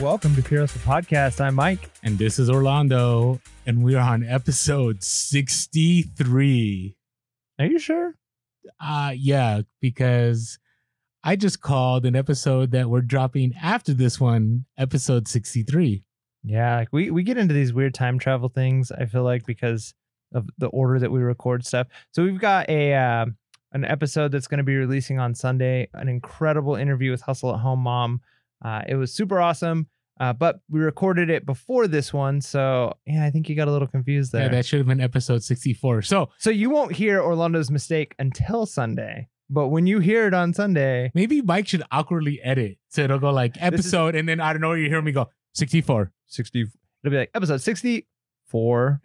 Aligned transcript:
Welcome 0.00 0.34
to 0.36 0.42
Pure 0.42 0.62
Hustle 0.62 0.80
Podcast. 0.80 1.42
I'm 1.42 1.56
Mike. 1.56 1.90
And 2.02 2.16
this 2.16 2.38
is 2.38 2.48
Orlando, 2.48 3.38
and 3.66 3.84
we 3.84 3.96
are 3.96 4.12
on 4.14 4.24
episode 4.24 5.04
63. 5.04 6.96
Are 7.58 7.66
you 7.66 7.78
sure? 7.78 8.14
Uh 8.80 9.12
yeah, 9.14 9.60
because 9.82 10.58
I 11.22 11.36
just 11.36 11.60
called 11.60 12.06
an 12.06 12.16
episode 12.16 12.70
that 12.70 12.88
we're 12.88 13.02
dropping 13.02 13.52
after 13.60 13.92
this 13.92 14.18
one, 14.18 14.64
episode 14.78 15.28
63. 15.28 16.02
Yeah, 16.44 16.76
like 16.76 16.88
we 16.92 17.10
we 17.10 17.22
get 17.22 17.36
into 17.36 17.52
these 17.52 17.74
weird 17.74 17.92
time 17.92 18.18
travel 18.18 18.48
things. 18.48 18.90
I 18.90 19.04
feel 19.04 19.22
like 19.22 19.44
because 19.44 19.92
of 20.32 20.48
the 20.56 20.68
order 20.68 20.98
that 20.98 21.12
we 21.12 21.20
record 21.20 21.66
stuff. 21.66 21.88
So 22.12 22.22
we've 22.22 22.40
got 22.40 22.70
a 22.70 22.94
uh, 22.94 23.26
an 23.72 23.84
episode 23.84 24.32
that's 24.32 24.46
going 24.46 24.58
to 24.58 24.64
be 24.64 24.76
releasing 24.76 25.18
on 25.18 25.34
Sunday. 25.34 25.90
An 25.92 26.08
incredible 26.08 26.74
interview 26.76 27.10
with 27.10 27.20
Hustle 27.20 27.52
at 27.52 27.60
Home 27.60 27.80
mom. 27.80 28.22
Uh, 28.64 28.82
it 28.88 28.94
was 28.94 29.12
super 29.12 29.40
awesome. 29.40 29.88
Uh, 30.18 30.34
but 30.34 30.60
we 30.68 30.80
recorded 30.80 31.30
it 31.30 31.46
before 31.46 31.88
this 31.88 32.12
one, 32.12 32.42
so 32.42 32.92
yeah, 33.06 33.24
I 33.24 33.30
think 33.30 33.48
you 33.48 33.56
got 33.56 33.68
a 33.68 33.72
little 33.72 33.88
confused 33.88 34.32
there. 34.32 34.42
Yeah, 34.42 34.48
that 34.48 34.66
should 34.66 34.76
have 34.78 34.86
been 34.86 35.00
episode 35.00 35.42
64. 35.42 36.02
So 36.02 36.28
so 36.36 36.50
you 36.50 36.68
won't 36.68 36.92
hear 36.92 37.22
Orlando's 37.22 37.70
mistake 37.70 38.14
until 38.18 38.66
Sunday. 38.66 39.28
But 39.48 39.68
when 39.68 39.86
you 39.86 39.98
hear 39.98 40.26
it 40.26 40.34
on 40.34 40.52
Sunday, 40.52 41.10
maybe 41.14 41.40
Mike 41.40 41.66
should 41.66 41.82
awkwardly 41.90 42.40
edit. 42.42 42.78
So 42.88 43.02
it'll 43.02 43.18
go 43.18 43.30
like 43.30 43.56
episode, 43.60 44.14
is, 44.14 44.20
and 44.20 44.28
then 44.28 44.40
I 44.40 44.52
don't 44.52 44.60
know, 44.60 44.74
you 44.74 44.88
hear 44.88 45.00
me 45.02 45.10
go 45.10 45.28
64. 45.54 46.12
60. 46.26 46.60
It'll 46.60 47.10
be 47.10 47.16
like 47.16 47.30
episode 47.34 47.60
64. 47.62 49.00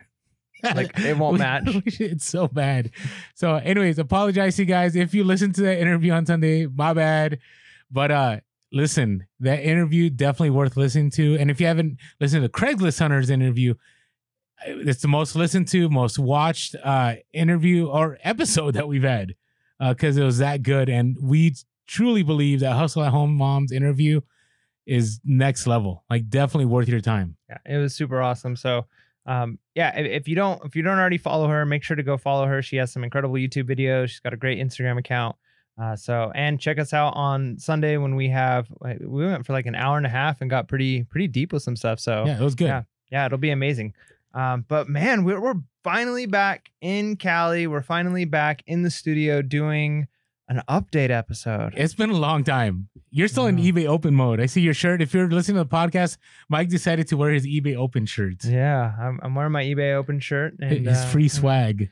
like 0.63 0.99
it 0.99 1.17
won't 1.17 1.39
match. 1.39 1.63
it's 1.99 2.27
so 2.27 2.47
bad. 2.47 2.91
So, 3.33 3.55
anyways, 3.55 3.97
apologize 3.99 4.57
to 4.57 4.63
you 4.63 4.67
guys 4.67 4.95
if 4.95 5.15
you 5.15 5.23
listen 5.23 5.51
to 5.53 5.61
that 5.61 5.79
interview 5.79 6.11
on 6.11 6.25
Sunday. 6.25 6.67
My 6.67 6.93
bad. 6.93 7.39
But 7.89 8.11
uh 8.11 8.39
listen, 8.71 9.25
that 9.39 9.63
interview 9.63 10.09
definitely 10.09 10.51
worth 10.51 10.77
listening 10.77 11.11
to. 11.11 11.37
And 11.37 11.49
if 11.49 11.59
you 11.59 11.67
haven't 11.67 11.97
listened 12.19 12.43
to 12.43 12.49
Craigslist 12.49 12.99
Hunter's 12.99 13.29
interview, 13.29 13.75
it's 14.65 15.01
the 15.01 15.07
most 15.07 15.35
listened 15.35 15.67
to, 15.69 15.89
most 15.89 16.17
watched 16.19 16.75
uh 16.83 17.15
interview 17.33 17.87
or 17.87 18.17
episode 18.23 18.75
that 18.75 18.87
we've 18.87 19.03
had 19.03 19.35
because 19.79 20.17
uh, 20.17 20.21
it 20.21 20.25
was 20.25 20.37
that 20.39 20.63
good. 20.63 20.89
And 20.89 21.17
we 21.21 21.55
truly 21.87 22.23
believe 22.23 22.61
that 22.61 22.73
Hustle 22.73 23.03
at 23.03 23.11
Home 23.11 23.35
Mom's 23.35 23.71
interview 23.71 24.21
is 24.85 25.19
next 25.23 25.67
level. 25.67 26.03
Like 26.09 26.29
definitely 26.29 26.65
worth 26.65 26.87
your 26.87 27.01
time. 27.01 27.37
Yeah, 27.49 27.57
it 27.65 27.77
was 27.77 27.95
super 27.95 28.21
awesome. 28.21 28.55
So 28.55 28.85
um 29.25 29.57
yeah, 29.73 29.97
if, 29.97 30.21
if 30.23 30.27
you 30.27 30.35
don't 30.35 30.63
if 30.65 30.75
you 30.75 30.83
don't 30.83 30.99
already 30.99 31.17
follow 31.17 31.47
her, 31.47 31.65
make 31.65 31.83
sure 31.83 31.95
to 31.95 32.03
go 32.03 32.17
follow 32.17 32.45
her. 32.45 32.61
She 32.61 32.77
has 32.77 32.91
some 32.91 33.03
incredible 33.03 33.35
YouTube 33.35 33.69
videos. 33.69 34.09
She's 34.09 34.19
got 34.19 34.33
a 34.33 34.37
great 34.37 34.59
Instagram 34.59 34.97
account. 34.97 35.35
Uh, 35.81 35.95
so 35.95 36.31
and 36.35 36.59
check 36.59 36.79
us 36.79 36.93
out 36.93 37.13
on 37.15 37.57
Sunday 37.59 37.97
when 37.97 38.15
we 38.15 38.29
have 38.29 38.67
we 39.01 39.25
went 39.25 39.45
for 39.45 39.53
like 39.53 39.65
an 39.65 39.75
hour 39.75 39.97
and 39.97 40.05
a 40.05 40.09
half 40.09 40.39
and 40.41 40.49
got 40.49 40.67
pretty 40.67 41.03
pretty 41.03 41.27
deep 41.27 41.51
with 41.51 41.63
some 41.63 41.75
stuff. 41.75 41.99
So 41.99 42.23
yeah, 42.25 42.39
it 42.39 42.43
was 42.43 42.55
good. 42.55 42.67
Yeah, 42.67 42.83
yeah, 43.11 43.25
it'll 43.25 43.37
be 43.37 43.49
amazing. 43.51 43.93
Um, 44.33 44.65
but 44.67 44.87
man, 44.87 45.23
we're 45.23 45.39
we're 45.39 45.55
finally 45.83 46.25
back 46.25 46.71
in 46.81 47.17
Cali. 47.17 47.67
We're 47.67 47.81
finally 47.81 48.25
back 48.25 48.63
in 48.67 48.83
the 48.83 48.91
studio 48.91 49.41
doing 49.41 50.07
an 50.47 50.61
update 50.69 51.09
episode. 51.09 51.73
It's 51.75 51.93
been 51.93 52.09
a 52.09 52.17
long 52.17 52.43
time. 52.43 52.89
You're 53.09 53.27
still 53.27 53.47
in 53.47 53.57
eBay 53.57 53.87
open 53.87 54.13
mode. 54.13 54.39
I 54.39 54.45
see 54.45 54.61
your 54.61 54.73
shirt. 54.73 55.01
If 55.01 55.13
you're 55.13 55.29
listening 55.29 55.55
to 55.55 55.63
the 55.63 55.69
podcast, 55.69 56.17
Mike 56.49 56.69
decided 56.69 57.07
to 57.09 57.17
wear 57.17 57.31
his 57.31 57.45
eBay 57.45 57.75
open 57.75 58.05
shirt. 58.05 58.45
Yeah, 58.45 58.93
I'm, 58.99 59.19
I'm 59.23 59.35
wearing 59.35 59.51
my 59.51 59.63
eBay 59.63 59.93
open 59.95 60.19
shirt 60.19 60.55
and 60.59 60.85
his 60.85 60.97
uh, 60.97 61.05
free 61.07 61.27
swag 61.27 61.89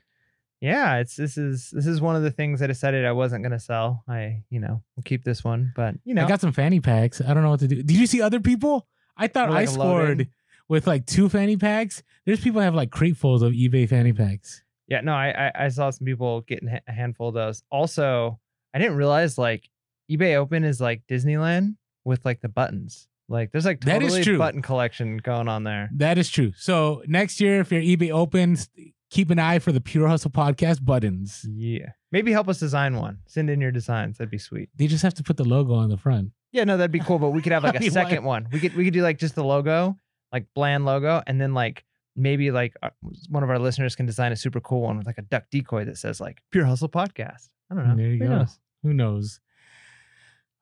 yeah, 0.64 1.00
it's 1.00 1.17
this 1.17 1.38
is 1.38 1.72
this 1.72 1.86
is 1.86 2.00
one 2.00 2.16
of 2.16 2.23
the 2.23 2.31
things 2.31 2.61
I 2.61 2.67
decided 2.67 3.03
I 3.03 3.11
wasn't 3.11 3.44
gonna 3.44 3.59
sell. 3.59 4.02
I 4.08 4.44
you 4.50 4.61
know 4.61 4.81
will 4.95 5.03
keep 5.03 5.25
this 5.25 5.44
one, 5.44 5.73
but 5.75 5.95
you 6.05 6.14
know 6.14 6.23
I 6.23 6.28
got 6.28 6.39
some 6.39 6.53
fanny 6.53 6.80
packs. 6.80 7.20
I 7.20 7.33
don't 7.33 7.44
know 7.44 7.50
what 7.50 7.59
to 7.59 7.67
do. 7.67 7.83
Did 7.83 7.97
you 7.97 8.08
see 8.08 8.22
other 8.22 8.39
people? 8.39 8.88
I 9.17 9.28
thought 9.28 9.49
like 9.49 9.67
I 9.67 9.71
scored 9.71 10.30
with 10.70 10.87
like 10.87 11.05
two 11.05 11.27
fanny 11.27 11.58
packs. 11.58 12.02
There's 12.26 12.39
people 12.39 12.61
have 12.61 12.76
like 12.76 12.92
cratefuls 12.92 13.42
of 13.42 13.52
eBay 13.52 13.89
fanny 13.89 14.14
packs. 14.14 14.64
Yeah, 14.87 15.02
no, 15.02 15.11
I 15.11 15.49
I, 15.49 15.65
I 15.65 15.67
saw 15.67 15.89
some 15.89 16.05
people 16.05 16.39
getting 16.42 16.70
a 16.70 16.92
handful 16.92 17.27
of 17.27 17.33
those. 17.33 17.61
Also, 17.70 18.39
I 18.73 18.80
didn't 18.80 18.95
realize 18.95 19.37
like 19.37 19.70
eBay 20.10 20.36
Open 20.36 20.64
is 20.64 20.80
like 20.80 21.02
Disneyland 21.10 21.76
with 22.05 22.23
like 22.23 22.39
the 22.39 22.48
buttons. 22.48 23.10
Like 23.27 23.52
there's 23.52 23.66
like 23.66 23.82
totally 23.82 24.08
that 24.08 24.20
is 24.20 24.26
true. 24.26 24.37
button 24.37 24.61
collection 24.61 25.17
going 25.17 25.49
on 25.49 25.66
there. 25.66 25.89
That 25.93 26.17
is 26.17 26.30
true. 26.30 26.54
So 26.55 27.04
next 27.05 27.42
year, 27.42 27.60
if 27.60 27.70
your 27.70 27.82
eBay 27.82 28.11
opens, 28.11 28.70
keep 29.13 29.29
an 29.29 29.37
eye 29.37 29.59
for 29.59 29.71
the 29.71 29.79
Pure 29.79 30.07
Hustle 30.07 30.31
podcast 30.31 30.83
buttons. 30.83 31.45
Yeah. 31.47 31.91
Maybe 32.11 32.31
help 32.31 32.49
us 32.49 32.59
design 32.59 32.95
one. 32.95 33.19
Send 33.27 33.47
in 33.47 33.61
your 33.61 33.71
designs. 33.71 34.17
That'd 34.17 34.31
be 34.31 34.39
sweet. 34.39 34.69
They 34.75 34.87
just 34.87 35.03
have 35.03 35.13
to 35.15 35.23
put 35.23 35.37
the 35.37 35.43
logo 35.43 35.75
on 35.75 35.89
the 35.89 35.97
front. 35.97 36.31
Yeah, 36.51 36.63
no, 36.63 36.77
that'd 36.77 36.91
be 36.91 36.99
cool. 36.99 37.19
But 37.19 37.29
we 37.29 37.41
could 37.43 37.51
have 37.51 37.63
like 37.63 37.75
a 37.79 37.91
second 37.91 38.23
one. 38.23 38.47
We 38.51 38.59
could 38.59 38.75
we 38.75 38.83
could 38.83 38.93
do 38.93 39.03
like 39.03 39.19
just 39.19 39.35
the 39.35 39.43
logo, 39.43 39.97
like 40.31 40.47
bland 40.55 40.85
logo, 40.85 41.21
and 41.27 41.39
then 41.39 41.53
like 41.53 41.83
maybe 42.15 42.49
like 42.49 42.75
uh, 42.81 42.89
one 43.29 43.43
of 43.43 43.49
our 43.49 43.59
listeners 43.59 43.95
can 43.95 44.05
design 44.07 44.31
a 44.31 44.35
super 44.35 44.59
cool 44.59 44.81
one 44.81 44.97
with 44.97 45.05
like 45.05 45.19
a 45.19 45.23
duck 45.23 45.45
decoy 45.51 45.85
that 45.85 45.97
says 45.97 46.19
like 46.19 46.41
Pure 46.51 46.65
Hustle 46.65 46.89
Podcast. 46.89 47.49
I 47.71 47.75
don't 47.75 47.87
know. 47.87 47.95
There 47.95 48.07
you 48.07 48.17
Who 48.19 48.27
go. 48.27 48.37
Knows? 48.37 48.59
Who 48.81 48.93
knows? 48.93 49.39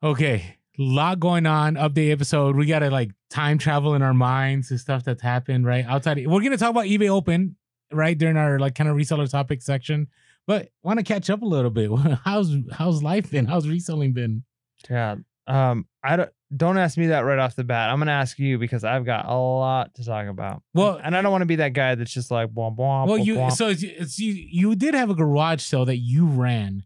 Okay, 0.02 0.58
lot 0.78 1.20
going 1.20 1.46
on. 1.46 1.76
Update 1.76 2.12
episode. 2.12 2.56
We 2.56 2.66
gotta 2.66 2.90
like 2.90 3.12
time 3.30 3.56
travel 3.56 3.94
in 3.94 4.02
our 4.02 4.14
minds 4.14 4.70
and 4.70 4.78
stuff 4.80 5.04
that's 5.04 5.22
happened 5.22 5.66
right 5.66 5.86
outside. 5.86 6.26
We're 6.26 6.42
gonna 6.42 6.58
talk 6.58 6.70
about 6.70 6.84
eBay 6.84 7.08
Open 7.08 7.56
right 7.92 8.16
during 8.16 8.36
our 8.36 8.58
like 8.58 8.74
kind 8.74 8.88
of 8.88 8.96
reseller 8.96 9.30
topic 9.30 9.62
section. 9.62 10.08
But 10.46 10.70
want 10.82 10.98
to 10.98 11.04
catch 11.04 11.30
up 11.30 11.42
a 11.42 11.46
little 11.46 11.70
bit. 11.70 11.90
how's 12.24 12.54
how's 12.72 13.02
life 13.02 13.30
been? 13.30 13.46
How's 13.46 13.68
reselling 13.68 14.12
been? 14.12 14.44
Yeah. 14.90 15.16
Um, 15.46 15.86
I 16.02 16.16
don't 16.16 16.30
don't 16.54 16.78
ask 16.78 16.98
me 16.98 17.08
that 17.08 17.20
right 17.20 17.38
off 17.38 17.56
the 17.56 17.64
bat. 17.64 17.90
I'm 17.90 17.98
gonna 17.98 18.12
ask 18.12 18.38
you 18.38 18.58
because 18.58 18.84
I've 18.84 19.04
got 19.04 19.26
a 19.26 19.34
lot 19.34 19.94
to 19.94 20.04
talk 20.04 20.26
about. 20.26 20.62
Well, 20.74 21.00
and 21.02 21.16
I 21.16 21.22
don't 21.22 21.32
want 21.32 21.42
to 21.42 21.46
be 21.46 21.56
that 21.56 21.72
guy 21.72 21.94
that's 21.94 22.12
just 22.12 22.30
like 22.30 22.50
blah 22.50 22.70
blah. 22.70 23.06
Well, 23.06 23.18
you 23.18 23.34
blah. 23.34 23.48
so 23.50 23.68
it's, 23.68 23.82
it's, 23.82 24.18
you 24.18 24.32
you 24.32 24.74
did 24.74 24.94
have 24.94 25.10
a 25.10 25.14
garage 25.14 25.62
sale 25.62 25.84
that 25.86 25.98
you 25.98 26.26
ran. 26.26 26.84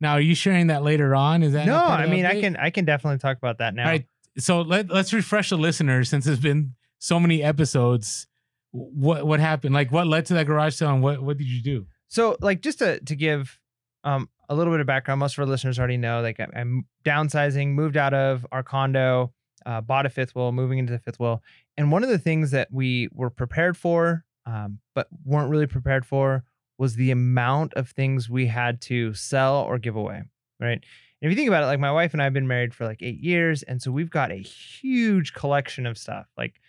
Now, 0.00 0.12
are 0.12 0.20
you 0.20 0.34
sharing 0.34 0.68
that 0.68 0.82
later 0.82 1.14
on? 1.14 1.42
Is 1.42 1.54
that 1.54 1.66
no? 1.66 1.76
I 1.76 2.06
mean, 2.06 2.24
I 2.24 2.40
can 2.40 2.56
I 2.56 2.70
can 2.70 2.84
definitely 2.84 3.18
talk 3.18 3.36
about 3.36 3.58
that 3.58 3.74
now. 3.74 3.84
All 3.84 3.90
right. 3.90 4.06
So 4.38 4.60
let 4.60 4.88
let's 4.88 5.12
refresh 5.12 5.50
the 5.50 5.58
listeners 5.58 6.08
since 6.08 6.26
it's 6.26 6.40
been 6.40 6.74
so 6.98 7.18
many 7.18 7.42
episodes 7.42 8.26
what 8.72 9.26
what 9.26 9.40
happened? 9.40 9.74
Like 9.74 9.90
what 9.90 10.06
led 10.06 10.26
to 10.26 10.34
that 10.34 10.46
garage 10.46 10.74
sale 10.74 10.90
and 10.90 11.02
what 11.02 11.22
what 11.22 11.38
did 11.38 11.46
you 11.46 11.62
do? 11.62 11.86
So 12.08 12.36
like 12.40 12.60
just 12.60 12.78
to 12.78 13.00
to 13.00 13.16
give 13.16 13.58
um 14.04 14.28
a 14.48 14.54
little 14.54 14.72
bit 14.72 14.80
of 14.80 14.86
background, 14.86 15.20
most 15.20 15.34
of 15.34 15.40
our 15.40 15.46
listeners 15.46 15.78
already 15.78 15.96
know 15.96 16.20
like 16.20 16.40
I, 16.40 16.46
am 16.54 16.86
downsizing, 17.04 17.68
moved 17.68 17.96
out 17.96 18.14
of 18.14 18.46
our 18.50 18.62
condo, 18.62 19.32
uh, 19.66 19.80
bought 19.80 20.06
a 20.06 20.10
fifth 20.10 20.34
wheel, 20.34 20.52
moving 20.52 20.78
into 20.78 20.92
the 20.92 20.98
fifth 20.98 21.20
wheel, 21.20 21.42
and 21.76 21.92
one 21.92 22.02
of 22.02 22.08
the 22.08 22.18
things 22.18 22.50
that 22.52 22.68
we 22.72 23.08
were 23.12 23.30
prepared 23.30 23.76
for, 23.76 24.24
um, 24.46 24.78
but 24.94 25.08
weren't 25.24 25.50
really 25.50 25.66
prepared 25.66 26.06
for, 26.06 26.44
was 26.78 26.94
the 26.94 27.10
amount 27.10 27.74
of 27.74 27.90
things 27.90 28.30
we 28.30 28.46
had 28.46 28.80
to 28.82 29.12
sell 29.12 29.62
or 29.62 29.78
give 29.78 29.96
away. 29.96 30.22
Right. 30.60 30.82
And 31.20 31.30
if 31.30 31.30
you 31.30 31.36
think 31.36 31.48
about 31.48 31.64
it, 31.64 31.66
like 31.66 31.80
my 31.80 31.92
wife 31.92 32.12
and 32.12 32.22
I 32.22 32.24
have 32.24 32.32
been 32.32 32.48
married 32.48 32.74
for 32.74 32.86
like 32.86 33.02
eight 33.02 33.20
years, 33.20 33.62
and 33.64 33.82
so 33.82 33.90
we've 33.90 34.10
got 34.10 34.32
a 34.32 34.36
huge 34.36 35.34
collection 35.34 35.86
of 35.86 35.98
stuff, 35.98 36.26
like 36.36 36.60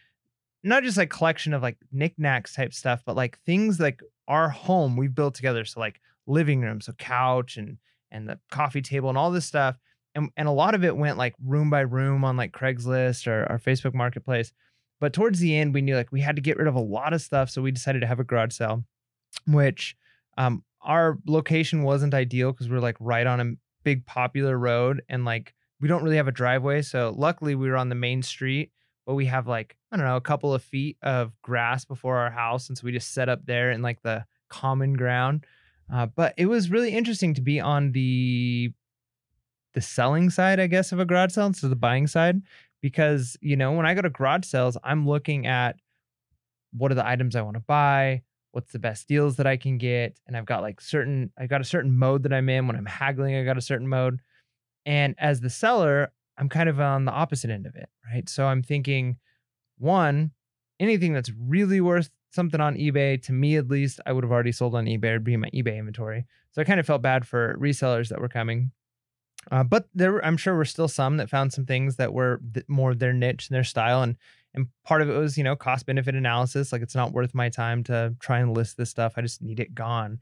not 0.63 0.83
just 0.83 0.97
like 0.97 1.09
collection 1.09 1.53
of 1.53 1.61
like 1.61 1.77
knickknacks 1.91 2.53
type 2.53 2.73
stuff, 2.73 3.01
but 3.05 3.15
like 3.15 3.39
things 3.39 3.79
like 3.79 4.01
our 4.27 4.49
home 4.49 4.97
we've 4.97 5.15
built 5.15 5.35
together. 5.35 5.65
So 5.65 5.79
like 5.79 6.01
living 6.27 6.61
room, 6.61 6.81
so 6.81 6.93
couch 6.93 7.57
and 7.57 7.77
and 8.11 8.27
the 8.27 8.39
coffee 8.51 8.81
table 8.81 9.09
and 9.09 9.17
all 9.17 9.31
this 9.31 9.45
stuff. 9.45 9.77
And 10.15 10.29
and 10.35 10.47
a 10.47 10.51
lot 10.51 10.75
of 10.75 10.83
it 10.83 10.97
went 10.97 11.17
like 11.17 11.35
room 11.43 11.69
by 11.69 11.81
room 11.81 12.23
on 12.23 12.37
like 12.37 12.51
Craigslist 12.51 13.27
or 13.27 13.45
our 13.49 13.59
Facebook 13.59 13.93
marketplace. 13.93 14.51
But 14.99 15.13
towards 15.13 15.39
the 15.39 15.55
end, 15.55 15.73
we 15.73 15.81
knew 15.81 15.95
like 15.95 16.11
we 16.11 16.21
had 16.21 16.35
to 16.35 16.41
get 16.41 16.57
rid 16.57 16.67
of 16.67 16.75
a 16.75 16.81
lot 16.81 17.13
of 17.13 17.21
stuff. 17.21 17.49
So 17.49 17.61
we 17.61 17.71
decided 17.71 18.01
to 18.01 18.07
have 18.07 18.19
a 18.19 18.23
garage 18.23 18.53
sale, 18.53 18.83
which 19.47 19.95
um 20.37 20.63
our 20.81 21.17
location 21.25 21.83
wasn't 21.83 22.13
ideal 22.13 22.51
because 22.51 22.69
we 22.69 22.75
we're 22.75 22.81
like 22.81 22.97
right 22.99 23.27
on 23.27 23.39
a 23.39 23.53
big 23.83 24.05
popular 24.05 24.57
road 24.57 25.01
and 25.09 25.25
like 25.25 25.53
we 25.81 25.87
don't 25.87 26.03
really 26.03 26.17
have 26.17 26.27
a 26.27 26.33
driveway. 26.33 26.81
So 26.81 27.13
luckily 27.15 27.55
we 27.55 27.69
were 27.69 27.77
on 27.77 27.89
the 27.89 27.95
main 27.95 28.21
street 28.21 28.71
but 29.09 29.15
we 29.15 29.25
have 29.25 29.47
like 29.47 29.75
I 29.91 29.97
don't 29.97 30.05
know 30.05 30.17
a 30.17 30.21
couple 30.21 30.53
of 30.53 30.61
feet 30.61 30.95
of 31.01 31.31
grass 31.41 31.83
before 31.83 32.17
our 32.17 32.29
house, 32.29 32.69
and 32.69 32.77
so 32.77 32.85
we 32.85 32.91
just 32.91 33.11
set 33.11 33.27
up 33.27 33.43
there 33.43 33.71
in 33.71 33.81
like 33.81 34.03
the 34.03 34.23
common 34.49 34.93
ground. 34.93 35.47
Uh, 35.91 36.05
but 36.05 36.35
it 36.37 36.45
was 36.45 36.69
really 36.69 36.91
interesting 36.91 37.33
to 37.33 37.41
be 37.41 37.59
on 37.59 37.91
the 37.91 38.71
the 39.73 39.81
selling 39.81 40.29
side, 40.29 40.59
I 40.59 40.67
guess, 40.67 40.91
of 40.91 40.99
a 40.99 41.05
garage 41.05 41.31
sale, 41.31 41.51
so 41.53 41.67
the 41.67 41.75
buying 41.75 42.05
side, 42.05 42.43
because 42.83 43.35
you 43.41 43.55
know 43.55 43.71
when 43.71 43.87
I 43.87 43.95
go 43.95 44.03
to 44.03 44.11
garage 44.11 44.45
sales, 44.45 44.77
I'm 44.83 45.07
looking 45.07 45.47
at 45.47 45.77
what 46.71 46.91
are 46.91 46.95
the 46.95 47.07
items 47.07 47.35
I 47.35 47.41
want 47.41 47.55
to 47.55 47.61
buy, 47.61 48.21
what's 48.51 48.71
the 48.71 48.77
best 48.77 49.07
deals 49.07 49.37
that 49.37 49.47
I 49.47 49.57
can 49.57 49.79
get, 49.79 50.19
and 50.27 50.37
I've 50.37 50.45
got 50.45 50.61
like 50.61 50.79
certain 50.79 51.31
I 51.35 51.47
got 51.47 51.61
a 51.61 51.63
certain 51.63 51.97
mode 51.97 52.21
that 52.23 52.33
I'm 52.33 52.47
in. 52.47 52.67
When 52.67 52.75
I'm 52.75 52.85
haggling, 52.85 53.35
I 53.35 53.43
got 53.43 53.57
a 53.57 53.61
certain 53.61 53.87
mode, 53.87 54.19
and 54.85 55.15
as 55.17 55.41
the 55.41 55.49
seller, 55.49 56.11
I'm 56.39 56.49
kind 56.49 56.69
of 56.69 56.79
on 56.79 57.05
the 57.05 57.11
opposite 57.11 57.49
end 57.49 57.65
of 57.65 57.75
it, 57.75 57.89
right? 58.11 58.27
So 58.29 58.45
I'm 58.45 58.63
thinking, 58.63 59.17
one, 59.77 60.31
anything 60.79 61.13
that's 61.13 61.31
really 61.37 61.81
worth 61.81 62.09
something 62.31 62.61
on 62.61 62.75
eBay, 62.75 63.21
to 63.23 63.33
me 63.33 63.57
at 63.57 63.67
least, 63.67 63.99
I 64.05 64.13
would 64.13 64.23
have 64.23 64.31
already 64.31 64.53
sold 64.53 64.73
on 64.73 64.85
eBay 64.85 65.15
or 65.15 65.19
be 65.19 65.33
in 65.33 65.41
my 65.41 65.49
eBay 65.49 65.77
inventory. 65.77 66.25
So 66.51 66.61
I 66.61 66.65
kind 66.65 66.79
of 66.79 66.85
felt 66.85 67.01
bad 67.01 67.27
for 67.27 67.57
resellers 67.59 68.09
that 68.09 68.21
were 68.21 68.29
coming. 68.29 68.71
Uh, 69.51 69.63
but 69.63 69.89
there, 69.93 70.23
I'm 70.23 70.37
sure 70.37 70.55
were 70.55 70.65
still 70.65 70.87
some 70.87 71.17
that 71.17 71.29
found 71.29 71.53
some 71.53 71.65
things 71.65 71.97
that 71.97 72.13
were 72.13 72.41
th- 72.53 72.65
more 72.67 72.93
their 72.93 73.13
niche 73.13 73.49
and 73.49 73.55
their 73.55 73.63
style, 73.63 74.01
and 74.01 74.17
and 74.53 74.67
part 74.83 75.01
of 75.01 75.09
it 75.09 75.17
was 75.17 75.37
you 75.37 75.43
know 75.43 75.55
cost 75.55 75.85
benefit 75.85 76.13
analysis. 76.13 76.71
Like 76.71 76.81
it's 76.81 76.95
not 76.95 77.13
worth 77.13 77.33
my 77.33 77.49
time 77.49 77.83
to 77.85 78.15
try 78.19 78.39
and 78.39 78.53
list 78.53 78.77
this 78.77 78.89
stuff. 78.89 79.13
I 79.15 79.21
just 79.21 79.41
need 79.41 79.59
it 79.59 79.73
gone. 79.73 80.21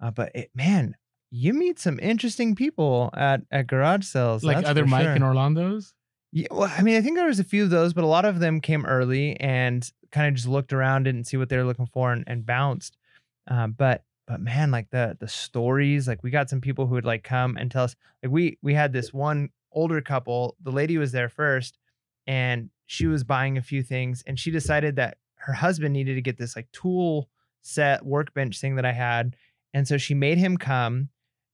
Uh, 0.00 0.10
but 0.10 0.30
it, 0.34 0.50
man, 0.54 0.96
you 1.30 1.52
meet 1.52 1.78
some 1.78 1.98
interesting 2.00 2.54
people 2.54 3.10
at 3.14 3.42
at 3.50 3.66
garage 3.66 4.04
sales, 4.04 4.44
like 4.44 4.64
other 4.64 4.86
Mike 4.86 5.04
sure. 5.04 5.12
and 5.12 5.24
Orlando's. 5.24 5.94
Yeah, 6.32 6.48
well, 6.50 6.70
I 6.76 6.82
mean, 6.82 6.96
I 6.96 7.00
think 7.00 7.16
there 7.16 7.26
was 7.26 7.40
a 7.40 7.44
few 7.44 7.64
of 7.64 7.70
those, 7.70 7.94
but 7.94 8.04
a 8.04 8.08
lot 8.08 8.26
of 8.26 8.38
them 8.38 8.60
came 8.60 8.84
early 8.84 9.38
and 9.40 9.90
kind 10.10 10.28
of 10.28 10.34
just 10.34 10.46
looked 10.46 10.74
around, 10.74 11.04
didn't 11.04 11.24
see 11.24 11.38
what 11.38 11.48
they 11.48 11.56
were 11.56 11.64
looking 11.64 11.86
for, 11.86 12.12
and, 12.12 12.24
and 12.26 12.44
bounced. 12.44 12.98
Um, 13.46 13.72
but 13.72 14.04
but 14.26 14.40
man, 14.40 14.70
like 14.70 14.90
the 14.90 15.16
the 15.18 15.28
stories, 15.28 16.06
like 16.06 16.22
we 16.22 16.30
got 16.30 16.50
some 16.50 16.60
people 16.60 16.86
who 16.86 16.94
would 16.94 17.06
like 17.06 17.24
come 17.24 17.56
and 17.56 17.70
tell 17.70 17.84
us. 17.84 17.96
Like 18.22 18.30
we 18.32 18.58
we 18.62 18.74
had 18.74 18.92
this 18.92 19.12
one 19.12 19.50
older 19.72 20.00
couple. 20.00 20.56
The 20.62 20.70
lady 20.70 20.98
was 20.98 21.12
there 21.12 21.28
first, 21.28 21.78
and 22.26 22.70
she 22.86 23.06
was 23.06 23.24
buying 23.24 23.56
a 23.56 23.62
few 23.62 23.82
things, 23.82 24.22
and 24.26 24.38
she 24.38 24.50
decided 24.50 24.96
that 24.96 25.16
her 25.36 25.54
husband 25.54 25.94
needed 25.94 26.14
to 26.14 26.22
get 26.22 26.36
this 26.36 26.56
like 26.56 26.70
tool 26.72 27.28
set 27.62 28.04
workbench 28.04 28.60
thing 28.60 28.76
that 28.76 28.84
I 28.84 28.92
had, 28.92 29.34
and 29.72 29.88
so 29.88 29.96
she 29.96 30.14
made 30.14 30.36
him 30.36 30.58
come, 30.58 31.08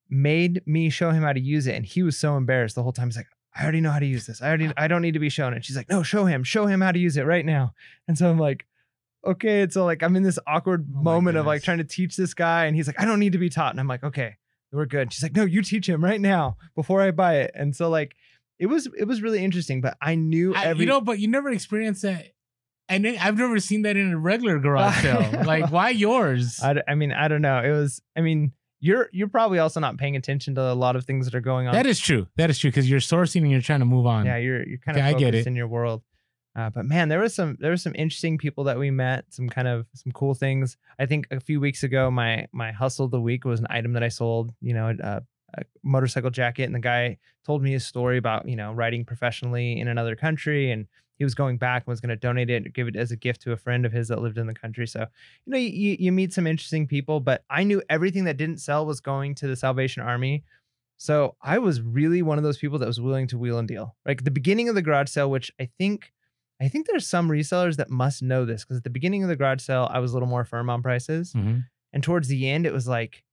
made 0.09 0.63
me 0.67 0.91
show 0.91 1.11
him 1.11 1.23
how 1.23 1.33
to 1.33 1.41
use 1.41 1.67
it, 1.67 1.75
and 1.75 1.85
he 1.85 2.03
was 2.03 2.17
so 2.19 2.37
embarrassed 2.37 2.75
the 2.75 2.83
whole 2.83 2.93
time. 2.93 3.09
He's 3.09 3.17
like. 3.17 3.27
I 3.57 3.63
already 3.63 3.81
know 3.81 3.93
how 3.93 4.01
to 4.01 4.07
use 4.07 4.27
this. 4.27 4.43
I 4.43 4.49
already 4.49 4.73
I 4.77 4.89
don't 4.89 5.01
need 5.01 5.15
to 5.15 5.21
be 5.21 5.29
shown. 5.29 5.55
And 5.55 5.65
she's 5.65 5.77
like, 5.77 5.89
no, 5.89 6.03
show 6.03 6.25
him, 6.25 6.43
show 6.43 6.67
him 6.67 6.81
how 6.81 6.91
to 6.91 6.99
use 6.99 7.17
it 7.17 7.23
right 7.23 7.47
now. 7.47 7.73
And 8.09 8.19
so 8.19 8.29
I'm 8.29 8.37
like, 8.37 8.67
okay. 9.25 9.63
And 9.63 9.73
so 9.73 9.85
like 9.85 10.03
I'm 10.03 10.17
in 10.17 10.25
this 10.25 10.41
awkward 10.45 10.89
Oh 10.93 11.03
moment 11.03 11.37
of 11.37 11.47
like 11.47 11.63
trying 11.63 11.79
to 11.79 11.85
teach 11.85 12.17
this 12.17 12.35
guy, 12.35 12.65
and 12.65 12.75
he's 12.75 12.89
like, 12.89 13.01
I 13.01 13.05
don't 13.05 13.21
need 13.21 13.31
to 13.35 13.39
be 13.39 13.49
taught. 13.49 13.71
And 13.73 13.79
I'm 13.79 13.87
like, 13.87 14.03
okay, 14.03 14.39
we're 14.73 14.87
good. 14.87 15.13
She's 15.13 15.23
like, 15.23 15.37
no, 15.37 15.45
you 15.45 15.63
teach 15.63 15.89
him 15.89 16.03
right 16.03 16.21
now 16.21 16.57
before 16.75 17.01
I 17.01 17.13
buy 17.13 17.37
it. 17.43 17.53
And 17.55 17.77
so 17.77 17.89
like 17.89 18.17
it 18.59 18.67
was 18.67 18.89
it 18.99 19.05
was 19.05 19.23
really 19.23 19.45
interesting, 19.45 19.81
but 19.81 19.97
I 20.03 20.17
knew 20.17 20.53
I- 20.53 20.65
every 20.65 20.81
you 20.87 20.89
know, 20.89 21.01
but 21.01 21.21
you 21.21 21.29
never 21.29 21.49
experienced 21.51 22.03
that. 22.03 22.33
And 22.89 23.07
I've 23.07 23.39
never 23.39 23.61
seen 23.61 23.83
that 23.83 23.97
in 23.97 24.11
a 24.13 24.19
regular 24.19 24.59
garage 24.59 24.97
sale. 25.03 25.45
Like, 25.47 25.71
why 25.71 25.91
yours? 25.91 26.61
I 26.61 26.97
mean, 26.97 27.13
I 27.13 27.29
don't 27.29 27.41
know. 27.41 27.61
It 27.61 27.71
was, 27.71 28.03
I 28.17 28.21
mean, 28.21 28.51
you're 28.85 29.09
you're 29.13 29.29
probably 29.29 29.59
also 29.59 29.81
not 29.81 29.97
paying 29.97 30.15
attention 30.15 30.55
to 30.57 30.61
a 30.61 30.75
lot 30.75 30.95
of 30.95 31.07
things 31.07 31.25
that 31.25 31.35
are 31.35 31.41
going 31.41 31.67
on. 31.67 31.73
that 31.73 31.87
is 31.87 31.99
true. 31.99 32.27
That 32.37 32.51
is 32.51 32.59
true 32.59 32.71
because 32.71 32.89
you're 32.89 33.01
sourcing 33.01 33.41
and 33.43 33.51
you're 33.51 33.63
trying 33.63 33.81
to 33.81 33.87
move 33.87 34.07
on. 34.07 34.27
yeah, 34.27 34.37
you're 34.37 34.67
you're 34.67 34.79
kind 34.79 34.99
of 34.99 35.05
I 35.05 35.13
focused 35.13 35.21
get 35.21 35.35
it. 35.35 35.47
in 35.47 35.57
your 35.57 35.69
world. 35.69 36.03
Uh, 36.57 36.71
but 36.71 36.85
man, 36.85 37.09
there 37.09 37.19
was 37.19 37.35
some 37.35 37.57
there 37.59 37.71
was 37.71 37.83
some 37.83 37.95
interesting 37.97 38.37
people 38.37 38.65
that 38.65 38.79
we 38.79 38.91
met, 38.91 39.25
some 39.31 39.49
kind 39.49 39.67
of 39.67 39.87
some 39.95 40.13
cool 40.13 40.35
things. 40.35 40.77
I 40.99 41.07
think 41.07 41.27
a 41.31 41.41
few 41.41 41.61
weeks 41.61 41.83
ago, 41.83 42.11
my 42.11 42.47
my 42.53 42.73
hustle 42.73 43.07
of 43.07 43.11
the 43.11 43.21
week 43.21 43.45
was 43.45 43.59
an 43.59 43.67
item 43.71 43.95
that 43.95 44.03
I 44.05 44.09
sold. 44.09 44.53
You 44.61 44.75
know, 44.75 44.95
a, 45.03 45.23
a 45.55 45.63
motorcycle 45.83 46.31
jacket, 46.31 46.65
and 46.65 46.75
the 46.75 46.81
guy 46.81 47.17
told 47.47 47.63
me 47.63 47.73
his 47.73 47.87
story 47.87 48.19
about 48.19 48.47
you 48.49 48.57
know 48.57 48.73
riding 48.73 49.05
professionally 49.05 49.81
in 49.81 49.89
another 49.89 50.15
country, 50.15 50.71
and 50.71 50.87
he 51.19 51.25
was 51.25 51.35
going 51.35 51.59
back 51.59 51.83
and 51.83 51.93
was 51.93 52.01
going 52.01 52.11
to 52.11 52.17
donate 52.17 52.51
it, 52.51 52.67
or 52.67 52.71
give 52.71 52.89
it 52.89 52.97
as 52.97 53.11
a 53.13 53.17
gift 53.17 53.43
to 53.43 53.53
a 53.53 53.57
friend 53.57 53.87
of 53.87 53.93
his 53.93 54.09
that 54.09 54.21
lived 54.21 54.39
in 54.39 54.47
the 54.47 54.55
country. 54.55 54.87
So 54.87 55.07
you 55.47 55.51
know, 55.53 55.59
you 55.59 55.97
you 55.99 56.13
meet 56.13 56.33
some 56.33 56.47
interesting 56.47 56.87
people, 56.87 57.21
but 57.21 57.45
I 57.51 57.65
knew 57.65 57.83
everything 57.89 58.25
that 58.25 58.37
didn't 58.37 58.59
sell 58.59 58.85
was 58.87 59.01
going 59.01 59.35
to 59.37 59.47
the 59.47 59.57
Salvation 59.57 60.03
Army. 60.03 60.45
So 60.97 61.37
I 61.43 61.59
was 61.59 61.83
really 61.83 62.23
one 62.23 62.39
of 62.39 62.45
those 62.45 62.59
people 62.59 62.79
that 62.79 62.87
was 62.87 63.01
willing 63.01 63.27
to 63.29 63.39
wheel 63.39 63.59
and 63.59 63.67
deal. 63.69 63.97
Like 64.07 64.25
the 64.25 64.31
beginning 64.31 64.69
of 64.69 64.75
the 64.75 64.83
garage 64.83 65.11
sale, 65.11 65.31
which 65.31 65.53
I 65.61 65.69
think 65.79 66.13
I 66.61 66.69
think 66.69 66.87
there's 66.87 67.07
some 67.07 67.29
resellers 67.29 67.77
that 67.77 67.91
must 67.91 68.23
know 68.23 68.45
this 68.45 68.65
because 68.65 68.77
at 68.79 68.85
the 68.85 68.91
beginning 68.91 69.23
of 69.23 69.29
the 69.29 69.37
garage 69.37 69.61
sale, 69.63 69.89
I 69.91 69.99
was 69.99 70.13
a 70.13 70.15
little 70.15 70.29
more 70.29 70.45
firm 70.45 70.71
on 70.71 70.83
prices. 70.83 71.33
Mhm. 71.33 71.65
And 71.93 72.03
towards 72.03 72.29
the 72.29 72.49
end, 72.49 72.65
it 72.65 72.73
was 72.73 72.87
like 72.89 73.25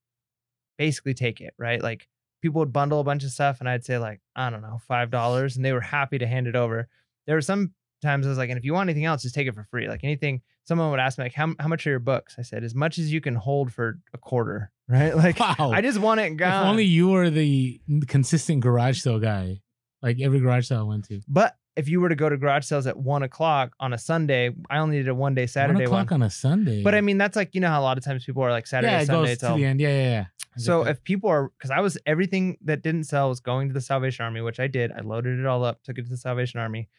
basically 0.78 1.14
take 1.14 1.42
it, 1.42 1.54
right? 1.58 1.82
Like 1.82 2.08
people 2.42 2.60
would 2.60 2.74
bundle 2.74 3.00
a 3.00 3.04
bunch 3.04 3.24
of 3.24 3.30
stuff 3.32 3.60
and 3.60 3.70
I'd 3.70 3.86
say 3.86 3.98
like, 4.00 4.22
I 4.36 4.50
don't 4.50 4.62
know, 4.64 4.80
five 4.88 5.12
dollars, 5.12 5.56
and 5.56 5.64
they 5.64 5.74
were 5.74 5.82
happy 5.82 6.18
to 6.18 6.28
hand 6.28 6.48
it 6.48 6.56
over. 6.56 6.88
There 7.32 7.38
were 7.38 7.42
some 7.42 7.72
times 8.02 8.26
I 8.26 8.30
was 8.30 8.38
like, 8.38 8.50
and 8.50 8.58
if 8.60 8.66
you 8.66 8.74
want 8.74 8.90
anything 8.90 9.06
else, 9.06 9.22
just 9.22 9.34
take 9.34 9.48
it 9.48 9.56
for 9.56 9.64
free. 9.72 9.88
Like 9.88 10.04
anything, 10.04 10.42
someone 10.66 10.92
would 10.92 11.00
ask 11.00 11.18
me, 11.18 11.24
like, 11.24 11.34
how, 11.34 11.54
how 11.62 11.70
much 11.70 11.88
are 11.88 11.90
your 11.92 12.00
books? 12.00 12.36
I 12.38 12.42
said, 12.42 12.66
as 12.66 12.76
much 12.76 12.98
as 12.98 13.14
you 13.14 13.22
can 13.22 13.36
hold 13.36 13.72
for 13.72 14.00
a 14.14 14.18
quarter, 14.18 14.70
right? 14.90 15.16
Like 15.16 15.40
Wow. 15.40 15.72
I 15.74 15.80
just 15.80 15.98
want 15.98 16.20
it 16.20 16.34
if 16.34 16.38
gone. 16.38 16.68
only 16.68 16.84
you 16.84 17.08
were 17.08 17.30
the 17.30 17.80
consistent 18.10 18.60
garage 18.60 19.00
sale 19.00 19.18
guy, 19.18 19.62
like 20.02 20.20
every 20.20 20.42
garage 20.42 20.68
sale 20.68 20.80
I 20.80 20.84
went 20.84 21.06
to. 21.06 21.22
But 21.26 21.56
if 21.78 21.88
you 21.88 22.02
were 22.02 22.10
to 22.10 22.16
go 22.18 22.28
to 22.28 22.36
garage 22.36 22.66
sales 22.66 22.86
at 22.86 22.98
one 22.98 23.24
o'clock 23.24 23.72
on 23.80 23.94
a 23.94 23.98
Sunday, 23.98 24.54
I 24.70 24.80
only 24.80 24.98
did 24.98 25.08
a 25.08 25.16
one 25.16 25.34
day 25.34 25.48
Saturday 25.48 25.86
one 25.86 25.92
one. 25.92 26.02
o'clock 26.02 26.12
on 26.12 26.22
a 26.22 26.30
Sunday. 26.30 26.84
But 26.84 26.96
I 26.96 27.00
mean, 27.00 27.18
that's 27.18 27.38
like 27.38 27.56
you 27.56 27.62
know 27.62 27.70
how 27.70 27.80
a 27.80 27.84
lot 27.84 27.98
of 27.98 28.04
times 28.04 28.26
people 28.26 28.44
are 28.44 28.52
like 28.52 28.68
Saturday, 28.68 28.92
yeah, 28.92 29.02
it 29.04 29.06
Sunday 29.06 29.30
goes 29.30 29.38
to 29.38 29.54
the 29.56 29.64
end. 29.64 29.80
Yeah, 29.80 29.88
yeah, 29.88 30.10
yeah. 30.10 30.26
So 30.58 30.86
if 30.86 31.02
people 31.06 31.30
are, 31.30 31.50
because 31.58 31.72
I 31.72 31.80
was 31.80 31.98
everything 32.06 32.58
that 32.66 32.84
didn't 32.84 33.06
sell 33.06 33.30
was 33.30 33.40
going 33.40 33.70
to 33.70 33.74
the 33.74 33.80
Salvation 33.80 34.26
Army, 34.26 34.42
which 34.42 34.60
I 34.60 34.68
did. 34.68 34.92
I 34.92 35.00
loaded 35.00 35.40
it 35.40 35.46
all 35.46 35.64
up, 35.64 35.82
took 35.84 35.98
it 35.98 36.04
to 36.04 36.10
the 36.10 36.18
Salvation 36.18 36.60
Army. 36.60 36.90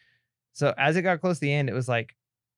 So 0.53 0.73
as 0.77 0.95
it 0.95 1.01
got 1.01 1.19
close 1.21 1.37
to 1.37 1.41
the 1.41 1.53
end, 1.53 1.69
it 1.69 1.73
was 1.73 1.89
like, 1.89 2.15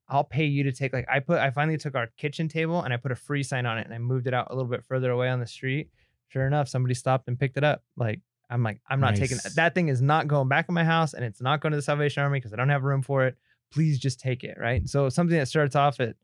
I'll 0.07 0.23
pay 0.23 0.45
you 0.45 0.63
to 0.63 0.71
take 0.71 0.93
like 0.93 1.07
I 1.09 1.19
put. 1.19 1.39
I 1.39 1.49
finally 1.49 1.77
took 1.77 1.95
our 1.95 2.07
kitchen 2.17 2.47
table 2.47 2.81
and 2.83 2.93
I 2.93 2.97
put 2.97 3.11
a 3.11 3.15
free 3.15 3.41
sign 3.41 3.65
on 3.65 3.79
it 3.79 3.85
and 3.85 3.93
I 3.93 3.97
moved 3.97 4.27
it 4.27 4.33
out 4.35 4.47
a 4.51 4.55
little 4.55 4.69
bit 4.69 4.83
further 4.83 5.09
away 5.09 5.29
on 5.29 5.39
the 5.39 5.47
street. 5.47 5.89
Sure 6.27 6.45
enough, 6.45 6.67
somebody 6.67 6.93
stopped 6.93 7.27
and 7.27 7.39
picked 7.39 7.57
it 7.57 7.63
up. 7.63 7.81
Like 7.97 8.19
I'm 8.49 8.61
like, 8.61 8.81
I'm 8.87 8.99
not 8.99 9.15
taking 9.15 9.37
Nice. 9.37 9.55
that 9.55 9.73
thing 9.73 9.87
is 9.87 10.03
not 10.03 10.27
going 10.27 10.47
back 10.47 10.67
in 10.69 10.75
my 10.75 10.83
house 10.83 11.15
and 11.15 11.25
it's 11.25 11.41
not 11.41 11.59
going 11.59 11.71
to 11.71 11.77
the 11.77 11.81
Salvation 11.81 12.21
Army 12.21 12.37
because 12.39 12.53
I 12.53 12.55
don't 12.57 12.69
have 12.69 12.83
room 12.83 13.01
for 13.01 13.25
it. 13.25 13.35
Please 13.71 13.97
just 13.97 14.19
take 14.19 14.43
it, 14.43 14.57
right? 14.59 14.87
So 14.87 15.09
something 15.09 15.37
that 15.39 15.47
starts 15.47 15.75
off 15.75 15.99
at 15.99 16.15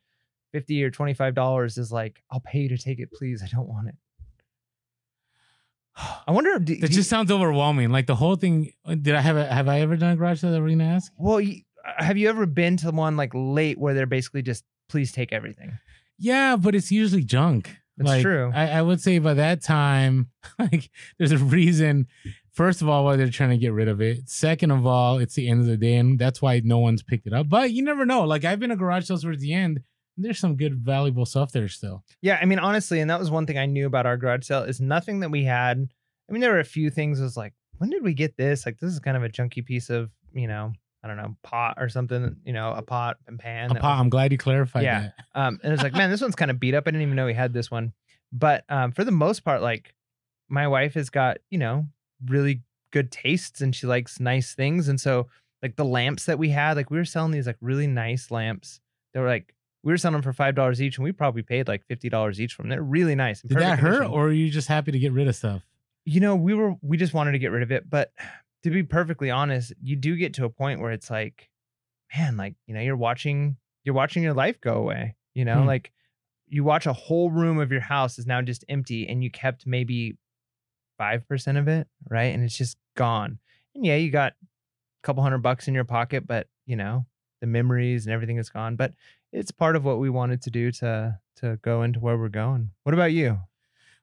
fifty 0.52 0.84
or 0.84 0.92
twenty 0.92 1.16
five 1.16 1.34
dollars 1.34 1.80
is 1.80 1.92
like, 1.92 2.22
I'll 2.30 2.42
pay 2.42 2.60
you 2.60 2.70
to 2.70 2.78
take 2.78 3.00
it, 3.00 3.12
please. 3.12 3.42
I 3.42 3.48
don't 3.48 3.68
want 3.68 3.88
it. 3.88 3.96
I 5.96 6.32
wonder 6.32 6.52
if 6.52 6.66
do, 6.66 6.76
that 6.78 6.88
do 6.88 6.94
just 6.94 7.10
sounds 7.10 7.32
overwhelming. 7.32 7.90
Like 7.90 8.08
the 8.08 8.16
whole 8.16 8.36
thing. 8.36 8.72
uh, 8.86 8.96
Did 8.96 9.16
I 9.16 9.22
have 9.22 9.38
a, 9.38 9.46
have 9.46 9.68
I 9.68 9.82
ever 9.82 9.96
done 9.96 10.14
a 10.14 10.16
garage 10.16 10.42
sale 10.42 10.52
that 10.52 10.62
we're 10.62 10.70
gonna 10.70 10.86
ask? 10.86 11.12
well, 11.18 11.42
you, 11.42 11.62
have 11.98 12.18
you 12.18 12.30
ever 12.30 12.46
been 12.46 12.78
to 12.78 12.92
one 12.92 13.18
like 13.18 13.32
late 13.34 13.78
where 13.78 13.94
they're 13.94 14.06
basically 14.06 14.42
just 14.42 14.64
please 14.90 15.12
take 15.12 15.34
everything? 15.34 15.78
Yeah, 16.18 16.56
but 16.56 16.76
it's 16.76 16.92
usually 16.92 17.24
junk. 17.24 17.76
That's 17.98 18.08
like, 18.08 18.22
true. 18.22 18.52
I, 18.54 18.70
I 18.70 18.82
would 18.82 19.02
say 19.02 19.20
by 19.20 19.34
that 19.36 19.64
time, 19.64 20.30
like 20.60 20.90
there's 21.18 21.32
a 21.32 21.38
reason. 21.38 22.08
First 22.52 22.82
of 22.82 22.90
all, 22.90 23.06
why 23.06 23.16
they're 23.16 23.30
trying 23.30 23.52
to 23.52 23.58
get 23.58 23.72
rid 23.74 23.88
of 23.88 24.02
it. 24.02 24.30
Second 24.30 24.72
of 24.72 24.86
all, 24.86 25.20
it's 25.20 25.36
the 25.36 25.48
end 25.48 25.62
of 25.62 25.68
the 25.68 25.78
day, 25.78 25.96
and 25.96 26.20
that's 26.20 26.42
why 26.42 26.62
no 26.64 26.80
one's 26.80 27.02
picked 27.02 27.26
it 27.26 27.34
up. 27.34 27.48
But 27.48 27.72
you 27.72 27.82
never 27.84 28.06
know. 28.06 28.24
Like 28.26 28.44
I've 28.46 28.60
been 28.60 28.70
to 28.72 28.76
garage 28.76 29.06
sales 29.06 29.24
towards 29.24 29.42
the 29.42 29.54
end. 29.54 29.82
There's 30.18 30.40
some 30.40 30.56
good, 30.56 30.76
valuable 30.76 31.26
stuff 31.26 31.52
there 31.52 31.68
still. 31.68 32.04
Yeah, 32.22 32.38
I 32.42 32.46
mean, 32.46 32.60
honestly, 32.60 33.00
and 33.00 33.10
that 33.10 33.20
was 33.20 33.32
one 33.32 33.46
thing 33.46 33.58
I 33.58 33.66
knew 33.66 33.86
about 33.88 34.06
our 34.06 34.18
garage 34.18 34.46
sale 34.46 34.64
is 34.64 34.80
nothing 34.82 35.22
that 35.22 35.32
we 35.32 35.44
had. 35.46 35.88
I 36.30 36.32
mean, 36.34 36.42
there 36.42 36.52
were 36.52 36.60
a 36.60 36.64
few 36.66 36.90
things. 36.90 37.20
Was 37.20 37.38
like, 37.38 37.54
when 37.78 37.90
did 37.90 38.04
we 38.04 38.14
get 38.14 38.38
this? 38.38 38.66
Like, 38.66 38.78
this 38.80 38.92
is 38.92 39.00
kind 39.00 39.18
of 39.18 39.24
a 39.24 39.30
junky 39.30 39.66
piece 39.66 39.90
of, 39.90 40.12
you 40.34 40.48
know, 40.48 40.74
I 41.04 41.08
don't 41.08 41.18
know, 41.18 41.36
pot 41.44 41.76
or 41.78 41.90
something. 41.90 42.36
You 42.46 42.54
know, 42.54 42.72
a 42.74 42.82
pot 42.82 43.18
and 43.28 43.40
pan. 43.40 43.72
A 43.72 43.76
pot, 43.76 43.96
was- 43.96 44.02
I'm 44.02 44.10
glad 44.10 44.32
you 44.32 44.38
clarified 44.38 44.84
Yeah. 44.84 45.00
that. 45.02 45.14
Um, 45.34 45.60
and 45.64 45.74
it's 45.74 45.82
like, 45.84 45.94
man, 45.94 46.10
this 46.12 46.22
one's 46.22 46.36
kind 46.36 46.52
of 46.52 46.60
beat 46.60 46.76
up. 46.76 46.84
I 46.88 46.92
didn't 46.92 47.02
even 47.04 47.16
know 47.16 47.26
we 47.26 47.34
had 47.34 47.54
this 47.54 47.72
one. 47.72 47.94
But 48.32 48.64
um, 48.70 48.92
for 48.92 49.04
the 49.04 49.12
most 49.12 49.42
part, 49.44 49.62
like 49.62 49.94
my 50.50 50.68
wife 50.68 50.94
has 50.94 51.10
got, 51.10 51.38
you 51.50 51.58
know, 51.58 51.88
really 52.28 52.62
good 52.92 53.12
tastes 53.12 53.62
and 53.62 53.74
she 53.76 53.88
likes 53.88 54.20
nice 54.20 54.54
things. 54.54 54.88
And 54.90 55.00
so 55.02 55.28
like 55.64 55.76
the 55.78 55.86
lamps 55.86 56.26
that 56.26 56.38
we 56.38 56.50
had, 56.50 56.76
like 56.78 56.92
we 56.92 56.98
were 56.98 57.06
selling 57.06 57.32
these 57.32 57.48
like 57.48 57.58
really 57.62 57.88
nice 57.88 58.30
lamps. 58.32 58.80
They 59.14 59.20
were 59.20 59.28
like 59.28 59.54
we 59.84 59.92
were 59.94 59.98
selling 59.98 60.14
them 60.14 60.22
for 60.22 60.34
five 60.34 60.56
dollars 60.56 60.82
each, 60.82 60.98
and 60.98 61.04
we 61.04 61.12
probably 61.12 61.42
paid 61.44 61.68
like 61.68 61.86
fifty 61.88 62.10
dollars 62.10 62.40
each 62.40 62.54
for 62.54 62.62
them. 62.64 62.70
They're 62.70 62.82
really 62.84 63.16
nice. 63.16 63.42
Did 63.42 63.58
that 63.58 63.80
hurt, 63.80 63.92
condition. 64.02 64.14
or 64.14 64.28
are 64.28 64.32
you 64.32 64.50
just 64.50 64.68
happy 64.68 64.92
to 64.92 65.00
get 65.00 65.12
rid 65.12 65.28
of 65.28 65.36
stuff? 65.36 65.64
you 66.04 66.20
know, 66.20 66.36
we 66.36 66.54
were 66.56 66.74
we 66.82 66.98
just 66.98 67.14
wanted 67.14 67.34
to 67.34 67.40
get 67.40 67.52
rid 67.52 67.62
of 67.62 67.72
it. 67.72 67.88
But 67.90 68.12
to 68.64 68.70
be 68.72 68.82
perfectly 68.84 69.30
honest, 69.30 69.72
you 69.82 69.96
do 69.96 70.16
get 70.16 70.34
to 70.36 70.46
a 70.46 70.50
point 70.50 70.82
where 70.82 70.92
it's 70.92 71.10
like, 71.12 71.50
man, 72.18 72.38
like, 72.38 72.56
you 72.66 72.74
know, 72.74 72.82
you're 72.82 72.96
watching 72.98 73.58
you're 73.84 73.94
watching 73.96 74.24
your 74.24 74.34
life 74.34 74.60
go 74.62 74.74
away. 74.76 75.16
You 75.36 75.46
know, 75.46 75.62
Hmm. 75.62 75.68
like 75.68 75.92
you 76.48 76.64
watch 76.64 76.86
a 76.86 76.94
whole 76.94 77.30
room 77.32 77.60
of 77.60 77.72
your 77.72 77.82
house 77.82 78.18
is 78.20 78.26
now 78.28 78.42
just 78.42 78.66
empty 78.68 79.08
and 79.08 79.24
you 79.24 79.30
kept 79.32 79.66
maybe 79.68 80.18
five 80.98 81.28
percent 81.28 81.58
of 81.58 81.68
it, 81.68 81.88
right? 82.10 82.34
And 82.34 82.44
it's 82.44 82.58
just 82.58 82.78
gone. 82.96 83.40
And 83.76 83.86
yeah, 83.86 83.96
you 83.96 84.10
got 84.12 84.34
a 84.34 84.46
couple 85.04 85.24
hundred 85.24 85.40
bucks 85.40 85.68
in 85.68 85.74
your 85.74 85.86
pocket, 85.86 86.26
but 86.28 86.48
you 86.66 86.76
know, 86.76 87.06
the 87.42 87.48
memories 87.48 88.06
and 88.06 88.14
everything 88.14 88.38
is 88.38 88.50
gone. 88.50 88.76
But 88.76 88.94
it's 89.32 89.52
part 89.52 89.76
of 89.76 89.86
what 89.86 90.00
we 90.00 90.10
wanted 90.10 90.42
to 90.44 90.52
do 90.52 90.72
to 90.74 91.20
to 91.38 91.58
go 91.62 91.84
into 91.84 92.00
where 92.00 92.18
we're 92.18 92.30
going. 92.30 92.72
What 92.84 92.94
about 92.94 93.12
you? 93.12 93.40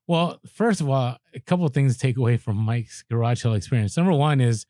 Well, 0.06 0.40
first 0.50 0.80
of 0.80 0.88
all, 0.88 1.18
a 1.34 1.40
couple 1.40 1.66
of 1.66 1.74
things 1.74 1.94
to 1.94 1.98
take 2.00 2.16
away 2.16 2.38
from 2.38 2.56
Mike's 2.56 3.04
garage 3.10 3.42
sale 3.42 3.54
experience. 3.54 3.96
Number 3.96 4.12
one 4.12 4.40
is 4.40 4.66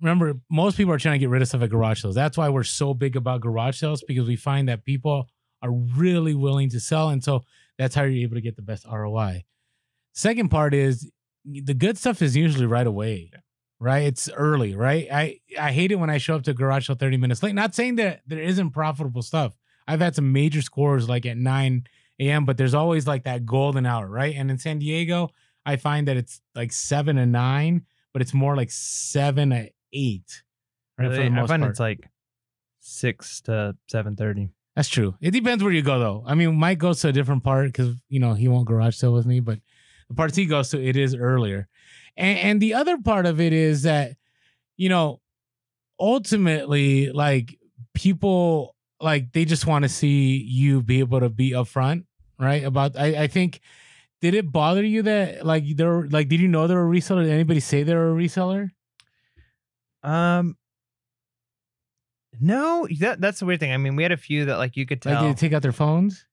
remember, 0.00 0.34
most 0.50 0.76
people 0.76 0.92
are 0.92 0.98
trying 0.98 1.14
to 1.14 1.18
get 1.18 1.28
rid 1.28 1.42
of 1.42 1.48
stuff 1.48 1.62
at 1.62 1.70
garage 1.70 2.02
sales. 2.02 2.14
That's 2.14 2.36
why 2.36 2.48
we're 2.48 2.64
so 2.64 2.94
big 2.94 3.16
about 3.16 3.42
garage 3.42 3.78
sales 3.78 4.02
because 4.06 4.26
we 4.26 4.36
find 4.36 4.68
that 4.68 4.84
people 4.84 5.28
are 5.62 5.72
really 5.72 6.34
willing 6.34 6.70
to 6.70 6.80
sell. 6.80 7.10
And 7.10 7.22
so 7.22 7.42
that's 7.78 7.94
how 7.94 8.02
you're 8.02 8.22
able 8.22 8.36
to 8.36 8.40
get 8.40 8.56
the 8.56 8.62
best 8.62 8.86
ROI. 8.90 9.44
Second 10.12 10.50
part 10.50 10.74
is 10.74 11.10
the 11.44 11.74
good 11.74 11.98
stuff 11.98 12.22
is 12.22 12.36
usually 12.36 12.66
right 12.66 12.86
away. 12.86 13.30
Right, 13.80 14.04
it's 14.04 14.30
early. 14.30 14.74
Right, 14.74 15.08
I 15.12 15.40
I 15.60 15.72
hate 15.72 15.92
it 15.92 15.96
when 15.96 16.08
I 16.08 16.16
show 16.16 16.36
up 16.36 16.44
to 16.44 16.52
a 16.52 16.54
garage 16.54 16.86
sale 16.86 16.96
thirty 16.96 17.16
minutes 17.16 17.42
late. 17.42 17.54
Not 17.54 17.74
saying 17.74 17.96
that 17.96 18.22
there 18.26 18.38
isn't 18.38 18.70
profitable 18.70 19.20
stuff. 19.20 19.52
I've 19.86 20.00
had 20.00 20.14
some 20.14 20.32
major 20.32 20.62
scores 20.62 21.08
like 21.08 21.26
at 21.26 21.36
nine 21.36 21.84
a.m., 22.20 22.44
but 22.44 22.56
there's 22.56 22.74
always 22.74 23.06
like 23.06 23.24
that 23.24 23.44
golden 23.44 23.86
hour, 23.86 24.08
right? 24.08 24.34
And 24.36 24.50
in 24.50 24.58
San 24.58 24.78
Diego, 24.78 25.30
I 25.66 25.76
find 25.76 26.08
that 26.08 26.16
it's 26.16 26.40
like 26.54 26.72
seven 26.72 27.18
and 27.18 27.32
nine, 27.32 27.86
but 28.12 28.22
it's 28.22 28.34
more 28.34 28.56
like 28.56 28.70
seven 28.70 29.50
to 29.50 29.68
eight. 29.92 30.42
Right, 30.98 31.08
Really? 31.10 31.26
I 31.28 31.46
find 31.46 31.64
it's 31.64 31.80
like 31.80 32.08
six 32.80 33.40
to 33.42 33.76
seven 33.88 34.16
thirty. 34.16 34.50
That's 34.76 34.88
true. 34.88 35.14
It 35.20 35.30
depends 35.30 35.62
where 35.62 35.72
you 35.72 35.82
go, 35.82 35.98
though. 35.98 36.24
I 36.26 36.34
mean, 36.34 36.56
Mike 36.56 36.78
goes 36.78 37.00
to 37.00 37.08
a 37.08 37.12
different 37.12 37.44
part 37.44 37.66
because 37.66 37.94
you 38.08 38.20
know 38.20 38.34
he 38.34 38.48
won't 38.48 38.66
garage 38.66 38.96
sale 38.96 39.12
with 39.12 39.26
me, 39.26 39.40
but 39.40 39.58
the 40.08 40.14
parts 40.14 40.36
he 40.36 40.46
goes 40.46 40.70
to, 40.70 40.82
it 40.82 40.96
is 40.96 41.14
earlier. 41.14 41.68
And, 42.16 42.38
and 42.38 42.62
the 42.62 42.74
other 42.74 42.98
part 42.98 43.26
of 43.26 43.40
it 43.40 43.52
is 43.52 43.82
that, 43.82 44.12
you 44.76 44.88
know, 44.88 45.20
ultimately, 45.98 47.10
like 47.10 47.58
people, 47.94 48.73
like 49.00 49.32
they 49.32 49.44
just 49.44 49.66
want 49.66 49.82
to 49.84 49.88
see 49.88 50.36
you 50.36 50.82
be 50.82 51.00
able 51.00 51.20
to 51.20 51.28
be 51.28 51.50
upfront, 51.52 52.04
right? 52.38 52.62
About, 52.64 52.96
I, 52.98 53.24
I 53.24 53.26
think, 53.26 53.60
did 54.20 54.34
it 54.34 54.50
bother 54.50 54.82
you 54.84 55.02
that 55.02 55.44
like 55.44 55.64
there, 55.76 56.06
like, 56.08 56.28
did 56.28 56.40
you 56.40 56.48
know 56.48 56.66
they're 56.66 56.80
a 56.80 56.88
reseller? 56.88 57.22
Did 57.24 57.32
anybody 57.32 57.60
say 57.60 57.82
they're 57.82 58.10
a 58.12 58.14
reseller? 58.14 58.70
Um, 60.02 60.56
no, 62.40 62.86
that 63.00 63.20
that's 63.20 63.40
the 63.40 63.46
weird 63.46 63.60
thing. 63.60 63.72
I 63.72 63.76
mean, 63.76 63.96
we 63.96 64.02
had 64.02 64.12
a 64.12 64.16
few 64.16 64.44
that 64.46 64.58
like 64.58 64.76
you 64.76 64.86
could 64.86 65.04
Like, 65.04 65.14
tell. 65.14 65.22
did 65.28 65.36
they 65.36 65.40
take 65.40 65.52
out 65.52 65.62
their 65.62 65.72
phones? 65.72 66.26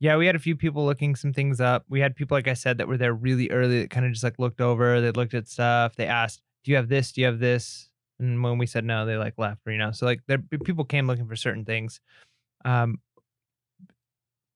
yeah, 0.00 0.16
we 0.16 0.26
had 0.26 0.34
a 0.34 0.40
few 0.40 0.56
people 0.56 0.84
looking 0.84 1.14
some 1.14 1.32
things 1.32 1.60
up. 1.60 1.84
We 1.88 2.00
had 2.00 2.16
people, 2.16 2.36
like 2.36 2.48
I 2.48 2.54
said, 2.54 2.78
that 2.78 2.88
were 2.88 2.96
there 2.96 3.12
really 3.14 3.48
early 3.50 3.82
that 3.82 3.90
kind 3.90 4.04
of 4.04 4.10
just 4.12 4.24
like 4.24 4.36
looked 4.38 4.60
over. 4.60 5.00
They 5.00 5.12
looked 5.12 5.32
at 5.34 5.46
stuff. 5.46 5.94
They 5.94 6.06
asked, 6.06 6.42
"Do 6.64 6.70
you 6.72 6.76
have 6.76 6.88
this? 6.88 7.12
Do 7.12 7.20
you 7.20 7.26
have 7.28 7.38
this?" 7.38 7.88
And 8.22 8.42
when 8.42 8.56
we 8.58 8.66
said 8.66 8.84
no, 8.84 9.04
they 9.06 9.16
like 9.16 9.34
left. 9.38 9.60
You 9.66 9.76
know, 9.78 9.92
so 9.92 10.06
like 10.06 10.20
there 10.26 10.38
people 10.38 10.84
came 10.84 11.06
looking 11.06 11.26
for 11.28 11.36
certain 11.36 11.64
things. 11.64 12.00
Um, 12.64 13.00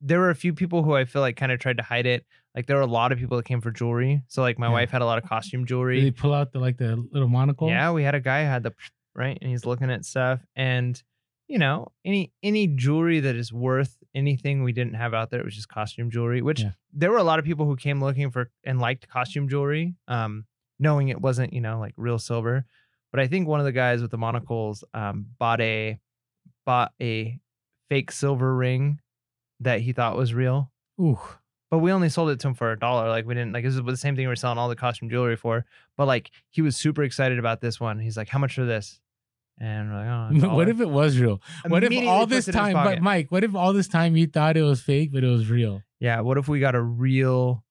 there 0.00 0.20
were 0.20 0.30
a 0.30 0.34
few 0.34 0.52
people 0.52 0.82
who 0.82 0.94
I 0.94 1.04
feel 1.04 1.22
like 1.22 1.36
kind 1.36 1.50
of 1.52 1.58
tried 1.58 1.78
to 1.78 1.82
hide 1.82 2.06
it. 2.06 2.24
Like 2.54 2.66
there 2.66 2.76
were 2.76 2.82
a 2.82 2.86
lot 2.86 3.12
of 3.12 3.18
people 3.18 3.36
that 3.38 3.46
came 3.46 3.60
for 3.60 3.70
jewelry. 3.70 4.22
So 4.28 4.42
like 4.42 4.58
my 4.58 4.66
Yeah. 4.66 4.72
wife 4.72 4.90
had 4.90 5.02
a 5.02 5.06
lot 5.06 5.18
of 5.22 5.24
costume 5.28 5.64
jewelry. 5.66 6.00
Did 6.00 6.14
they 6.14 6.18
pull 6.20 6.32
out 6.34 6.52
the 6.52 6.58
like 6.58 6.76
the 6.76 6.96
little 7.12 7.28
monocle? 7.28 7.68
Yeah, 7.68 7.90
we 7.92 8.02
had 8.02 8.14
a 8.14 8.20
guy 8.20 8.42
who 8.44 8.48
had 8.48 8.62
the 8.62 8.72
right, 9.14 9.38
and 9.40 9.50
he's 9.50 9.64
looking 9.64 9.90
at 9.90 10.04
stuff, 10.04 10.40
and 10.54 11.02
you 11.48 11.58
know, 11.58 11.92
any 12.04 12.32
any 12.42 12.66
jewelry 12.66 13.20
that 13.20 13.36
is 13.36 13.52
worth 13.52 13.96
anything 14.14 14.62
we 14.64 14.72
didn't 14.72 14.94
have 14.94 15.14
out 15.14 15.30
there, 15.30 15.40
it 15.40 15.44
was 15.44 15.54
just 15.54 15.68
costume 15.68 16.10
jewelry. 16.10 16.42
Which 16.42 16.60
Yeah. 16.62 16.72
there 16.92 17.10
were 17.10 17.18
a 17.18 17.22
lot 17.24 17.38
of 17.38 17.44
people 17.44 17.66
who 17.66 17.76
came 17.76 18.02
looking 18.02 18.30
for 18.30 18.50
and 18.64 18.78
liked 18.80 19.08
costume 19.08 19.48
jewelry, 19.48 19.94
um, 20.08 20.44
knowing 20.78 21.08
it 21.08 21.20
wasn't 21.20 21.52
you 21.52 21.60
know 21.60 21.78
like 21.78 21.94
real 21.96 22.18
silver. 22.18 22.64
But 23.16 23.22
I 23.22 23.28
think 23.28 23.48
one 23.48 23.60
of 23.60 23.64
the 23.64 23.72
guys 23.72 24.02
with 24.02 24.10
the 24.10 24.18
monocles 24.18 24.84
um, 24.92 25.24
bought 25.38 25.62
a 25.62 25.98
bought 26.66 26.92
a 27.00 27.40
fake 27.88 28.12
silver 28.12 28.54
ring 28.54 29.00
that 29.60 29.80
he 29.80 29.94
thought 29.94 30.18
was 30.18 30.34
real. 30.34 30.70
Ooh. 31.00 31.18
But 31.70 31.78
we 31.78 31.92
only 31.92 32.10
sold 32.10 32.28
it 32.28 32.40
to 32.40 32.48
him 32.48 32.54
for 32.54 32.72
a 32.72 32.78
dollar. 32.78 33.08
Like 33.08 33.24
we 33.24 33.32
didn't 33.32 33.54
like 33.54 33.64
this 33.64 33.74
is 33.74 33.82
the 33.82 33.96
same 33.96 34.16
thing 34.16 34.26
we 34.26 34.32
are 34.32 34.36
selling 34.36 34.58
all 34.58 34.68
the 34.68 34.76
costume 34.76 35.08
jewelry 35.08 35.34
for. 35.34 35.64
But 35.96 36.04
like 36.04 36.30
he 36.50 36.60
was 36.60 36.76
super 36.76 37.04
excited 37.04 37.38
about 37.38 37.62
this 37.62 37.80
one. 37.80 37.98
He's 37.98 38.18
like, 38.18 38.28
"How 38.28 38.38
much 38.38 38.54
for 38.54 38.66
this?" 38.66 39.00
And 39.58 39.90
we're 39.90 39.96
like, 39.96 40.44
"Oh, 40.44 40.48
what 40.54 40.68
if 40.68 40.82
it 40.82 40.90
was 40.90 41.18
real? 41.18 41.40
What 41.66 41.84
if 41.84 42.06
all 42.06 42.26
this 42.26 42.48
it 42.48 42.54
in 42.54 42.64
his 42.66 42.74
time, 42.74 42.84
but. 42.84 43.00
Mike, 43.00 43.32
what 43.32 43.44
if 43.44 43.54
all 43.54 43.72
this 43.72 43.88
time 43.88 44.14
you 44.18 44.26
thought 44.26 44.58
it 44.58 44.62
was 44.62 44.82
fake, 44.82 45.10
but 45.10 45.24
it 45.24 45.28
was 45.28 45.48
real? 45.48 45.80
yeah, 46.00 46.20
what 46.20 46.36
if 46.36 46.48
we 46.48 46.60
got 46.60 46.74
a 46.74 46.82
real, 46.82 47.64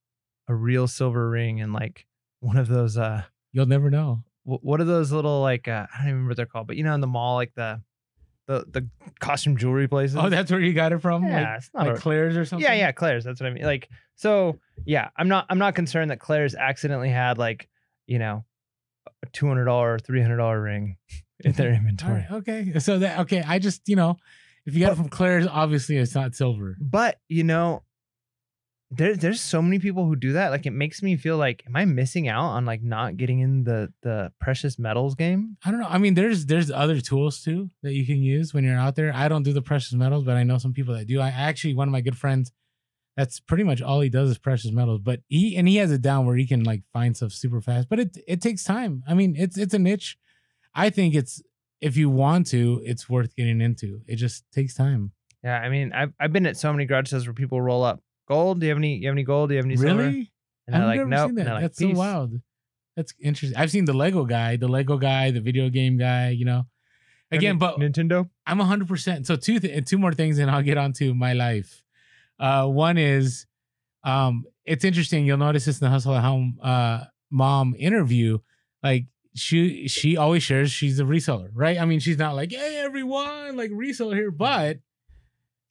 a 0.48 0.56
real 0.56 0.88
silver 0.88 1.30
ring 1.30 1.62
and 1.62 1.72
like 1.72 2.08
one 2.40 2.58
of 2.58 2.68
those 2.68 2.98
uh, 2.98 3.26
You'll 3.56 3.68
never 3.68 3.92
know. 3.92 4.24
Wh- 4.46 4.64
what 4.64 4.80
are 4.80 4.86
those 4.86 5.12
little 5.12 5.42
like 5.42 5.68
uh, 5.68 5.88
I 5.94 5.98
don't 5.98 6.08
even 6.08 6.14
remember 6.14 6.30
what 6.30 6.38
they're 6.38 6.46
called, 6.46 6.68
but 6.68 6.78
you 6.78 6.84
know 6.84 6.94
in 6.94 7.02
the 7.02 7.08
mall 7.08 7.36
like 7.36 7.54
the, 7.56 7.82
the 8.48 8.66
the 8.72 8.90
costume 9.20 9.58
jewelry 9.58 9.88
places. 9.88 10.16
Oh, 10.18 10.30
that's 10.30 10.52
where 10.52 10.62
you 10.62 10.74
got 10.74 10.94
it 10.94 11.00
from? 11.00 11.24
yeah, 11.26 11.42
like 11.42 11.58
it's 11.58 11.70
not 11.74 11.88
like 11.88 11.98
a- 11.98 12.00
Claire's 12.00 12.38
or 12.38 12.46
something? 12.46 12.64
Yeah, 12.66 12.74
yeah, 12.76 12.92
Claire's. 12.92 13.24
That's 13.24 13.40
what 13.42 13.48
I 13.48 13.54
mean. 13.54 13.64
Like, 13.64 13.90
so 14.16 14.58
yeah, 14.86 15.10
I'm 15.18 15.28
not 15.28 15.46
I'm 15.50 15.58
not 15.60 15.76
concerned 15.76 16.12
that 16.12 16.20
Claire's 16.20 16.56
accidentally 16.56 17.10
had 17.10 17.38
like, 17.38 17.68
you 18.08 18.20
know, 18.20 18.46
a 19.24 19.28
two 19.32 19.48
hundred 19.48 19.66
dollar, 19.66 19.98
three 20.00 20.22
hundred 20.22 20.38
dollar 20.38 20.62
ring 20.62 20.98
in 21.40 21.52
their 21.54 21.74
inventory. 21.74 22.26
right, 22.30 22.32
okay. 22.32 22.80
So 22.80 23.00
that 23.00 23.20
okay, 23.22 23.44
I 23.46 23.60
just, 23.60 23.88
you 23.90 23.96
know, 23.96 24.18
if 24.66 24.74
you 24.74 24.80
got 24.82 24.92
it 24.94 24.96
from 24.96 25.10
Claire's, 25.10 25.48
obviously 25.48 25.98
it's 25.98 26.16
not 26.16 26.36
silver. 26.36 26.76
But 26.80 27.20
you 27.28 27.44
know, 27.44 27.84
there 28.92 29.16
there's 29.16 29.42
so 29.42 29.62
many 29.62 29.80
people 29.80 30.06
who 30.06 30.16
do 30.16 30.34
that. 30.34 30.50
Like, 30.50 30.66
it 30.66 30.72
makes 30.72 31.02
me 31.02 31.18
feel 31.18 31.38
like, 31.38 31.64
am 31.68 31.76
I 31.76 31.86
missing 31.86 32.28
out 32.28 32.46
on 32.52 32.66
like 32.66 32.84
not 32.84 33.18
getting 33.18 33.40
in 33.40 33.64
the 33.64 33.92
the 34.02 34.32
precious 34.40 34.78
metals 34.78 35.16
game? 35.16 35.58
I 35.66 35.72
don't 35.72 35.80
know. 35.80 35.88
I 35.88 35.98
mean, 35.98 36.14
there's 36.14 36.46
there's 36.46 36.70
other 36.70 37.02
tools 37.02 37.42
too 37.42 37.70
that 37.84 37.94
you 37.94 38.06
can 38.06 38.22
use 38.22 38.54
when 38.54 38.64
you're 38.64 38.78
out 38.78 38.96
there. 38.96 39.12
I 39.14 39.28
don't 39.28 39.44
do 39.44 39.54
the 39.54 39.62
precious 39.62 39.94
metals, 39.94 40.24
but 40.24 40.38
I 40.38 40.44
know 40.44 40.58
some 40.58 40.74
people 40.74 40.94
that 40.96 41.08
do. 41.08 41.20
I 41.20 41.30
actually 41.30 41.74
one 41.74 41.88
of 41.88 41.92
my 41.92 42.02
good 42.02 42.18
friends, 42.18 42.52
that's 43.18 43.40
pretty 43.40 43.64
much 43.64 43.82
all 43.82 44.02
he 44.02 44.10
does 44.10 44.30
is 44.30 44.38
precious 44.38 44.72
metals. 44.72 45.02
But 45.02 45.22
he 45.28 45.56
and 45.56 45.68
he 45.68 45.78
has 45.78 45.92
it 45.92 46.02
down 46.02 46.26
where 46.26 46.36
he 46.36 46.46
can 46.46 46.64
like 46.64 46.84
find 46.94 47.16
stuff 47.16 47.32
super 47.32 47.62
fast. 47.62 47.90
But 47.90 48.00
it 48.00 48.18
it 48.28 48.42
takes 48.42 48.64
time. 48.64 49.04
I 49.08 49.14
mean, 49.14 49.36
it's 49.38 49.58
it's 49.58 49.74
a 49.74 49.80
niche. 49.80 50.18
I 50.74 50.90
think 50.90 51.16
it's 51.16 51.42
if 51.82 51.98
you 51.98 52.10
want 52.10 52.48
to, 52.48 52.82
it's 52.84 53.10
worth 53.10 53.36
getting 53.36 53.62
into. 53.62 54.02
It 54.08 54.18
just 54.18 54.44
takes 54.52 54.76
time. 54.76 55.12
Yeah, 55.44 55.60
I 55.60 55.70
mean, 55.70 55.94
I've 55.94 56.14
I've 56.20 56.34
been 56.34 56.46
at 56.46 56.58
so 56.58 56.72
many 56.72 56.86
garage 56.86 57.10
sales 57.10 57.26
where 57.26 57.34
people 57.34 57.62
roll 57.62 57.84
up 57.84 58.02
gold. 58.28 58.60
Do 58.60 58.66
you 58.66 58.72
have 58.72 58.78
any? 58.78 58.98
You 58.98 59.08
have 59.08 59.14
any 59.16 59.24
gold? 59.24 59.50
Do 59.50 59.56
you 59.56 59.58
have 59.58 59.66
any 59.66 59.78
silver? 59.78 60.04
Really? 60.04 60.32
And 60.68 60.76
I've 60.76 60.84
like, 60.88 60.98
never 60.98 61.10
nope. 61.10 61.28
seen 61.30 61.36
that. 61.36 61.48
like, 61.48 61.62
That's 61.62 61.80
"Peace." 61.80 61.94
so 61.96 62.00
wild. 62.00 62.42
That's 62.96 63.14
interesting. 63.20 63.58
I've 63.58 63.72
seen 63.72 63.86
the 63.86 63.94
Lego 63.94 64.26
guy, 64.26 64.56
the 64.56 64.68
Lego 64.68 64.98
guy, 64.98 65.32
the 65.32 65.42
video 65.42 65.70
game 65.70 65.98
guy. 65.98 66.30
You 66.30 66.46
know, 66.46 66.66
again, 67.32 67.58
but 67.58 67.78
Nintendo. 67.78 68.30
I'm 68.48 68.58
100. 68.58 68.88
percent 68.88 69.28
So 69.28 69.36
two 69.36 69.60
th- 69.60 69.86
two 69.86 69.98
more 69.98 70.14
things, 70.14 70.40
and 70.40 70.50
I'll 70.50 70.64
get 70.64 70.78
on 70.78 70.94
to 70.94 71.14
my 71.14 71.34
life. 71.34 71.84
Uh, 72.40 72.68
one 72.68 72.98
is, 72.98 73.46
um, 74.04 74.46
it's 74.66 74.84
interesting. 74.84 75.26
You'll 75.26 75.38
notice 75.38 75.66
this 75.66 75.80
in 75.80 75.86
the 75.86 75.90
Hustle 75.92 76.16
at 76.16 76.24
Home 76.24 76.58
uh, 76.62 77.06
mom 77.30 77.76
interview. 77.78 78.40
Like 78.82 79.06
she 79.36 79.88
she 79.88 80.16
always 80.18 80.44
shares 80.44 80.72
she's 80.72 81.00
a 81.00 81.04
reseller, 81.04 81.50
right? 81.54 81.80
I 81.80 81.86
mean, 81.86 82.00
she's 82.00 82.18
not 82.18 82.36
like, 82.36 82.52
hey 82.52 82.78
everyone, 82.78 83.58
like 83.58 83.72
reseller 83.72 84.16
here, 84.16 84.32
but 84.32 84.80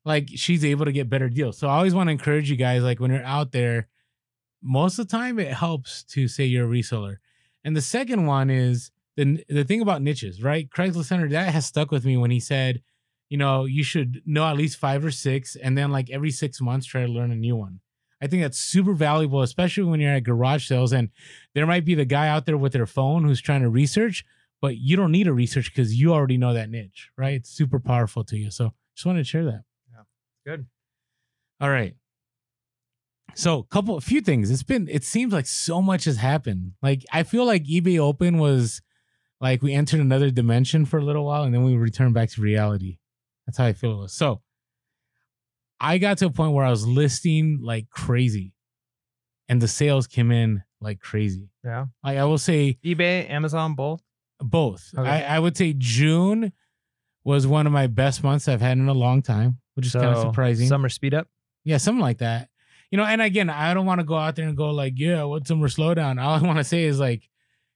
like 0.04 0.28
she's 0.34 0.64
able 0.64 0.84
to 0.84 0.92
get 0.92 1.08
better 1.08 1.28
deals. 1.28 1.58
So 1.58 1.68
I 1.68 1.76
always 1.76 1.94
want 1.94 2.08
to 2.08 2.12
encourage 2.12 2.50
you 2.50 2.56
guys, 2.56 2.82
like 2.82 3.00
when 3.00 3.10
you're 3.10 3.24
out 3.24 3.52
there, 3.52 3.88
most 4.62 4.98
of 4.98 5.08
the 5.08 5.16
time 5.16 5.38
it 5.38 5.52
helps 5.52 6.04
to 6.04 6.28
say 6.28 6.44
you're 6.44 6.66
a 6.66 6.70
reseller. 6.70 7.16
And 7.64 7.76
the 7.76 7.82
second 7.82 8.26
one 8.26 8.50
is 8.50 8.90
the 9.16 9.44
the 9.48 9.64
thing 9.64 9.80
about 9.80 10.02
niches, 10.02 10.42
right? 10.42 10.68
Craigslist 10.68 11.08
Hunter 11.08 11.28
that 11.28 11.52
has 11.52 11.66
stuck 11.66 11.90
with 11.90 12.04
me 12.04 12.16
when 12.16 12.30
he 12.30 12.40
said, 12.40 12.82
you 13.28 13.38
know, 13.38 13.64
you 13.64 13.82
should 13.82 14.22
know 14.26 14.46
at 14.46 14.56
least 14.56 14.78
five 14.78 15.04
or 15.04 15.10
six, 15.10 15.56
and 15.56 15.76
then 15.76 15.90
like 15.90 16.10
every 16.10 16.30
six 16.30 16.60
months 16.60 16.86
try 16.86 17.06
to 17.06 17.12
learn 17.12 17.30
a 17.30 17.36
new 17.36 17.56
one. 17.56 17.80
I 18.20 18.26
think 18.26 18.42
that's 18.42 18.58
super 18.58 18.94
valuable, 18.94 19.42
especially 19.42 19.84
when 19.84 20.00
you're 20.00 20.12
at 20.12 20.24
garage 20.24 20.66
sales 20.66 20.92
and 20.92 21.10
there 21.54 21.66
might 21.66 21.84
be 21.84 21.94
the 21.94 22.06
guy 22.06 22.28
out 22.28 22.46
there 22.46 22.56
with 22.56 22.72
their 22.72 22.86
phone 22.86 23.24
who's 23.24 23.40
trying 23.40 23.60
to 23.60 23.68
research, 23.68 24.24
but 24.62 24.78
you 24.78 24.96
don't 24.96 25.12
need 25.12 25.24
to 25.24 25.34
research 25.34 25.70
because 25.70 25.94
you 25.94 26.12
already 26.12 26.38
know 26.38 26.54
that 26.54 26.70
niche, 26.70 27.10
right? 27.18 27.34
It's 27.34 27.50
super 27.50 27.78
powerful 27.78 28.24
to 28.24 28.38
you. 28.38 28.50
So 28.50 28.72
just 28.94 29.04
wanted 29.04 29.18
to 29.18 29.24
share 29.24 29.44
that. 29.44 29.64
Good. 30.46 30.66
All 31.60 31.70
right. 31.70 31.94
So, 33.36 33.60
a 33.60 33.64
couple, 33.64 33.96
a 33.96 34.00
few 34.00 34.20
things. 34.20 34.50
It's 34.50 34.62
been. 34.62 34.88
It 34.88 35.04
seems 35.04 35.32
like 35.32 35.46
so 35.46 35.82
much 35.82 36.04
has 36.04 36.16
happened. 36.18 36.72
Like 36.82 37.04
I 37.12 37.22
feel 37.24 37.44
like 37.44 37.64
eBay 37.64 37.98
Open 37.98 38.38
was 38.38 38.80
like 39.40 39.62
we 39.62 39.72
entered 39.72 40.00
another 40.00 40.30
dimension 40.30 40.84
for 40.84 40.98
a 40.98 41.04
little 41.04 41.24
while, 41.24 41.42
and 41.42 41.52
then 41.52 41.64
we 41.64 41.76
returned 41.76 42.14
back 42.14 42.30
to 42.30 42.40
reality. 42.40 42.98
That's 43.46 43.58
how 43.58 43.64
I 43.66 43.72
feel 43.72 43.92
it 43.92 44.02
was. 44.02 44.12
So, 44.12 44.42
I 45.80 45.98
got 45.98 46.18
to 46.18 46.26
a 46.26 46.30
point 46.30 46.52
where 46.52 46.64
I 46.64 46.70
was 46.70 46.86
listing 46.86 47.58
like 47.62 47.90
crazy, 47.90 48.54
and 49.48 49.60
the 49.60 49.68
sales 49.68 50.06
came 50.06 50.30
in 50.30 50.62
like 50.80 51.00
crazy. 51.00 51.48
Yeah. 51.64 51.86
Like 52.04 52.18
I 52.18 52.24
will 52.24 52.38
say 52.38 52.78
eBay, 52.84 53.28
Amazon, 53.28 53.74
both. 53.74 54.02
both. 54.38 54.90
Okay. 54.96 55.08
I, 55.08 55.36
I 55.36 55.38
would 55.40 55.56
say 55.56 55.74
June 55.76 56.52
was 57.24 57.46
one 57.46 57.66
of 57.66 57.72
my 57.72 57.86
best 57.86 58.22
months 58.22 58.46
I've 58.46 58.60
had 58.60 58.78
in 58.78 58.88
a 58.88 58.94
long 58.94 59.22
time, 59.22 59.58
which 59.74 59.86
is 59.86 59.92
kind 59.92 60.06
of 60.06 60.18
surprising. 60.18 60.68
Summer 60.68 60.88
speed 60.88 61.14
up. 61.14 61.28
Yeah, 61.64 61.78
something 61.78 62.00
like 62.00 62.18
that. 62.18 62.48
You 62.90 62.98
know, 62.98 63.04
and 63.04 63.20
again, 63.20 63.50
I 63.50 63.74
don't 63.74 63.86
want 63.86 64.00
to 64.00 64.04
go 64.04 64.16
out 64.16 64.36
there 64.36 64.46
and 64.46 64.56
go 64.56 64.70
like, 64.70 64.94
yeah, 64.96 65.24
what's 65.24 65.48
summer 65.48 65.68
slowdown? 65.68 66.22
All 66.22 66.34
I 66.34 66.42
want 66.42 66.58
to 66.58 66.64
say 66.64 66.84
is 66.84 67.00
like, 67.00 67.28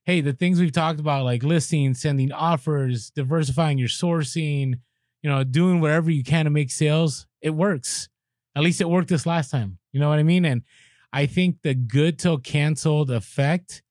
hey, 0.04 0.20
the 0.20 0.32
things 0.32 0.60
we've 0.60 0.72
talked 0.72 1.00
about, 1.00 1.24
like 1.24 1.42
listing, 1.42 1.94
sending 1.94 2.32
offers, 2.32 3.10
diversifying 3.10 3.78
your 3.78 3.88
sourcing, 3.88 4.74
you 5.22 5.30
know, 5.30 5.44
doing 5.44 5.80
whatever 5.80 6.10
you 6.10 6.22
can 6.22 6.44
to 6.44 6.50
make 6.50 6.70
sales, 6.70 7.26
it 7.42 7.50
works. 7.50 8.08
At 8.54 8.62
least 8.62 8.80
it 8.80 8.88
worked 8.88 9.08
this 9.08 9.26
last 9.26 9.50
time. 9.50 9.78
You 9.92 10.00
know 10.00 10.08
what 10.08 10.18
I 10.18 10.22
mean? 10.22 10.44
And 10.44 10.62
I 11.12 11.26
think 11.26 11.62
the 11.62 11.74
good 11.74 12.18
till 12.18 12.38
canceled 12.38 13.10
effect 13.10 13.82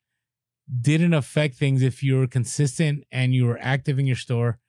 didn't 0.82 1.14
affect 1.14 1.56
things 1.56 1.82
if 1.82 2.04
you 2.04 2.18
were 2.18 2.28
consistent 2.28 3.04
and 3.12 3.34
you 3.34 3.46
were 3.46 3.60
active 3.62 4.00
in 4.00 4.06
your 4.06 4.16
store 4.16 4.60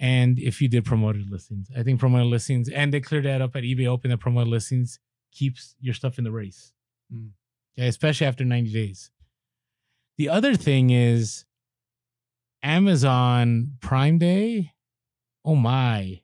and 0.00 0.38
if 0.38 0.62
you 0.62 0.68
did 0.68 0.86
promoted 0.86 1.30
listings. 1.30 1.68
I 1.76 1.82
think 1.82 2.00
promoted 2.00 2.28
listings, 2.28 2.70
and 2.70 2.92
they 2.92 3.00
cleared 3.00 3.26
that 3.26 3.42
up 3.42 3.54
at 3.54 3.62
eBay 3.62 3.86
Open, 3.86 4.10
that 4.10 4.18
promoted 4.18 4.48
listings 4.48 4.98
keeps 5.30 5.76
your 5.78 5.94
stuff 5.94 6.16
in 6.16 6.24
the 6.24 6.32
race. 6.32 6.72
Mm. 7.14 7.30
Okay, 7.78 7.86
especially 7.86 8.26
after 8.26 8.44
90 8.44 8.72
days. 8.72 9.10
The 10.16 10.30
other 10.30 10.54
thing 10.54 10.90
is 10.90 11.44
Amazon 12.62 13.74
Prime 13.80 14.18
Day. 14.18 14.72
Oh 15.44 15.54
my. 15.54 16.22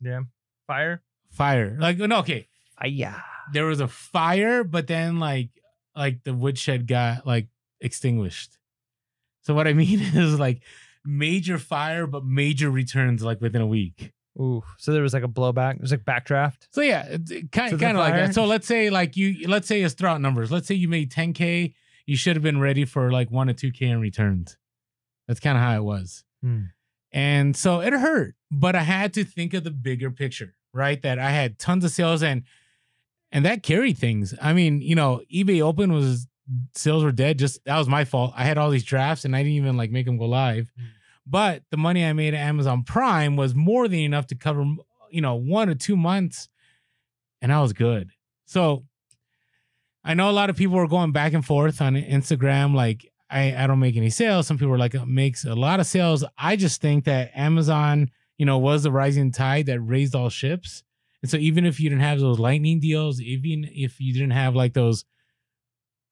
Yeah. 0.00 0.22
Fire. 0.66 1.02
Fire. 1.30 1.76
Like, 1.78 1.98
no, 1.98 2.18
okay. 2.20 2.48
yeah. 2.84 3.20
There 3.52 3.66
was 3.66 3.80
a 3.80 3.88
fire, 3.88 4.64
but 4.64 4.86
then 4.86 5.18
like 5.18 5.50
like 5.94 6.22
the 6.24 6.34
woodshed 6.34 6.86
got 6.86 7.26
like 7.26 7.48
extinguished. 7.80 8.58
So 9.42 9.54
what 9.54 9.66
I 9.66 9.72
mean 9.72 10.00
is 10.14 10.38
like 10.38 10.62
major 11.08 11.58
fire, 11.58 12.06
but 12.06 12.24
major 12.24 12.70
returns 12.70 13.22
like 13.22 13.40
within 13.40 13.62
a 13.62 13.66
week. 13.66 14.12
Ooh, 14.38 14.62
so 14.76 14.92
there 14.92 15.02
was 15.02 15.14
like 15.14 15.24
a 15.24 15.28
blowback. 15.28 15.76
It 15.76 15.80
was 15.80 15.90
like 15.90 16.04
backdraft. 16.04 16.68
So 16.70 16.80
yeah, 16.80 17.16
kind 17.50 17.80
kind 17.80 17.96
of 17.96 17.96
like 17.96 18.14
that. 18.14 18.34
So 18.34 18.44
let's 18.44 18.66
say 18.68 18.90
like 18.90 19.16
you 19.16 19.48
let's 19.48 19.66
say 19.66 19.82
it's 19.82 19.94
throughout 19.94 20.20
numbers. 20.20 20.52
Let's 20.52 20.68
say 20.68 20.74
you 20.74 20.88
made 20.88 21.10
10k, 21.10 21.74
you 22.06 22.16
should 22.16 22.36
have 22.36 22.42
been 22.42 22.60
ready 22.60 22.84
for 22.84 23.10
like 23.10 23.30
one 23.30 23.48
or 23.48 23.54
two 23.54 23.72
k 23.72 23.86
in 23.86 24.00
returns. 24.00 24.56
That's 25.26 25.40
kind 25.40 25.56
of 25.56 25.64
how 25.64 25.76
it 25.76 25.82
was. 25.82 26.24
Hmm. 26.42 26.64
And 27.10 27.56
so 27.56 27.80
it 27.80 27.92
hurt, 27.92 28.34
but 28.50 28.76
I 28.76 28.82
had 28.82 29.14
to 29.14 29.24
think 29.24 29.54
of 29.54 29.64
the 29.64 29.70
bigger 29.70 30.10
picture, 30.10 30.54
right? 30.72 31.00
That 31.02 31.18
I 31.18 31.30
had 31.30 31.58
tons 31.58 31.84
of 31.84 31.90
sales 31.90 32.22
and 32.22 32.44
and 33.32 33.44
that 33.44 33.62
carried 33.62 33.98
things. 33.98 34.34
I 34.40 34.52
mean, 34.52 34.82
you 34.82 34.94
know, 34.94 35.22
eBay 35.34 35.60
Open 35.62 35.92
was 35.92 36.28
sales 36.74 37.02
were 37.02 37.12
dead. 37.12 37.38
Just 37.38 37.64
that 37.64 37.76
was 37.76 37.88
my 37.88 38.04
fault. 38.04 38.34
I 38.36 38.44
had 38.44 38.56
all 38.56 38.70
these 38.70 38.84
drafts 38.84 39.24
and 39.24 39.34
I 39.34 39.40
didn't 39.40 39.54
even 39.54 39.76
like 39.76 39.90
make 39.90 40.06
them 40.06 40.16
go 40.16 40.26
live. 40.26 40.70
Mm. 40.78 40.84
But 41.28 41.62
the 41.70 41.76
money 41.76 42.04
I 42.04 42.12
made 42.12 42.34
at 42.34 42.40
Amazon 42.40 42.84
Prime 42.84 43.36
was 43.36 43.54
more 43.54 43.86
than 43.86 43.98
enough 44.00 44.26
to 44.28 44.34
cover, 44.34 44.64
you 45.10 45.20
know, 45.20 45.34
one 45.34 45.68
or 45.68 45.74
two 45.74 45.96
months, 45.96 46.48
and 47.42 47.52
I 47.52 47.60
was 47.60 47.72
good. 47.72 48.10
So 48.46 48.84
I 50.04 50.14
know 50.14 50.30
a 50.30 50.32
lot 50.32 50.48
of 50.48 50.56
people 50.56 50.76
were 50.76 50.88
going 50.88 51.12
back 51.12 51.34
and 51.34 51.44
forth 51.44 51.82
on 51.82 51.94
Instagram, 51.94 52.74
like 52.74 53.12
I, 53.30 53.54
I 53.54 53.66
don't 53.66 53.78
make 53.78 53.96
any 53.96 54.10
sales. 54.10 54.46
Some 54.46 54.56
people 54.56 54.72
are 54.72 54.78
like, 54.78 54.94
makes 55.06 55.44
a 55.44 55.54
lot 55.54 55.80
of 55.80 55.86
sales. 55.86 56.24
I 56.38 56.56
just 56.56 56.80
think 56.80 57.04
that 57.04 57.30
Amazon, 57.34 58.10
you 58.38 58.46
know, 58.46 58.58
was 58.58 58.82
the 58.82 58.92
rising 58.92 59.32
tide 59.32 59.66
that 59.66 59.80
raised 59.80 60.14
all 60.14 60.30
ships. 60.30 60.82
And 61.20 61.30
so 61.30 61.36
even 61.36 61.66
if 61.66 61.78
you 61.78 61.90
didn't 61.90 62.02
have 62.04 62.20
those 62.20 62.38
lightning 62.38 62.80
deals, 62.80 63.20
even 63.20 63.68
if 63.70 64.00
you 64.00 64.12
didn't 64.12 64.30
have 64.30 64.54
like 64.54 64.72
those 64.72 65.04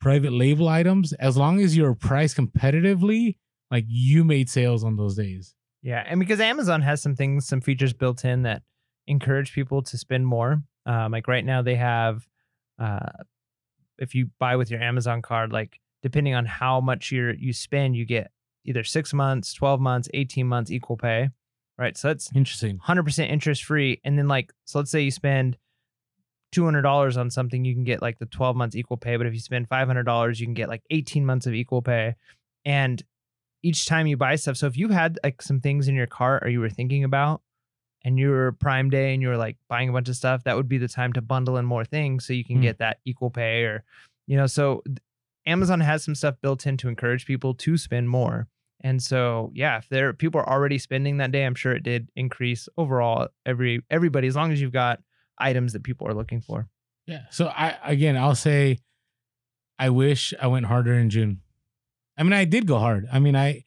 private 0.00 0.32
label 0.32 0.68
items, 0.68 1.12
as 1.14 1.37
long 1.37 1.61
as 1.61 1.76
you're 1.76 1.94
priced 1.94 2.37
competitively, 2.37 3.37
like 3.70 3.85
you 3.88 4.25
made 4.25 4.49
sales 4.49 4.85
on 4.85 4.96
those 4.96 5.16
days. 5.16 5.54
Yeah, 5.82 6.02
and 6.06 6.18
because 6.18 6.40
Amazon 6.40 6.82
has 6.82 7.00
some 7.00 7.14
things, 7.14 7.46
some 7.46 7.61
features 7.61 7.92
built 7.92 8.25
in 8.25 8.42
that 8.42 8.62
encourage 9.06 9.52
people 9.52 9.82
to 9.82 9.99
spend 9.99 10.26
more. 10.26 10.62
Um, 10.85 11.12
like 11.12 11.28
right 11.28 11.44
now, 11.44 11.62
they 11.62 11.76
have, 11.76 12.26
uh, 12.78 13.11
if 13.99 14.14
you 14.14 14.30
buy 14.38 14.56
with 14.56 14.70
your 14.70 14.80
Amazon 14.80 15.23
card, 15.23 15.52
like 15.52 15.80
depending 16.02 16.35
on 16.35 16.44
how 16.46 16.80
much 16.80 17.12
you 17.12 17.35
you 17.38 17.52
spend, 17.52 17.96
you 17.96 18.04
get 18.04 18.30
either 18.64 18.85
six 18.85 19.12
months, 19.14 19.52
twelve 19.52 19.80
months, 19.80 20.08
eighteen 20.14 20.46
months 20.46 20.70
equal 20.70 20.96
pay. 20.96 21.30
Right, 21.78 21.96
so 21.96 22.08
that's 22.08 22.30
Interesting. 22.35 22.78
100% 22.78 23.28
interest 23.28 23.64
free 23.64 24.00
and 24.02 24.18
then 24.18 24.28
like 24.28 24.50
so 24.64 24.78
let's 24.78 24.90
say 24.90 25.02
you 25.02 25.11
spend 25.11 25.58
$200 26.54 27.18
on 27.18 27.28
something 27.28 27.66
you 27.66 27.75
can 27.75 27.85
get 27.85 28.00
like 28.00 28.18
the 28.18 28.25
12 28.25 28.56
months 28.56 28.75
equal 28.75 28.96
pay 28.96 29.16
but 29.16 29.26
if 29.26 29.35
you 29.35 29.40
spend 29.40 29.68
$500 29.68 30.40
you 30.40 30.46
can 30.46 30.54
get 30.54 30.70
like 30.70 30.82
18 30.90 31.26
months 31.26 31.46
of 31.46 31.52
equal 31.52 31.82
pay 31.82 32.14
and 32.64 33.02
each 33.68 33.87
time 33.87 34.06
you 34.06 34.16
buy 34.16 34.35
stuff 34.37 34.56
so 34.56 34.66
if 34.66 34.76
you 34.76 34.88
had 34.88 35.18
like 35.25 35.42
some 35.42 35.61
things 35.61 35.88
in 35.88 35.94
your 35.94 36.06
cart 36.06 36.42
or 36.44 36.49
you 36.49 36.61
were 36.61 36.70
thinking 36.78 37.04
about 37.04 37.40
and 38.04 38.18
you 38.18 38.28
were 38.30 38.52
prime 38.52 38.88
day 38.90 39.12
and 39.12 39.20
you 39.23 39.28
were 39.28 39.37
like 39.46 39.56
buying 39.68 39.88
a 39.88 39.92
bunch 39.92 40.08
of 40.08 40.16
stuff 40.16 40.44
that 40.44 40.56
would 40.56 40.68
be 40.68 40.78
the 40.78 40.88
time 40.88 41.12
to 41.12 41.20
bundle 41.20 41.56
in 41.56 41.64
more 41.64 41.85
things 41.85 42.25
so 42.26 42.32
you 42.32 42.44
can 42.44 42.56
Hmm. 42.56 42.62
get 42.68 42.78
that 42.78 42.99
equal 43.04 43.30
pay 43.30 43.64
or 43.64 43.82
you 44.26 44.37
know 44.37 44.46
so 44.46 44.82
Amazon 45.46 45.80
has 45.80 46.02
some 46.04 46.14
stuff 46.14 46.35
built 46.42 46.66
in 46.66 46.76
to 46.78 46.88
encourage 46.88 47.26
people 47.26 47.54
to 47.54 47.76
spend 47.76 48.08
more 48.08 48.49
and 48.82 49.02
so, 49.02 49.50
yeah, 49.54 49.78
if 49.78 49.88
there 49.88 50.12
people 50.12 50.38
are 50.40 50.49
already 50.49 50.76
spending 50.78 51.16
that 51.16 51.32
day, 51.32 51.46
I'm 51.46 51.54
sure 51.54 51.73
it 51.73 51.82
did 51.82 52.08
increase 52.14 52.68
overall 52.76 53.28
every 53.46 53.80
everybody 53.90 54.28
as 54.28 54.37
long 54.37 54.52
as 54.52 54.61
you've 54.61 54.70
got 54.85 55.00
items 55.38 55.73
that 55.73 55.82
people 55.82 56.06
are 56.06 56.12
looking 56.14 56.42
for. 56.42 56.68
Yeah. 57.06 57.23
So 57.30 57.46
I 57.46 57.78
again, 57.85 58.18
I'll 58.18 58.35
say, 58.35 58.78
I 59.78 59.88
wish 59.88 60.35
I 60.40 60.46
went 60.49 60.66
harder 60.66 60.92
in 60.92 61.08
June. 61.08 61.40
I 62.16 62.23
mean, 62.23 62.32
I 62.32 62.44
did 62.44 62.66
go 62.66 62.78
hard. 62.78 63.06
I 63.12 63.18
mean, 63.18 63.37
I 63.37 63.64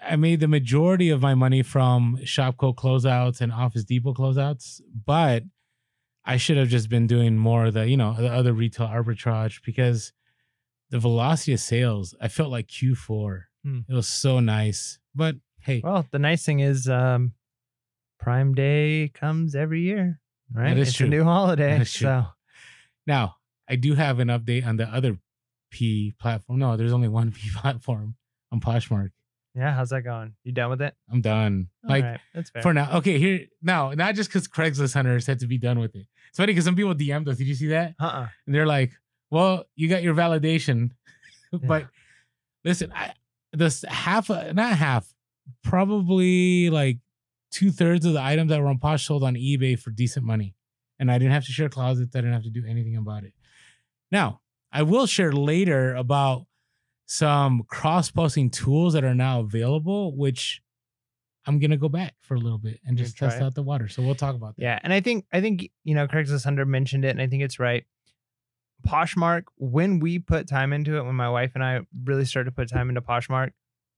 I 0.00 0.16
made 0.16 0.40
the 0.40 0.48
majority 0.48 1.10
of 1.10 1.22
my 1.22 1.34
money 1.34 1.62
from 1.62 2.18
Shopko 2.22 2.74
closeouts 2.74 3.40
and 3.40 3.52
Office 3.52 3.84
Depot 3.84 4.14
closeouts, 4.14 4.80
but 5.06 5.44
I 6.24 6.36
should 6.36 6.56
have 6.56 6.68
just 6.68 6.88
been 6.88 7.06
doing 7.06 7.36
more 7.36 7.66
of 7.66 7.74
the 7.74 7.88
you 7.88 7.96
know 7.96 8.14
the 8.14 8.32
other 8.32 8.52
retail 8.52 8.88
arbitrage 8.88 9.60
because 9.64 10.12
the 10.90 10.98
velocity 10.98 11.52
of 11.54 11.60
sales. 11.60 12.14
I 12.20 12.28
felt 12.28 12.50
like 12.50 12.68
Q4. 12.68 13.44
Hmm. 13.64 13.80
It 13.88 13.94
was 13.94 14.08
so 14.08 14.40
nice. 14.40 14.98
But 15.14 15.36
hey, 15.60 15.80
Well, 15.82 16.06
the 16.10 16.18
nice 16.18 16.44
thing 16.44 16.60
is 16.60 16.88
um 16.88 17.32
Prime 18.18 18.54
Day 18.54 19.08
comes 19.14 19.54
every 19.54 19.82
year, 19.82 20.20
right? 20.52 20.70
That 20.74 20.78
is 20.78 20.88
it's 20.88 20.96
true. 20.96 21.06
a 21.06 21.10
new 21.10 21.24
holiday. 21.24 21.72
That 21.72 21.82
is 21.82 21.92
true. 21.92 22.06
So 22.06 22.26
now 23.06 23.36
I 23.68 23.76
do 23.76 23.94
have 23.94 24.18
an 24.18 24.28
update 24.28 24.66
on 24.66 24.76
the 24.76 24.86
other 24.86 25.18
P 25.72 26.14
platform. 26.20 26.60
No, 26.60 26.76
there's 26.76 26.92
only 26.92 27.08
one 27.08 27.32
P 27.36 27.50
platform 27.56 28.14
on 28.52 28.60
Poshmark. 28.60 29.10
yeah, 29.56 29.74
how's 29.74 29.90
that 29.90 30.02
going? 30.02 30.34
You 30.44 30.52
done 30.52 30.70
with 30.70 30.80
it? 30.82 30.94
I'm 31.10 31.20
done. 31.22 31.68
All 31.84 31.90
Like 31.90 32.04
right, 32.04 32.20
that's 32.34 32.50
fair. 32.50 32.62
for 32.62 32.72
now. 32.72 32.98
Okay, 32.98 33.18
here 33.18 33.46
now, 33.62 33.90
not 33.92 34.14
just 34.14 34.28
because 34.30 34.46
Craigslist 34.46 34.94
Hunter 34.94 35.18
said 35.20 35.40
to 35.40 35.46
be 35.48 35.58
done 35.58 35.78
with 35.80 35.96
it. 35.96 36.06
It's 36.28 36.36
funny 36.38 36.52
because 36.52 36.64
some 36.64 36.76
people 36.76 36.94
DM'd 36.94 37.28
us. 37.28 37.38
Did 37.38 37.48
you 37.48 37.54
see 37.54 37.68
that? 37.68 37.94
uh-uh. 37.98 38.28
And 38.46 38.54
they're 38.54 38.66
like, 38.66 38.92
"Well, 39.30 39.64
you 39.74 39.88
got 39.88 40.02
your 40.02 40.14
validation," 40.14 40.90
but 41.52 41.88
listen, 42.64 42.92
I 42.94 43.12
this 43.52 43.84
half, 43.88 44.30
uh, 44.30 44.52
not 44.52 44.74
half, 44.78 45.12
probably 45.62 46.68
like 46.70 46.98
two 47.50 47.70
thirds 47.70 48.04
of 48.06 48.12
the 48.12 48.20
items 48.22 48.50
that 48.50 48.60
were 48.60 48.68
on 48.68 48.78
Posh 48.78 49.06
sold 49.06 49.22
on 49.24 49.34
eBay 49.34 49.78
for 49.78 49.90
decent 49.90 50.24
money, 50.24 50.54
and 50.98 51.10
I 51.10 51.18
didn't 51.18 51.32
have 51.32 51.44
to 51.46 51.52
share 51.52 51.68
closets. 51.68 52.14
I 52.14 52.20
didn't 52.20 52.34
have 52.34 52.44
to 52.44 52.50
do 52.50 52.64
anything 52.68 52.96
about 52.96 53.24
it. 53.24 53.32
Now, 54.10 54.41
I 54.72 54.82
will 54.82 55.06
share 55.06 55.32
later 55.32 55.94
about 55.94 56.46
some 57.06 57.62
cross 57.68 58.10
posting 58.10 58.50
tools 58.50 58.94
that 58.94 59.04
are 59.04 59.14
now 59.14 59.40
available, 59.40 60.16
which 60.16 60.62
I'm 61.46 61.58
gonna 61.58 61.76
go 61.76 61.88
back 61.88 62.14
for 62.22 62.34
a 62.34 62.38
little 62.38 62.58
bit 62.58 62.80
and 62.86 62.96
just 62.96 63.18
test 63.18 63.36
it? 63.36 63.42
out 63.42 63.54
the 63.54 63.62
water. 63.62 63.88
So 63.88 64.02
we'll 64.02 64.14
talk 64.14 64.34
about 64.34 64.56
that. 64.56 64.62
Yeah, 64.62 64.78
and 64.82 64.92
I 64.92 65.00
think 65.00 65.26
I 65.32 65.40
think 65.40 65.70
you 65.84 65.94
know 65.94 66.06
Craigslist 66.06 66.44
Hunter 66.44 66.64
mentioned 66.64 67.04
it, 67.04 67.10
and 67.10 67.20
I 67.20 67.26
think 67.26 67.42
it's 67.42 67.58
right. 67.58 67.84
Poshmark, 68.86 69.44
when 69.56 70.00
we 70.00 70.18
put 70.18 70.48
time 70.48 70.72
into 70.72 70.96
it, 70.96 71.04
when 71.04 71.14
my 71.14 71.28
wife 71.28 71.52
and 71.54 71.62
I 71.62 71.82
really 72.04 72.24
started 72.24 72.50
to 72.50 72.54
put 72.54 72.68
time 72.68 72.88
into 72.88 73.00
Poshmark, 73.00 73.50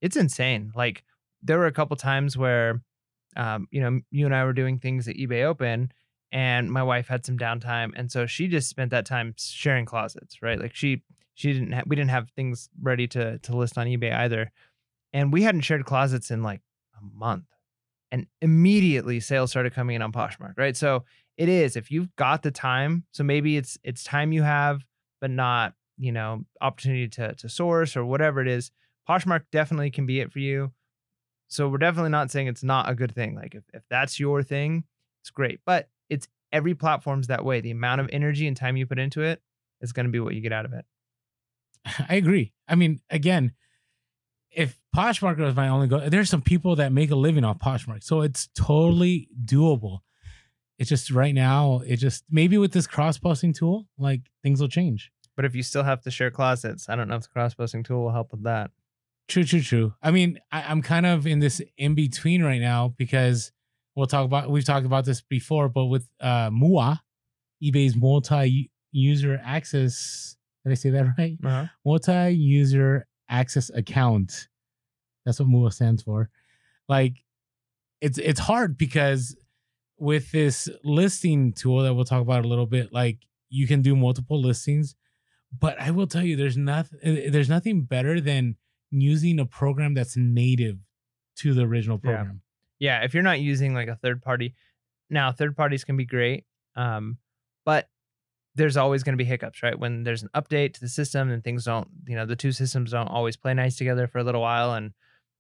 it's 0.03 0.17
insane. 0.17 0.73
Like 0.75 1.05
there 1.43 1.59
were 1.59 1.67
a 1.67 1.73
couple 1.73 1.97
times 1.97 2.37
where, 2.37 2.83
um, 3.37 3.67
you 3.71 3.81
know, 3.81 4.01
you 4.11 4.27
and 4.27 4.35
I 4.35 4.45
were 4.45 4.53
doing 4.53 4.79
things 4.79 5.09
at 5.09 5.17
eBay 5.17 5.45
Open, 5.45 5.91
and 6.35 6.71
my 6.71 6.83
wife 6.83 7.09
had 7.09 7.25
some 7.25 7.39
downtime, 7.39 7.93
and 7.97 8.13
so 8.13 8.27
she 8.27 8.49
just 8.49 8.69
spent 8.69 8.91
that 8.91 9.07
time 9.07 9.35
sharing 9.39 9.87
closets, 9.87 10.43
right? 10.43 10.61
Like 10.61 10.75
she 10.75 11.03
she 11.33 11.55
didn't 11.55 11.73
ha- 11.73 11.85
we 11.87 11.97
didn't 11.97 12.11
have 12.11 12.29
things 12.31 12.69
ready 12.83 13.07
to 13.09 13.39
to 13.39 13.57
list 13.57 13.79
on 13.79 13.87
eBay 13.87 14.13
either, 14.13 14.51
and 15.15 15.33
we 15.33 15.45
hadn't 15.45 15.63
shared 15.63 15.87
closets 15.87 16.31
in 16.31 16.43
like 16.43 16.61
a 16.99 17.19
month 17.19 17.45
and 18.15 18.27
immediately 18.41 19.19
sales 19.19 19.51
started 19.51 19.75
coming 19.75 19.97
in 19.97 20.03
on 20.03 20.13
Poshmark, 20.13 20.55
right? 20.57 20.77
So 20.77 21.05
it 21.37 21.49
is 21.49 21.75
if 21.75 21.91
you've 21.91 22.15
got 22.17 22.43
the 22.43 22.53
time. 22.53 23.05
So 23.13 23.25
maybe 23.25 23.57
it's 23.57 23.79
it's 23.83 24.05
time 24.05 24.33
you 24.33 24.43
have, 24.43 24.83
but 25.21 25.31
not 25.31 25.75
you 25.99 26.13
know 26.13 26.45
opportunity 26.61 27.09
to 27.09 27.35
to 27.35 27.49
source 27.49 27.97
or 27.97 28.05
whatever 28.05 28.41
it 28.41 28.49
is. 28.49 28.71
Poshmark 29.09 29.43
definitely 29.51 29.91
can 29.91 30.07
be 30.07 30.21
it 30.21 30.33
for 30.33 30.39
you. 30.39 30.73
So 31.49 31.69
we're 31.69 31.79
definitely 31.79 32.11
not 32.11 32.31
saying 32.31 32.47
it's 32.47 32.63
not 32.63 32.89
a 32.89 32.95
good 32.95 33.15
thing. 33.15 33.35
Like 33.35 33.55
if 33.55 33.65
if 33.73 33.83
that's 33.91 34.21
your 34.21 34.43
thing, 34.43 34.85
it's 35.23 35.31
great. 35.31 35.61
But 35.67 35.89
it's 36.09 36.29
every 36.53 36.75
platform's 36.75 37.27
that 37.27 37.45
way. 37.45 37.61
The 37.61 37.71
amount 37.71 38.01
of 38.01 38.09
energy 38.13 38.47
and 38.47 38.57
time 38.57 38.77
you 38.77 38.87
put 38.87 38.99
into 38.99 39.23
it 39.23 39.43
is 39.81 39.93
going 39.93 40.07
to 40.07 40.13
be 40.13 40.21
what 40.21 40.35
you 40.35 40.41
get 40.41 40.53
out 40.53 40.65
of 40.65 40.73
it. 40.73 40.85
I 42.09 42.15
agree. 42.15 42.53
I 42.69 42.75
mean, 42.75 43.01
again, 43.11 43.53
if 44.51 44.79
Poshmark 44.97 45.39
was 45.39 45.57
my 45.57 45.69
only 45.69 45.89
goal, 45.89 46.03
there's 46.07 46.31
some 46.31 46.43
people 46.43 46.77
that 46.77 46.93
make 46.93 47.11
a 47.11 47.17
living 47.17 47.45
off 47.45 47.59
Poshmark, 47.59 48.05
so 48.05 48.21
it's 48.21 48.49
totally 48.55 49.29
doable. 49.45 49.99
It's 50.79 50.89
just 50.89 51.11
right 51.11 51.35
now, 51.35 51.83
it 51.87 51.97
just 51.97 52.25
maybe 52.31 52.59
with 52.59 52.73
this 52.73 52.87
cross 52.87 53.19
posting 53.19 53.53
tool, 53.53 53.87
like 53.99 54.23
things 54.43 54.61
will 54.61 54.69
change. 54.69 55.11
But 55.37 55.45
if 55.45 55.55
you 55.55 55.63
still 55.63 55.83
have 55.83 56.03
to 56.03 56.11
share 56.11 56.31
closets, 56.31 56.89
I 56.89 56.97
don't 56.97 57.09
know 57.09 57.17
if 57.17 57.23
the 57.23 57.29
cross 57.29 57.55
posting 57.55 57.83
tool 57.83 58.03
will 58.05 58.13
help 58.13 58.31
with 58.33 58.45
that. 58.45 58.71
True, 59.27 59.45
true, 59.45 59.63
true. 59.63 59.95
I 60.03 60.11
mean, 60.11 60.39
I, 60.53 60.63
I'm 60.63 60.83
kind 60.83 61.07
of 61.07 61.27
in 61.27 61.39
this 61.39 61.61
in 61.77 61.95
between 61.95 62.43
right 62.43 62.61
now 62.61 62.95
because 62.97 63.53
we'll 63.95 64.07
talk 64.07 64.25
about 64.25 64.51
we've 64.51 64.65
talked 64.65 64.87
about 64.87 65.05
this 65.05 65.21
before, 65.21 65.69
but 65.69 65.87
with 65.87 66.09
uh 66.21 66.51
MUA, 66.51 66.99
eBay's 67.63 67.97
multi-user 67.97 69.41
access. 69.45 70.37
Did 70.65 70.73
I 70.73 70.75
say 70.75 70.91
that 70.91 71.07
right? 71.19 71.37
Uh-huh. 71.45 71.67
multi-user 71.85 73.07
access 73.29 73.71
account. 73.71 74.49
That's 75.25 75.41
what 75.41 75.49
MUA 75.49 75.73
stands 75.73 76.03
for. 76.03 76.31
Like 76.89 77.25
it's 78.01 78.19
it's 78.19 78.41
hard 78.41 78.77
because 78.77 79.37
with 79.97 80.31
this 80.33 80.69
listing 80.83 81.53
tool 81.53 81.83
that 81.83 81.95
we'll 81.95 82.05
talk 82.05 82.21
about 82.21 82.45
a 82.45 82.49
little 82.49 82.67
bit, 82.67 82.93
like 82.93 83.19
you 83.49 83.67
can 83.67 83.81
do 83.83 83.95
multiple 83.95 84.41
listings, 84.41 84.95
but 85.59 85.81
I 85.81 85.91
will 85.93 86.07
tell 86.07 86.23
you 86.23 86.37
there's 86.37 86.57
nothing 86.57 87.31
there's 87.31 87.49
nothing 87.49 87.83
better 87.83 88.21
than 88.21 88.57
using 88.91 89.39
a 89.41 89.47
program 89.47 89.95
that's 89.95 90.17
native 90.17 90.79
to 91.37 91.55
the 91.55 91.63
original 91.63 91.99
program. 91.99 92.43
Yeah 92.79 93.03
if 93.05 93.15
you're 93.15 93.23
not 93.23 93.41
using 93.41 93.75
like 93.75 93.89
a 93.89 93.97
third 93.97 94.23
party 94.23 94.55
now 95.11 95.33
third 95.33 95.57
parties 95.57 95.85
can 95.85 95.97
be 95.97 96.05
great 96.05 96.45
um 96.77 97.19
but 97.65 97.89
there's 98.57 98.77
always 98.77 99.03
going 99.03 99.15
to 99.15 99.23
be 99.23 99.29
hiccups 99.29 99.63
right 99.63 99.79
when 99.79 100.05
there's 100.05 100.23
an 100.23 100.31
update 100.35 100.75
to 100.75 100.81
the 100.81 100.89
system 100.89 101.31
and 101.31 101.43
things 101.43 101.65
don't 101.65 101.89
you 102.07 102.15
know 102.17 102.27
the 102.27 102.37
two 102.37 102.53
systems 102.53 102.93
don't 102.93 103.09
always 103.09 103.37
play 103.37 103.55
nice 103.55 103.77
together 103.77 104.07
for 104.07 104.19
a 104.19 104.25
little 104.25 104.41
while 104.41 104.75
and 104.75 104.93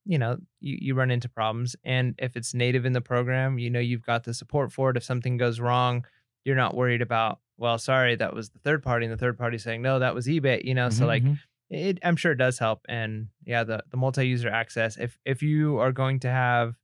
you 0.06 0.18
know, 0.18 0.36
you, 0.60 0.78
you 0.80 0.94
run 0.94 1.10
into 1.10 1.28
problems. 1.28 1.76
And 1.84 2.14
if 2.18 2.36
it's 2.36 2.52
native 2.54 2.84
in 2.84 2.92
the 2.92 3.00
program, 3.00 3.58
you 3.58 3.70
know, 3.70 3.80
you've 3.80 4.04
got 4.04 4.24
the 4.24 4.34
support 4.34 4.70
for 4.72 4.90
it. 4.90 4.96
If 4.96 5.04
something 5.04 5.36
goes 5.36 5.60
wrong, 5.60 6.04
you're 6.44 6.56
not 6.56 6.74
worried 6.76 7.00
about, 7.00 7.38
well, 7.56 7.78
sorry, 7.78 8.14
that 8.16 8.34
was 8.34 8.50
the 8.50 8.58
third 8.58 8.82
party, 8.82 9.06
and 9.06 9.12
the 9.12 9.18
third 9.18 9.38
party 9.38 9.56
saying, 9.56 9.80
no, 9.80 9.98
that 10.00 10.14
was 10.14 10.26
eBay, 10.26 10.62
you 10.64 10.74
know. 10.74 10.90
So 10.90 11.04
Mhm, 11.04 11.06
like 11.06 11.22
mhm. 11.22 11.38
it 11.70 11.98
I'm 12.02 12.16
sure 12.16 12.32
it 12.32 12.36
does 12.36 12.58
help. 12.58 12.84
And 12.86 13.28
yeah, 13.46 13.64
the 13.64 13.82
the 13.90 13.96
multi-user 13.96 14.48
access. 14.50 14.98
If 14.98 15.18
if 15.24 15.42
you 15.42 15.78
are 15.78 15.92
going 15.92 16.20
to 16.20 16.28
have 16.30 16.74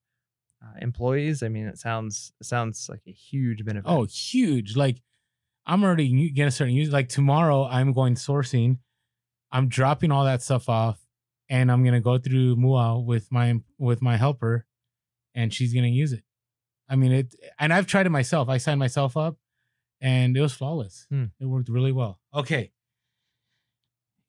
uh, 0.63 0.79
employees, 0.81 1.43
I 1.43 1.49
mean, 1.49 1.67
it 1.67 1.79
sounds 1.79 2.33
it 2.41 2.47
sounds 2.47 2.89
like 2.89 3.03
a 3.07 3.13
huge 3.13 3.65
benefit. 3.65 3.89
Oh, 3.89 4.05
huge. 4.05 4.77
Like 4.77 5.01
I'm 5.67 5.83
already 5.85 6.07
u- 6.07 6.35
gonna 6.35 6.51
start 6.51 6.71
using 6.71 6.93
like 6.93 7.09
tomorrow 7.09 7.65
I'm 7.67 7.93
going 7.93 8.15
sourcing. 8.15 8.79
I'm 9.53 9.69
dropping 9.69 10.13
all 10.13 10.25
that 10.25 10.43
stuff 10.43 10.69
off 10.69 10.99
and 11.49 11.73
I'm 11.73 11.85
gonna 11.85 12.01
go 12.01 12.19
through 12.19 12.57
Mua 12.57 13.01
with 13.01 13.31
my 13.33 13.61
with 13.79 14.03
my 14.03 14.17
helper 14.17 14.67
and 15.35 15.53
she's 15.53 15.73
gonna 15.75 15.89
use 15.89 16.13
it. 16.13 16.25
I 16.89 16.97
mean 16.97 17.13
it 17.13 17.35
and 17.59 17.73
I've 17.73 17.87
tried 17.87 18.07
it 18.07 18.11
myself. 18.11 18.49
I 18.49 18.59
signed 18.59 18.79
myself 18.81 19.17
up 19.17 19.37
and 20.01 20.37
it 20.37 20.41
was 20.41 20.53
flawless. 20.53 21.07
Hmm. 21.11 21.27
It 21.41 21.47
worked 21.47 21.69
really 21.69 21.93
well. 21.93 22.21
Okay. 22.35 22.71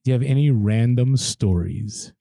Do 0.04 0.12
you 0.12 0.14
have 0.14 0.24
any 0.24 0.50
random 0.50 1.16
stories? 1.18 2.14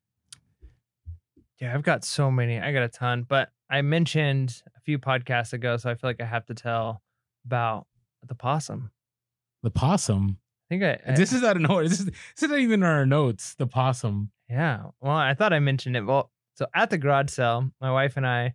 Yeah, 1.60 1.74
I've 1.74 1.82
got 1.82 2.04
so 2.04 2.30
many. 2.30 2.58
I 2.58 2.72
got 2.72 2.82
a 2.82 2.88
ton, 2.88 3.24
but 3.28 3.50
I 3.70 3.83
mentioned 3.83 4.62
a 4.76 4.80
few 4.80 4.98
podcasts 4.98 5.52
ago, 5.52 5.76
so 5.76 5.90
I 5.90 5.94
feel 5.94 6.11
like 6.11 6.20
I 6.20 6.26
have 6.26 6.46
to 6.46 6.54
tell 6.54 7.02
about 7.46 7.87
the 8.26 8.35
possum. 8.35 8.90
The 9.62 9.70
possum. 9.70 10.38
I 10.70 10.74
think 10.74 10.83
I, 10.83 10.98
I 11.06 11.14
this 11.14 11.33
is 11.33 11.44
out 11.44 11.56
of 11.56 11.62
nowhere. 11.62 11.88
This 11.88 12.00
is 12.00 12.06
this 12.06 12.42
is 12.42 12.48
not 12.48 12.59
even 12.59 12.80
in 12.80 12.88
our 12.88 13.06
notes. 13.06 13.54
The 13.54 13.66
possum. 13.66 14.30
yeah. 14.48 14.85
Well, 15.00 15.12
I 15.12 15.35
thought 15.35 15.52
I 15.52 15.61
mentioned 15.61 15.96
it. 15.96 16.04
Well, 16.04 16.30
so 16.54 16.66
at 16.74 16.90
the 16.90 16.98
garage 16.98 17.30
sale, 17.30 17.70
my 17.80 17.90
wife 17.92 18.16
and 18.16 18.26
I, 18.26 18.54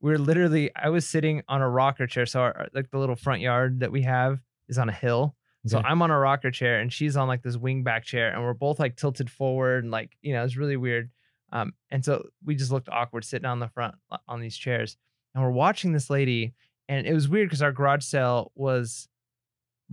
we 0.00 0.12
are 0.12 0.18
literally. 0.18 0.70
I 0.76 0.90
was 0.90 1.06
sitting 1.06 1.42
on 1.48 1.62
a 1.62 1.68
rocker 1.68 2.06
chair, 2.06 2.26
so 2.26 2.40
our, 2.40 2.68
like 2.74 2.90
the 2.90 2.98
little 2.98 3.16
front 3.16 3.40
yard 3.40 3.80
that 3.80 3.92
we 3.92 4.02
have 4.02 4.40
is 4.68 4.78
on 4.78 4.88
a 4.88 4.92
hill. 4.92 5.34
So 5.66 5.78
I'm 5.78 6.00
on 6.00 6.10
a 6.10 6.18
rocker 6.18 6.50
chair 6.50 6.80
and 6.80 6.90
she's 6.90 7.18
on 7.18 7.28
like 7.28 7.42
this 7.42 7.56
wingback 7.56 8.02
chair, 8.04 8.32
and 8.32 8.42
we're 8.42 8.54
both 8.54 8.78
like 8.78 8.96
tilted 8.96 9.30
forward 9.30 9.84
and 9.84 9.90
like 9.90 10.16
you 10.22 10.32
know 10.32 10.44
it's 10.44 10.56
really 10.56 10.76
weird. 10.76 11.10
Um, 11.52 11.72
and 11.90 12.04
so 12.04 12.28
we 12.44 12.54
just 12.54 12.70
looked 12.70 12.88
awkward 12.88 13.24
sitting 13.24 13.46
on 13.46 13.58
the 13.58 13.68
front 13.68 13.94
uh, 14.10 14.18
on 14.28 14.40
these 14.40 14.56
chairs, 14.56 14.96
and 15.34 15.42
we're 15.42 15.50
watching 15.50 15.92
this 15.92 16.10
lady, 16.10 16.54
and 16.88 17.06
it 17.06 17.14
was 17.14 17.28
weird 17.28 17.48
because 17.48 17.62
our 17.62 17.72
garage 17.72 18.04
sale 18.04 18.52
was 18.54 19.08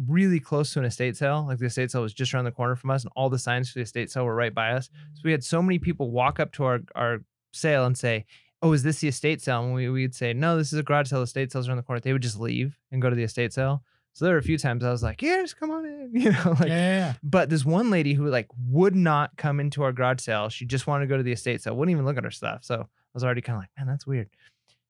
really 0.08 0.40
close 0.40 0.74
to 0.74 0.80
an 0.80 0.86
estate 0.86 1.18
sale. 1.18 1.46
Like 1.48 1.58
the 1.58 1.66
estate 1.66 1.92
sale 1.92 2.04
was 2.04 2.14
just 2.14 2.34
around 2.34 2.46
the 2.46 2.52
corner 2.52 2.76
from 2.76 2.92
us, 2.92 3.04
and 3.04 3.12
all 3.16 3.30
the 3.30 3.40
signs 3.40 3.70
for 3.70 3.80
the 3.80 3.84
estate 3.84 4.12
sale 4.12 4.26
were 4.26 4.36
right 4.36 4.54
by 4.54 4.72
us. 4.72 4.90
So 5.14 5.22
we 5.26 5.32
had 5.32 5.44
so 5.44 5.62
many 5.62 5.80
people 5.80 6.12
walk 6.12 6.40
up 6.40 6.52
to 6.54 6.64
our 6.66 6.80
our 6.96 7.20
sale 7.54 7.86
and 7.86 7.98
say, 7.98 8.26
"Oh, 8.62 8.74
is 8.74 8.84
this 8.84 9.00
the 9.00 9.08
estate 9.08 9.42
sale?" 9.42 9.64
And 9.64 9.74
we 9.74 9.90
we'd 9.90 10.16
say, 10.16 10.34
"No, 10.34 10.58
this 10.58 10.72
is 10.74 10.80
a 10.80 10.84
garage 10.84 11.10
sale. 11.10 11.20
The 11.20 11.24
estate 11.24 11.52
sale's 11.52 11.68
around 11.68 11.78
the 11.78 11.84
corner." 11.84 12.00
They 12.00 12.14
would 12.14 12.22
just 12.22 12.40
leave 12.40 12.78
and 12.92 13.02
go 13.02 13.10
to 13.10 13.16
the 13.16 13.24
estate 13.24 13.54
sale. 13.54 13.84
So 14.18 14.26
there 14.26 14.34
were 14.34 14.40
a 14.40 14.44
few 14.44 14.58
times 14.58 14.84
I 14.84 14.90
was 14.90 15.04
like, 15.04 15.22
"Yeah, 15.22 15.42
just 15.42 15.60
come 15.60 15.70
on 15.70 15.86
in," 15.86 16.10
you 16.20 16.32
know, 16.32 16.56
like. 16.60 16.70
yeah, 16.70 16.98
yeah. 16.98 17.14
But 17.22 17.52
this 17.52 17.64
one 17.64 17.92
lady 17.92 18.16
who 18.16 18.28
like 18.30 18.48
would 18.68 18.96
not 18.96 19.38
come 19.38 19.60
into 19.60 19.84
our 19.84 19.94
garage 19.94 20.22
sale. 20.22 20.50
She 20.50 20.66
just 20.66 20.88
wanted 20.88 21.06
to 21.06 21.08
go 21.08 21.18
to 21.18 21.24
the 21.24 21.32
estate 21.32 21.62
sale. 21.62 21.76
Wouldn't 21.76 21.94
even 21.94 22.04
look 22.04 22.18
at 22.18 22.24
her 22.24 22.32
stuff. 22.32 22.64
So 22.64 22.82
I 22.82 22.86
was 23.14 23.24
already 23.24 23.42
kind 23.42 23.58
of 23.58 23.62
like, 23.62 23.70
man, 23.78 23.86
that's 23.86 24.08
weird. 24.08 24.28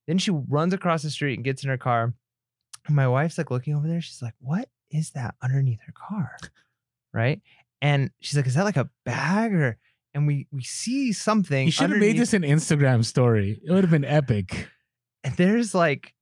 Then 0.07 0.17
she 0.17 0.31
runs 0.31 0.73
across 0.73 1.03
the 1.03 1.09
street 1.09 1.33
and 1.33 1.43
gets 1.43 1.61
in 1.61 1.69
her 1.69 1.77
car. 1.77 2.13
And 2.85 2.95
my 2.95 3.05
wife's 3.09 3.37
like 3.37 3.51
looking 3.51 3.75
over 3.75 3.85
there. 3.85 3.99
She's 3.99 4.21
like, 4.21 4.33
what 4.39 4.69
is 4.91 5.09
that 5.09 5.35
underneath 5.43 5.81
her 5.85 5.93
car? 5.93 6.37
Right. 7.13 7.41
And 7.81 8.11
she's 8.21 8.37
like, 8.37 8.47
is 8.47 8.55
that 8.55 8.63
like 8.63 8.77
a 8.77 8.89
bag 9.03 9.53
or? 9.53 9.77
And 10.13 10.25
we 10.25 10.47
we 10.53 10.63
see 10.63 11.11
something. 11.11 11.65
You 11.65 11.71
should 11.73 11.89
have 11.89 11.99
made 11.99 12.17
this 12.17 12.33
an 12.33 12.43
Instagram 12.43 13.03
story. 13.03 13.59
It 13.61 13.73
would 13.73 13.83
have 13.83 13.91
been 13.91 14.05
epic. 14.05 14.69
and 15.25 15.35
there's 15.35 15.75
like 15.75 16.13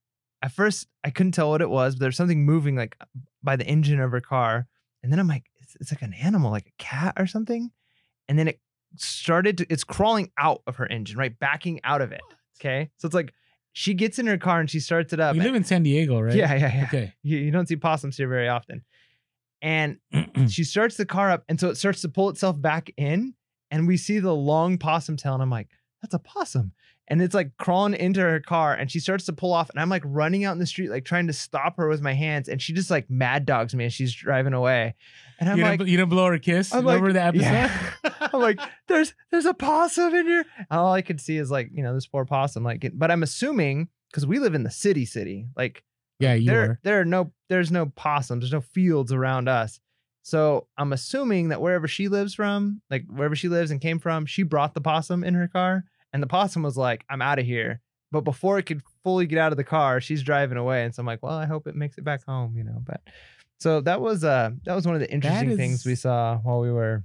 at 0.41 0.51
first 0.51 0.87
I 1.03 1.09
couldn't 1.09 1.33
tell 1.33 1.49
what 1.49 1.61
it 1.61 1.69
was, 1.69 1.95
but 1.95 2.01
there's 2.01 2.17
something 2.17 2.45
moving 2.45 2.75
like 2.75 2.95
uh, 3.01 3.05
by 3.43 3.55
the 3.55 3.65
engine 3.65 3.99
of 3.99 4.11
her 4.11 4.21
car. 4.21 4.67
And 5.03 5.11
then 5.11 5.19
I'm 5.19 5.27
like, 5.27 5.45
it's, 5.59 5.75
it's 5.79 5.91
like 5.91 6.01
an 6.01 6.13
animal, 6.13 6.51
like 6.51 6.67
a 6.67 6.83
cat 6.83 7.15
or 7.17 7.27
something. 7.27 7.71
And 8.27 8.39
then 8.39 8.47
it 8.47 8.59
started 8.95 9.59
to, 9.59 9.67
it's 9.69 9.83
crawling 9.83 10.31
out 10.37 10.61
of 10.67 10.77
her 10.77 10.87
engine, 10.87 11.17
right? 11.17 11.37
Backing 11.37 11.79
out 11.83 12.01
of 12.01 12.11
it. 12.11 12.21
Okay. 12.59 12.89
So 12.97 13.05
it's 13.05 13.15
like 13.15 13.33
she 13.73 13.93
gets 13.93 14.19
in 14.19 14.27
her 14.27 14.37
car 14.37 14.59
and 14.59 14.69
she 14.69 14.79
starts 14.79 15.13
it 15.13 15.19
up. 15.19 15.35
You 15.35 15.43
live 15.43 15.55
in 15.55 15.63
San 15.63 15.83
Diego, 15.83 16.19
right? 16.19 16.35
Yeah, 16.35 16.53
yeah, 16.55 16.75
yeah. 16.75 16.83
Okay. 16.85 17.13
You, 17.23 17.37
you 17.37 17.51
don't 17.51 17.67
see 17.67 17.75
possums 17.75 18.17
here 18.17 18.27
very 18.27 18.47
often. 18.47 18.83
And 19.61 19.97
she 20.49 20.63
starts 20.63 20.97
the 20.97 21.05
car 21.05 21.29
up. 21.29 21.43
And 21.49 21.59
so 21.59 21.69
it 21.69 21.75
starts 21.75 22.01
to 22.01 22.09
pull 22.09 22.29
itself 22.29 22.59
back 22.59 22.91
in. 22.97 23.33
And 23.71 23.87
we 23.87 23.97
see 23.97 24.19
the 24.19 24.33
long 24.33 24.77
possum 24.77 25.17
tail. 25.17 25.33
And 25.33 25.43
I'm 25.43 25.49
like, 25.49 25.69
that's 26.01 26.13
a 26.13 26.19
possum. 26.19 26.71
And 27.07 27.21
it's 27.21 27.35
like 27.35 27.55
crawling 27.57 27.93
into 27.93 28.19
her 28.21 28.39
car. 28.39 28.73
And 28.73 28.89
she 28.89 28.99
starts 28.99 29.25
to 29.25 29.33
pull 29.33 29.53
off. 29.53 29.69
And 29.69 29.79
I'm 29.79 29.89
like 29.89 30.01
running 30.05 30.43
out 30.43 30.53
in 30.53 30.59
the 30.59 30.65
street, 30.65 30.89
like 30.89 31.05
trying 31.05 31.27
to 31.27 31.33
stop 31.33 31.77
her 31.77 31.87
with 31.87 32.01
my 32.01 32.13
hands. 32.13 32.49
And 32.49 32.61
she 32.61 32.73
just 32.73 32.89
like 32.89 33.09
mad 33.09 33.45
dogs 33.45 33.75
me 33.75 33.85
as 33.85 33.93
she's 33.93 34.13
driving 34.13 34.53
away. 34.53 34.95
And 35.39 35.49
I'm 35.49 35.57
you, 35.57 35.63
like, 35.63 35.79
you 35.81 35.97
didn't 35.97 36.09
blow 36.09 36.25
her 36.27 36.33
a 36.33 36.39
kiss? 36.39 36.73
I'm 36.73 36.83
like, 36.85 37.03
the 37.03 37.21
episode? 37.21 37.43
yeah. 37.43 37.91
I'm 38.33 38.39
like, 38.39 38.59
there's 38.87 39.13
there's 39.29 39.45
a 39.45 39.53
possum 39.53 40.15
in 40.15 40.25
here. 40.25 40.45
And 40.57 40.79
all 40.79 40.93
I 40.93 41.01
could 41.01 41.21
see 41.21 41.37
is 41.37 41.51
like, 41.51 41.69
you 41.73 41.83
know, 41.83 41.93
this 41.93 42.07
poor 42.07 42.25
possum. 42.25 42.63
Like, 42.63 42.89
but 42.93 43.11
I'm 43.11 43.21
assuming 43.21 43.89
because 44.09 44.25
we 44.25 44.39
live 44.39 44.55
in 44.55 44.63
the 44.63 44.71
city, 44.71 45.05
city, 45.05 45.47
like 45.55 45.83
yeah, 46.19 46.33
you 46.33 46.45
there 46.45 46.67
were. 46.67 46.79
there 46.83 46.99
are 46.99 47.05
no 47.05 47.31
there's 47.49 47.71
no 47.71 47.87
possums 47.87 48.41
there's 48.41 48.53
no 48.53 48.61
fields 48.61 49.11
around 49.11 49.49
us 49.49 49.79
so 50.21 50.67
i'm 50.77 50.93
assuming 50.93 51.49
that 51.49 51.61
wherever 51.61 51.87
she 51.87 52.07
lives 52.07 52.33
from 52.33 52.81
like 52.89 53.03
wherever 53.09 53.35
she 53.35 53.49
lives 53.49 53.71
and 53.71 53.81
came 53.81 53.99
from 53.99 54.25
she 54.25 54.43
brought 54.43 54.73
the 54.73 54.81
possum 54.81 55.23
in 55.23 55.33
her 55.33 55.47
car 55.47 55.83
and 56.15 56.23
the 56.23 56.27
possum 56.27 56.63
was 56.63 56.77
like 56.77 57.03
i'm 57.09 57.21
out 57.21 57.37
of 57.39 57.45
here 57.45 57.81
but 58.11 58.21
before 58.21 58.57
it 58.57 58.63
could 58.63 58.81
fully 59.03 59.25
get 59.27 59.37
out 59.37 59.51
of 59.51 59.57
the 59.57 59.63
car 59.63 59.99
she's 59.99 60.23
driving 60.23 60.57
away 60.57 60.83
and 60.85 60.95
so 60.95 61.01
i'm 61.01 61.05
like 61.05 61.21
well 61.21 61.37
i 61.37 61.45
hope 61.45 61.67
it 61.67 61.75
makes 61.75 61.97
it 61.97 62.03
back 62.05 62.23
home 62.25 62.55
you 62.57 62.63
know 62.63 62.81
but 62.85 63.01
so 63.59 63.81
that 63.81 63.99
was 63.99 64.23
uh 64.23 64.49
that 64.65 64.73
was 64.73 64.85
one 64.85 64.95
of 64.95 65.01
the 65.01 65.11
interesting 65.11 65.57
things 65.57 65.85
we 65.85 65.95
saw 65.95 66.37
while 66.37 66.61
we 66.61 66.71
were 66.71 67.03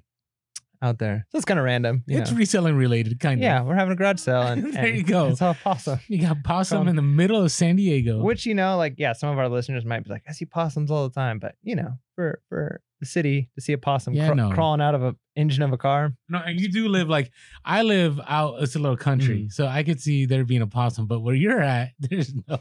out 0.83 0.99
there 0.99 1.27
so 1.31 1.37
it's 1.37 1.44
kind 1.44 1.59
of 1.61 1.64
random 1.66 2.03
you 2.07 2.18
It's 2.18 2.31
know. 2.31 2.38
reselling 2.38 2.75
related, 2.77 3.20
kind 3.20 3.38
of. 3.40 3.42
yeah 3.42 3.61
we're 3.62 3.75
having 3.75 3.92
a 3.92 3.96
garage 3.96 4.20
sale 4.20 4.40
and, 4.53 4.73
There 4.73 4.87
and 4.87 4.96
you 4.96 5.03
go. 5.03 5.29
it's 5.29 5.42
all 5.42 5.55
possum 5.55 5.99
You 6.09 6.23
got 6.23 6.42
possum 6.42 6.88
in 6.88 6.96
the 6.96 7.03
middle 7.03 7.42
of 7.42 7.53
San 7.53 7.77
Diego. 7.77 8.23
Which 8.23 8.46
you 8.46 8.55
know, 8.55 8.79
like 8.79 8.94
yeah, 8.96 9.12
some 9.12 9.29
of 9.31 9.38
our 9.38 9.49
listeners 9.51 9.85
might 9.85 10.05
be 10.05 10.11
like, 10.11 10.23
I 10.27 10.33
see 10.33 10.46
possums 10.46 10.90
all 10.90 11.07
the 11.09 11.14
time, 11.14 11.38
but 11.38 11.55
you 11.62 11.77
know, 11.77 11.99
for 12.14 12.40
for 12.49 12.81
the 13.01 13.07
city 13.07 13.49
to 13.55 13.61
see 13.61 13.73
a 13.73 13.79
possum 13.79 14.13
Yeah, 14.15 14.27
craw- 14.27 14.35
no. 14.35 14.51
crawling 14.51 14.81
out 14.81 14.95
of 14.95 15.03
a 15.03 15.17
engine 15.37 15.63
of 15.63 15.73
a 15.73 15.79
car, 15.79 16.13
no, 16.29 16.39
and 16.39 16.61
you 16.61 16.71
do 16.71 16.87
live 16.89 17.09
like 17.09 17.31
I 17.65 17.83
live 17.83 18.21
out. 18.29 18.63
It's 18.63 18.77
a 18.77 18.79
little 18.79 18.97
country, 18.97 19.45
Mm. 19.45 19.53
so 19.53 19.67
I 19.67 19.83
could 19.83 20.01
see 20.01 20.27
there 20.27 20.45
being 20.45 20.61
a 20.63 20.67
possum. 20.67 21.07
But 21.07 21.21
where 21.21 21.35
you're 21.35 21.61
at, 21.63 21.93
there's 21.99 22.33
no. 22.49 22.59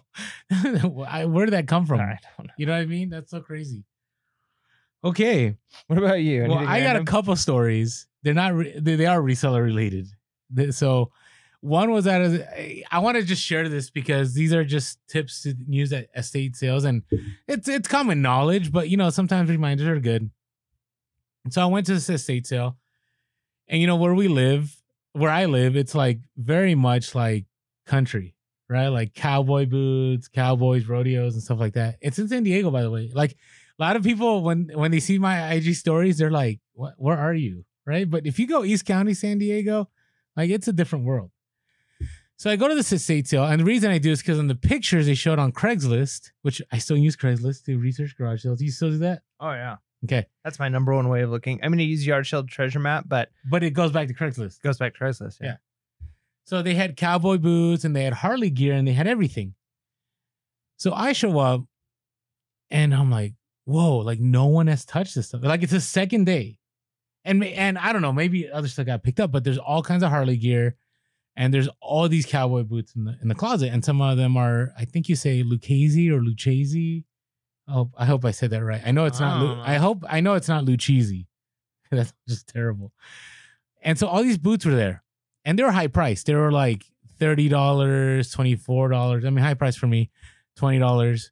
I- 1.07 1.25
Where 1.25 1.45
did 1.45 1.51
that 1.53 1.67
come 1.67 1.85
from? 1.85 1.99
I 1.99 2.17
don't 2.37 2.47
know. 2.47 2.53
You 2.57 2.65
know 2.67 2.73
what 2.73 2.81
I 2.81 2.85
mean? 2.85 3.09
That's 3.09 3.31
so 3.31 3.41
crazy. 3.41 3.83
Okay, 5.03 5.55
What 5.87 5.97
about 5.97 6.21
you? 6.21 6.41
well, 6.43 6.57
Anything 6.57 6.67
I 6.67 6.81
got 6.81 6.95
a 6.97 7.05
couple 7.05 7.35
stories. 7.37 8.07
They're 8.23 8.33
not. 8.33 8.53
Re- 8.53 8.77
they, 8.79 8.95
they 8.97 9.05
are 9.05 9.21
reseller 9.21 9.63
related. 9.63 10.07
Th- 10.55 10.73
So, 10.73 11.11
one 11.61 11.91
was 11.91 12.07
out 12.07 12.21
of. 12.21 12.35
Uh, 12.39 12.45
I- 12.91 12.99
want 12.99 13.17
to 13.17 13.23
just 13.23 13.43
share 13.43 13.67
this 13.67 13.89
because 13.89 14.33
these 14.33 14.53
are 14.53 14.63
just 14.63 14.99
tips 15.07 15.43
to 15.43 15.55
use 15.67 15.91
at 15.91 16.07
estate 16.15 16.55
sales, 16.55 16.83
and 16.85 17.03
it's 17.47 17.67
it's 17.67 17.87
common 17.87 18.21
knowledge, 18.21 18.71
but 18.71 18.89
you 18.89 18.97
know 18.97 19.09
sometimes 19.09 19.49
reminders 19.49 19.87
are 19.87 19.99
good. 19.99 20.29
So 21.49 21.61
I 21.61 21.65
went 21.65 21.85
to 21.87 21.93
this 21.93 22.09
estate 22.09 22.47
sale, 22.47 22.77
and 23.67 23.81
you 23.81 23.87
know 23.87 23.95
where 23.95 24.13
we 24.13 24.27
live, 24.27 24.75
where 25.13 25.31
I 25.31 25.45
live, 25.45 25.75
it's 25.75 25.95
like 25.95 26.19
very 26.37 26.75
much 26.75 27.15
like 27.15 27.45
country, 27.85 28.35
right? 28.69 28.87
Like 28.89 29.13
cowboy 29.13 29.65
boots, 29.65 30.27
cowboys, 30.27 30.85
rodeos, 30.85 31.33
and 31.33 31.43
stuff 31.43 31.59
like 31.59 31.73
that. 31.73 31.97
It's 32.01 32.19
in 32.19 32.27
San 32.27 32.43
Diego, 32.43 32.71
by 32.71 32.83
the 32.83 32.91
way. 32.91 33.11
Like 33.13 33.31
a 33.31 33.81
lot 33.83 33.95
of 33.95 34.03
people 34.03 34.43
when 34.43 34.69
when 34.73 34.91
they 34.91 34.99
see 34.99 35.19
my 35.19 35.53
IG 35.53 35.75
stories, 35.75 36.17
they're 36.17 36.31
like, 36.31 36.59
"What? 36.73 36.93
Where 36.97 37.17
are 37.17 37.33
you?" 37.33 37.65
Right? 37.85 38.09
But 38.09 38.25
if 38.27 38.37
you 38.39 38.47
go 38.47 38.63
East 38.63 38.85
County, 38.85 39.13
San 39.13 39.39
Diego, 39.39 39.89
like 40.37 40.49
it's 40.51 40.67
a 40.67 40.73
different 40.73 41.05
world. 41.05 41.31
So 42.39 42.49
I 42.49 42.55
go 42.55 42.69
to 42.69 42.75
this 42.75 42.93
estate 42.93 43.27
sale, 43.27 43.43
and 43.43 43.59
the 43.59 43.65
reason 43.65 43.91
I 43.91 43.97
do 43.97 44.11
is 44.11 44.21
because 44.21 44.39
on 44.39 44.47
the 44.47 44.55
pictures 44.55 45.07
they 45.07 45.13
showed 45.13 45.39
on 45.39 45.51
Craigslist, 45.51 46.31
which 46.41 46.61
I 46.71 46.77
still 46.77 46.95
use 46.95 47.17
Craigslist 47.17 47.65
to 47.65 47.77
research 47.77 48.15
garage 48.17 48.43
sales. 48.43 48.59
Do 48.59 48.65
you 48.65 48.71
still 48.71 48.91
do 48.91 48.97
that? 48.99 49.23
Oh 49.41 49.51
yeah, 49.51 49.75
Okay, 50.05 50.25
that's 50.45 50.57
my 50.57 50.69
number 50.69 50.93
one 50.95 51.09
way 51.09 51.21
of 51.21 51.31
looking. 51.31 51.59
I'm 51.61 51.69
gonna 51.71 51.83
use 51.83 52.07
yard 52.07 52.25
sale 52.25 52.45
treasure 52.45 52.79
map, 52.79 53.05
but 53.07 53.29
but 53.49 53.61
it 53.61 53.71
goes 53.71 53.91
back 53.91 54.07
to 54.07 54.13
Craigslist. 54.13 54.61
goes 54.61 54.77
back 54.77 54.93
to 54.93 54.99
Craigslist. 55.03 55.39
Yeah. 55.41 55.47
Yeah. 55.47 55.55
So 56.45 56.61
they 56.61 56.75
had 56.75 56.95
cowboy 56.95 57.37
boots 57.37 57.83
and 57.83 57.93
they 57.93 58.05
had 58.05 58.13
Harley 58.13 58.49
gear 58.49 58.73
and 58.73 58.87
they 58.87 58.93
had 58.93 59.05
everything. 59.05 59.53
So 60.77 60.93
I 60.93 61.11
show 61.11 61.37
up 61.39 61.65
and 62.71 62.95
I'm 62.95 63.11
like, 63.11 63.33
whoa, 63.65 63.97
like 63.97 64.21
no 64.21 64.45
one 64.45 64.67
has 64.67 64.85
touched 64.85 65.13
this 65.13 65.27
stuff. 65.27 65.43
Like 65.43 65.61
it's 65.61 65.73
a 65.73 65.81
second 65.81 66.23
day. 66.23 66.57
And 67.25 67.43
and 67.43 67.77
I 67.77 67.91
don't 67.91 68.01
know, 68.01 68.13
maybe 68.13 68.49
other 68.49 68.69
stuff 68.69 68.85
got 68.85 69.03
picked 69.03 69.19
up, 69.19 69.29
but 69.29 69.43
there's 69.43 69.57
all 69.57 69.83
kinds 69.83 70.03
of 70.03 70.09
Harley 70.09 70.37
gear 70.37 70.77
and 71.39 71.53
there's 71.53 71.69
all 71.81 72.07
these 72.09 72.25
cowboy 72.25 72.63
boots 72.63 72.93
in 72.95 73.05
the 73.05 73.15
in 73.21 73.27
the 73.29 73.35
closet. 73.35 73.69
And 73.73 73.83
some 73.83 74.01
of 74.01 74.17
them 74.17 74.35
are, 74.37 74.73
I 74.77 74.83
think 74.85 75.07
you 75.09 75.15
say 75.15 75.41
Lucchese 75.41 76.11
or 76.11 76.21
Lucchese. 76.21 77.05
Oh, 77.67 77.89
I 77.97 78.05
hope 78.05 78.25
I 78.25 78.31
said 78.31 78.49
that 78.51 78.63
right. 78.63 78.81
I 78.85 78.91
know 78.91 79.05
it's 79.05 79.19
not. 79.19 79.37
I 79.37 79.41
Lu- 79.41 79.55
know. 79.55 79.63
I 79.65 79.75
hope 79.75 80.03
I 80.09 80.19
know 80.21 80.33
it's 80.35 80.49
not 80.49 80.65
Lucchese. 80.65 81.27
That's 81.91 82.13
just 82.27 82.47
terrible. 82.47 82.91
And 83.81 83.97
so 83.97 84.07
all 84.07 84.21
these 84.23 84.37
boots 84.37 84.65
were 84.65 84.75
there. 84.75 85.01
and 85.45 85.57
they 85.57 85.63
were 85.63 85.71
high 85.71 85.87
priced. 85.87 86.25
They 86.27 86.35
were 86.35 86.51
like 86.51 86.83
thirty 87.19 87.47
dollars, 87.49 88.31
twenty 88.31 88.55
four 88.55 88.89
dollars. 88.89 89.23
I 89.25 89.29
mean, 89.29 89.43
high 89.45 89.53
price 89.55 89.75
for 89.77 89.87
me, 89.87 90.09
twenty 90.55 90.79
dollars. 90.79 91.31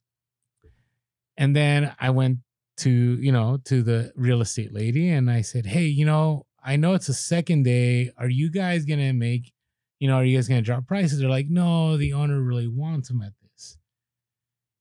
And 1.38 1.56
then 1.56 1.94
I 2.00 2.10
went 2.12 2.38
to 2.78 2.90
you 2.90 3.32
know 3.32 3.58
to 3.66 3.84
the 3.84 4.12
real 4.16 4.42
estate 4.42 4.74
lady, 4.74 5.10
and 5.10 5.30
I 5.30 5.42
said, 5.42 5.66
"Hey, 5.66 5.86
you 5.86 6.06
know, 6.06 6.46
I 6.64 6.76
know 6.78 6.94
it's 6.94 7.10
a 7.10 7.14
second 7.14 7.64
day. 7.64 8.12
Are 8.18 8.30
you 8.30 8.50
guys 8.50 8.86
gonna 8.86 9.14
make, 9.14 9.54
you 10.00 10.08
know, 10.08 10.16
are 10.16 10.26
you 10.26 10.38
guys 10.38 10.48
gonna 10.48 10.62
drop 10.62 10.88
prices?" 10.88 11.20
They're 11.20 11.30
like, 11.30 11.50
"No, 11.50 11.98
the 11.98 12.14
owner 12.14 12.42
really 12.42 12.68
wants 12.68 13.08
them 13.10 13.22
at 13.22 13.34
this." 13.42 13.78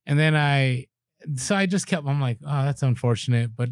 And 0.07 0.19
then 0.19 0.37
I, 0.37 0.87
so 1.37 1.57
I 1.57 1.67
just 1.67 1.87
kept. 1.87 2.07
I'm 2.07 2.21
like, 2.21 2.39
"Oh, 2.45 2.65
that's 2.65 2.83
unfortunate," 2.83 3.57
but 3.57 3.71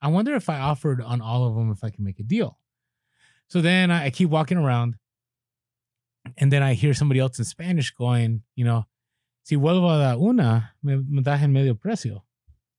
I 0.00 0.08
wonder 0.08 0.34
if 0.34 0.48
I 0.48 0.58
offered 0.58 1.00
on 1.00 1.20
all 1.20 1.46
of 1.46 1.54
them 1.54 1.70
if 1.70 1.84
I 1.84 1.90
can 1.90 2.04
make 2.04 2.18
a 2.18 2.24
deal. 2.24 2.58
So 3.48 3.60
then 3.60 3.90
I, 3.90 4.06
I 4.06 4.10
keep 4.10 4.30
walking 4.30 4.58
around, 4.58 4.96
and 6.36 6.52
then 6.52 6.62
I 6.62 6.74
hear 6.74 6.94
somebody 6.94 7.20
else 7.20 7.38
in 7.38 7.44
Spanish 7.44 7.90
going, 7.90 8.42
you 8.56 8.64
know, 8.64 8.86
si 9.44 9.56
vuelvo 9.56 9.90
a 9.90 10.18
una, 10.18 10.72
me, 10.82 10.96
me 10.96 11.22
das 11.22 11.42
en 11.42 11.52
medio 11.52 11.74
precio. 11.74 12.24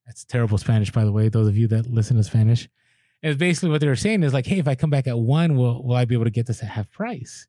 That's 0.06 0.26
terrible 0.26 0.58
Spanish, 0.58 0.92
by 0.92 1.06
the 1.06 1.12
way. 1.12 1.30
Those 1.30 1.48
of 1.48 1.58
you 1.58 1.68
that 1.68 1.88
listen 1.88 2.18
to 2.18 2.24
Spanish, 2.24 2.68
it's 3.22 3.38
basically 3.38 3.70
what 3.70 3.80
they 3.82 3.88
were 3.88 3.96
saying 3.96 4.24
is 4.24 4.34
like, 4.34 4.46
hey, 4.46 4.60
if 4.60 4.68
I 4.68 4.76
come 4.76 4.90
back 4.90 5.08
at 5.08 5.18
one, 5.18 5.56
will 5.56 5.84
will 5.84 5.96
I 5.96 6.06
be 6.06 6.16
able 6.16 6.26
to 6.26 6.32
get 6.32 6.46
this 6.46 6.62
at 6.62 6.70
half 6.70 6.90
price? 6.92 7.48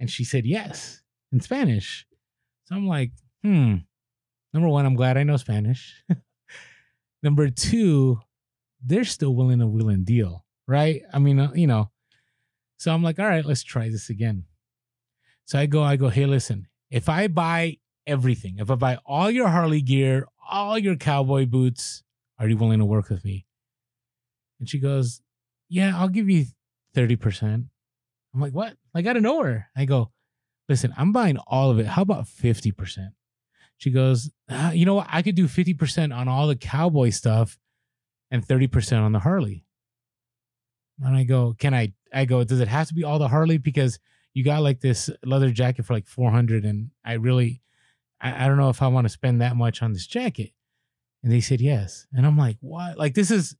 And 0.00 0.10
she 0.10 0.24
said 0.24 0.46
yes 0.46 1.02
in 1.32 1.40
Spanish. 1.40 2.06
So 2.64 2.76
I'm 2.76 2.86
like, 2.86 3.12
hmm. 3.42 3.76
Number 4.52 4.68
one, 4.68 4.86
I'm 4.86 4.94
glad 4.94 5.16
I 5.16 5.24
know 5.24 5.36
Spanish. 5.36 6.02
Number 7.22 7.50
two, 7.50 8.20
they're 8.84 9.04
still 9.04 9.34
willing 9.34 9.58
to 9.58 9.66
wheel 9.66 9.88
and 9.88 10.06
deal, 10.06 10.44
right? 10.66 11.02
I 11.12 11.18
mean, 11.18 11.38
uh, 11.38 11.52
you 11.54 11.66
know. 11.66 11.90
So 12.78 12.92
I'm 12.92 13.02
like, 13.02 13.18
all 13.18 13.26
right, 13.26 13.44
let's 13.44 13.64
try 13.64 13.88
this 13.88 14.08
again. 14.08 14.44
So 15.46 15.58
I 15.58 15.66
go, 15.66 15.82
I 15.82 15.96
go, 15.96 16.08
hey, 16.08 16.26
listen, 16.26 16.68
if 16.90 17.08
I 17.08 17.26
buy 17.26 17.78
everything, 18.06 18.56
if 18.58 18.70
I 18.70 18.76
buy 18.76 18.98
all 19.04 19.30
your 19.30 19.48
Harley 19.48 19.82
gear, 19.82 20.26
all 20.48 20.78
your 20.78 20.96
cowboy 20.96 21.46
boots, 21.46 22.02
are 22.38 22.48
you 22.48 22.56
willing 22.56 22.78
to 22.78 22.84
work 22.84 23.08
with 23.08 23.24
me? 23.24 23.46
And 24.60 24.68
she 24.68 24.78
goes, 24.78 25.20
yeah, 25.68 25.98
I'll 25.98 26.08
give 26.08 26.28
you 26.28 26.46
30%. 26.94 27.66
I'm 28.34 28.40
like, 28.40 28.52
what? 28.52 28.74
Like 28.98 29.06
out 29.06 29.16
of 29.16 29.22
nowhere. 29.22 29.70
I 29.76 29.84
go, 29.84 30.10
listen, 30.68 30.92
I'm 30.98 31.12
buying 31.12 31.38
all 31.46 31.70
of 31.70 31.78
it. 31.78 31.86
How 31.86 32.02
about 32.02 32.24
50%? 32.24 33.10
She 33.76 33.92
goes, 33.92 34.28
uh, 34.48 34.72
you 34.74 34.86
know 34.86 34.94
what? 34.94 35.06
I 35.08 35.22
could 35.22 35.36
do 35.36 35.46
50% 35.46 36.12
on 36.12 36.26
all 36.26 36.48
the 36.48 36.56
cowboy 36.56 37.10
stuff 37.10 37.60
and 38.32 38.44
30% 38.44 39.00
on 39.00 39.12
the 39.12 39.20
Harley. 39.20 39.64
And 41.00 41.16
I 41.16 41.22
go, 41.22 41.54
can 41.56 41.74
I? 41.74 41.92
I 42.12 42.24
go, 42.24 42.42
does 42.42 42.58
it 42.58 42.66
have 42.66 42.88
to 42.88 42.94
be 42.94 43.04
all 43.04 43.20
the 43.20 43.28
Harley? 43.28 43.56
Because 43.58 44.00
you 44.34 44.42
got 44.42 44.62
like 44.62 44.80
this 44.80 45.08
leather 45.24 45.52
jacket 45.52 45.84
for 45.84 45.94
like 45.94 46.08
400 46.08 46.64
and 46.64 46.90
I 47.04 47.12
really, 47.12 47.62
I, 48.20 48.46
I 48.46 48.48
don't 48.48 48.56
know 48.56 48.70
if 48.70 48.82
I 48.82 48.88
want 48.88 49.04
to 49.04 49.12
spend 49.12 49.42
that 49.42 49.54
much 49.54 49.80
on 49.80 49.92
this 49.92 50.08
jacket. 50.08 50.50
And 51.22 51.30
they 51.30 51.40
said 51.40 51.60
yes. 51.60 52.08
And 52.12 52.26
I'm 52.26 52.36
like, 52.36 52.56
what? 52.58 52.98
Like, 52.98 53.14
this 53.14 53.30
is, 53.30 53.54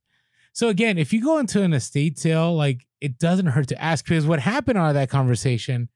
so 0.53 0.69
again, 0.69 0.97
if 0.97 1.13
you 1.13 1.23
go 1.23 1.37
into 1.37 1.61
an 1.61 1.73
estate 1.73 2.19
sale, 2.19 2.55
like 2.55 2.85
it 3.01 3.17
doesn't 3.17 3.47
hurt 3.47 3.67
to 3.69 3.81
ask 3.81 4.05
because 4.05 4.25
what 4.25 4.39
happened 4.39 4.77
out 4.77 4.89
of 4.89 4.93
that 4.95 5.09
conversation, 5.09 5.89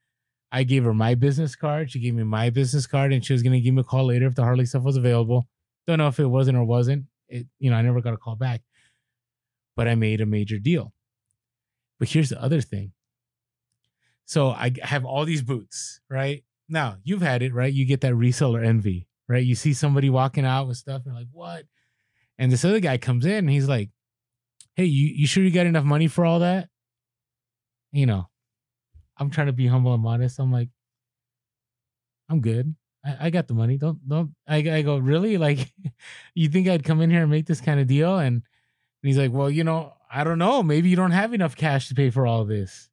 I 0.51 0.63
gave 0.63 0.83
her 0.83 0.93
my 0.93 1.15
business 1.15 1.55
card. 1.55 1.91
She 1.91 1.99
gave 1.99 2.13
me 2.13 2.23
my 2.23 2.49
business 2.49 2.85
card 2.85 3.11
and 3.11 3.25
she 3.25 3.33
was 3.33 3.41
going 3.41 3.53
to 3.53 3.59
give 3.59 3.73
me 3.73 3.81
a 3.81 3.83
call 3.83 4.05
later 4.05 4.27
if 4.27 4.35
the 4.35 4.43
Harley 4.43 4.65
stuff 4.65 4.83
was 4.83 4.97
available. 4.97 5.47
Don't 5.87 5.97
know 5.97 6.07
if 6.07 6.19
it 6.19 6.25
wasn't 6.25 6.57
or 6.57 6.63
wasn't. 6.63 7.05
It, 7.27 7.47
you 7.59 7.71
know, 7.71 7.75
I 7.75 7.81
never 7.81 8.01
got 8.01 8.13
a 8.13 8.17
call 8.17 8.35
back, 8.35 8.61
but 9.75 9.87
I 9.87 9.95
made 9.95 10.21
a 10.21 10.25
major 10.25 10.59
deal. 10.59 10.93
But 11.99 12.09
here's 12.09 12.29
the 12.29 12.41
other 12.41 12.61
thing. 12.61 12.91
So 14.25 14.49
I 14.49 14.71
have 14.81 15.05
all 15.05 15.25
these 15.25 15.41
boots, 15.41 15.99
right? 16.09 16.43
Now 16.69 16.97
you've 17.03 17.21
had 17.21 17.41
it, 17.41 17.53
right? 17.53 17.73
You 17.73 17.85
get 17.85 18.01
that 18.01 18.13
reseller 18.13 18.65
envy, 18.65 19.07
right? 19.27 19.43
You 19.43 19.55
see 19.55 19.73
somebody 19.73 20.09
walking 20.09 20.45
out 20.45 20.67
with 20.67 20.77
stuff 20.77 21.01
and 21.05 21.15
like, 21.15 21.27
what? 21.31 21.65
And 22.37 22.51
this 22.51 22.63
other 22.63 22.79
guy 22.79 22.97
comes 22.97 23.25
in 23.25 23.33
and 23.33 23.49
he's 23.49 23.67
like, 23.67 23.89
Hey, 24.75 24.85
you, 24.85 25.07
you 25.07 25.27
sure 25.27 25.43
you 25.43 25.51
got 25.51 25.65
enough 25.65 25.83
money 25.83 26.07
for 26.07 26.25
all 26.25 26.39
that? 26.39 26.69
You 27.91 28.05
know, 28.05 28.27
I'm 29.17 29.29
trying 29.29 29.47
to 29.47 29.53
be 29.53 29.67
humble 29.67 29.93
and 29.93 30.01
modest. 30.01 30.39
I'm 30.39 30.51
like, 30.51 30.69
I'm 32.29 32.41
good. 32.41 32.75
I, 33.05 33.27
I 33.27 33.29
got 33.29 33.47
the 33.47 33.53
money. 33.53 33.77
Don't 33.77 34.07
don't 34.07 34.31
I, 34.47 34.57
I 34.57 34.81
go, 34.81 34.97
really? 34.97 35.37
Like 35.37 35.71
you 36.35 36.49
think 36.49 36.67
I'd 36.67 36.83
come 36.83 37.01
in 37.01 37.11
here 37.11 37.21
and 37.21 37.31
make 37.31 37.45
this 37.45 37.61
kind 37.61 37.79
of 37.79 37.87
deal? 37.87 38.17
And, 38.17 38.35
and 38.37 38.43
he's 39.01 39.17
like, 39.17 39.31
Well, 39.31 39.49
you 39.49 39.63
know, 39.63 39.93
I 40.13 40.23
don't 40.23 40.37
know. 40.37 40.61
Maybe 40.61 40.89
you 40.89 40.95
don't 40.95 41.11
have 41.11 41.33
enough 41.33 41.55
cash 41.55 41.87
to 41.87 41.95
pay 41.95 42.11
for 42.11 42.27
all 42.27 42.45
this. 42.45 42.89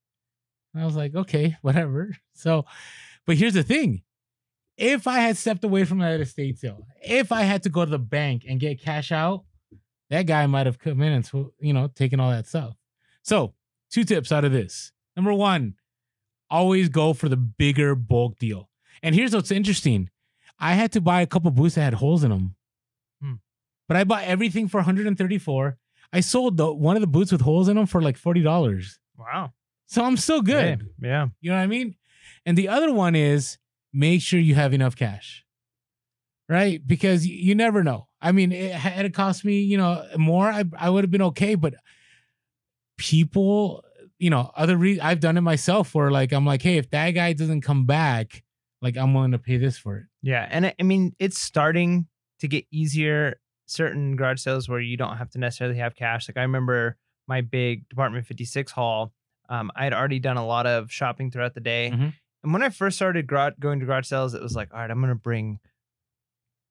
And 0.72 0.82
I 0.82 0.86
was 0.86 0.96
like, 0.96 1.14
okay, 1.14 1.56
whatever. 1.62 2.16
So, 2.34 2.64
but 3.26 3.36
here's 3.36 3.54
the 3.54 3.62
thing. 3.62 4.02
If 4.76 5.06
I 5.06 5.18
had 5.18 5.36
stepped 5.36 5.62
away 5.62 5.84
from 5.84 5.98
that 5.98 6.20
estate 6.20 6.58
sale, 6.58 6.86
if 7.02 7.32
I 7.32 7.42
had 7.42 7.64
to 7.64 7.68
go 7.68 7.84
to 7.84 7.90
the 7.90 7.98
bank 7.98 8.44
and 8.48 8.58
get 8.58 8.80
cash 8.80 9.12
out, 9.12 9.44
that 10.10 10.26
guy 10.26 10.46
might 10.46 10.66
have 10.66 10.78
come 10.78 11.00
in 11.02 11.12
and 11.12 11.30
you 11.60 11.72
know 11.72 11.88
taken 11.88 12.20
all 12.20 12.30
that 12.30 12.46
stuff. 12.46 12.76
So, 13.22 13.54
two 13.90 14.04
tips 14.04 14.32
out 14.32 14.44
of 14.44 14.52
this. 14.52 14.92
Number 15.16 15.32
one, 15.32 15.74
always 16.50 16.88
go 16.88 17.12
for 17.12 17.28
the 17.28 17.36
bigger 17.36 17.94
bulk 17.94 18.38
deal. 18.38 18.68
And 19.02 19.14
here's 19.14 19.34
what's 19.34 19.50
interesting: 19.50 20.10
I 20.58 20.74
had 20.74 20.92
to 20.92 21.00
buy 21.00 21.20
a 21.22 21.26
couple 21.26 21.50
boots 21.50 21.74
that 21.76 21.82
had 21.82 21.94
holes 21.94 22.24
in 22.24 22.30
them, 22.30 22.54
Hmm. 23.22 23.34
but 23.88 23.96
I 23.96 24.04
bought 24.04 24.24
everything 24.24 24.68
for 24.68 24.78
134. 24.78 25.78
I 26.12 26.20
sold 26.20 26.56
the 26.56 26.72
one 26.72 26.96
of 26.96 27.00
the 27.02 27.06
boots 27.06 27.30
with 27.32 27.40
holes 27.42 27.68
in 27.68 27.76
them 27.76 27.86
for 27.86 28.02
like 28.02 28.16
forty 28.16 28.42
dollars. 28.42 28.98
Wow. 29.16 29.52
So 29.86 30.04
I'm 30.04 30.16
still 30.16 30.40
good. 30.42 30.82
Hey, 31.00 31.08
yeah. 31.08 31.28
You 31.40 31.50
know 31.50 31.56
what 31.56 31.62
I 31.62 31.66
mean? 31.66 31.96
And 32.46 32.56
the 32.56 32.68
other 32.68 32.92
one 32.92 33.14
is 33.16 33.58
make 33.92 34.22
sure 34.22 34.38
you 34.40 34.54
have 34.54 34.72
enough 34.72 34.94
cash, 34.96 35.44
right? 36.50 36.86
Because 36.86 37.26
you 37.26 37.54
never 37.54 37.82
know. 37.82 38.08
I 38.20 38.32
mean, 38.32 38.52
it 38.52 38.72
had 38.74 39.06
it 39.06 39.14
cost 39.14 39.44
me, 39.46 39.60
you 39.62 39.78
know, 39.78 40.04
more, 40.18 40.46
I, 40.50 40.64
I 40.78 40.90
would 40.90 41.04
have 41.04 41.10
been 41.10 41.22
okay. 41.22 41.54
But 41.54 41.74
people, 42.98 43.84
you 44.18 44.30
know, 44.30 44.50
other 44.56 44.76
re- 44.76 45.00
I've 45.00 45.20
done 45.20 45.36
it 45.36 45.40
myself 45.42 45.94
where 45.94 46.10
like 46.10 46.32
I'm 46.32 46.44
like, 46.44 46.62
hey, 46.62 46.76
if 46.76 46.90
that 46.90 47.12
guy 47.12 47.32
doesn't 47.32 47.62
come 47.62 47.86
back, 47.86 48.42
like 48.82 48.96
I'm 48.96 49.14
willing 49.14 49.32
to 49.32 49.38
pay 49.38 49.56
this 49.56 49.78
for 49.78 49.96
it. 49.98 50.04
Yeah, 50.22 50.46
and 50.50 50.66
I, 50.66 50.74
I 50.78 50.82
mean 50.82 51.14
it's 51.18 51.38
starting 51.38 52.06
to 52.40 52.48
get 52.48 52.66
easier. 52.70 53.40
Certain 53.66 54.16
garage 54.16 54.40
sales 54.40 54.68
where 54.68 54.80
you 54.80 54.96
don't 54.96 55.16
have 55.16 55.30
to 55.30 55.38
necessarily 55.38 55.78
have 55.78 55.94
cash. 55.94 56.28
Like 56.28 56.36
I 56.36 56.42
remember 56.42 56.96
my 57.28 57.40
big 57.40 57.88
Department 57.88 58.26
56 58.26 58.72
haul. 58.72 59.12
Um, 59.48 59.70
I 59.76 59.84
had 59.84 59.92
already 59.94 60.18
done 60.18 60.36
a 60.36 60.44
lot 60.46 60.66
of 60.66 60.90
shopping 60.90 61.30
throughout 61.30 61.54
the 61.54 61.60
day, 61.60 61.90
Mhm. 61.94 62.12
and 62.42 62.52
when 62.52 62.62
I 62.62 62.68
first 62.70 62.96
started 62.96 63.26
gra- 63.28 63.54
going 63.60 63.78
to 63.80 63.86
garage 63.86 64.06
sales, 64.08 64.34
it 64.34 64.42
was 64.42 64.54
like, 64.56 64.72
all 64.74 64.80
right, 64.80 64.90
I'm 64.90 65.00
gonna 65.00 65.14
bring 65.14 65.58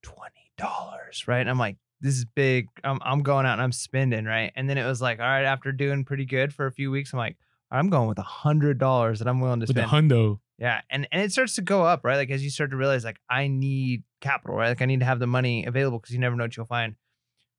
twenty 0.02 0.52
dollars, 0.58 1.28
right? 1.28 1.40
And 1.42 1.50
I'm 1.50 1.60
like, 1.60 1.78
this 2.02 2.16
is 2.16 2.26
big. 2.26 2.68
I'm 2.84 3.00
I'm 3.02 3.22
going 3.24 3.46
out 3.46 3.54
and 3.54 3.62
I'm 3.62 3.72
spending, 3.72 4.26
right? 4.26 4.52
And 4.56 4.70
then 4.70 4.78
it 4.78 4.86
was 4.86 5.02
like, 5.02 5.20
all 5.20 5.26
right, 5.26 5.44
after 5.46 5.72
doing 5.72 6.06
pretty 6.06 6.26
good 6.26 6.54
for 6.54 6.66
a 6.66 6.72
few 6.72 6.92
weeks, 6.92 7.14
I'm 7.14 7.20
like, 7.20 7.38
I'm 7.72 7.90
going 7.90 8.08
with 8.08 8.20
a 8.20 8.24
hundred 8.24 8.78
dollars 8.78 9.20
that 9.20 9.28
I'm 9.28 9.40
willing 9.40 9.60
to 9.60 9.66
With 9.66 9.76
spend. 9.78 9.90
hundo. 9.90 10.40
Yeah, 10.58 10.82
and 10.90 11.08
and 11.12 11.22
it 11.22 11.32
starts 11.32 11.56
to 11.56 11.62
go 11.62 11.84
up, 11.84 12.02
right? 12.04 12.18
Like 12.18 12.32
as 12.32 12.44
you 12.44 12.50
start 12.50 12.72
to 12.72 12.78
realize, 12.78 13.04
like 13.06 13.20
I 13.30 13.48
need 13.48 14.04
capital, 14.22 14.56
right? 14.58 14.70
Like 14.70 14.82
I 14.82 14.86
need 14.86 15.00
to 15.00 15.06
have 15.06 15.20
the 15.20 15.28
money 15.28 15.66
available 15.66 16.00
because 16.00 16.14
you 16.14 16.20
never 16.20 16.36
know 16.36 16.44
what 16.44 16.58
you'll 16.58 16.66
find. 16.66 16.96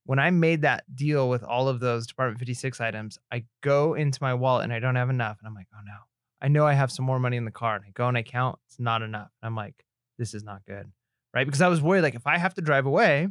When 0.05 0.19
I 0.19 0.31
made 0.31 0.63
that 0.63 0.85
deal 0.95 1.29
with 1.29 1.43
all 1.45 1.69
of 1.69 1.79
those 1.79 2.07
Department 2.07 2.39
56 2.39 2.81
items, 2.81 3.19
I 3.31 3.45
go 3.63 3.95
into 3.95 4.19
my 4.21 4.35
wallet 4.35 4.65
and 4.65 4.73
I 4.73 4.81
don't 4.81 4.97
have 4.97 5.11
enough, 5.11 5.39
and 5.41 5.47
I'm 5.47 5.55
like, 5.55 5.69
oh 5.75 5.81
no, 5.87 5.93
I 6.43 6.49
know 6.49 6.67
I 6.67 6.73
have 6.73 6.91
some 6.91 7.05
more 7.05 7.19
money 7.21 7.37
in 7.37 7.45
the 7.45 7.51
car, 7.51 7.77
and 7.77 7.85
I 7.87 7.91
go 7.95 8.09
and 8.09 8.17
I 8.19 8.23
count, 8.23 8.59
it's 8.67 8.81
not 8.81 9.03
enough. 9.03 9.31
I'm 9.43 9.55
like, 9.55 9.85
this 10.19 10.35
is 10.35 10.43
not 10.43 10.65
good, 10.67 10.91
right? 11.35 11.47
Because 11.47 11.61
I 11.63 11.69
was 11.69 11.81
worried, 11.81 12.03
like 12.03 12.15
if 12.15 12.27
I 12.27 12.39
have 12.39 12.55
to 12.55 12.61
drive 12.63 12.87
away, 12.87 13.29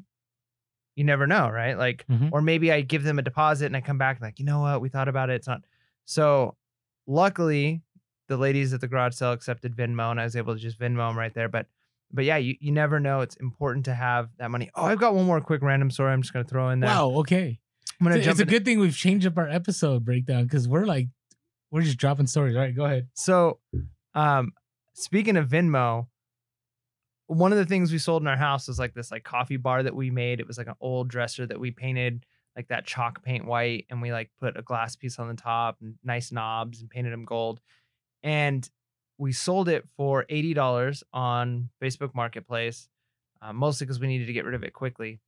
you 0.96 1.04
never 1.04 1.28
know, 1.28 1.50
right? 1.50 1.78
Like 1.78 2.06
Mhm. 2.08 2.30
or 2.32 2.42
maybe 2.42 2.72
I 2.72 2.82
give 2.82 3.04
them 3.04 3.20
a 3.20 3.22
deposit 3.22 3.68
and 3.68 3.76
I 3.78 3.82
come 3.82 3.98
back 3.98 4.20
like, 4.22 4.40
you 4.40 4.46
know 4.46 4.60
what, 4.62 4.82
we 4.82 4.90
thought 4.90 5.08
about 5.08 5.30
it. 5.30 5.36
It's 5.36 5.48
not. 5.48 5.62
So 6.06 6.56
luckily, 7.08 7.82
the 8.28 8.38
ladies 8.38 8.74
at 8.74 8.82
the 8.82 8.88
garage 8.88 9.16
sale 9.16 9.32
accepted 9.32 9.76
Venmo 9.76 10.12
and 10.12 10.20
I 10.20 10.24
was 10.24 10.36
able 10.36 10.54
to 10.56 10.60
just 10.60 10.80
Venmo 10.80 11.10
them 11.10 11.18
right 11.18 11.34
there. 11.34 11.50
But 11.50 11.68
but 12.12 12.26
yeah, 12.26 12.38
you, 12.38 12.56
you 12.60 12.72
never 12.72 13.00
know. 13.00 13.22
It's 13.22 13.36
important 13.36 13.86
to 13.86 13.94
have 13.94 14.30
that 14.40 14.50
money. 14.50 14.72
Oh, 14.74 14.84
I've 14.86 15.00
got 15.00 15.14
one 15.14 15.26
more 15.28 15.40
quick 15.42 15.62
random 15.62 15.92
story. 15.92 16.12
I'm 16.12 16.22
just 16.24 16.34
gonna 16.34 16.44
throw 16.46 16.70
in 16.70 16.80
there. 16.80 16.90
Wow. 16.90 17.10
Okay. 17.20 17.60
I'm 18.00 18.04
gonna 18.06 18.16
It's, 18.18 18.26
jump 18.26 18.40
it's 18.40 18.42
a 18.42 18.46
good 18.52 18.66
thing 18.66 18.80
we've 18.80 18.96
changed 18.96 19.28
up 19.28 19.38
our 19.38 19.48
episode 19.48 20.06
breakdown 20.06 20.44
because 20.46 20.68
we're 20.68 20.86
like, 20.86 21.08
we're 21.70 21.84
just 21.84 21.98
dropping 22.00 22.26
stories. 22.28 22.56
All 22.56 22.62
right, 22.64 22.76
go 22.76 22.86
ahead. 22.86 23.10
So, 23.14 23.60
um, 24.16 24.54
speaking 24.96 25.38
of 25.38 25.50
Venmo, 25.50 26.08
one 27.30 27.52
of 27.52 27.60
the 27.60 27.66
things 27.66 27.92
we 27.92 28.00
sold 28.00 28.24
in 28.24 28.28
our 28.28 28.36
house 28.36 28.68
was 28.68 28.80
like 28.80 28.96
this 28.96 29.12
like 29.12 29.24
coffee 29.24 29.58
bar 29.58 29.84
that 29.84 29.96
we 29.96 30.10
made. 30.10 30.40
It 30.40 30.48
was 30.48 30.58
like 30.58 30.68
an 30.68 30.76
old 30.82 31.10
dresser 31.10 31.46
that 31.46 31.60
we 31.60 31.70
painted 31.70 32.26
like 32.56 32.70
that 32.70 32.88
chalk 32.88 33.24
paint 33.24 33.46
white, 33.46 33.86
and 33.90 34.02
we 34.02 34.12
like 34.12 34.32
put 34.40 34.58
a 34.58 34.64
glass 34.64 34.96
piece 34.96 35.20
on 35.20 35.28
the 35.28 35.36
top 35.36 35.78
and 35.80 35.94
nice 36.04 36.32
knobs 36.32 36.82
and 36.82 36.90
painted 36.90 37.14
them 37.14 37.26
gold. 37.26 37.62
And 38.24 38.68
we 39.20 39.32
sold 39.32 39.70
it 39.70 39.88
for 39.96 40.26
eighty 40.30 40.56
dollars 40.56 41.04
on 41.14 41.70
Facebook 41.82 42.16
Marketplace, 42.16 42.90
uh, 43.44 43.54
mostly 43.54 43.86
because 43.86 44.00
we 44.00 44.08
needed 44.08 44.26
to 44.26 44.34
get 44.34 44.46
rid 44.46 44.56
of 44.56 44.64
it 44.64 44.74
quickly. 44.74 45.20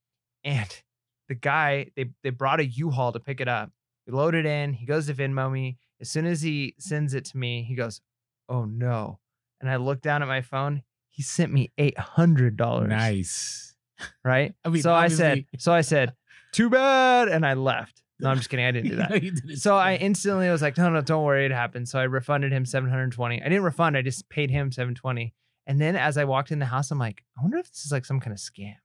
And 0.44 0.68
the 1.30 1.36
guy 1.36 1.92
they 1.96 2.10
they 2.24 2.32
brought 2.32 2.60
a 2.60 2.66
U-Haul 2.66 3.12
to 3.12 3.20
pick 3.20 3.40
it 3.42 3.48
up. 3.48 3.70
We 4.08 4.14
load 4.14 4.34
it 4.34 4.48
in. 4.48 4.74
He 4.74 4.88
goes 4.88 5.06
to 5.06 5.14
Venmo 5.14 5.52
me. 5.52 5.78
As 6.00 6.10
soon 6.10 6.26
as 6.26 6.42
he 6.42 6.74
sends 6.80 7.14
it 7.14 7.26
to 7.26 7.38
me, 7.38 7.62
he 7.62 7.76
goes, 7.76 8.02
oh 8.50 8.66
no. 8.66 9.20
And 9.60 9.70
I 9.70 9.76
look 9.76 10.02
down 10.02 10.24
at 10.24 10.28
my 10.28 10.42
phone. 10.42 10.82
He 11.12 11.24
sent 11.24 11.52
me 11.54 11.72
eight 11.78 11.98
hundred 11.98 12.58
dollars. 12.58 12.90
Nice. 12.90 13.76
Right. 14.24 14.54
I 14.66 14.70
mean, 14.70 14.82
so 14.82 14.94
I 14.94 15.08
said, 15.10 15.46
so 15.60 15.72
I 15.74 15.82
said, 15.82 16.14
too 16.52 16.70
bad, 16.70 17.28
and 17.28 17.46
I 17.46 17.54
left. 17.54 18.02
No, 18.20 18.30
I'm 18.30 18.38
just 18.38 18.50
kidding. 18.50 18.66
I 18.66 18.72
didn't 18.72 18.90
do 18.92 18.96
that. 18.98 19.10
No, 19.12 19.20
didn't 19.20 19.58
So 19.58 19.76
I 19.76 19.96
instantly 19.96 20.50
was 20.50 20.62
like, 20.62 20.78
no, 20.78 20.90
no, 20.90 21.02
don't 21.02 21.24
worry, 21.24 21.46
it 21.46 21.52
happened. 21.52 21.88
So 21.90 22.00
I 22.00 22.04
refunded 22.04 22.52
him 22.52 22.66
720. 22.66 23.42
I 23.42 23.44
didn't 23.50 23.64
refund, 23.64 23.98
I 23.98 24.02
just 24.02 24.30
paid 24.30 24.50
him 24.52 24.72
720. 24.72 25.34
And 25.68 25.80
then 25.82 25.96
as 25.96 26.18
I 26.18 26.26
walked 26.26 26.52
in 26.52 26.60
the 26.60 26.66
house, 26.66 26.92
I'm 26.92 27.00
like, 27.00 27.24
I 27.38 27.42
wonder 27.42 27.58
if 27.58 27.68
this 27.72 27.84
is 27.86 27.92
like 27.92 28.06
some 28.06 28.20
kind 28.20 28.32
of 28.34 28.38
scam. 28.40 28.76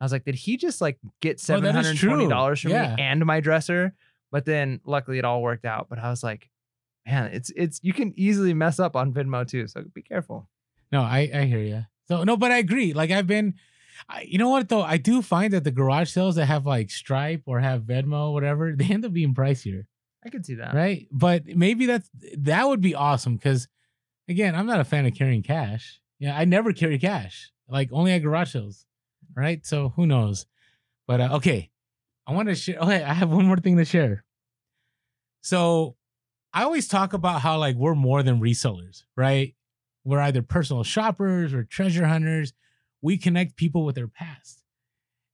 I 0.00 0.04
was 0.04 0.12
like, 0.12 0.24
did 0.24 0.34
he 0.34 0.56
just 0.56 0.80
like 0.80 0.98
get 1.20 1.42
Oh, 1.50 1.60
that 1.60 1.76
is 1.84 1.98
true. 1.98 2.10
$720 2.28 2.62
from 2.62 2.70
Yeah. 2.70 2.96
me 2.96 3.02
and 3.02 3.24
my 3.26 3.40
dresser? 3.40 3.94
But 4.32 4.44
then 4.46 4.80
luckily 4.86 5.18
it 5.18 5.24
all 5.26 5.42
worked 5.42 5.64
out. 5.66 5.88
But 5.90 5.98
I 5.98 6.08
was 6.08 6.22
like, 6.22 6.48
man, 7.06 7.30
it's 7.32 7.50
it's 7.56 7.80
you 7.82 7.92
can 7.92 8.14
easily 8.16 8.54
mess 8.54 8.78
up 8.78 8.96
on 8.96 9.12
Venmo 9.12 9.46
too. 9.46 9.66
So 9.66 9.82
be 9.94 10.02
careful. 10.02 10.48
No, 10.92 11.02
I 11.02 11.30
I 11.32 11.44
hear 11.44 11.60
you. 11.60 11.84
So 12.08 12.24
no, 12.24 12.36
but 12.36 12.50
I 12.50 12.58
agree. 12.58 12.92
Like 12.92 13.10
I've 13.10 13.26
been, 13.26 13.54
I, 14.08 14.22
you 14.22 14.38
know 14.38 14.48
what 14.48 14.68
though? 14.68 14.82
I 14.82 14.96
do 14.96 15.22
find 15.22 15.52
that 15.52 15.64
the 15.64 15.70
garage 15.70 16.10
sales 16.10 16.34
that 16.36 16.46
have 16.46 16.66
like 16.66 16.90
Stripe 16.90 17.42
or 17.46 17.60
have 17.60 17.82
Venmo, 17.82 18.32
whatever, 18.32 18.72
they 18.76 18.86
end 18.86 19.04
up 19.04 19.12
being 19.12 19.34
pricier, 19.34 19.84
I 20.24 20.28
could 20.30 20.44
see 20.44 20.56
that. 20.56 20.74
right? 20.74 21.06
But 21.12 21.46
maybe 21.46 21.86
that's 21.86 22.10
that 22.38 22.66
would 22.66 22.80
be 22.80 22.94
awesome 22.94 23.36
because, 23.36 23.68
again, 24.28 24.54
I'm 24.54 24.66
not 24.66 24.80
a 24.80 24.84
fan 24.84 25.06
of 25.06 25.14
carrying 25.14 25.42
cash. 25.42 26.00
Yeah, 26.18 26.36
I 26.36 26.44
never 26.44 26.72
carry 26.72 26.98
cash, 26.98 27.52
like 27.68 27.90
only 27.92 28.12
at 28.12 28.18
garage 28.18 28.52
sales, 28.52 28.84
right? 29.36 29.64
So 29.64 29.90
who 29.90 30.06
knows? 30.06 30.46
But 31.06 31.20
uh, 31.20 31.28
okay, 31.36 31.70
I 32.26 32.32
want 32.32 32.48
to 32.48 32.54
share. 32.54 32.78
Okay, 32.78 33.02
I 33.02 33.14
have 33.14 33.30
one 33.30 33.46
more 33.46 33.56
thing 33.56 33.76
to 33.78 33.84
share. 33.84 34.24
So 35.42 35.96
I 36.52 36.64
always 36.64 36.88
talk 36.88 37.12
about 37.12 37.40
how 37.40 37.58
like 37.58 37.76
we're 37.76 37.94
more 37.94 38.22
than 38.22 38.40
resellers, 38.40 39.04
right? 39.16 39.54
We're 40.04 40.20
either 40.20 40.42
personal 40.42 40.82
shoppers 40.84 41.52
or 41.52 41.64
treasure 41.64 42.06
hunters. 42.06 42.52
We 43.02 43.16
connect 43.18 43.56
people 43.56 43.84
with 43.84 43.94
their 43.94 44.08
past. 44.08 44.62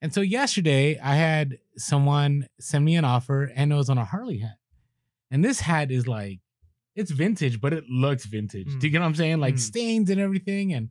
And 0.02 0.12
so 0.12 0.20
yesterday 0.20 0.98
I 0.98 1.14
had 1.14 1.58
someone 1.76 2.48
send 2.60 2.84
me 2.84 2.96
an 2.96 3.04
offer 3.04 3.44
and 3.54 3.72
it 3.72 3.76
was 3.76 3.88
on 3.90 3.98
a 3.98 4.04
Harley 4.04 4.38
hat. 4.38 4.58
And 5.30 5.44
this 5.44 5.60
hat 5.60 5.90
is 5.90 6.06
like, 6.06 6.40
it's 6.94 7.10
vintage, 7.10 7.60
but 7.60 7.72
it 7.72 7.84
looks 7.88 8.24
vintage. 8.24 8.68
Do 8.78 8.86
you 8.86 8.90
get 8.90 9.00
what 9.00 9.06
I'm 9.06 9.14
saying? 9.14 9.38
Like 9.40 9.54
Mm. 9.54 9.58
stains 9.60 10.10
and 10.10 10.20
everything. 10.20 10.72
And 10.72 10.90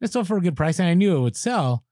it's 0.00 0.12
sold 0.12 0.26
for 0.28 0.36
a 0.36 0.40
good 0.40 0.56
price. 0.56 0.78
And 0.78 0.88
I 0.88 0.94
knew 0.94 1.16
it 1.16 1.20
would 1.20 1.36
sell. 1.36 1.84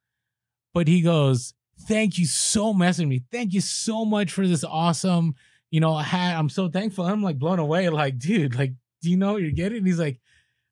But 0.75 0.89
he 0.89 1.01
goes, 1.01 1.55
Thank 1.89 2.17
you 2.17 2.25
so 2.25 2.73
much, 2.73 2.97
with 2.99 3.07
me. 3.07 3.23
Thank 3.31 3.53
you 3.53 3.61
so 3.61 4.07
much 4.07 4.33
for 4.33 4.47
this 4.47 4.65
awesome, 4.65 5.35
you 5.71 5.79
know, 5.79 5.95
hat. 5.99 6.39
I'm 6.39 6.49
so 6.49 6.69
thankful. 6.71 7.05
I'm 7.05 7.23
like 7.23 7.39
blown 7.39 7.59
away. 7.59 7.91
Like, 7.91 8.19
dude, 8.19 8.55
like, 8.55 8.73
do 9.03 9.11
you 9.11 9.19
know 9.19 9.35
what 9.35 9.43
you're 9.43 9.51
getting? 9.51 9.79
And 9.79 9.87
he's 9.87 9.99
like, 9.99 10.19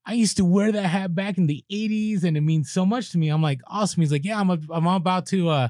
I 0.07 0.14
used 0.14 0.37
to 0.37 0.45
wear 0.45 0.71
that 0.71 0.87
hat 0.87 1.14
back 1.14 1.38
in 1.38 1.47
the 1.47 1.64
80s 1.71 2.25
and 2.25 2.37
it 2.37 2.43
means 2.43 2.71
so 2.71 2.85
much 2.85 3.11
to 3.12 3.19
me. 3.19 3.29
I'm 3.29 3.43
like, 3.43 3.61
awesome. 3.67 4.03
He's 4.03 4.12
like, 4.12 4.25
yeah, 4.25 4.38
I'm, 4.38 4.51
a, 4.51 4.59
I'm 4.71 4.87
about 4.87 5.27
to, 5.27 5.49
uh, 5.49 5.69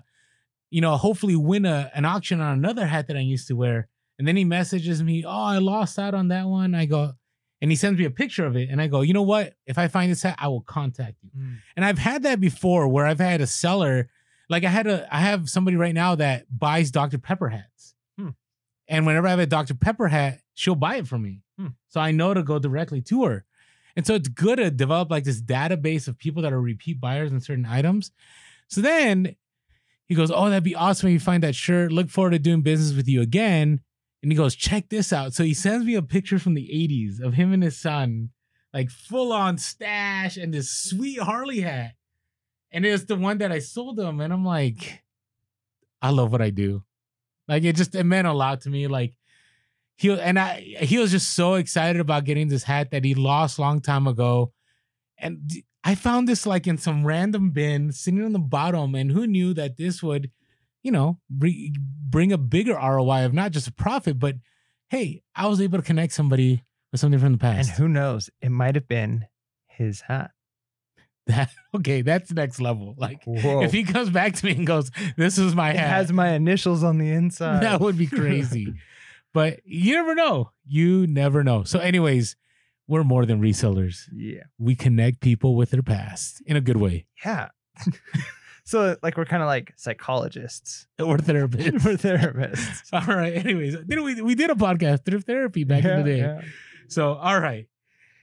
you 0.71 0.81
know, 0.81 0.97
hopefully 0.97 1.37
win 1.37 1.65
a, 1.65 1.91
an 1.95 2.05
auction 2.05 2.41
on 2.41 2.59
another 2.59 2.87
hat 2.87 3.07
that 3.07 3.17
I 3.17 3.21
used 3.21 3.47
to 3.49 3.57
wear. 3.57 3.89
And 4.19 4.27
then 4.27 4.37
he 4.37 4.45
messages 4.45 5.03
me, 5.03 5.25
oh, 5.25 5.31
I 5.31 5.59
lost 5.59 5.99
out 5.99 6.15
on 6.15 6.29
that 6.29 6.47
one. 6.47 6.75
I 6.75 6.87
go, 6.87 7.13
and 7.61 7.71
he 7.71 7.77
sends 7.77 7.99
me 7.99 8.05
a 8.05 8.11
picture 8.11 8.45
of 8.45 8.57
it. 8.57 8.69
And 8.71 8.81
I 8.81 8.89
go, 8.89 9.03
you 9.03 9.13
know 9.13 9.23
what? 9.23 9.55
If 9.67 9.79
I 9.79 9.89
find 9.89 10.11
this 10.11 10.23
hat, 10.23 10.37
I 10.39 10.49
will 10.49 10.63
contact 10.63 11.17
you. 11.23 11.31
Mm. 11.37 11.57
And 11.77 11.85
I've 11.85 11.99
had 11.99 12.25
that 12.25 12.41
before 12.41 12.89
where 12.89 13.07
I've 13.07 13.21
had 13.21 13.41
a 13.41 13.47
seller, 13.47 14.09
like 14.49 14.65
I 14.65 14.69
had 14.69 14.87
a, 14.87 15.09
I 15.15 15.21
have 15.21 15.49
somebody 15.49 15.77
right 15.77 15.95
now 15.95 16.17
that 16.17 16.47
buys 16.51 16.91
Dr. 16.91 17.19
Pepper 17.19 17.49
hats. 17.49 17.95
Hmm. 18.19 18.31
And 18.89 19.07
whenever 19.07 19.27
I 19.27 19.31
have 19.31 19.39
a 19.39 19.47
Dr. 19.47 19.75
Pepper 19.75 20.09
hat, 20.09 20.41
she'll 20.55 20.75
buy 20.75 20.97
it 20.97 21.07
from 21.07 21.23
me. 21.23 21.41
Hmm. 21.59 21.69
So 21.89 22.01
I 22.01 22.11
know 22.11 22.35
to 22.35 22.43
go 22.43 22.59
directly 22.59 23.01
to 23.03 23.25
her. 23.25 23.45
And 23.97 24.07
so 24.07 24.15
it's 24.15 24.29
good 24.29 24.57
to 24.57 24.71
develop 24.71 25.11
like 25.11 25.25
this 25.25 25.41
database 25.41 26.09
of 26.09 26.19
people 26.19 26.43
that 26.43 26.53
are 26.53 26.61
repeat 26.61 27.01
buyers 27.01 27.33
in 27.33 27.41
certain 27.41 27.67
items. 27.67 28.11
So 28.69 28.81
then 28.81 29.37
he 30.07 30.15
goes, 30.15 30.31
Oh, 30.31 30.49
that'd 30.49 30.65
be 30.65 30.75
awesome 30.75 31.09
if 31.09 31.13
you 31.13 31.21
find 31.21 31.43
that 31.43 31.55
shirt. 31.55 31.93
Look 31.93 32.11
forward 32.11 32.31
to 32.31 32.39
doing 32.39 32.63
business 32.63 32.97
with 32.97 33.09
you 33.09 33.23
again. 33.23 33.81
And 34.23 34.33
he 34.33 34.37
goes, 34.37 34.55
Check 34.57 34.89
this 34.89 35.13
out. 35.13 35.33
So 35.33 35.45
he 35.45 35.55
sends 35.55 35.87
me 35.87 35.95
a 35.95 36.03
picture 36.03 36.39
from 36.39 36.55
the 36.55 36.69
80s 36.69 37.21
of 37.21 37.35
him 37.35 37.53
and 37.53 37.63
his 37.63 37.79
son, 37.79 38.31
like 38.73 38.91
full 38.91 39.33
on 39.33 39.59
stash 39.59 40.37
and 40.37 40.53
this 40.53 40.71
sweet 40.71 41.21
Harley 41.21 41.61
hat. 41.61 41.93
And 42.73 42.85
it's 42.85 43.05
the 43.05 43.17
one 43.17 43.39
that 43.39 43.53
I 43.53 43.61
sold 43.61 43.99
him. 44.01 44.21
And 44.21 44.33
I'm 44.33 44.45
like, 44.45 45.05
I 46.03 46.11
love 46.11 46.33
what 46.33 46.43
I 46.43 46.51
do. 46.51 46.83
Like 47.47 47.63
it 47.63 47.77
just, 47.77 47.95
it 47.95 48.05
meant 48.05 48.27
a 48.27 48.33
lot 48.33 48.63
to 48.63 48.71
me. 48.71 48.89
Like, 48.89 49.15
he 49.97 50.11
and 50.13 50.39
I 50.39 50.61
he 50.61 50.99
was 50.99 51.11
just 51.11 51.35
so 51.35 51.55
excited 51.55 52.01
about 52.01 52.25
getting 52.25 52.49
this 52.49 52.65
hat 52.65 52.91
that 52.91 53.05
he 53.05 53.15
lost 53.15 53.59
long 53.59 53.81
time 53.81 54.07
ago. 54.07 54.53
And 55.19 55.51
I 55.85 55.95
found 55.95 56.27
this 56.29 56.47
like 56.47 56.67
in 56.67 56.79
some 56.79 57.07
random 57.07 57.51
bin 57.51 57.93
sitting 57.93 58.25
on 58.25 58.33
the 58.33 58.39
bottom. 58.39 58.95
And 58.95 59.11
who 59.13 59.27
knew 59.27 59.55
that 59.55 59.77
this 59.77 60.03
would, 60.03 60.31
you 60.83 60.91
know, 60.91 61.19
bring, 61.31 61.75
bring 61.79 62.33
a 62.33 62.39
bigger 62.39 62.75
ROI 62.75 63.25
of 63.27 63.33
not 63.35 63.53
just 63.53 63.69
a 63.69 63.73
profit, 63.73 64.19
but 64.19 64.37
hey, 64.89 65.23
I 65.37 65.47
was 65.47 65.61
able 65.61 65.79
to 65.79 65.85
connect 65.85 66.13
somebody 66.13 66.65
with 66.91 67.01
something 67.01 67.21
from 67.21 67.33
the 67.33 67.39
past, 67.39 67.69
And 67.71 67.79
who 67.79 67.89
knows? 67.89 68.31
It 68.41 68.51
might 68.51 68.75
have 68.75 68.89
been 68.89 69.27
his 69.67 70.01
hat. 70.01 70.31
that 71.27 71.51
okay, 71.77 72.03
that's 72.03 72.33
next 72.33 72.61
level. 72.61 72.95
Like 72.97 73.23
Whoa. 73.25 73.63
if 73.63 73.73
he 73.73 73.85
comes 73.85 74.11
back 74.11 74.35
to 74.35 74.47
me 74.47 74.53
and 74.57 74.67
goes, 74.67 74.91
This 75.17 75.39
is 75.39 75.55
my 75.55 75.71
it 75.71 75.77
hat. 75.77 75.89
has 75.91 76.13
my 76.13 76.31
initials 76.31 76.83
on 76.83 76.99
the 76.99 77.11
inside. 77.21 77.63
that 77.63 77.81
would 77.81 77.97
be 77.97 78.07
crazy. 78.21 78.75
But 79.35 79.61
you 79.65 79.93
never 79.95 80.15
know. 80.15 80.53
You 80.67 81.07
never 81.07 81.45
know. 81.45 81.65
So, 81.65 81.79
anyways, 81.79 82.37
we're 82.89 83.05
more 83.05 83.27
than 83.27 83.41
resellers. 83.43 84.05
yeah. 84.15 84.45
We 84.59 84.75
connect 84.75 85.21
people 85.21 85.57
with 85.57 85.71
their 85.71 85.83
past 85.83 86.43
in 86.47 86.57
a 86.57 86.61
good 86.63 86.77
way. 86.79 87.05
Yeah. 87.25 87.49
so 88.65 88.97
like 89.03 89.17
we're 89.17 89.25
kind 89.27 89.43
of 89.43 89.47
like 89.47 89.73
psychologists. 89.77 90.87
We're 90.99 91.19
therapists. 91.19 91.73
we're 91.85 91.97
therapists. 91.97 92.89
all 92.93 93.15
right. 93.15 93.35
Anyways, 93.35 93.77
did 93.87 94.01
we 94.01 94.23
we 94.23 94.35
did 94.35 94.51
a 94.51 94.55
podcast 94.55 95.05
through 95.05 95.21
therapy 95.21 95.65
back 95.65 95.85
in 95.85 95.99
the 95.99 96.05
day. 96.05 96.19
Yeah, 96.19 96.41
So, 96.89 97.15
all 97.15 97.41
right. 97.41 97.67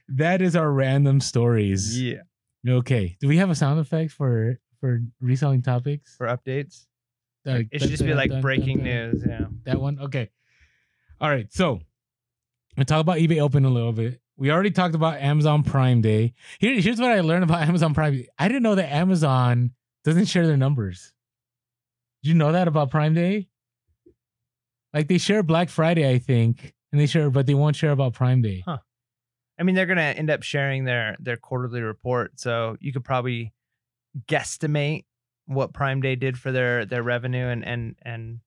That 0.08 0.42
is 0.42 0.56
our 0.56 0.70
random 0.70 1.20
stories. 1.20 2.00
Yeah. 2.00 2.22
Okay. 2.66 3.16
Do 3.20 3.28
we 3.28 3.36
have 3.38 3.50
a 3.50 3.54
sound 3.54 3.78
effect 3.80 4.12
for 4.12 4.58
for 4.80 5.00
reselling 5.20 5.62
topics? 5.62 6.16
For 6.16 6.26
updates. 6.26 6.86
It 7.44 7.80
should 7.80 7.90
just 7.90 8.04
be 8.04 8.14
like 8.14 8.40
breaking 8.40 8.82
news. 8.82 9.24
Yeah. 9.26 9.46
That 9.64 9.80
one? 9.80 9.98
Okay. 9.98 10.30
All 11.22 11.30
right. 11.30 11.46
So 11.52 11.80
we 12.76 12.84
talk 12.84 13.00
about 13.00 13.18
eBay 13.18 13.40
Open 13.40 13.64
a 13.64 13.70
little 13.70 13.92
bit. 13.92 14.20
We 14.36 14.50
already 14.50 14.72
talked 14.72 14.96
about 14.96 15.20
Amazon 15.20 15.62
Prime 15.62 16.00
Day. 16.00 16.34
Here, 16.58 16.80
here's 16.80 16.98
what 16.98 17.12
I 17.12 17.20
learned 17.20 17.44
about 17.44 17.62
Amazon 17.68 17.94
Prime 17.94 18.12
Day. 18.12 18.28
I 18.40 18.48
didn't 18.48 18.64
know 18.64 18.74
that 18.74 18.92
Amazon 18.92 19.70
doesn't 20.02 20.24
share 20.24 20.48
their 20.48 20.56
numbers. 20.56 21.12
Did 22.24 22.30
you 22.30 22.34
know 22.34 22.50
that 22.50 22.66
about 22.66 22.90
Prime 22.90 23.14
Day? 23.14 23.48
Like 24.92 25.06
they 25.06 25.18
share 25.18 25.44
Black 25.44 25.68
Friday, 25.68 26.10
I 26.10 26.18
think, 26.18 26.74
and 26.90 27.00
they 27.00 27.06
share, 27.06 27.30
but 27.30 27.46
they 27.46 27.54
won't 27.54 27.76
share 27.76 27.92
about 27.92 28.14
Prime 28.14 28.42
Day. 28.42 28.64
Huh. 28.66 28.78
I 29.60 29.62
mean, 29.62 29.76
they're 29.76 29.86
gonna 29.86 30.02
end 30.02 30.28
up 30.28 30.42
sharing 30.42 30.84
their 30.84 31.16
their 31.20 31.36
quarterly 31.36 31.82
report, 31.82 32.40
so 32.40 32.76
you 32.80 32.92
could 32.92 33.04
probably 33.04 33.52
guesstimate 34.26 35.04
what 35.46 35.72
Prime 35.72 36.00
Day 36.00 36.16
did 36.16 36.36
for 36.36 36.50
their 36.50 36.84
their 36.84 37.02
revenue 37.02 37.46
and 37.46 37.64
and 37.64 37.94
and 38.02 38.40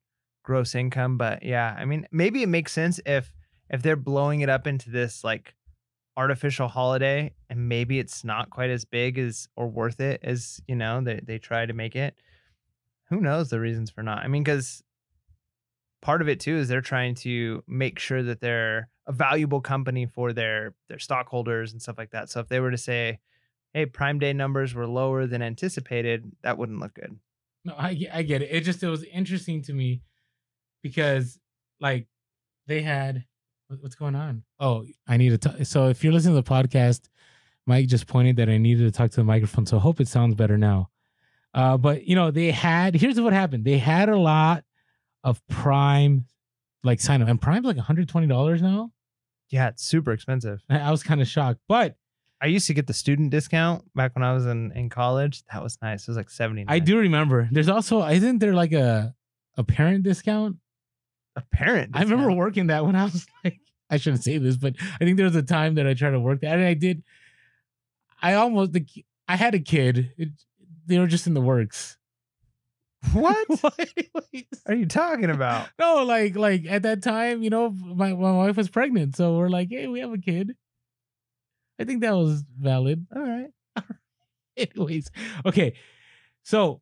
gross 0.45 0.75
income. 0.75 1.17
But 1.17 1.43
yeah, 1.43 1.75
I 1.77 1.83
mean, 1.83 2.07
maybe 2.11 2.41
it 2.41 2.49
makes 2.49 2.71
sense 2.71 3.01
if 3.05 3.33
if 3.69 3.81
they're 3.81 3.97
blowing 3.97 4.41
it 4.41 4.49
up 4.49 4.67
into 4.67 4.89
this 4.89 5.23
like 5.23 5.55
artificial 6.15 6.69
holiday, 6.69 7.33
and 7.49 7.67
maybe 7.67 7.99
it's 7.99 8.23
not 8.23 8.49
quite 8.49 8.69
as 8.69 8.85
big 8.85 9.17
as 9.17 9.49
or 9.57 9.67
worth 9.67 9.99
it 9.99 10.21
as 10.23 10.61
you 10.67 10.75
know 10.75 11.01
they 11.01 11.19
they 11.21 11.37
try 11.37 11.65
to 11.65 11.73
make 11.73 11.95
it. 11.97 12.15
Who 13.09 13.19
knows 13.19 13.49
the 13.49 13.59
reasons 13.59 13.89
for 13.91 14.01
not? 14.03 14.23
I 14.23 14.27
mean, 14.27 14.43
because 14.43 14.83
part 16.01 16.21
of 16.21 16.29
it 16.29 16.39
too 16.39 16.55
is 16.55 16.67
they're 16.67 16.81
trying 16.81 17.15
to 17.15 17.63
make 17.67 17.99
sure 17.99 18.23
that 18.23 18.39
they're 18.39 18.89
a 19.07 19.11
valuable 19.11 19.61
company 19.61 20.05
for 20.05 20.31
their 20.31 20.75
their 20.87 20.99
stockholders 20.99 21.73
and 21.73 21.81
stuff 21.81 21.97
like 21.97 22.11
that. 22.11 22.29
So 22.29 22.39
if 22.39 22.47
they 22.47 22.59
were 22.59 22.71
to 22.71 22.77
say, 22.77 23.19
"Hey, 23.73 23.85
Prime 23.85 24.19
Day 24.19 24.31
numbers 24.31 24.73
were 24.73 24.87
lower 24.87 25.27
than 25.27 25.41
anticipated," 25.41 26.31
that 26.43 26.57
wouldn't 26.57 26.79
look 26.79 26.93
good. 26.93 27.19
No, 27.63 27.73
I 27.75 27.97
I 28.13 28.21
get 28.21 28.43
it. 28.43 28.49
It 28.51 28.61
just 28.61 28.83
it 28.83 28.89
was 28.89 29.03
interesting 29.05 29.63
to 29.63 29.73
me 29.73 30.01
because 30.85 31.39
like 31.79 32.05
they 32.67 32.83
had 32.83 33.25
what's 33.79 33.95
going 33.95 34.13
on. 34.13 34.43
Oh, 34.59 34.85
I 35.07 35.17
need 35.17 35.29
to. 35.29 35.39
Talk. 35.39 35.55
So 35.63 35.87
if 35.89 36.03
you're 36.03 36.13
listening 36.13 36.35
to 36.35 36.41
the 36.43 36.47
podcast, 36.47 37.09
Mike 37.65 37.87
just 37.87 38.05
pointed 38.05 38.35
that 38.35 38.49
I 38.49 38.59
needed 38.59 38.83
to 38.83 38.91
talk 38.95 39.09
to 39.09 39.17
the 39.17 39.23
microphone. 39.23 39.65
So 39.65 39.77
I 39.77 39.79
hope 39.79 39.99
it 39.99 40.07
sounds 40.07 40.35
better 40.35 40.59
now. 40.59 40.91
Uh, 41.55 41.75
but 41.77 42.05
you 42.05 42.15
know 42.15 42.29
they 42.29 42.51
had. 42.51 42.93
Here's 42.93 43.19
what 43.19 43.33
happened. 43.33 43.65
They 43.65 43.79
had 43.79 44.09
a 44.09 44.15
lot 44.17 44.63
of 45.23 45.41
Prime 45.47 46.25
like 46.83 47.01
sign 47.01 47.23
up, 47.23 47.29
and 47.29 47.41
Prime's 47.41 47.65
like 47.65 47.77
120 47.77 48.27
dollars 48.27 48.61
now. 48.61 48.91
Yeah, 49.49 49.69
it's 49.69 49.83
super 49.83 50.11
expensive. 50.11 50.61
I 50.69 50.81
I 50.81 50.91
was 50.91 51.01
kind 51.01 51.19
of 51.19 51.27
shocked, 51.27 51.61
but 51.67 51.95
I 52.39 52.45
used 52.45 52.67
to 52.67 52.75
get 52.75 52.85
the 52.85 52.93
student 52.93 53.31
discount 53.31 53.91
back 53.95 54.13
when 54.13 54.23
I 54.23 54.33
was 54.33 54.45
in 54.45 54.71
in 54.73 54.89
college. 54.89 55.41
That 55.51 55.63
was 55.63 55.79
nice. 55.81 56.03
It 56.03 56.09
was 56.09 56.17
like 56.17 56.29
seventy. 56.29 56.63
I 56.67 56.77
do 56.77 56.99
remember. 56.99 57.49
There's 57.51 57.69
also 57.69 58.05
isn't 58.05 58.37
there 58.37 58.53
like 58.53 58.73
a 58.73 59.15
a 59.57 59.63
parent 59.63 60.03
discount? 60.03 60.57
A 61.35 61.41
parent. 61.41 61.91
I 61.93 62.01
remember 62.03 62.31
working 62.31 62.67
that 62.67 62.85
when 62.85 62.95
I 62.95 63.03
was 63.05 63.25
like 63.43 63.59
I 63.89 63.97
shouldn't 63.97 64.23
say 64.23 64.37
this, 64.37 64.57
but 64.57 64.75
I 64.79 65.05
think 65.05 65.17
there 65.17 65.25
was 65.25 65.35
a 65.35 65.43
time 65.43 65.75
that 65.75 65.85
I 65.87 65.93
tried 65.93 66.11
to 66.11 66.19
work 66.19 66.41
that, 66.41 66.57
and 66.57 66.65
I 66.65 66.73
did. 66.73 67.03
I 68.21 68.33
almost 68.33 68.73
the 68.73 68.85
I 69.27 69.35
had 69.35 69.53
a 69.55 69.59
kid. 69.59 70.13
It, 70.17 70.29
they 70.87 70.99
were 70.99 71.07
just 71.07 71.27
in 71.27 71.33
the 71.33 71.41
works. 71.41 71.97
What 73.13 73.37
What? 73.61 73.89
are 74.65 74.73
you 74.73 74.87
talking 74.87 75.29
about? 75.29 75.69
no, 75.77 76.03
like 76.03 76.35
like 76.35 76.65
at 76.67 76.81
that 76.83 77.03
time, 77.03 77.43
you 77.43 77.49
know, 77.51 77.69
my 77.69 78.13
my 78.13 78.31
wife 78.31 78.57
was 78.57 78.69
pregnant, 78.69 79.15
so 79.15 79.37
we're 79.37 79.49
like, 79.49 79.69
hey, 79.69 79.87
we 79.87 79.99
have 79.99 80.11
a 80.13 80.17
kid. 80.17 80.55
I 81.79 81.83
think 81.83 82.01
that 82.01 82.15
was 82.15 82.43
valid. 82.59 83.05
All 83.15 83.21
right. 83.21 83.49
Anyways, 84.57 85.11
okay. 85.45 85.75
So 86.43 86.81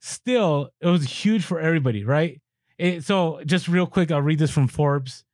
still, 0.00 0.70
it 0.80 0.86
was 0.86 1.04
huge 1.04 1.42
for 1.44 1.58
everybody, 1.58 2.04
right? 2.04 2.40
It, 2.78 3.04
so 3.04 3.40
just 3.44 3.68
real 3.68 3.86
quick, 3.86 4.10
I'll 4.10 4.22
read 4.22 4.38
this 4.38 4.50
from 4.50 4.68
Forbes. 4.68 5.24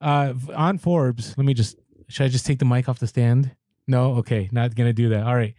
Uh, 0.00 0.34
on 0.54 0.78
Forbes, 0.78 1.36
let 1.36 1.46
me 1.46 1.54
just. 1.54 1.76
Should 2.08 2.24
I 2.24 2.28
just 2.28 2.46
take 2.46 2.58
the 2.58 2.64
mic 2.64 2.88
off 2.88 2.98
the 2.98 3.06
stand? 3.06 3.54
No, 3.86 4.14
okay, 4.14 4.48
not 4.50 4.74
gonna 4.74 4.92
do 4.92 5.10
that. 5.10 5.26
All 5.26 5.34
right. 5.34 5.54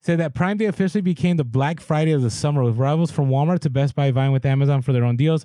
Said 0.00 0.20
that 0.20 0.34
Prime 0.34 0.56
Day 0.56 0.66
officially 0.66 1.02
became 1.02 1.36
the 1.36 1.44
Black 1.44 1.80
Friday 1.80 2.12
of 2.12 2.22
the 2.22 2.30
summer, 2.30 2.62
with 2.62 2.76
rivals 2.76 3.10
from 3.10 3.28
Walmart 3.30 3.60
to 3.60 3.70
Best 3.70 3.96
Buy 3.96 4.10
vying 4.12 4.32
with 4.32 4.46
Amazon 4.46 4.80
for 4.80 4.92
their 4.92 5.04
own 5.04 5.16
deals. 5.16 5.44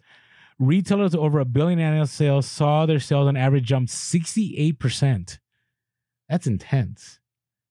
Retailers 0.60 1.16
over 1.16 1.40
a 1.40 1.46
billion 1.46 1.80
annual 1.80 2.06
sales 2.06 2.46
saw 2.46 2.86
their 2.86 3.00
sales 3.00 3.28
on 3.28 3.36
average 3.36 3.66
jump 3.66 3.90
68%. 3.90 5.40
That's 6.30 6.48
intense. 6.48 7.20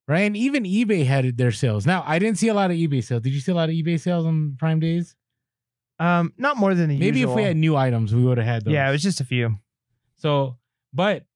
Right. 0.09 0.23
And 0.23 0.37
even 0.37 0.65
eBay 0.65 1.07
had 1.07 1.39
their 1.39 1.53
sales. 1.53 1.87
Now, 1.87 2.03
I 2.05 2.19
didn't 2.19 2.39
see 2.39 2.49
a 2.49 2.55
lot 2.55 2.73
of 2.73 2.77
eBay 2.77 3.05
sales. 3.05 3.23
Did 3.23 3.33
you 3.33 3.41
see 3.41 3.53
a 3.53 3.55
lot 3.55 3.69
of 3.69 3.75
eBay 3.75 4.01
sales 4.01 4.27
on 4.27 4.57
Prime 4.59 4.81
Days? 4.81 5.15
Um, 6.03 6.33
not 6.37 6.57
more 6.57 6.75
than 6.75 6.89
the 6.89 6.99
Maybe 6.99 7.21
usual. 7.21 7.33
if 7.33 7.37
we 7.37 7.45
had 7.45 7.57
new 7.57 7.77
items, 7.77 8.13
we 8.13 8.25
would 8.25 8.37
have 8.37 8.47
had 8.47 8.65
those. 8.65 8.75
Yeah, 8.75 8.89
it 8.89 8.93
was 8.93 9.03
just 9.05 9.21
a 9.21 9.25
few. 9.25 9.57
So, 10.17 10.57
but 10.93 11.27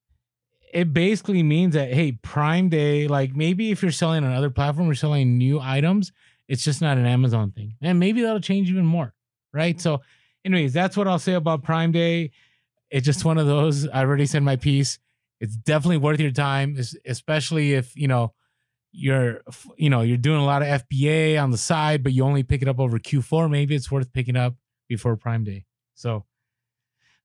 it 0.74 0.92
basically 0.92 1.44
means 1.44 1.74
that 1.74 1.92
hey, 1.92 2.12
Prime 2.12 2.68
Day, 2.68 3.06
like 3.06 3.36
maybe 3.36 3.70
if 3.70 3.80
you're 3.80 3.92
selling 3.92 4.24
on 4.24 4.32
other 4.32 4.50
platforms, 4.50 4.88
you're 4.88 4.94
selling 4.96 5.38
new 5.38 5.60
items, 5.60 6.10
it's 6.48 6.64
just 6.64 6.82
not 6.82 6.98
an 6.98 7.06
Amazon 7.06 7.52
thing, 7.52 7.74
and 7.80 8.00
maybe 8.00 8.22
that'll 8.22 8.40
change 8.40 8.68
even 8.68 8.84
more, 8.84 9.14
right? 9.52 9.80
So, 9.80 10.00
anyways, 10.44 10.72
that's 10.72 10.96
what 10.96 11.06
I'll 11.06 11.20
say 11.20 11.34
about 11.34 11.62
Prime 11.62 11.92
Day. 11.92 12.32
It's 12.90 13.06
just 13.06 13.24
one 13.24 13.38
of 13.38 13.46
those. 13.46 13.86
I 13.88 14.00
already 14.00 14.26
said 14.26 14.42
my 14.42 14.56
piece. 14.56 14.98
It's 15.40 15.56
definitely 15.56 15.98
worth 15.98 16.18
your 16.18 16.32
time, 16.32 16.76
especially 17.04 17.74
if 17.74 17.94
you 17.94 18.08
know 18.08 18.32
you're 18.96 19.42
you 19.76 19.90
know 19.90 20.00
you're 20.00 20.16
doing 20.16 20.40
a 20.40 20.44
lot 20.44 20.62
of 20.62 20.82
FBA 20.82 21.40
on 21.40 21.50
the 21.50 21.58
side, 21.58 22.02
but 22.02 22.12
you 22.12 22.24
only 22.24 22.42
pick 22.42 22.62
it 22.62 22.68
up 22.68 22.80
over 22.80 22.98
Q4. 22.98 23.50
Maybe 23.50 23.74
it's 23.74 23.90
worth 23.90 24.12
picking 24.12 24.36
up 24.36 24.54
before 24.88 25.16
Prime 25.16 25.44
Day. 25.44 25.66
So. 25.94 26.24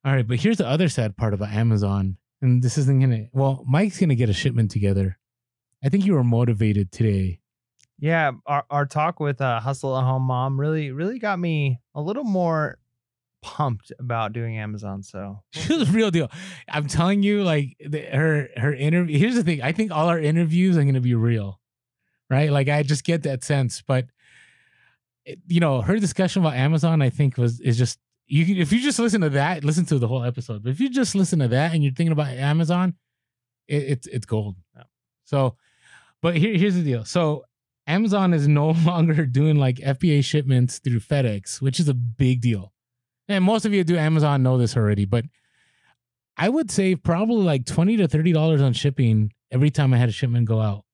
All 0.03 0.11
right, 0.11 0.27
but 0.27 0.39
here's 0.39 0.57
the 0.57 0.67
other 0.67 0.89
sad 0.89 1.15
part 1.15 1.35
about 1.35 1.49
Amazon. 1.49 2.17
And 2.41 2.63
this 2.63 2.77
isn't 2.79 2.99
gonna 2.99 3.27
well, 3.33 3.63
Mike's 3.67 3.99
gonna 3.99 4.15
get 4.15 4.29
a 4.29 4.33
shipment 4.33 4.71
together. 4.71 5.19
I 5.83 5.89
think 5.89 6.05
you 6.05 6.13
were 6.13 6.23
motivated 6.23 6.91
today. 6.91 7.39
Yeah, 7.99 8.31
our, 8.47 8.65
our 8.71 8.85
talk 8.87 9.19
with 9.19 9.41
uh, 9.41 9.59
Hustle 9.59 9.95
at 9.95 10.03
Home 10.03 10.23
Mom 10.23 10.59
really 10.59 10.91
really 10.91 11.19
got 11.19 11.37
me 11.37 11.79
a 11.93 12.01
little 12.01 12.23
more 12.23 12.79
pumped 13.43 13.91
about 13.99 14.33
doing 14.33 14.57
Amazon. 14.57 15.03
So 15.03 15.43
She 15.51 15.75
was 15.75 15.91
real 15.91 16.09
deal. 16.09 16.31
I'm 16.67 16.87
telling 16.87 17.21
you, 17.21 17.43
like 17.43 17.77
the, 17.79 18.01
her 18.01 18.49
her 18.57 18.73
interview. 18.73 19.19
Here's 19.19 19.35
the 19.35 19.43
thing. 19.43 19.61
I 19.61 19.71
think 19.71 19.91
all 19.91 20.07
our 20.07 20.19
interviews 20.19 20.77
are 20.77 20.83
gonna 20.83 20.99
be 20.99 21.13
real, 21.13 21.59
right? 22.31 22.49
Like 22.49 22.69
I 22.69 22.81
just 22.81 23.03
get 23.03 23.23
that 23.23 23.43
sense. 23.43 23.83
But 23.85 24.05
eh, 25.27 25.35
you 25.47 25.59
know, 25.59 25.81
her 25.81 25.99
discussion 25.99 26.41
about 26.41 26.55
Amazon, 26.55 27.01
I 27.01 27.09
think 27.09 27.37
was 27.37 27.59
is 27.59 27.77
just 27.77 27.99
you. 28.25 28.45
Can, 28.45 28.57
if 28.57 28.71
you 28.71 28.79
just 28.79 28.97
listen 28.97 29.21
to 29.21 29.29
that, 29.31 29.63
listen 29.63 29.85
to 29.87 29.99
the 29.99 30.07
whole 30.07 30.23
episode. 30.23 30.63
But 30.63 30.69
if 30.71 30.79
you 30.79 30.89
just 30.89 31.13
listen 31.13 31.39
to 31.39 31.49
that 31.49 31.73
and 31.73 31.83
you're 31.83 31.93
thinking 31.93 32.13
about 32.13 32.29
Amazon, 32.29 32.95
it, 33.67 33.83
it's 33.83 34.07
it's 34.07 34.25
gold. 34.25 34.55
Yeah. 34.75 34.83
So, 35.25 35.57
but 36.21 36.37
here 36.37 36.57
here's 36.57 36.75
the 36.75 36.83
deal. 36.83 37.03
So 37.03 37.43
Amazon 37.85 38.33
is 38.33 38.47
no 38.47 38.71
longer 38.85 39.25
doing 39.25 39.57
like 39.57 39.75
FBA 39.75 40.23
shipments 40.23 40.79
through 40.79 41.01
FedEx, 41.01 41.61
which 41.61 41.79
is 41.79 41.89
a 41.89 41.93
big 41.93 42.41
deal. 42.41 42.73
And 43.27 43.43
most 43.43 43.65
of 43.65 43.73
you 43.73 43.83
do 43.83 43.97
Amazon 43.97 44.41
know 44.41 44.57
this 44.57 44.75
already, 44.75 45.05
but 45.05 45.25
I 46.37 46.49
would 46.49 46.71
save 46.71 47.03
probably 47.03 47.43
like 47.43 47.65
twenty 47.65 47.97
to 47.97 48.07
thirty 48.07 48.31
dollars 48.31 48.61
on 48.61 48.71
shipping 48.71 49.33
every 49.51 49.69
time 49.69 49.93
I 49.93 49.97
had 49.97 50.07
a 50.07 50.13
shipment 50.13 50.47
go 50.47 50.61
out. 50.61 50.85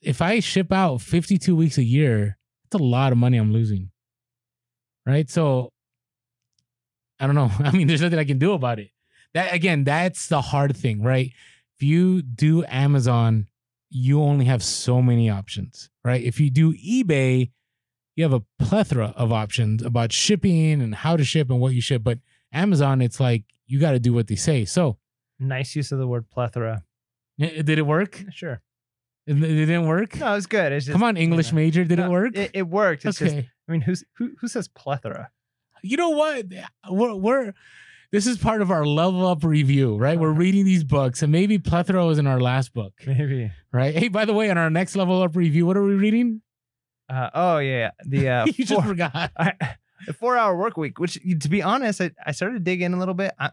If 0.00 0.22
I 0.22 0.40
ship 0.40 0.72
out 0.72 1.00
fifty-two 1.00 1.56
weeks 1.56 1.78
a 1.78 1.82
year, 1.84 2.38
that's 2.64 2.80
a 2.80 2.84
lot 2.84 3.12
of 3.12 3.18
money 3.18 3.38
I'm 3.38 3.52
losing. 3.52 3.90
Right? 5.06 5.28
So 5.28 5.72
I 7.20 7.26
don't 7.26 7.34
know. 7.34 7.50
I 7.58 7.72
mean, 7.72 7.86
there's 7.86 8.02
nothing 8.02 8.18
I 8.18 8.24
can 8.24 8.38
do 8.38 8.52
about 8.52 8.78
it. 8.78 8.90
That 9.34 9.52
again, 9.52 9.84
that's 9.84 10.28
the 10.28 10.40
hard 10.40 10.76
thing, 10.76 11.02
right? 11.02 11.32
If 11.76 11.82
you 11.82 12.22
do 12.22 12.64
Amazon, 12.66 13.46
you 13.90 14.22
only 14.22 14.46
have 14.46 14.62
so 14.62 15.00
many 15.00 15.30
options, 15.30 15.90
right? 16.04 16.22
If 16.22 16.40
you 16.40 16.50
do 16.50 16.74
eBay, 16.74 17.50
you 18.16 18.24
have 18.24 18.32
a 18.32 18.42
plethora 18.58 19.14
of 19.16 19.32
options 19.32 19.82
about 19.82 20.12
shipping 20.12 20.82
and 20.82 20.94
how 20.94 21.16
to 21.16 21.24
ship 21.24 21.50
and 21.50 21.60
what 21.60 21.74
you 21.74 21.80
ship. 21.80 22.02
But 22.02 22.18
Amazon, 22.52 23.00
it's 23.00 23.20
like 23.20 23.44
you 23.66 23.78
got 23.78 23.92
to 23.92 24.00
do 24.00 24.12
what 24.12 24.26
they 24.26 24.34
say. 24.34 24.64
So, 24.64 24.98
nice 25.38 25.76
use 25.76 25.92
of 25.92 25.98
the 25.98 26.06
word 26.06 26.28
plethora. 26.30 26.82
did 27.38 27.68
it 27.68 27.86
work? 27.86 28.24
Sure. 28.32 28.60
It 29.28 29.36
it 29.42 29.66
didn't 29.66 29.86
work. 29.86 30.16
No, 30.18 30.34
it's 30.34 30.46
good. 30.46 30.72
It's 30.72 30.86
just, 30.86 30.94
Come 30.94 31.02
on, 31.02 31.16
you 31.16 31.22
English 31.22 31.52
know. 31.52 31.56
major, 31.56 31.84
did 31.84 31.98
it 31.98 32.08
work? 32.08 32.34
It, 32.36 32.50
it 32.54 32.62
worked. 32.68 33.04
It's 33.04 33.20
okay. 33.22 33.34
just 33.42 33.48
I 33.68 33.72
mean, 33.72 33.82
who's 33.82 34.02
who 34.16 34.32
who 34.40 34.48
says 34.48 34.68
plethora? 34.68 35.30
you 35.82 35.96
know 35.96 36.10
what? 36.10 36.46
We're 36.90 37.14
we're 37.14 37.52
this 38.10 38.26
is 38.26 38.38
part 38.38 38.62
of 38.62 38.70
our 38.70 38.86
level 38.86 39.26
up 39.26 39.44
review, 39.44 39.96
right? 39.96 40.18
We're 40.18 40.30
Uh-huh. 40.30 40.38
reading 40.40 40.64
these 40.64 40.82
books, 40.82 41.22
and 41.22 41.30
maybe 41.30 41.58
plethora 41.58 42.06
was 42.06 42.18
in 42.18 42.26
our 42.26 42.40
last 42.40 42.72
book, 42.72 42.94
Maybe. 43.06 43.52
right? 43.70 43.94
Hey, 43.94 44.08
by 44.08 44.24
the 44.24 44.32
way, 44.32 44.48
on 44.50 44.56
our 44.56 44.70
next 44.70 44.96
level 44.96 45.22
up 45.22 45.36
review, 45.36 45.66
what 45.66 45.76
are 45.76 45.82
we 45.84 45.94
reading? 45.94 46.40
Uh, 47.10 47.28
oh 47.34 47.58
yeah, 47.58 47.90
the 48.06 48.28
uh, 48.30 48.46
you 48.56 48.64
just 48.64 48.86
forgot. 48.86 49.30
I, 49.36 49.52
the 50.06 50.14
four 50.14 50.38
hour 50.38 50.56
work 50.56 50.76
week. 50.78 50.98
Which, 50.98 51.18
to 51.40 51.48
be 51.50 51.62
honest, 51.62 52.00
I, 52.00 52.12
I 52.24 52.32
started 52.32 52.54
to 52.54 52.60
dig 52.60 52.80
in 52.80 52.94
a 52.94 52.98
little 52.98 53.14
bit. 53.14 53.32
I, 53.38 53.50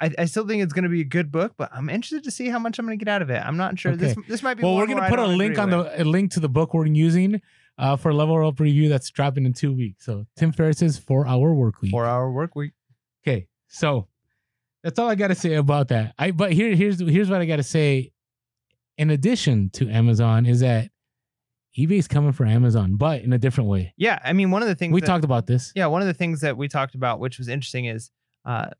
I, 0.00 0.10
I 0.18 0.24
still 0.24 0.46
think 0.46 0.62
it's 0.62 0.72
going 0.72 0.84
to 0.84 0.88
be 0.88 1.00
a 1.00 1.04
good 1.04 1.30
book, 1.30 1.54
but 1.56 1.70
I'm 1.72 1.88
interested 1.88 2.24
to 2.24 2.30
see 2.30 2.48
how 2.48 2.58
much 2.58 2.78
I'm 2.78 2.86
going 2.86 2.98
to 2.98 3.04
get 3.04 3.10
out 3.10 3.22
of 3.22 3.30
it. 3.30 3.40
I'm 3.44 3.56
not 3.56 3.78
sure. 3.78 3.94
This 3.96 4.16
this 4.28 4.42
might 4.42 4.54
be. 4.54 4.62
Well, 4.64 4.76
we're 4.76 4.86
gonna 4.86 5.08
put 5.08 5.18
a 5.18 5.26
link 5.26 5.58
on 5.58 5.70
with. 5.70 5.86
the 5.86 6.02
a 6.02 6.04
link 6.04 6.32
to 6.32 6.40
the 6.40 6.48
book 6.48 6.74
we're 6.74 6.86
using 6.86 7.40
uh, 7.78 7.96
for 7.96 8.12
level 8.12 8.44
up 8.46 8.58
review 8.60 8.88
that's 8.88 9.08
dropping 9.10 9.46
in 9.46 9.52
two 9.52 9.72
weeks. 9.72 10.04
So 10.04 10.26
Tim 10.36 10.52
Ferriss's 10.52 10.98
four 10.98 11.26
hour 11.26 11.54
work 11.54 11.80
week. 11.80 11.90
four 11.92 12.06
hour 12.06 12.30
work 12.30 12.56
week. 12.56 12.72
Okay, 13.26 13.46
so 13.68 14.08
that's 14.82 14.98
all 14.98 15.08
I 15.08 15.14
got 15.14 15.28
to 15.28 15.34
say 15.34 15.54
about 15.54 15.88
that. 15.88 16.14
I 16.18 16.32
but 16.32 16.52
here 16.52 16.74
here's 16.74 16.98
here's 17.00 17.30
what 17.30 17.40
I 17.40 17.46
got 17.46 17.56
to 17.56 17.62
say. 17.62 18.12
In 18.96 19.10
addition 19.10 19.70
to 19.74 19.88
Amazon, 19.88 20.44
is 20.44 20.58
that 20.58 20.90
eBay's 21.78 22.08
coming 22.08 22.32
for 22.32 22.44
Amazon, 22.44 22.96
but 22.96 23.22
in 23.22 23.32
a 23.32 23.38
different 23.38 23.70
way. 23.70 23.94
Yeah, 23.96 24.18
I 24.24 24.32
mean, 24.32 24.50
one 24.50 24.62
of 24.62 24.68
the 24.68 24.74
things 24.74 24.92
We 24.92 25.00
that- 25.00 25.06
talked 25.06 25.24
about 25.24 25.46
this. 25.46 25.70
Yeah, 25.76 25.86
one 25.86 26.02
of 26.02 26.08
the 26.08 26.14
things 26.14 26.40
that 26.40 26.56
we 26.56 26.66
talked 26.66 26.96
about, 26.96 27.20
which 27.20 27.38
was 27.38 27.46
interesting, 27.46 27.84
is 27.84 28.10
uh, 28.44 28.70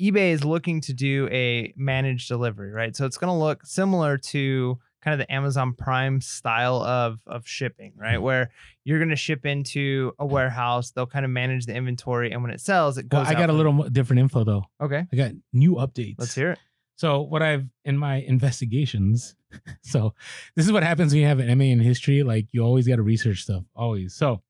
eBay 0.00 0.30
is 0.32 0.44
looking 0.44 0.80
to 0.82 0.92
do 0.92 1.28
a 1.30 1.72
managed 1.76 2.28
delivery, 2.28 2.70
right? 2.72 2.94
So 2.94 3.04
it's 3.06 3.18
going 3.18 3.28
to 3.32 3.38
look 3.38 3.66
similar 3.66 4.16
to 4.18 4.78
kind 5.02 5.12
of 5.20 5.24
the 5.26 5.32
Amazon 5.32 5.74
Prime 5.74 6.20
style 6.20 6.82
of 6.82 7.20
of 7.26 7.46
shipping, 7.46 7.92
right? 7.96 8.18
Mhm. 8.18 8.22
Where 8.22 8.50
you're 8.84 8.98
going 8.98 9.10
to 9.10 9.16
ship 9.16 9.44
into 9.46 10.12
a 10.18 10.26
warehouse, 10.26 10.90
they'll 10.90 11.06
kind 11.06 11.24
of 11.24 11.30
manage 11.30 11.66
the 11.66 11.74
inventory, 11.74 12.32
and 12.32 12.42
when 12.42 12.50
it 12.52 12.60
sells, 12.60 12.96
it 12.98 13.06
Well, 13.10 13.22
goes. 13.22 13.28
I 13.30 13.34
out 13.34 13.38
got 13.38 13.50
a 13.50 13.52
little 13.52 13.88
different 13.90 14.20
info 14.20 14.44
though. 14.44 14.64
Okay, 14.80 15.06
I 15.12 15.16
got 15.16 15.32
new 15.52 15.74
updates. 15.74 16.16
let's 16.18 16.34
hear 16.34 16.52
it. 16.52 16.58
So 16.96 17.22
what 17.22 17.42
I've 17.42 17.66
in 17.84 17.96
my 17.96 18.16
investigations, 18.16 19.36
so 19.82 20.14
this 20.56 20.66
is 20.66 20.72
what 20.72 20.82
happens 20.82 21.12
when 21.12 21.20
you 21.22 21.28
have 21.28 21.38
an 21.38 21.56
MA 21.58 21.64
in 21.66 21.78
history. 21.80 22.22
Like 22.24 22.46
you 22.52 22.62
always 22.62 22.86
got 22.88 22.96
to 22.96 23.02
research 23.02 23.42
stuff, 23.42 23.64
always. 23.74 24.14
So 24.14 24.42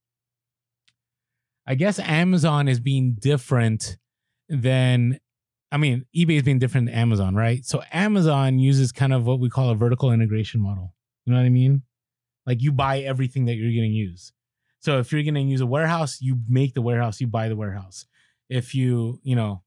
I 1.66 1.74
guess 1.74 1.99
Amazon 1.99 2.68
is 2.68 2.80
being 2.80 3.14
different 3.20 3.99
than, 4.49 5.18
I 5.70 5.76
mean, 5.76 6.06
eBay 6.16 6.36
is 6.36 6.42
being 6.42 6.58
different 6.58 6.86
than 6.86 6.94
Amazon, 6.94 7.34
right? 7.34 7.64
So 7.64 7.82
Amazon 7.92 8.58
uses 8.58 8.90
kind 8.92 9.12
of 9.12 9.26
what 9.26 9.38
we 9.38 9.50
call 9.50 9.70
a 9.70 9.74
vertical 9.74 10.12
integration 10.12 10.60
model. 10.60 10.94
You 11.24 11.32
know 11.32 11.38
what 11.38 11.46
I 11.46 11.50
mean? 11.50 11.82
Like 12.46 12.62
you 12.62 12.72
buy 12.72 13.00
everything 13.00 13.44
that 13.46 13.54
you're 13.54 13.70
going 13.70 13.90
to 13.90 13.96
use. 13.96 14.32
So 14.80 14.98
if 14.98 15.12
you're 15.12 15.22
going 15.22 15.34
to 15.34 15.40
use 15.42 15.60
a 15.60 15.66
warehouse, 15.66 16.18
you 16.20 16.38
make 16.48 16.74
the 16.74 16.80
warehouse, 16.80 17.20
you 17.20 17.26
buy 17.26 17.48
the 17.48 17.56
warehouse. 17.56 18.06
If 18.48 18.74
you, 18.74 19.20
you 19.22 19.36
know, 19.36 19.62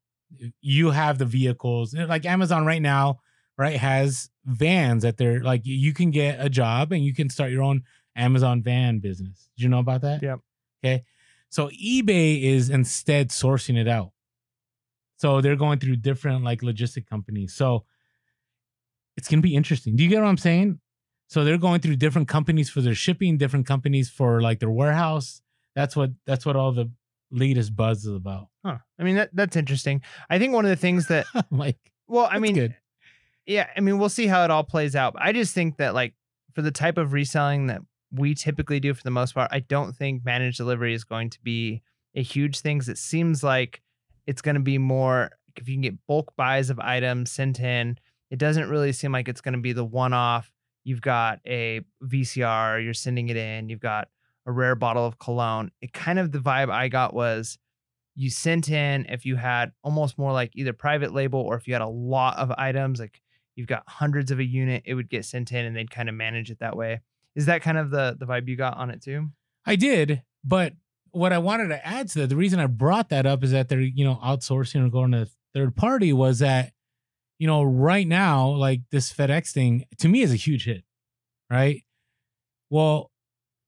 you 0.62 0.92
have 0.92 1.18
the 1.18 1.26
vehicles 1.26 1.94
like 1.94 2.26
Amazon 2.26 2.66
right 2.66 2.82
now, 2.82 3.20
right, 3.58 3.78
has 3.78 4.30
vans 4.46 5.04
that 5.04 5.18
they're 5.18 5.44
like 5.44 5.62
you 5.66 5.94
can 5.94 6.10
get 6.10 6.44
a 6.44 6.50
job 6.50 6.92
and 6.92 7.04
you 7.04 7.14
can 7.14 7.30
start 7.30 7.52
your 7.52 7.62
own 7.62 7.84
Amazon 8.16 8.64
van 8.64 9.00
business. 9.00 9.50
Did 9.56 9.64
you 9.64 9.70
know 9.70 9.80
about 9.80 10.02
that? 10.02 10.24
Yep. 10.24 10.40
Okay. 10.84 11.04
So 11.50 11.70
eBay 11.70 12.42
is 12.42 12.70
instead 12.70 13.30
sourcing 13.30 13.78
it 13.78 13.88
out. 13.88 14.12
So 15.22 15.40
they're 15.40 15.56
going 15.56 15.78
through 15.78 15.98
different 15.98 16.44
like 16.44 16.62
logistic 16.62 17.06
companies. 17.06 17.54
So 17.54 17.86
it's 19.16 19.28
gonna 19.28 19.44
be 19.44 19.56
interesting. 19.56 19.96
Do 19.96 20.02
you 20.02 20.10
get 20.10 20.20
what 20.20 20.28
I'm 20.28 20.38
saying? 20.38 20.80
So 21.28 21.44
they're 21.44 21.60
going 21.60 21.80
through 21.80 21.98
different 21.98 22.28
companies 22.28 22.72
for 22.72 22.82
their 22.82 22.96
shipping, 22.96 23.38
different 23.38 23.68
companies 23.68 24.10
for 24.10 24.42
like 24.42 24.60
their 24.60 24.72
warehouse. 24.72 25.44
That's 25.76 25.96
what 25.96 26.10
that's 26.26 26.44
what 26.44 26.56
all 26.56 26.72
the 26.72 26.90
latest 27.30 27.76
buzz 27.76 28.04
is 28.04 28.16
about. 28.16 28.48
Huh. 28.66 28.80
I 28.98 29.04
mean, 29.04 29.16
that 29.18 29.30
that's 29.32 29.56
interesting. 29.56 30.02
I 30.28 30.40
think 30.40 30.56
one 30.56 30.66
of 30.66 30.70
the 30.70 30.76
things 30.76 31.06
that 31.10 31.28
like 31.52 31.78
Well, 32.08 32.28
I 32.30 32.40
mean, 32.40 32.56
good. 32.56 32.76
yeah, 33.46 33.68
I 33.78 33.80
mean, 33.80 34.00
we'll 34.00 34.10
see 34.10 34.26
how 34.26 34.44
it 34.44 34.50
all 34.50 34.64
plays 34.64 34.96
out. 34.96 35.14
I 35.20 35.34
just 35.34 35.54
think 35.54 35.78
that 35.78 35.94
like 35.94 36.16
for 36.56 36.64
the 36.64 36.72
type 36.72 36.98
of 36.98 37.14
reselling 37.14 37.68
that 37.68 37.82
we 38.12 38.34
typically 38.34 38.80
do 38.80 38.96
for 38.96 39.04
the 39.04 39.12
most 39.12 39.36
part, 39.36 39.52
I 39.54 39.60
don't 39.60 39.96
think 39.96 40.26
managed 40.26 40.58
delivery 40.58 40.96
is 40.96 41.04
going 41.04 41.30
to 41.30 41.40
be 41.44 41.84
a 42.16 42.24
huge 42.24 42.60
thing. 42.62 42.82
it 42.88 42.98
seems 42.98 43.44
like 43.44 43.84
it's 44.28 44.42
going 44.42 44.56
to 44.56 44.62
be 44.62 44.78
more 44.78 45.32
if 45.56 45.68
you 45.68 45.76
can 45.76 45.82
get 45.82 46.08
bulk 46.08 46.34
buys 46.36 46.70
of 46.70 46.80
items 46.80 47.32
sent 47.32 47.60
in. 47.60 47.98
It 48.30 48.40
doesn't 48.40 48.70
really 48.70 48.94
seem 48.94 49.12
like 49.12 49.28
it's 49.28 49.42
going 49.42 49.56
to 49.56 49.60
be 49.60 49.74
the 49.74 49.84
one-off. 49.84 50.52
You've 50.84 51.02
got 51.02 51.40
a 51.46 51.82
VCR, 52.04 52.84
you're 52.84 52.94
sending 52.94 53.30
it 53.30 53.38
in. 53.38 53.70
You've 53.70 53.82
got 53.82 54.08
a 54.46 54.52
rare 54.52 54.76
bottle 54.76 55.06
of 55.06 55.20
cologne. 55.20 55.72
It 55.82 55.94
kind 55.94 56.18
of 56.18 56.32
the 56.32 56.40
vibe 56.40 56.72
I 56.72 56.88
got 56.88 57.14
was 57.14 57.58
you 58.16 58.30
sent 58.30 58.70
in 58.70 59.06
if 59.10 59.26
you 59.26 59.36
had 59.36 59.72
almost 59.84 60.18
more 60.18 60.32
like 60.32 60.52
either 60.56 60.74
private 60.74 61.14
label 61.14 61.40
or 61.40 61.56
if 61.56 61.68
you 61.68 61.74
had 61.74 61.82
a 61.82 61.88
lot 61.88 62.38
of 62.38 62.52
items 62.58 63.00
like 63.00 63.22
you've 63.56 63.68
got 63.68 63.84
hundreds 63.88 64.32
of 64.32 64.40
a 64.40 64.44
unit 64.44 64.84
it 64.86 64.96
would 64.96 65.10
get 65.10 65.24
sent 65.24 65.52
in 65.52 65.66
and 65.66 65.76
they'd 65.76 65.92
kind 65.92 66.10
of 66.10 66.16
manage 66.16 66.52
it 66.52 66.60
that 66.60 66.76
way 66.76 67.00
is 67.36 67.46
that 67.46 67.62
kind 67.62 67.78
of 67.78 67.90
the 67.90 68.18
the 68.20 68.26
vibe 68.26 68.50
you 68.50 68.58
got 68.58 68.76
on 68.76 68.90
it 68.90 69.02
too 69.02 69.30
I 69.66 69.76
did, 69.76 70.24
but 70.44 70.74
what 71.12 71.34
I 71.34 71.38
wanted 71.38 71.70
to 71.70 71.86
add 71.86 72.10
to 72.10 72.20
that, 72.20 72.28
the 72.28 72.36
reason 72.36 72.60
I 72.60 72.68
brought 72.68 73.10
that 73.10 73.26
up 73.26 73.44
is 73.44 73.52
that 73.52 73.70
they're, 73.70 73.82
you 73.82 74.06
know, 74.06 74.20
outsourcing 74.24 74.86
or 74.86 74.90
going 74.90 75.12
to 75.12 75.28
third 75.54 75.76
party 75.76 76.14
was 76.14 76.40
that, 76.40 76.72
you 77.38 77.48
know, 77.48 77.64
right 77.64 78.08
now, 78.08 78.50
like 78.50 78.82
this 78.92 79.12
FedEx 79.12 79.52
thing 79.52 79.86
to 80.00 80.08
me 80.08 80.22
is 80.22 80.32
a 80.32 80.38
huge 80.38 80.66
hit, 80.66 80.84
right? 81.50 81.84
Well, 82.70 83.12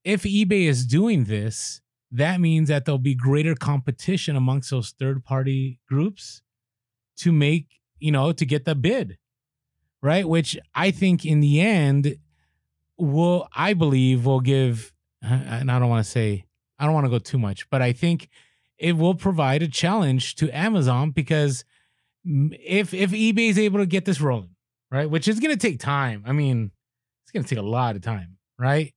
if 0.04 0.24
eBay 0.24 0.68
is 0.68 0.86
doing 0.86 1.26
this, 1.26 1.82
that 2.12 2.40
means 2.40 2.70
that 2.70 2.86
there'll 2.86 3.00
be 3.00 3.16
greater 3.16 3.56
competition 3.56 4.36
amongst 4.36 4.70
those 4.70 4.92
third 4.92 5.26
party 5.26 5.80
groups 5.88 6.42
to 7.18 7.32
make, 7.32 7.80
you 8.00 8.12
know, 8.12 8.32
to 8.32 8.46
get 8.46 8.66
the 8.66 8.76
bid, 8.76 9.18
right? 10.02 10.28
Which 10.28 10.58
I 10.76 10.92
think 10.92 11.26
in 11.26 11.40
the 11.40 11.60
end 11.60 12.18
will, 12.98 13.48
I 13.56 13.74
believe, 13.74 14.26
will 14.26 14.42
give, 14.42 14.94
and 15.22 15.72
I 15.72 15.80
don't 15.80 15.90
want 15.90 16.06
to 16.06 16.12
say, 16.12 16.46
I 16.84 16.86
don't 16.86 16.96
want 16.96 17.06
to 17.06 17.10
go 17.10 17.18
too 17.18 17.40
much, 17.40 17.70
but 17.70 17.82
I 17.82 17.94
think 17.94 18.28
it 18.78 18.98
will 18.98 19.16
provide 19.16 19.64
a 19.64 19.70
challenge 19.70 20.36
to 20.36 20.52
Amazon 20.52 21.12
because 21.12 21.64
if 22.26 22.94
if 22.94 23.12
eBay 23.12 23.48
is 23.48 23.58
able 23.58 23.80
to 23.80 23.86
get 23.86 24.04
this 24.04 24.20
rolling, 24.20 24.58
right, 24.92 25.10
which 25.10 25.30
is 25.30 25.40
going 25.40 25.58
to 25.58 25.58
take 25.58 25.80
time. 25.80 26.26
I 26.28 26.34
mean, 26.34 26.72
it's 27.24 27.32
going 27.32 27.44
to 27.44 27.50
take 27.50 27.64
a 27.64 27.66
lot 27.66 27.96
of 27.96 28.02
time, 28.02 28.36
right? 28.60 28.94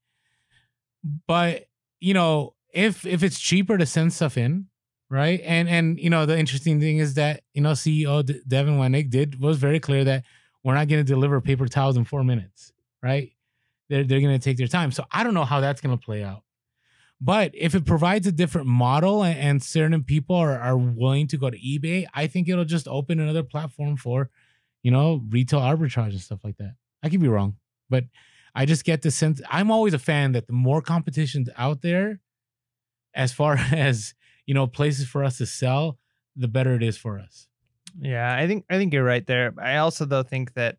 But 1.28 1.66
you 2.00 2.12
know, 2.12 2.54
if 2.74 3.06
if 3.06 3.22
it's 3.22 3.38
cheaper 3.38 3.78
to 3.78 3.86
send 3.86 4.12
stuff 4.12 4.36
in, 4.36 4.66
right, 5.08 5.40
and 5.44 5.68
and 5.68 5.96
you 6.00 6.10
know, 6.10 6.26
the 6.26 6.36
interesting 6.36 6.80
thing 6.80 6.98
is 6.98 7.14
that 7.14 7.42
you 7.54 7.62
know, 7.62 7.70
CEO 7.70 8.26
D- 8.26 8.40
Devin 8.48 8.78
Wenig 8.78 9.10
did 9.10 9.40
was 9.40 9.58
very 9.58 9.78
clear 9.78 10.02
that 10.02 10.24
we're 10.64 10.74
not 10.74 10.88
going 10.88 11.06
to 11.06 11.12
deliver 11.12 11.40
paper 11.40 11.68
towels 11.68 11.96
in 11.96 12.04
four 12.04 12.24
minutes, 12.24 12.72
right? 13.00 13.30
They're 13.88 14.02
they're 14.02 14.20
going 14.20 14.36
to 14.36 14.44
take 14.44 14.56
their 14.56 14.66
time. 14.66 14.90
So 14.90 15.04
I 15.12 15.22
don't 15.22 15.34
know 15.34 15.44
how 15.44 15.60
that's 15.60 15.80
going 15.80 15.96
to 15.96 16.04
play 16.04 16.24
out. 16.24 16.42
But 17.20 17.52
if 17.54 17.74
it 17.74 17.86
provides 17.86 18.26
a 18.26 18.32
different 18.32 18.66
model 18.66 19.22
and, 19.22 19.38
and 19.38 19.62
certain 19.62 20.04
people 20.04 20.36
are, 20.36 20.58
are 20.58 20.76
willing 20.76 21.26
to 21.28 21.38
go 21.38 21.48
to 21.48 21.58
eBay, 21.58 22.06
I 22.12 22.26
think 22.26 22.48
it'll 22.48 22.64
just 22.66 22.86
open 22.86 23.20
another 23.20 23.42
platform 23.42 23.96
for, 23.96 24.28
you 24.82 24.90
know, 24.90 25.22
retail 25.30 25.60
arbitrage 25.60 26.10
and 26.10 26.20
stuff 26.20 26.44
like 26.44 26.58
that. 26.58 26.74
I 27.02 27.08
could 27.08 27.20
be 27.20 27.28
wrong, 27.28 27.56
but 27.88 28.04
I 28.54 28.66
just 28.66 28.84
get 28.84 29.02
the 29.02 29.10
sense 29.10 29.40
I'm 29.50 29.70
always 29.70 29.94
a 29.94 29.98
fan 29.98 30.32
that 30.32 30.46
the 30.46 30.52
more 30.52 30.82
competition's 30.82 31.48
out 31.56 31.82
there, 31.82 32.20
as 33.14 33.32
far 33.32 33.54
as 33.72 34.14
you 34.46 34.54
know, 34.54 34.66
places 34.66 35.06
for 35.08 35.24
us 35.24 35.38
to 35.38 35.46
sell, 35.46 35.98
the 36.36 36.48
better 36.48 36.74
it 36.74 36.82
is 36.82 36.96
for 36.96 37.18
us. 37.18 37.48
yeah 37.98 38.34
i 38.36 38.46
think 38.46 38.64
i 38.68 38.76
think 38.76 38.92
you're 38.92 39.04
right 39.04 39.26
there 39.26 39.54
i 39.58 39.76
also 39.76 40.04
though 40.04 40.22
think 40.22 40.52
that 40.52 40.76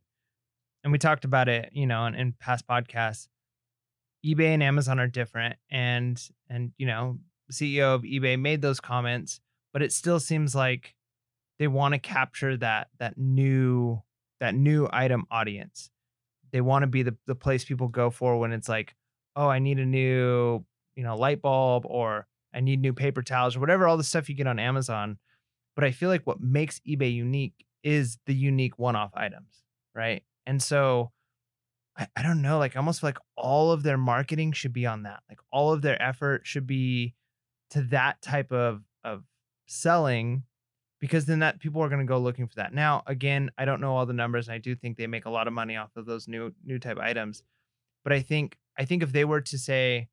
and 0.84 0.92
we 0.92 1.00
talked 1.00 1.26
about 1.26 1.50
it 1.50 1.70
you 1.74 1.88
know 1.88 2.06
in, 2.06 2.14
in 2.14 2.34
past 2.40 2.68
podcasts 2.68 3.28
ebay 4.26 4.54
and 4.54 4.64
amazon 4.64 5.00
are 5.00 5.08
different 5.08 5.56
and 5.70 6.30
and 6.50 6.72
you 6.78 6.86
know 6.86 7.18
ceo 7.52 7.96
of 7.96 8.04
ebay 8.04 8.40
made 8.40 8.62
those 8.62 8.80
comments 8.80 9.40
but 9.74 9.82
it 9.82 9.92
still 9.92 10.20
seems 10.20 10.56
like 10.56 10.96
they 11.60 11.68
want 11.68 11.94
to 11.94 12.00
capture 12.00 12.58
that 12.58 12.88
that 13.00 13.18
new 13.18 14.02
that 14.40 14.54
new 14.54 14.88
item 14.92 15.26
audience. 15.32 15.90
They 16.52 16.62
want 16.62 16.84
to 16.84 16.88
be 16.88 17.02
the, 17.02 17.18
the 17.26 17.34
place 17.34 17.66
people 17.66 17.88
go 17.88 18.12
for 18.12 18.38
when 18.38 18.52
it's 18.54 18.70
like 18.70 18.96
oh 19.36 19.50
i 19.50 19.60
need 19.60 19.80
a 19.80 19.86
new 19.86 20.64
you 20.96 21.04
know 21.04 21.16
light 21.16 21.42
bulb 21.42 21.86
or 21.86 22.26
i 22.54 22.60
need 22.60 22.80
new 22.80 22.94
paper 22.94 23.22
towels 23.22 23.56
or 23.56 23.60
whatever 23.60 23.88
all 23.88 23.98
the 23.98 24.04
stuff 24.04 24.30
you 24.30 24.36
get 24.36 24.48
on 24.48 24.58
amazon 24.58 25.18
but 25.76 25.84
i 25.84 25.92
feel 25.92 26.10
like 26.10 26.26
what 26.26 26.40
makes 26.40 26.80
ebay 26.88 27.14
unique 27.14 27.66
is 27.84 28.18
the 28.26 28.34
unique 28.34 28.80
one-off 28.80 29.12
items 29.14 29.64
right? 29.98 30.24
And 30.46 30.62
so 30.62 31.12
I, 31.98 32.08
I 32.16 32.24
don't 32.24 32.42
know 32.42 32.58
like 32.60 32.76
i 32.76 32.80
almost 32.80 33.02
feel 33.02 33.10
like 33.10 33.20
all 33.36 33.72
of 33.72 33.84
their 33.84 33.98
marketing 33.98 34.52
should 34.52 34.74
be 34.74 34.86
on 34.86 35.04
that 35.04 35.24
like 35.30 35.40
all 35.52 35.74
of 35.74 35.82
their 35.82 36.02
effort 36.02 36.42
should 36.46 36.68
be 36.68 37.14
to 37.72 37.82
that 37.84 38.22
type 38.22 38.52
of 38.52 38.84
of 39.04 39.24
selling 39.66 40.44
because 41.00 41.26
then 41.26 41.40
that 41.40 41.60
people 41.60 41.82
are 41.84 41.90
going 41.90 42.00
to 42.00 42.06
go 42.06 42.18
looking 42.18 42.48
for 42.48 42.56
that 42.56 42.74
now 42.74 43.04
again 43.08 43.52
i 43.58 43.66
don't 43.66 43.82
know 43.82 43.96
all 43.96 44.06
the 44.06 44.14
numbers 44.14 44.48
and 44.48 44.56
i 44.56 44.58
do 44.58 44.76
think 44.76 44.98
they 44.98 45.08
make 45.08 45.26
a 45.26 45.30
lot 45.30 45.48
of 45.48 45.54
money 45.54 45.76
off 45.76 45.96
of 45.96 46.06
those 46.06 46.28
new 46.28 46.54
new 46.64 46.80
type 46.80 46.98
items 46.98 47.44
but 48.04 48.14
i 48.14 48.22
think 48.22 48.58
i 48.78 48.86
think 48.86 49.04
if 49.04 49.12
they 49.12 49.26
were 49.26 49.42
to 49.42 49.58
say 49.58 50.08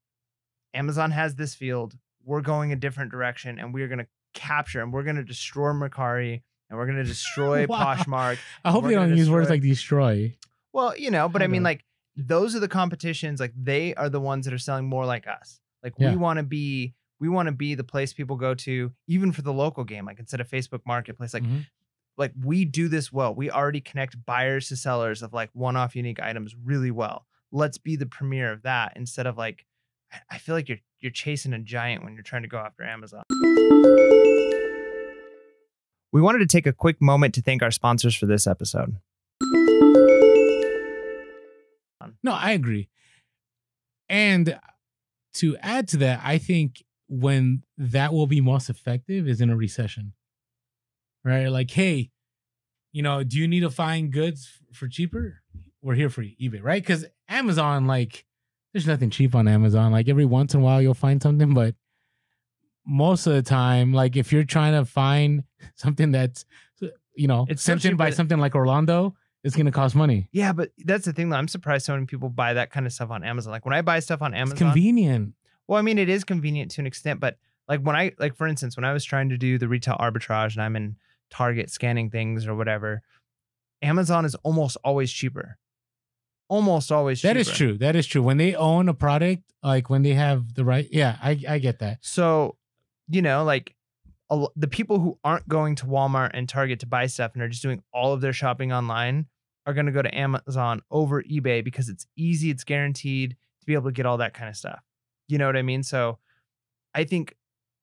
amazon 0.75 1.11
has 1.11 1.35
this 1.37 1.55
field 1.55 1.97
we're 2.25 2.41
going 2.41 2.73
a 2.73 2.77
different 2.77 3.11
direction 3.11 3.59
and 3.59 3.75
we're 3.75 3.89
going 3.89 3.99
to 3.99 4.07
capture 4.35 4.83
and 4.83 4.93
we're 4.93 5.03
going 5.03 5.17
to 5.17 5.25
destroy 5.25 5.73
Mercari 5.73 6.43
and 6.69 6.79
we're 6.79 6.87
going 6.87 6.99
to 7.03 7.05
destroy 7.05 7.67
Wow. 7.67 7.95
Poshmark 7.95 8.39
I 8.65 8.71
hope 8.71 8.85
they 8.85 8.95
don't 8.95 9.17
use 9.17 9.31
words 9.31 9.51
like 9.51 9.63
destroy. 9.63 10.35
Well, 10.75 10.95
you 10.97 11.11
know, 11.11 11.29
but 11.31 11.41
I 11.41 11.45
Kind 11.45 11.53
mean, 11.53 11.63
of. 11.63 11.65
like 11.65 11.85
those 12.17 12.55
are 12.55 12.61
the 12.61 12.69
competitions. 12.69 13.41
Like 13.41 13.53
they 13.57 13.95
are 13.95 14.09
the 14.11 14.21
ones 14.21 14.45
that 14.45 14.53
are 14.53 14.59
selling 14.59 14.85
more 14.87 15.07
like 15.07 15.27
us. 15.27 15.61
Like 15.83 15.95
Yeah. 15.99 16.11
we 16.11 16.17
want 16.17 16.37
to 16.39 16.43
be, 16.43 16.95
we 17.21 17.29
want 17.31 17.47
to 17.47 17.53
be 17.53 17.75
the 17.75 17.85
place 17.85 18.13
people 18.13 18.37
go 18.37 18.55
to, 18.55 18.93
even 19.07 19.33
for 19.33 19.41
the 19.43 19.53
local 19.53 19.85
game. 19.85 20.05
Like 20.05 20.19
instead 20.19 20.41
of 20.41 20.49
Facebook 20.51 20.81
Marketplace, 20.87 21.33
like 21.33 21.45
Mhm. 21.45 21.67
like 22.19 22.33
we 22.45 22.65
do 22.67 22.89
this 22.89 23.11
well. 23.13 23.35
We 23.35 23.51
already 23.51 23.81
connect 23.81 24.25
buyers 24.27 24.69
to 24.69 24.77
sellers 24.77 25.23
of 25.23 25.33
like 25.33 25.51
one-off 25.55 25.97
unique 25.97 26.21
items 26.21 26.55
really 26.63 26.91
well. 26.91 27.27
Let's 27.51 27.79
be 27.79 27.97
the 27.97 28.07
premier 28.07 28.53
of 28.53 28.63
that 28.63 28.93
instead 28.97 29.27
of 29.27 29.39
like. 29.39 29.65
I- 30.13 30.21
I 30.33 30.39
feel 30.39 30.55
like 30.55 30.69
you're 30.69 30.79
you're 31.01 31.11
chasing 31.13 31.53
a 31.53 31.59
giant 31.59 32.03
when 32.05 32.15
you're 32.15 32.23
trying 32.23 32.43
to 32.43 32.49
go 32.49 32.59
after 32.59 32.83
Amazon. 32.85 33.23
We 36.13 36.23
wanted 36.23 36.39
to 36.39 36.47
take 36.47 36.67
a 36.67 36.73
quick 36.73 37.01
moment 37.03 37.35
to 37.35 37.43
thank 37.43 37.63
our 37.63 37.71
sponsors 37.73 38.15
for 38.15 38.27
this 38.27 38.47
episode. 38.47 38.97
No, 42.23 42.33
I 42.33 42.53
agree. 42.53 42.89
And 44.09 44.59
to 45.35 45.57
add 45.59 45.89
to 45.89 45.97
that, 45.99 46.21
I 46.25 46.39
think 46.39 46.85
when 47.09 47.63
that 47.79 48.13
will 48.13 48.27
be 48.27 48.41
most 48.41 48.71
effective 48.71 49.29
is 49.29 49.41
in 49.41 49.51
a 49.51 49.57
recession. 49.57 50.13
Right? 51.25 51.49
Like, 51.49 51.71
hey, 51.71 52.11
you 52.93 53.03
know, 53.03 53.25
do 53.25 53.39
you 53.39 53.49
need 53.49 53.61
to 53.61 53.71
find 53.71 54.13
goods 54.13 54.61
for 54.73 54.89
cheaper? 54.89 55.41
We're 55.83 55.95
here 55.95 56.11
for 56.11 56.23
you, 56.23 56.35
eBay, 56.41 56.63
right? 56.63 56.83
Because 56.83 57.05
Amazon, 57.29 57.87
like, 57.87 58.25
there's 58.75 58.87
nothing 58.87 59.09
cheap 59.09 59.35
on 59.35 59.49
Amazon. 59.49 59.93
Like 59.93 60.09
every 60.09 60.25
once 60.25 60.53
in 60.53 60.61
a 60.61 60.63
while 60.63 60.83
you'll 60.83 60.95
find 60.95 61.23
something, 61.23 61.55
but 61.55 61.77
most 62.85 63.27
of 63.27 63.33
the 63.33 63.43
time, 63.43 63.93
like 63.93 64.17
if 64.17 64.33
you're 64.33 64.45
trying 64.45 64.73
to 64.73 64.85
find 64.85 65.45
something 65.77 66.11
that's 66.11 66.45
you 67.17 67.29
know 67.29 67.47
It's 67.49 67.63
sent 67.63 67.85
in 67.85 67.97
by 67.97 68.11
something 68.11 68.39
like 68.39 68.57
Orlando, 68.57 69.15
it's 69.45 69.55
gonna 69.55 69.71
cost 69.71 69.95
money. 69.95 70.29
Yeah, 70.33 70.53
but 70.53 70.71
that's 70.79 71.05
the 71.05 71.13
thing 71.13 71.29
though. 71.29 71.37
I'm 71.37 71.49
surprised 71.49 71.87
so 71.87 71.93
many 71.95 72.07
people 72.07 72.29
buy 72.31 72.55
that 72.55 72.71
kind 72.71 72.87
of 72.87 72.93
stuff 72.93 73.11
on 73.11 73.23
Amazon. 73.23 73.53
Like 73.53 73.65
when 73.65 73.75
I 73.75 73.83
buy 73.83 74.01
stuff 74.01 74.23
on 74.23 74.33
It's 74.35 74.41
Amazon, 74.41 74.57
convenient. 74.57 75.35
well, 75.69 75.79
I 75.79 75.83
mean, 75.83 75.99
it 75.99 76.09
is 76.09 76.25
convenient 76.25 76.71
to 76.73 76.81
an 76.81 76.87
extent, 76.87 77.21
but 77.21 77.37
like 77.69 77.81
when 77.81 77.95
I, 77.95 78.13
like 78.19 78.35
for 78.37 78.47
instance, 78.47 78.77
when 78.77 78.85
I 78.85 78.93
was 78.93 79.05
trying 79.05 79.29
to 79.29 79.39
do 79.39 79.59
the 79.59 79.69
retail 79.69 79.97
arbitrage 79.99 80.55
and 80.55 80.63
I'm 80.63 80.77
in 80.77 80.97
Target 81.31 81.71
scanning 81.71 82.11
things 82.11 82.47
or 82.47 82.55
whatever, 82.55 83.03
Amazon 83.83 84.25
is 84.25 84.35
almost 84.37 84.77
always 84.83 85.13
cheaper. 85.13 85.59
Almost 86.49 86.93
always 86.93 87.21
cheaper. 87.21 87.35
That 87.35 87.41
is 87.41 87.51
true. 87.51 87.79
That 87.79 87.97
is 87.97 88.07
true. 88.07 88.23
When 88.23 88.37
they 88.37 88.55
own 88.55 88.89
a 88.89 88.95
product, 88.95 89.43
like 89.63 89.89
when 89.89 90.03
they 90.03 90.15
have 90.15 90.55
the 90.55 90.65
right, 90.65 90.87
yeah, 90.91 91.17
I 91.23 91.39
I 91.49 91.59
get 91.59 91.79
that. 91.79 91.99
So, 92.03 92.57
you 93.09 93.23
know, 93.23 93.45
like 93.45 93.75
the 94.57 94.69
people 94.69 94.99
who 95.01 95.19
aren't 95.25 95.49
going 95.49 95.75
to 95.77 95.87
Walmart 95.87 96.31
and 96.35 96.49
Target 96.49 96.81
to 96.81 96.87
buy 96.87 97.07
stuff 97.07 97.33
and 97.35 97.43
are 97.43 97.49
just 97.49 97.63
doing 97.63 97.83
all 97.93 98.13
of 98.13 98.21
their 98.21 98.33
shopping 98.33 98.73
online 98.73 99.27
are 99.67 99.75
going 99.75 99.87
to 99.87 99.93
go 99.93 100.03
to 100.03 100.15
Amazon 100.17 100.81
over 100.91 101.23
eBay 101.23 101.65
because 101.65 101.89
it's 101.89 102.07
easy, 102.17 102.51
it's 102.51 102.65
guaranteed 102.65 103.37
to 103.61 103.67
be 103.67 103.75
able 103.75 103.89
to 103.89 103.93
get 103.93 104.07
all 104.07 104.19
that 104.19 104.35
kind 104.35 104.49
of 104.49 104.57
stuff. 104.57 104.81
You 105.29 105.39
know 105.39 105.47
what 105.47 105.57
I 105.57 105.63
mean? 105.63 105.83
So, 105.83 106.19
I 106.95 107.05
think, 107.05 107.35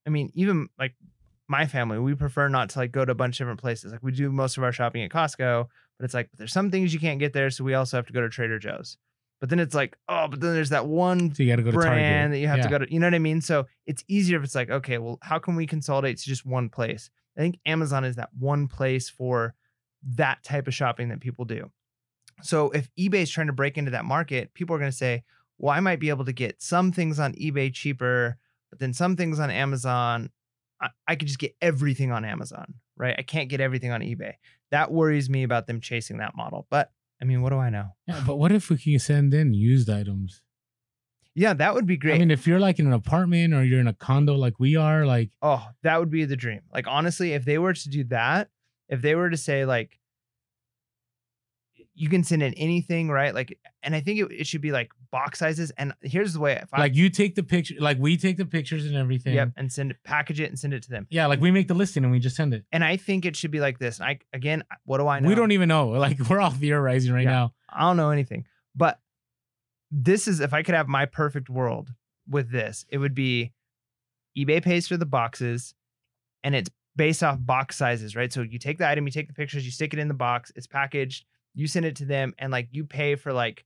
I 0.06 0.10
mean, 0.10 0.32
even 0.36 0.70
like 0.80 0.94
my 1.48 1.66
family, 1.66 2.00
we 2.00 2.14
prefer 2.16 2.48
not 2.48 2.70
to 2.70 2.80
like 2.80 2.92
go 2.92 3.04
to 3.04 3.12
a 3.12 3.16
bunch 3.16 3.36
of 3.36 3.46
different 3.46 3.60
places. 3.60 3.92
Like 3.92 4.04
we 4.04 4.12
do 4.12 4.32
most 4.32 4.58
of 4.58 4.64
our 4.64 4.72
shopping 4.72 5.04
at 5.04 5.10
Costco, 5.12 5.66
but 5.98 6.06
it's 6.06 6.14
like 6.14 6.30
there's 6.38 6.54
some 6.54 6.72
things 6.72 6.94
you 6.94 7.00
can't 7.00 7.20
get 7.20 7.34
there, 7.34 7.50
so 7.50 7.64
we 7.64 7.74
also 7.74 7.98
have 7.98 8.06
to 8.08 8.14
go 8.14 8.22
to 8.22 8.30
Trader 8.30 8.60
Joe's. 8.60 8.98
But 9.40 9.50
then 9.50 9.60
it's 9.60 9.74
like, 9.74 9.98
oh, 10.08 10.28
but 10.28 10.40
then 10.40 10.54
there's 10.54 10.70
that 10.70 10.86
one 10.86 11.34
So 11.34 11.42
you 11.42 11.50
got 11.50 11.56
to 11.56 11.64
go 11.64 11.72
to 11.72 11.78
brand 11.78 12.06
Target. 12.06 12.32
that 12.32 12.38
you 12.40 12.48
have 12.48 12.58
Yeah. 12.60 12.64
to 12.64 12.70
go 12.70 12.78
to. 12.78 12.94
You 12.94 13.00
know 13.00 13.08
what 13.08 13.16
I 13.16 13.20
mean? 13.20 13.42
So 13.42 13.66
it's 13.88 14.04
easier 14.08 14.38
if 14.38 14.44
it's 14.44 14.54
like, 14.54 14.70
okay, 14.70 15.00
well, 15.00 15.18
how 15.24 15.40
can 15.40 15.56
we 15.56 15.66
consolidate 15.66 16.20
to 16.20 16.26
just 16.26 16.46
one 16.46 16.70
place? 16.70 17.10
I 17.36 17.42
think 17.42 17.58
Amazon 17.66 18.06
is 18.06 18.18
that 18.18 18.30
one 18.38 18.68
place 18.68 19.10
for 19.10 19.56
that 20.16 20.44
type 20.44 20.68
of 20.68 20.74
shopping 20.74 21.10
that 21.10 21.20
people 21.20 21.46
do. 21.46 21.72
So 22.42 22.72
if 22.72 22.90
eBay 22.98 23.24
is 23.24 23.30
trying 23.30 23.48
to 23.48 23.54
break 23.54 23.78
into 23.78 23.92
that 23.92 24.06
market, 24.06 24.54
people 24.54 24.76
are 24.76 24.80
going 24.80 24.92
to 24.92 24.98
say, 24.98 25.24
well, 25.58 25.76
I 25.76 25.80
might 25.80 26.00
be 26.00 26.10
able 26.10 26.26
to 26.26 26.34
get 26.34 26.62
some 26.62 26.92
things 26.92 27.20
on 27.20 27.34
eBay 27.34 27.72
cheaper, 27.72 28.38
but 28.70 28.80
then 28.80 28.94
some 28.94 29.16
things 29.16 29.40
on 29.40 29.52
Amazon, 29.52 30.32
I, 30.82 30.90
I 31.08 31.16
could 31.16 31.28
just 31.28 31.40
get 31.40 31.56
everything 31.62 32.12
on 32.12 32.26
Amazon, 32.26 32.76
right? 32.98 33.16
I 33.18 33.22
can't 33.22 33.50
get 33.50 33.62
everything 33.62 33.92
on 33.92 34.02
eBay. 34.02 34.34
That 34.72 34.92
worries 34.92 35.30
me 35.30 35.44
about 35.44 35.68
them 35.68 35.82
chasing 35.82 36.18
that 36.18 36.36
model. 36.36 36.66
But 36.70 36.92
I 37.22 37.26
mean, 37.26 37.44
what 37.44 37.52
do 37.52 37.58
I 37.58 37.70
know? 37.70 37.90
Yeah, 38.08 38.24
but 38.26 38.38
what 38.38 38.52
if 38.52 38.70
we 38.70 38.78
can 38.78 38.98
send 38.98 39.34
in 39.34 39.54
used 39.54 39.90
items? 39.90 40.42
Yeah, 41.36 41.54
that 41.54 41.76
would 41.76 41.86
be 41.86 41.96
great. 41.96 42.16
I 42.16 42.20
mean, 42.20 42.32
if 42.32 42.46
you're 42.48 42.60
like 42.60 42.80
in 42.80 42.88
an 42.88 42.94
apartment 42.94 43.54
or 43.54 43.64
you're 43.64 43.80
in 43.80 43.88
a 43.88 43.94
condo 43.94 44.34
like 44.34 44.60
we 44.60 44.76
are, 44.76 45.06
like 45.06 45.30
oh, 45.42 45.66
that 45.84 46.00
would 46.00 46.10
be 46.10 46.26
the 46.26 46.36
dream. 46.36 46.62
Like 46.74 46.88
honestly, 46.88 47.34
if 47.34 47.46
they 47.46 47.58
were 47.58 47.74
to 47.74 47.90
do 47.90 48.04
that, 48.06 48.50
if 48.92 49.02
they 49.02 49.16
were 49.16 49.30
to 49.32 49.38
say 49.38 49.66
like 49.66 49.98
you 51.94 52.10
can 52.10 52.24
send 52.24 52.42
in 52.42 52.54
anything, 52.54 53.10
right? 53.10 53.36
Like, 53.36 53.60
and 53.84 53.94
I 53.96 54.00
think 54.00 54.20
it, 54.20 54.32
it 54.32 54.48
should 54.48 54.62
be 54.62 54.72
like 54.72 54.92
box 55.12 55.40
sizes. 55.40 55.72
And 55.78 55.94
here's 56.02 56.34
the 56.34 56.40
way: 56.40 56.54
if 56.54 56.74
I, 56.74 56.80
like 56.80 56.96
you 56.96 57.10
take 57.10 57.36
the 57.36 57.44
picture, 57.44 57.76
like 57.80 57.98
we 58.00 58.16
take 58.18 58.38
the 58.38 58.46
pictures 58.46 58.86
and 58.86 58.96
everything. 58.96 59.34
yep, 59.34 59.52
and 59.58 59.72
send 59.72 59.92
it, 59.92 59.98
package 60.04 60.40
it, 60.40 60.46
and 60.50 60.58
send 60.58 60.74
it 60.74 60.84
to 60.84 60.90
them. 60.90 61.06
Yeah, 61.10 61.26
like 61.28 61.42
we 61.42 61.52
make 61.52 61.68
the 61.68 61.74
listing 61.74 62.04
and 62.04 62.12
we 62.12 62.20
just 62.20 62.36
send 62.36 62.54
it. 62.54 62.64
And 62.72 62.84
I 62.84 62.98
think 62.98 63.26
it 63.26 63.36
should 63.36 63.52
be 63.52 63.60
like 63.60 63.78
this. 63.80 64.00
I 64.00 64.20
again, 64.34 64.64
what 64.86 65.00
do 65.00 65.08
I 65.08 65.20
know? 65.20 65.28
We 65.28 65.36
don't 65.36 65.52
even 65.52 65.68
know. 65.68 65.90
Like 66.02 66.18
we're 66.30 66.40
all 66.40 66.50
theorizing 66.50 67.14
right 67.14 67.24
Yeah. 67.24 67.32
now. 67.32 67.54
I 67.70 67.82
don't 67.82 67.98
know 67.98 68.10
anything. 68.12 68.46
But 68.76 69.00
this 69.92 70.28
is 70.28 70.40
if 70.40 70.54
I 70.54 70.64
could 70.64 70.76
have 70.76 70.88
my 70.88 71.06
perfect 71.06 71.50
world 71.50 71.90
with 72.28 72.52
this, 72.52 72.86
it 72.90 72.98
would 72.98 73.14
be 73.14 73.52
eBay 74.38 74.64
pays 74.64 74.88
for 74.88 74.98
the 74.98 75.06
boxes 75.06 75.76
and 76.44 76.56
it's 76.56 76.70
based 76.96 77.24
off 77.24 77.38
box 77.40 77.78
sizes, 77.78 78.16
right? 78.16 78.32
So 78.32 78.42
you 78.42 78.60
take 78.60 78.78
the 78.78 78.88
item, 78.88 79.06
you 79.06 79.12
take 79.12 79.28
the 79.28 79.34
pictures, 79.34 79.66
you 79.66 79.72
stick 79.72 79.94
it 79.94 80.00
in 80.00 80.08
the 80.08 80.14
box, 80.14 80.52
it's 80.56 80.68
packaged, 80.68 81.26
you 81.54 81.68
send 81.68 81.86
it 81.86 81.96
to 81.98 82.06
them, 82.06 82.34
and 82.38 82.52
like 82.52 82.68
you 82.72 82.86
pay 82.86 83.16
for 83.16 83.34
like, 83.34 83.66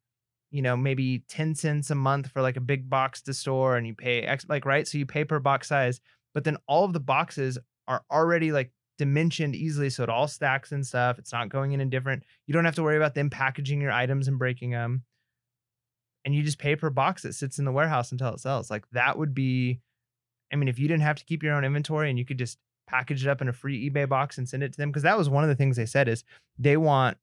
you 0.51 0.61
know, 0.61 0.77
maybe 0.77 1.23
10 1.29 1.55
cents 1.55 1.89
a 1.89 1.95
month 1.95 2.31
for 2.31 2.41
like 2.41 2.57
a 2.57 2.61
big 2.61 2.89
box 2.89 3.21
to 3.23 3.33
store 3.33 3.77
and 3.77 3.85
you 3.87 3.93
pay 3.93 4.21
X 4.21 4.45
like 4.47 4.65
right. 4.65 4.87
So 4.87 4.97
you 4.97 5.05
pay 5.05 5.25
per 5.25 5.39
box 5.39 5.67
size, 5.67 5.99
but 6.33 6.43
then 6.43 6.57
all 6.67 6.85
of 6.85 6.93
the 6.93 6.99
boxes 6.99 7.57
are 7.87 8.03
already 8.11 8.51
like 8.51 8.71
dimensioned 8.97 9.55
easily 9.55 9.89
so 9.89 10.03
it 10.03 10.09
all 10.09 10.27
stacks 10.27 10.71
and 10.71 10.85
stuff. 10.85 11.19
It's 11.19 11.33
not 11.33 11.49
going 11.49 11.73
in 11.73 11.81
in 11.81 11.89
different. 11.89 12.23
You 12.47 12.53
don't 12.53 12.65
have 12.65 12.75
to 12.75 12.83
worry 12.83 12.97
about 12.97 13.15
them 13.15 13.29
packaging 13.29 13.81
your 13.81 13.91
items 13.91 14.27
and 14.27 14.39
breaking 14.39 14.71
them. 14.71 15.03
And 16.23 16.33
you 16.33 16.41
just 16.41 16.57
pay 16.57 16.75
per 16.75 16.89
box 16.89 17.23
that 17.23 17.33
sits 17.33 17.59
in 17.59 17.65
the 17.65 17.71
warehouse 17.71 18.11
until 18.11 18.33
it 18.33 18.39
sells. 18.39 18.71
Like 18.71 18.85
that 18.91 19.17
would 19.17 19.33
be 19.33 19.81
I 20.53 20.57
mean, 20.57 20.69
if 20.69 20.79
you 20.79 20.87
didn't 20.87 21.03
have 21.03 21.17
to 21.17 21.25
keep 21.25 21.43
your 21.43 21.55
own 21.55 21.65
inventory 21.65 22.09
and 22.09 22.19
you 22.19 22.23
could 22.23 22.37
just 22.37 22.57
package 22.87 23.25
it 23.25 23.29
up 23.29 23.41
in 23.41 23.47
a 23.47 23.53
free 23.53 23.89
eBay 23.89 24.07
box 24.07 24.37
and 24.37 24.47
send 24.47 24.63
it 24.63 24.73
to 24.73 24.77
them 24.77 24.89
because 24.89 25.03
that 25.03 25.17
was 25.17 25.29
one 25.29 25.43
of 25.43 25.49
the 25.49 25.55
things 25.55 25.75
they 25.75 25.85
said 25.85 26.07
is 26.07 26.23
they 26.57 26.77
want 26.77 27.17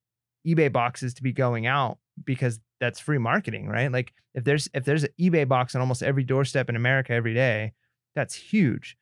eBay 0.47 0.73
boxes 0.73 1.15
to 1.15 1.23
be 1.23 1.33
going 1.33 1.67
out 1.67 1.99
because 2.25 2.61
that's 2.81 3.01
free 3.01 3.19
marketing, 3.19 3.69
right? 3.69 3.91
Like 3.91 4.13
if 4.35 4.45
there's 4.45 4.69
if 4.75 4.85
there's 4.85 5.05
an 5.05 5.11
eBay 5.21 5.47
box 5.47 5.75
on 5.75 5.81
almost 5.81 6.03
every 6.03 6.25
doorstep 6.25 6.69
in 6.69 6.77
America 6.77 7.13
every 7.13 7.35
day, 7.35 7.73
that's 8.15 8.35
huge. 8.35 8.97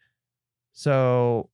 So 0.72 1.48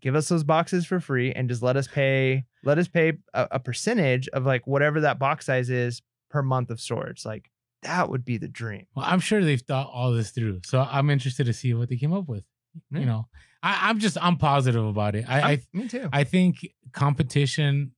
give 0.00 0.14
us 0.14 0.28
those 0.28 0.44
boxes 0.44 0.86
for 0.86 1.00
free 1.00 1.32
and 1.32 1.48
just 1.48 1.62
let 1.62 1.76
us 1.76 1.88
pay 1.88 2.44
let 2.64 2.78
us 2.78 2.88
pay 2.88 3.14
a, 3.34 3.48
a 3.52 3.60
percentage 3.60 4.28
of 4.28 4.44
like 4.44 4.66
whatever 4.66 5.00
that 5.00 5.18
box 5.18 5.46
size 5.46 5.70
is 5.70 6.02
per 6.30 6.42
month 6.42 6.70
of 6.70 6.80
storage. 6.80 7.24
Like 7.24 7.50
that 7.82 8.10
would 8.10 8.24
be 8.24 8.38
the 8.38 8.48
dream. 8.48 8.86
Well, 8.94 9.06
I'm 9.08 9.20
sure 9.20 9.42
they've 9.42 9.60
thought 9.60 9.90
all 9.92 10.12
this 10.12 10.30
through. 10.30 10.60
So 10.64 10.80
I'm 10.80 11.10
interested 11.10 11.46
to 11.46 11.52
see 11.52 11.74
what 11.74 11.88
they 11.88 11.96
came 11.96 12.12
up 12.12 12.28
with. 12.28 12.44
You 12.90 13.06
know, 13.06 13.28
I, 13.62 13.88
I'm 13.90 13.98
just 13.98 14.16
I'm 14.20 14.36
positive 14.36 14.84
about 14.84 15.14
it. 15.16 15.24
I, 15.28 15.40
I 15.52 15.60
me 15.72 15.88
too. 15.88 16.08
I 16.12 16.24
think 16.24 16.66
competition 16.92 17.92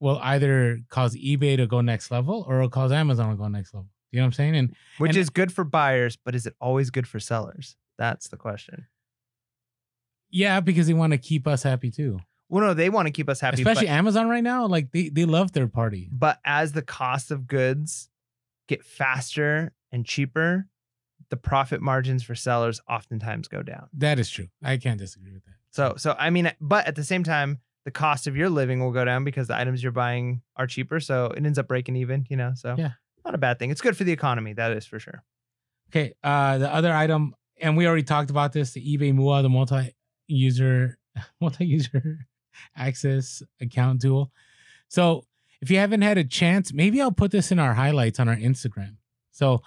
will 0.00 0.18
either 0.22 0.80
cause 0.90 1.14
eBay 1.16 1.56
to 1.56 1.66
go 1.66 1.80
next 1.80 2.10
level 2.10 2.44
or 2.48 2.56
it'll 2.56 2.68
cause 2.68 2.92
Amazon 2.92 3.30
to 3.30 3.36
go 3.36 3.48
next 3.48 3.72
level. 3.74 3.88
You 4.10 4.18
know 4.18 4.24
what 4.24 4.26
I'm 4.28 4.32
saying? 4.32 4.56
And 4.56 4.74
Which 4.98 5.10
and- 5.10 5.18
is 5.18 5.30
good 5.30 5.52
for 5.52 5.64
buyers, 5.64 6.16
but 6.24 6.34
is 6.34 6.46
it 6.46 6.54
always 6.60 6.90
good 6.90 7.06
for 7.06 7.18
sellers? 7.20 7.76
That's 7.98 8.28
the 8.28 8.36
question. 8.36 8.86
yeah, 10.30 10.60
because 10.60 10.86
they 10.88 10.94
want 10.94 11.12
to 11.12 11.18
keep 11.18 11.46
us 11.46 11.62
happy 11.62 11.90
too. 11.90 12.18
Well, 12.48 12.62
no, 12.64 12.74
they 12.74 12.90
want 12.90 13.06
to 13.06 13.12
keep 13.12 13.28
us 13.28 13.40
happy, 13.40 13.62
Especially 13.62 13.86
but, 13.86 13.92
Amazon 13.92 14.28
right 14.28 14.42
now, 14.42 14.66
like 14.66 14.90
they, 14.92 15.08
they 15.08 15.24
love 15.24 15.50
third 15.52 15.72
party. 15.72 16.08
but 16.12 16.38
as 16.44 16.72
the 16.72 16.82
cost 16.82 17.30
of 17.30 17.46
goods 17.46 18.08
get 18.68 18.84
faster 18.84 19.72
and 19.92 20.04
cheaper, 20.04 20.66
the 21.30 21.36
profit 21.36 21.80
margins 21.80 22.22
for 22.22 22.34
sellers 22.34 22.80
oftentimes 22.88 23.48
go 23.48 23.62
down. 23.62 23.88
That 23.94 24.18
is 24.18 24.28
true. 24.30 24.48
I 24.62 24.76
can't 24.76 24.98
disagree 24.98 25.32
with 25.32 25.44
that. 25.44 25.54
So, 25.70 25.94
so 25.96 26.14
I 26.18 26.30
mean, 26.30 26.52
but 26.60 26.86
at 26.86 26.94
the 26.96 27.04
same 27.04 27.24
time, 27.24 27.60
the 27.84 27.90
cost 27.90 28.26
of 28.26 28.36
your 28.36 28.48
living 28.48 28.80
will 28.80 28.92
go 28.92 29.04
down 29.04 29.24
because 29.24 29.48
the 29.48 29.56
items 29.56 29.82
you're 29.82 29.92
buying 29.92 30.40
are 30.56 30.66
cheaper. 30.66 31.00
So 31.00 31.26
it 31.26 31.44
ends 31.44 31.58
up 31.58 31.68
breaking 31.68 31.96
even, 31.96 32.24
you 32.30 32.36
know. 32.36 32.52
So 32.54 32.74
Yeah. 32.78 32.92
not 33.24 33.34
a 33.34 33.38
bad 33.38 33.58
thing. 33.58 33.70
It's 33.70 33.80
good 33.80 33.96
for 33.96 34.04
the 34.04 34.12
economy. 34.12 34.52
That 34.54 34.72
is 34.72 34.86
for 34.86 34.98
sure. 34.98 35.22
Okay. 35.90 36.14
Uh 36.22 36.58
the 36.58 36.72
other 36.72 36.92
item, 36.92 37.34
and 37.60 37.76
we 37.76 37.86
already 37.86 38.02
talked 38.02 38.30
about 38.30 38.52
this, 38.52 38.72
the 38.72 38.80
eBay 38.96 39.12
MUA, 39.12 39.42
the 39.42 39.48
multi-user 39.48 40.98
multi-user 41.40 42.26
access 42.76 43.42
account 43.60 44.02
tool. 44.02 44.30
So 44.88 45.24
if 45.60 45.70
you 45.70 45.78
haven't 45.78 46.02
had 46.02 46.18
a 46.18 46.24
chance, 46.24 46.72
maybe 46.72 47.00
I'll 47.00 47.12
put 47.12 47.30
this 47.30 47.50
in 47.52 47.58
our 47.58 47.74
highlights 47.74 48.20
on 48.20 48.28
our 48.28 48.36
Instagram. 48.36 48.96
So 49.30 49.62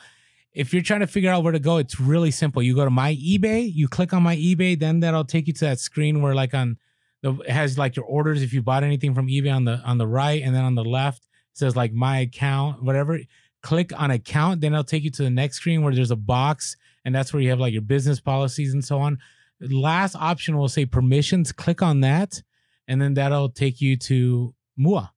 if 0.58 0.74
you're 0.74 0.82
trying 0.82 1.02
to 1.02 1.08
figure 1.08 1.30
out 1.30 1.44
where 1.44 1.54
to 1.54 1.60
go, 1.60 1.78
it's 1.78 2.00
really 2.00 2.32
simple. 2.32 2.64
You 2.64 2.74
go 2.76 2.84
to 2.84 2.90
my 2.90 3.14
eBay, 3.16 3.72
you 3.72 3.88
click 3.88 4.12
on 4.12 4.24
my 4.24 4.36
eBay, 4.36 4.78
then 4.78 5.02
that'll 5.02 5.24
take 5.24 5.46
you 5.46 5.54
to 5.54 5.66
that 5.66 5.80
screen 5.80 6.20
where 6.22 6.34
like 6.34 6.56
on 6.56 6.78
the 7.22 7.34
it 7.42 7.52
has 7.52 7.78
like 7.78 7.96
your 7.96 8.06
orders 8.06 8.42
if 8.42 8.54
you 8.54 8.64
bought 8.64 8.84
anything 8.84 9.14
from 9.14 9.28
eBay 9.28 9.56
on 9.56 9.66
the 9.66 9.80
on 9.86 10.00
the 10.00 10.08
right, 10.08 10.42
and 10.42 10.56
then 10.56 10.64
on 10.64 10.74
the 10.74 10.84
left 10.84 11.26
it 11.52 11.58
says 11.60 11.76
like 11.76 11.94
my 11.94 12.20
account, 12.20 12.84
whatever. 12.84 13.20
Click 13.62 13.92
on 14.00 14.10
account, 14.10 14.62
then 14.62 14.74
it'll 14.74 14.84
take 14.84 15.04
you 15.04 15.12
to 15.12 15.24
the 15.24 15.30
next 15.30 15.58
screen 15.58 15.84
where 15.84 15.94
there's 15.94 16.12
a 16.12 16.16
box, 16.16 16.76
and 17.06 17.14
that's 17.14 17.34
where 17.34 17.42
you 17.42 17.50
have 17.50 17.60
like 17.60 17.74
your 17.74 17.82
business 17.84 18.20
policies 18.20 18.74
and 18.74 18.84
so 18.84 18.98
on. 19.00 19.20
Last 19.60 20.16
option 20.16 20.58
will 20.58 20.70
say 20.70 20.86
permissions. 20.86 21.52
Click 21.52 21.84
on 21.84 22.02
that, 22.02 22.42
and 22.88 23.00
then 23.00 23.14
that'll 23.14 23.50
take 23.50 23.80
you 23.80 23.96
to 23.98 24.56
MUA. 24.80 25.10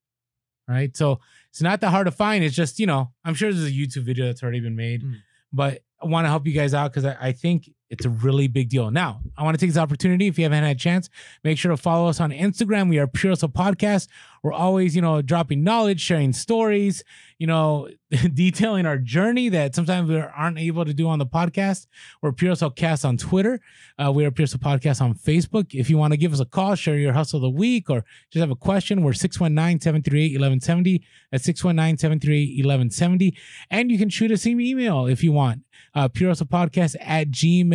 Right. 0.69 0.97
So 0.97 1.21
it's 1.49 1.61
not 1.63 1.81
that 1.81 1.91
hard 1.91 2.07
to 2.07 2.13
find. 2.13 2.45
It's 2.45 2.55
just, 2.55 2.79
you 2.79 2.87
know, 2.87 3.11
I'm 3.25 3.35
sure 3.35 3.53
there's 3.53 3.67
a 3.67 3.73
YouTube 3.73 4.05
video 4.05 4.27
that's 4.27 4.43
already 4.43 4.61
been 4.61 4.77
made, 4.77 5.03
Mm. 5.03 5.17
But 5.53 5.81
I 6.03 6.07
want 6.07 6.25
to 6.25 6.29
help 6.29 6.47
you 6.47 6.53
guys 6.53 6.75
out 6.75 6.93
because 6.93 7.05
I, 7.05 7.17
I 7.21 7.33
think 7.33 7.71
it's 7.91 8.05
a 8.05 8.09
really 8.09 8.47
big 8.47 8.69
deal. 8.69 8.91
Now, 8.91 9.21
I 9.37 9.43
want 9.43 9.59
to 9.59 9.61
take 9.61 9.69
this 9.69 9.81
opportunity. 9.81 10.29
If 10.29 10.39
you 10.39 10.45
haven't 10.45 10.63
had 10.63 10.77
a 10.77 10.79
chance, 10.79 11.11
make 11.43 11.59
sure 11.59 11.71
to 11.71 11.77
follow 11.77 12.09
us 12.09 12.21
on 12.21 12.31
Instagram. 12.31 12.89
We 12.89 13.01
are 13.01 13.09
Pure 13.09 13.33
Hustle 13.33 13.49
Podcast. 13.49 14.07
We're 14.43 14.53
always, 14.53 14.97
you 14.97 15.03
know, 15.03 15.21
dropping 15.21 15.65
knowledge, 15.65 16.01
sharing 16.01 16.33
stories, 16.33 17.03
you 17.39 17.47
know, 17.47 17.89
detailing 18.35 18.87
our 18.87 18.97
journey 18.97 19.49
that 19.51 19.75
sometimes 19.75 20.09
we 20.09 20.19
aren't 20.19 20.59
able 20.59 20.85
to 20.85 20.95
do 20.95 21.09
on 21.09 21.19
the 21.19 21.27
podcast. 21.27 21.89
We're 22.23 22.33
Pure 22.33 22.53
Hustle 22.53 22.71
Cast 22.71 23.05
on 23.05 23.17
Twitter. 23.17 23.61
Uh, 23.99 24.13
we 24.13 24.25
are 24.25 24.31
Pure 24.31 24.45
Hustle 24.45 24.61
Podcast 24.61 25.03
on 25.03 25.15
Facebook. 25.15 25.75
If 25.75 25.91
you 25.91 25.99
want 25.99 26.13
to 26.13 26.17
give 26.17 26.33
us 26.33 26.41
a 26.41 26.45
call, 26.47 26.75
share 26.77 26.97
your 26.97 27.13
hustle 27.13 27.39
of 27.39 27.43
the 27.43 27.51
week, 27.51 27.91
or 27.91 28.05
just 28.31 28.41
have 28.41 28.51
a 28.51 28.57
question, 28.57 29.03
we're 29.03 29.13
619 29.13 29.81
738 29.81 30.33
1170. 30.41 31.05
That's 31.33 31.45
619 31.45 31.99
738 31.99 32.65
1170. 32.65 33.37
And 33.71 33.91
you 33.91 33.99
can 33.99 34.09
shoot 34.09 34.31
us 34.31 34.47
an 34.47 34.61
email 34.61 35.07
if 35.07 35.23
you 35.23 35.33
want. 35.33 35.63
Uh, 35.95 36.09
Pure 36.09 36.31
Hustle 36.31 36.47
Podcast 36.47 36.97
at 37.01 37.31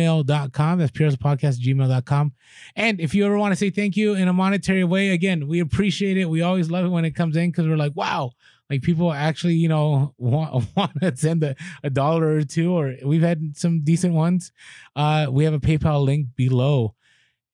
gmail.com. 0.06 0.78
That's 0.78 0.90
Pure 0.90 1.10
Hustle 1.10 1.22
Podcast 1.22 1.58
gmail.com. 1.58 2.32
And 2.74 3.00
if 3.00 3.14
you 3.14 3.26
ever 3.26 3.38
want 3.38 3.52
to 3.52 3.56
say 3.56 3.70
thank 3.70 3.96
you 3.96 4.14
in 4.14 4.28
a 4.28 4.32
monetary 4.32 4.84
way, 4.84 5.10
again, 5.10 5.48
we 5.48 5.60
appreciate 5.60 6.16
it. 6.16 6.26
We 6.26 6.42
always 6.42 6.70
love 6.70 6.84
it 6.84 6.88
when 6.88 7.04
it 7.04 7.12
comes 7.12 7.36
in 7.36 7.50
because 7.50 7.66
we're 7.66 7.76
like, 7.76 7.94
wow, 7.94 8.32
like 8.70 8.82
people 8.82 9.12
actually, 9.12 9.54
you 9.54 9.68
know, 9.68 10.14
want, 10.18 10.66
want 10.76 11.00
to 11.00 11.16
send 11.16 11.42
a, 11.44 11.56
a 11.82 11.90
dollar 11.90 12.36
or 12.36 12.42
two, 12.44 12.72
or 12.72 12.94
we've 13.04 13.22
had 13.22 13.56
some 13.56 13.82
decent 13.82 14.14
ones. 14.14 14.52
Uh, 14.94 15.26
we 15.30 15.44
have 15.44 15.54
a 15.54 15.60
PayPal 15.60 16.04
link 16.04 16.28
below. 16.36 16.94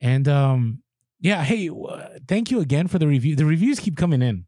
And 0.00 0.26
um, 0.28 0.82
yeah, 1.20 1.44
hey, 1.44 1.68
uh, 1.68 2.18
thank 2.26 2.50
you 2.50 2.60
again 2.60 2.88
for 2.88 2.98
the 2.98 3.06
review. 3.06 3.36
The 3.36 3.44
reviews 3.44 3.78
keep 3.78 3.96
coming 3.96 4.22
in, 4.22 4.46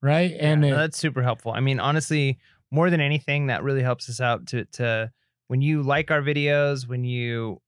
right? 0.00 0.32
And 0.38 0.60
no, 0.60 0.74
uh, 0.74 0.76
that's 0.76 0.98
super 0.98 1.22
helpful. 1.22 1.52
I 1.52 1.60
mean, 1.60 1.80
honestly, 1.80 2.38
more 2.70 2.90
than 2.90 3.00
anything, 3.00 3.48
that 3.48 3.64
really 3.64 3.82
helps 3.82 4.08
us 4.08 4.20
out 4.20 4.46
to 4.48 4.64
to 4.66 5.10
when 5.48 5.60
you 5.62 5.82
like 5.82 6.10
our 6.10 6.22
videos, 6.22 6.86
when 6.88 7.04
you 7.04 7.60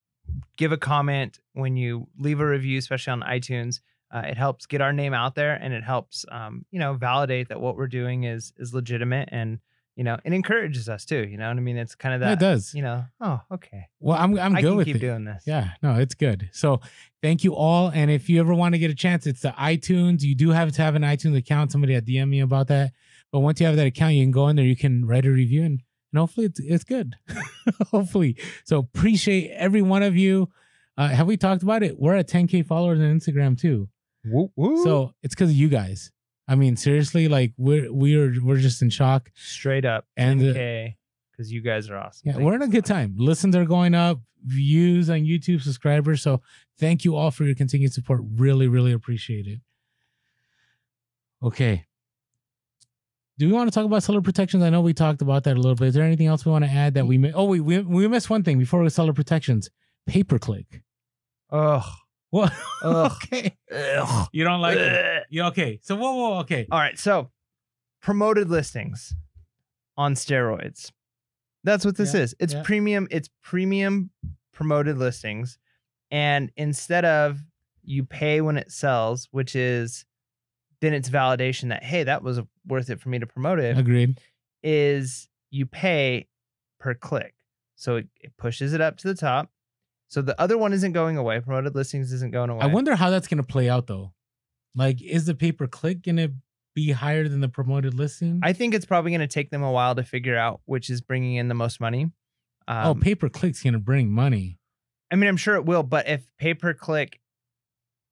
give 0.57 0.71
a 0.71 0.77
comment, 0.77 1.39
when 1.53 1.77
you 1.77 2.07
leave 2.17 2.39
a 2.39 2.45
review, 2.47 2.77
especially 2.77 3.11
on 3.11 3.21
iTunes. 3.21 3.79
Uh, 4.09 4.19
it 4.19 4.37
helps 4.37 4.65
get 4.65 4.79
our 4.81 4.93
name 4.93 5.13
out 5.13 5.35
there, 5.35 5.55
and 5.55 5.73
it 5.73 5.83
helps, 5.83 6.25
um, 6.31 6.65
you 6.71 6.79
know, 6.79 6.93
validate 6.93 7.49
that 7.49 7.59
what 7.59 7.75
we're 7.75 7.87
doing 7.87 8.23
is 8.23 8.53
is 8.57 8.73
legitimate, 8.73 9.27
and 9.33 9.59
you 9.97 10.03
know, 10.05 10.17
it 10.23 10.31
encourages 10.31 10.87
us 10.87 11.03
too. 11.03 11.27
You 11.27 11.37
know 11.37 11.49
what 11.49 11.57
I 11.57 11.59
mean? 11.59 11.75
It's 11.75 11.93
kind 11.95 12.15
of 12.15 12.21
yeah, 12.21 12.27
that. 12.27 12.33
it 12.33 12.39
does. 12.39 12.73
You 12.73 12.83
know, 12.83 13.03
oh, 13.19 13.41
okay, 13.51 13.87
Well, 13.99 14.17
I'm 14.17 14.39
I'm 14.39 14.55
I 14.55 14.61
good 14.61 14.69
can 14.69 14.77
with 14.77 14.85
keep 14.85 14.95
it. 14.97 14.99
doing 14.99 15.25
this. 15.25 15.43
Yeah, 15.45 15.71
no, 15.83 15.95
it's 15.95 16.13
good. 16.13 16.49
So 16.53 16.79
thank 17.21 17.43
you 17.43 17.53
all. 17.53 17.89
And 17.89 18.09
if 18.09 18.29
you 18.29 18.39
ever 18.39 18.53
want 18.53 18.75
to 18.75 18.79
get 18.79 18.89
a 18.91 18.95
chance, 18.95 19.27
it's 19.27 19.41
the 19.41 19.49
iTunes. 19.59 20.21
You 20.21 20.35
do 20.35 20.51
have 20.51 20.71
to 20.71 20.81
have 20.81 20.95
an 20.95 21.01
iTunes 21.01 21.35
account. 21.35 21.73
Somebody 21.73 21.93
had 21.93 22.05
DM 22.05 22.29
me 22.29 22.39
about 22.39 22.67
that. 22.67 22.93
But 23.33 23.39
once 23.41 23.59
you 23.59 23.65
have 23.65 23.75
that 23.75 23.87
account, 23.87 24.13
you 24.13 24.23
can 24.23 24.31
go 24.31 24.47
in 24.47 24.55
there, 24.55 24.63
you 24.65 24.77
can 24.77 25.05
write 25.05 25.25
a 25.25 25.31
review 25.31 25.63
and, 25.65 25.81
and 26.11 26.19
hopefully 26.19 26.47
it's 26.47 26.59
it's 26.59 26.83
good. 26.83 27.15
hopefully. 27.91 28.37
So 28.65 28.79
appreciate 28.79 29.51
every 29.51 29.81
one 29.81 30.03
of 30.03 30.15
you. 30.15 30.49
Uh, 30.97 31.09
have 31.09 31.27
we 31.27 31.37
talked 31.37 31.63
about 31.63 31.83
it? 31.83 31.99
We're 31.99 32.15
at 32.15 32.27
10K 32.27 32.65
followers 32.65 32.99
on 32.99 33.05
Instagram 33.05 33.59
too. 33.59 33.87
Woo, 34.25 34.51
woo. 34.55 34.83
So 34.83 35.13
it's 35.21 35.35
because 35.35 35.49
of 35.51 35.55
you 35.55 35.69
guys. 35.69 36.11
I 36.47 36.55
mean, 36.55 36.75
seriously, 36.75 37.27
like 37.27 37.53
we're 37.57 37.91
we're 37.91 38.43
we're 38.43 38.57
just 38.57 38.81
in 38.81 38.89
shock. 38.89 39.29
Straight 39.35 39.85
up. 39.85 40.05
And, 40.15 40.41
uh, 40.41 40.53
10K 40.53 40.95
because 41.37 41.51
you 41.51 41.61
guys 41.61 41.89
are 41.89 41.97
awesome. 41.97 42.23
Yeah, 42.25 42.33
Thank 42.33 42.45
we're 42.45 42.55
in 42.55 42.61
a 42.63 42.67
good 42.67 42.85
time. 42.85 43.13
Listens 43.17 43.55
are 43.55 43.65
going 43.65 43.93
up, 43.93 44.19
views 44.43 45.09
on 45.09 45.19
YouTube, 45.19 45.61
subscribers. 45.61 46.21
So 46.21 46.41
thank 46.79 47.05
you 47.05 47.15
all 47.15 47.31
for 47.31 47.43
your 47.43 47.55
continued 47.55 47.93
support. 47.93 48.21
Really, 48.35 48.67
really 48.67 48.91
appreciate 48.91 49.45
it. 49.45 49.59
Okay. 51.43 51.86
Do 53.39 53.45
we 53.47 53.53
want 53.53 53.71
to 53.71 53.73
talk 53.75 53.85
about 53.85 54.01
seller 54.03 54.21
protections? 54.21 54.63
I 54.63 54.69
know 54.69 54.81
we 54.81 54.93
talked 54.93 55.21
about 55.21 55.43
that 55.43 55.53
a 55.55 55.59
little 55.59 55.75
bit. 55.75 55.89
Is 55.89 55.93
there 55.93 56.03
anything 56.03 56.25
else 56.27 56.45
we 56.45 56.51
want 56.51 56.65
to 56.65 56.71
add 56.71 56.95
that 56.95 57.05
we 57.05 57.17
mi- 57.19 57.33
Oh, 57.33 57.45
we 57.45 57.59
we, 57.59 57.79
we 57.79 58.07
missed 58.07 58.29
one 58.29 58.43
thing 58.43 58.57
before 58.57 58.81
we 58.81 58.89
seller 58.89 59.13
protections. 59.13 59.69
Pay 60.07 60.23
per 60.23 60.39
click. 60.39 60.81
Ugh. 61.51 61.83
What? 62.31 62.51
Ugh. 62.83 63.11
okay. 63.23 63.55
Ugh. 63.71 64.27
You 64.31 64.43
don't 64.43 64.59
like 64.61 64.77
it. 64.77 65.05
Ugh. 65.17 65.23
Yeah, 65.29 65.47
okay. 65.47 65.79
So 65.83 65.95
whoa, 65.95 66.13
whoa, 66.15 66.39
okay. 66.39 66.67
All 66.71 66.79
right. 66.79 66.97
So 66.97 67.29
promoted 68.01 68.49
listings 68.49 69.13
on 69.97 70.13
steroids. 70.15 70.91
That's 71.63 71.85
what 71.85 71.97
this 71.97 72.13
Yeah, 72.13 72.21
is. 72.21 72.35
It's 72.39 72.53
yeah. 72.53 72.63
premium, 72.63 73.07
it's 73.11 73.29
premium 73.43 74.09
promoted 74.53 74.97
listings. 74.97 75.57
And 76.11 76.51
instead 76.55 77.05
of 77.05 77.39
you 77.83 78.03
pay 78.03 78.41
when 78.41 78.57
it 78.57 78.71
sells, 78.71 79.27
which 79.31 79.55
is 79.55 80.05
then 80.81 80.93
it's 80.93 81.09
validation 81.09 81.69
that, 81.69 81.83
hey, 81.83 82.03
that 82.03 82.23
was 82.23 82.39
worth 82.65 82.89
it 82.89 82.99
for 82.99 83.09
me 83.09 83.19
to 83.19 83.25
promote 83.27 83.59
it, 83.59 83.77
Agreed. 83.77 84.19
is 84.63 85.27
you 85.49 85.65
pay 85.65 86.27
per 86.79 86.93
click. 86.93 87.33
So 87.75 87.97
it, 87.97 88.07
it 88.19 88.37
pushes 88.37 88.73
it 88.73 88.81
up 88.81 88.97
to 88.97 89.07
the 89.07 89.15
top. 89.15 89.49
So 90.09 90.21
the 90.21 90.39
other 90.39 90.57
one 90.57 90.73
isn't 90.73 90.93
going 90.93 91.17
away. 91.17 91.39
Promoted 91.39 91.75
listings 91.75 92.11
isn't 92.13 92.31
going 92.31 92.49
away. 92.49 92.61
I 92.61 92.67
wonder 92.67 92.95
how 92.95 93.09
that's 93.09 93.27
gonna 93.27 93.43
play 93.43 93.69
out 93.69 93.87
though. 93.87 94.13
Like, 94.75 95.01
is 95.01 95.25
the 95.25 95.35
pay 95.35 95.51
per 95.51 95.67
click 95.67 96.03
gonna 96.03 96.29
be 96.75 96.91
higher 96.91 97.27
than 97.27 97.41
the 97.41 97.49
promoted 97.49 97.93
listing? 97.95 98.39
I 98.43 98.53
think 98.53 98.73
it's 98.75 98.85
probably 98.85 99.09
going 99.09 99.21
to 99.21 99.27
take 99.27 99.49
them 99.49 99.63
a 99.63 99.71
while 99.71 99.95
to 99.95 100.03
figure 100.03 100.37
out 100.37 100.61
which 100.65 100.91
is 100.91 101.01
bringing 101.01 101.33
in 101.33 101.47
the 101.47 101.55
most 101.55 101.81
money. 101.81 102.11
oh, 102.67 102.91
Um, 102.91 102.99
pay 102.99 103.15
per 103.15 103.29
click's 103.29 103.63
gonna 103.63 103.79
bring 103.79 104.11
money. 104.11 104.59
I 105.09 105.15
mean, 105.15 105.27
I'm 105.27 105.37
sure 105.37 105.55
it 105.55 105.65
will, 105.65 105.81
but 105.81 106.07
if 106.07 106.29
pay 106.37 106.53
per 106.53 106.75
click 106.75 107.19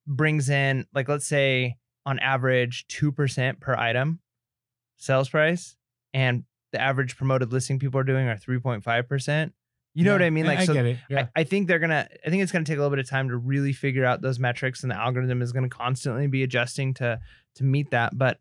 brings 0.06 0.48
in, 0.48 0.86
like, 0.92 1.08
let's 1.08 1.26
say 1.26 1.76
on 2.06 2.18
average 2.20 2.86
2% 2.88 3.60
per 3.60 3.74
item 3.74 4.20
sales 4.96 5.28
price, 5.28 5.76
and 6.14 6.44
the 6.72 6.80
average 6.80 7.16
promoted 7.18 7.52
listing 7.52 7.78
people 7.78 8.00
are 8.00 8.04
doing 8.04 8.26
are 8.28 8.36
3.5%, 8.36 9.52
you 9.96 10.04
know 10.04 10.12
what 10.12 10.20
I 10.20 10.28
mean? 10.28 10.44
Like, 10.44 10.58
I 10.58 10.66
so 10.66 10.74
get 10.74 10.84
it. 10.84 10.98
Yeah. 11.08 11.28
I, 11.34 11.40
I 11.40 11.44
think 11.44 11.68
they're 11.68 11.78
gonna. 11.78 12.06
I 12.24 12.28
think 12.28 12.42
it's 12.42 12.52
gonna 12.52 12.66
take 12.66 12.76
a 12.76 12.80
little 12.80 12.94
bit 12.94 12.98
of 12.98 13.08
time 13.08 13.30
to 13.30 13.36
really 13.38 13.72
figure 13.72 14.04
out 14.04 14.20
those 14.20 14.38
metrics, 14.38 14.82
and 14.82 14.92
the 14.92 14.96
algorithm 14.96 15.40
is 15.40 15.52
gonna 15.52 15.70
constantly 15.70 16.26
be 16.26 16.42
adjusting 16.42 16.92
to 16.94 17.18
to 17.54 17.64
meet 17.64 17.90
that. 17.92 18.16
But, 18.16 18.38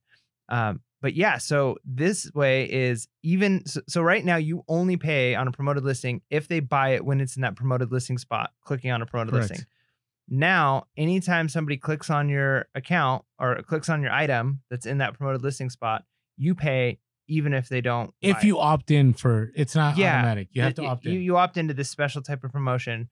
um, 0.50 0.82
but 1.02 1.14
yeah. 1.14 1.38
So 1.38 1.78
this 1.86 2.30
way 2.34 2.70
is 2.70 3.08
even. 3.24 3.66
So, 3.66 3.80
so 3.88 4.02
right 4.02 4.24
now 4.26 4.36
you 4.36 4.64
only 4.68 4.98
pay 4.98 5.34
on 5.34 5.48
a 5.48 5.52
promoted 5.54 5.86
listing 5.86 6.22
if 6.30 6.50
they 6.50 6.60
buy 6.60 6.90
it 6.90 7.06
when 7.06 7.22
it's 7.22 7.38
in 7.38 7.44
that 7.44 7.56
promoted 7.56 7.90
listing 7.90 8.18
spot, 8.18 8.52
clicking 8.66 8.92
on 8.92 9.02
a 9.02 9.06
promoted 9.06 9.34
Correct. 9.34 9.50
listing. 9.52 9.68
Now, 10.28 10.88
anytime 10.98 11.50
somebody 11.50 11.78
clicks 11.78 12.10
on 12.10 12.30
your 12.30 12.68
account 12.74 13.24
or 13.40 13.62
clicks 13.62 13.90
on 13.90 14.02
your 14.02 14.12
item 14.12 14.62
that's 14.70 14.86
in 14.86 14.98
that 14.98 15.14
promoted 15.16 15.44
listing 15.44 15.70
spot, 15.70 16.04
you 16.38 16.56
pay 16.56 17.00
even 17.28 17.54
if 17.54 17.70
they 17.70 17.82
don't. 17.82 18.14
if 18.22 18.44
it. 18.44 18.48
you 18.48 18.60
opt 18.60 18.92
in 18.92 19.14
for, 19.14 19.52
it's 19.56 19.76
not 19.76 19.98
Yeah, 19.98 20.20
automatic. 20.20 20.50
You 20.52 20.62
have 20.64 20.72
it- 20.72 20.76
to 20.76 20.86
opt 20.86 21.06
in. 21.06 21.14
You, 21.14 21.20
you 21.20 21.38
opt 21.38 21.58
into 21.58 21.74
this 21.74 21.90
special 21.90 22.22
type 22.22 22.44
of 22.44 22.52
promotion. 22.52 23.10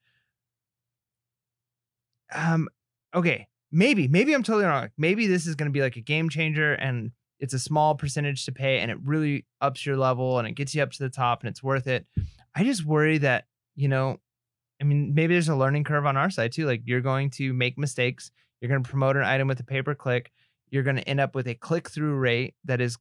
Um, 2.34 2.68
okay, 3.14 3.48
maybe, 3.72 4.08
maybe 4.08 4.34
I'm 4.34 4.44
totally 4.44 4.66
wrong. 4.66 4.90
Maybe 4.98 5.28
this 5.28 5.46
is 5.46 5.56
going 5.56 5.70
to 5.70 5.74
be 5.74 5.82
like 5.82 5.96
a 5.96 6.02
game 6.02 6.30
changer, 6.30 6.74
and 6.74 7.12
it's 7.40 7.54
a 7.54 7.60
small 7.60 7.96
percentage 7.96 8.46
to 8.46 8.52
pay, 8.52 8.80
and 8.80 8.90
it 8.90 8.98
really 9.04 9.46
ups 9.62 9.86
your 9.86 9.98
level, 9.98 10.40
and 10.40 10.48
it 10.48 10.56
gets 10.56 10.74
you 10.74 10.82
up 10.82 10.92
to 10.92 11.04
the 11.04 11.10
top, 11.10 11.42
and 11.42 11.50
it's 11.50 11.62
worth 11.62 11.88
it. 11.88 12.08
I 12.56 12.64
just 12.64 12.86
worry 12.86 13.20
that 13.20 13.46
you 13.76 13.88
know, 13.88 14.20
I 14.84 14.86
mean, 14.86 15.14
maybe 15.14 15.34
there's 15.34 15.48
a 15.48 15.56
learning 15.56 15.86
curve 15.86 16.06
on 16.06 16.18
our 16.18 16.30
side 16.30 16.52
too. 16.52 16.66
Like 16.66 16.82
you're 16.84 17.00
going 17.00 17.30
to 17.32 17.54
make 17.54 17.78
mistakes. 17.78 18.32
You're 18.60 18.68
going 18.68 18.84
to 18.84 18.90
promote 18.90 19.16
an 19.16 19.24
item 19.24 19.48
with 19.48 19.58
a 19.62 19.64
pay 19.64 19.82
per 19.82 19.96
click. 19.96 20.30
You're 20.72 20.84
going 20.84 20.98
to 20.98 21.08
end 21.08 21.22
up 21.22 21.36
with 21.36 21.48
a 21.48 21.56
click 21.56 21.90
through 21.90 22.16
rate 22.16 22.56
that 22.66 22.82
is 22.82 22.98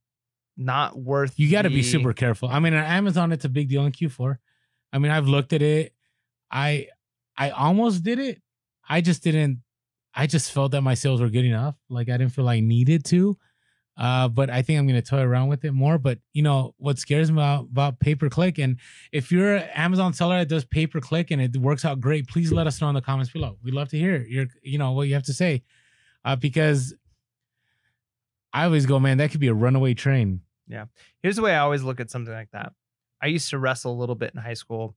not 0.57 0.97
worth. 0.97 1.35
you 1.37 1.51
got 1.51 1.63
to 1.63 1.71
be 1.71 1.83
super 1.83 2.13
careful. 2.13 2.49
I 2.49 2.61
mean, 2.61 2.73
on 2.73 2.85
Amazon, 2.85 3.33
it's 3.33 3.45
a 3.45 3.49
big 3.49 3.69
deal 3.69 3.85
in 3.85 3.91
Q4. 3.91 4.37
I 4.93 4.99
mean, 4.99 5.11
I've 5.11 5.27
looked 5.27 5.53
at 5.53 5.61
it. 5.63 5.93
I 6.53 6.87
I 7.37 7.51
almost 7.51 8.05
did 8.05 8.21
it. 8.21 8.41
I 8.89 9.01
just 9.01 9.25
didn't. 9.25 9.63
I 10.15 10.29
just 10.29 10.53
felt 10.53 10.71
that 10.73 10.83
my 10.83 10.95
sales 10.95 11.21
were 11.21 11.31
good 11.31 11.47
enough. 11.47 11.75
Like 11.89 12.09
I 12.09 12.17
didn't 12.17 12.33
feel 12.33 12.49
I 12.49 12.61
needed 12.61 13.05
to. 13.07 13.37
Uh, 13.97 14.27
but 14.27 14.49
I 14.49 14.63
think 14.63 14.79
I'm 14.79 14.87
gonna 14.87 15.03
toy 15.03 15.21
around 15.21 15.49
with 15.49 15.65
it 15.65 15.73
more. 15.73 15.99
But 15.99 16.19
you 16.33 16.43
know 16.43 16.75
what 16.79 16.99
scares 16.99 17.31
me 17.31 17.37
about, 17.39 17.65
about 17.65 18.01
pay 18.01 18.15
per 18.15 18.29
click, 18.31 18.59
and 18.59 18.79
if 19.13 19.31
you're 19.31 19.57
an 19.57 19.69
Amazon 19.75 20.13
seller 20.15 20.39
that 20.39 20.49
does 20.49 20.65
pay 20.65 20.87
per 20.87 21.01
click 21.01 21.31
and 21.31 21.41
it 21.43 21.57
works 21.59 21.85
out 21.85 22.01
great, 22.01 22.27
please 22.27 22.51
let 22.53 22.67
us 22.67 22.81
know 22.81 22.89
in 22.89 22.95
the 22.95 23.03
comments 23.03 23.31
below. 23.31 23.59
We'd 23.63 23.75
love 23.75 23.89
to 23.91 23.99
hear 23.99 24.23
your, 24.23 24.47
you 24.63 24.79
know, 24.79 24.93
what 24.93 25.09
you 25.09 25.15
have 25.15 25.25
to 25.25 25.35
say, 25.35 25.63
uh, 26.25 26.37
because 26.37 26.95
I 28.53 28.65
always 28.65 28.87
go, 28.87 28.99
man, 28.99 29.19
that 29.19 29.31
could 29.31 29.41
be 29.41 29.49
a 29.49 29.55
runaway 29.55 29.95
train. 29.95 30.41
Yeah, 30.69 30.87
here's 31.23 31.37
the 31.37 31.43
way 31.43 31.55
I 31.55 31.59
always 31.59 31.83
look 31.83 32.01
at 32.01 32.11
something 32.11 32.33
like 32.33 32.51
that. 32.53 32.73
I 33.21 33.27
used 33.27 33.51
to 33.51 33.59
wrestle 33.59 33.93
a 33.93 33.99
little 33.99 34.15
bit 34.15 34.33
in 34.35 34.41
high 34.41 34.55
school, 34.55 34.97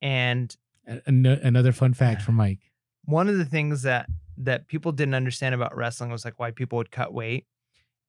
and 0.00 0.54
An- 0.86 1.26
another 1.26 1.70
fun 1.72 1.94
fact 1.94 2.22
from 2.22 2.34
Mike. 2.34 2.58
one 3.04 3.28
of 3.28 3.38
the 3.38 3.44
things 3.44 3.82
that 3.82 4.08
that 4.38 4.66
people 4.66 4.90
didn't 4.92 5.14
understand 5.14 5.54
about 5.54 5.76
wrestling 5.76 6.10
was 6.10 6.24
like 6.24 6.38
why 6.40 6.50
people 6.50 6.78
would 6.78 6.90
cut 6.90 7.12
weight. 7.14 7.46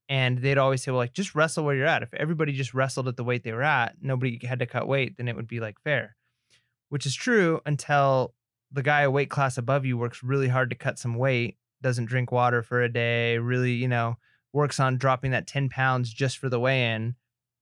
And 0.09 0.39
they'd 0.39 0.57
always 0.57 0.83
say, 0.83 0.91
well, 0.91 0.99
like 0.99 1.13
just 1.13 1.33
wrestle 1.33 1.63
where 1.63 1.75
you're 1.75 1.87
at. 1.87 2.03
If 2.03 2.13
everybody 2.13 2.51
just 2.51 2.73
wrestled 2.73 3.07
at 3.07 3.15
the 3.15 3.23
weight 3.23 3.43
they 3.43 3.53
were 3.53 3.63
at, 3.63 3.95
nobody 4.01 4.39
had 4.45 4.59
to 4.59 4.65
cut 4.65 4.87
weight, 4.87 5.17
then 5.17 5.27
it 5.27 5.35
would 5.35 5.47
be 5.47 5.59
like 5.59 5.79
fair. 5.81 6.15
Which 6.89 7.05
is 7.05 7.15
true 7.15 7.61
until 7.65 8.33
the 8.71 8.83
guy 8.83 9.01
a 9.01 9.11
weight 9.11 9.29
class 9.29 9.57
above 9.57 9.85
you 9.85 9.97
works 9.97 10.23
really 10.23 10.49
hard 10.49 10.69
to 10.71 10.75
cut 10.75 10.99
some 10.99 11.15
weight, 11.15 11.57
doesn't 11.81 12.05
drink 12.05 12.31
water 12.31 12.61
for 12.61 12.81
a 12.81 12.89
day, 12.89 13.37
really, 13.37 13.73
you 13.73 13.87
know, 13.87 14.17
works 14.51 14.79
on 14.79 14.97
dropping 14.97 15.31
that 15.31 15.47
10 15.47 15.69
pounds 15.69 16.11
just 16.13 16.37
for 16.37 16.49
the 16.49 16.59
weigh 16.59 16.91
in, 16.93 17.15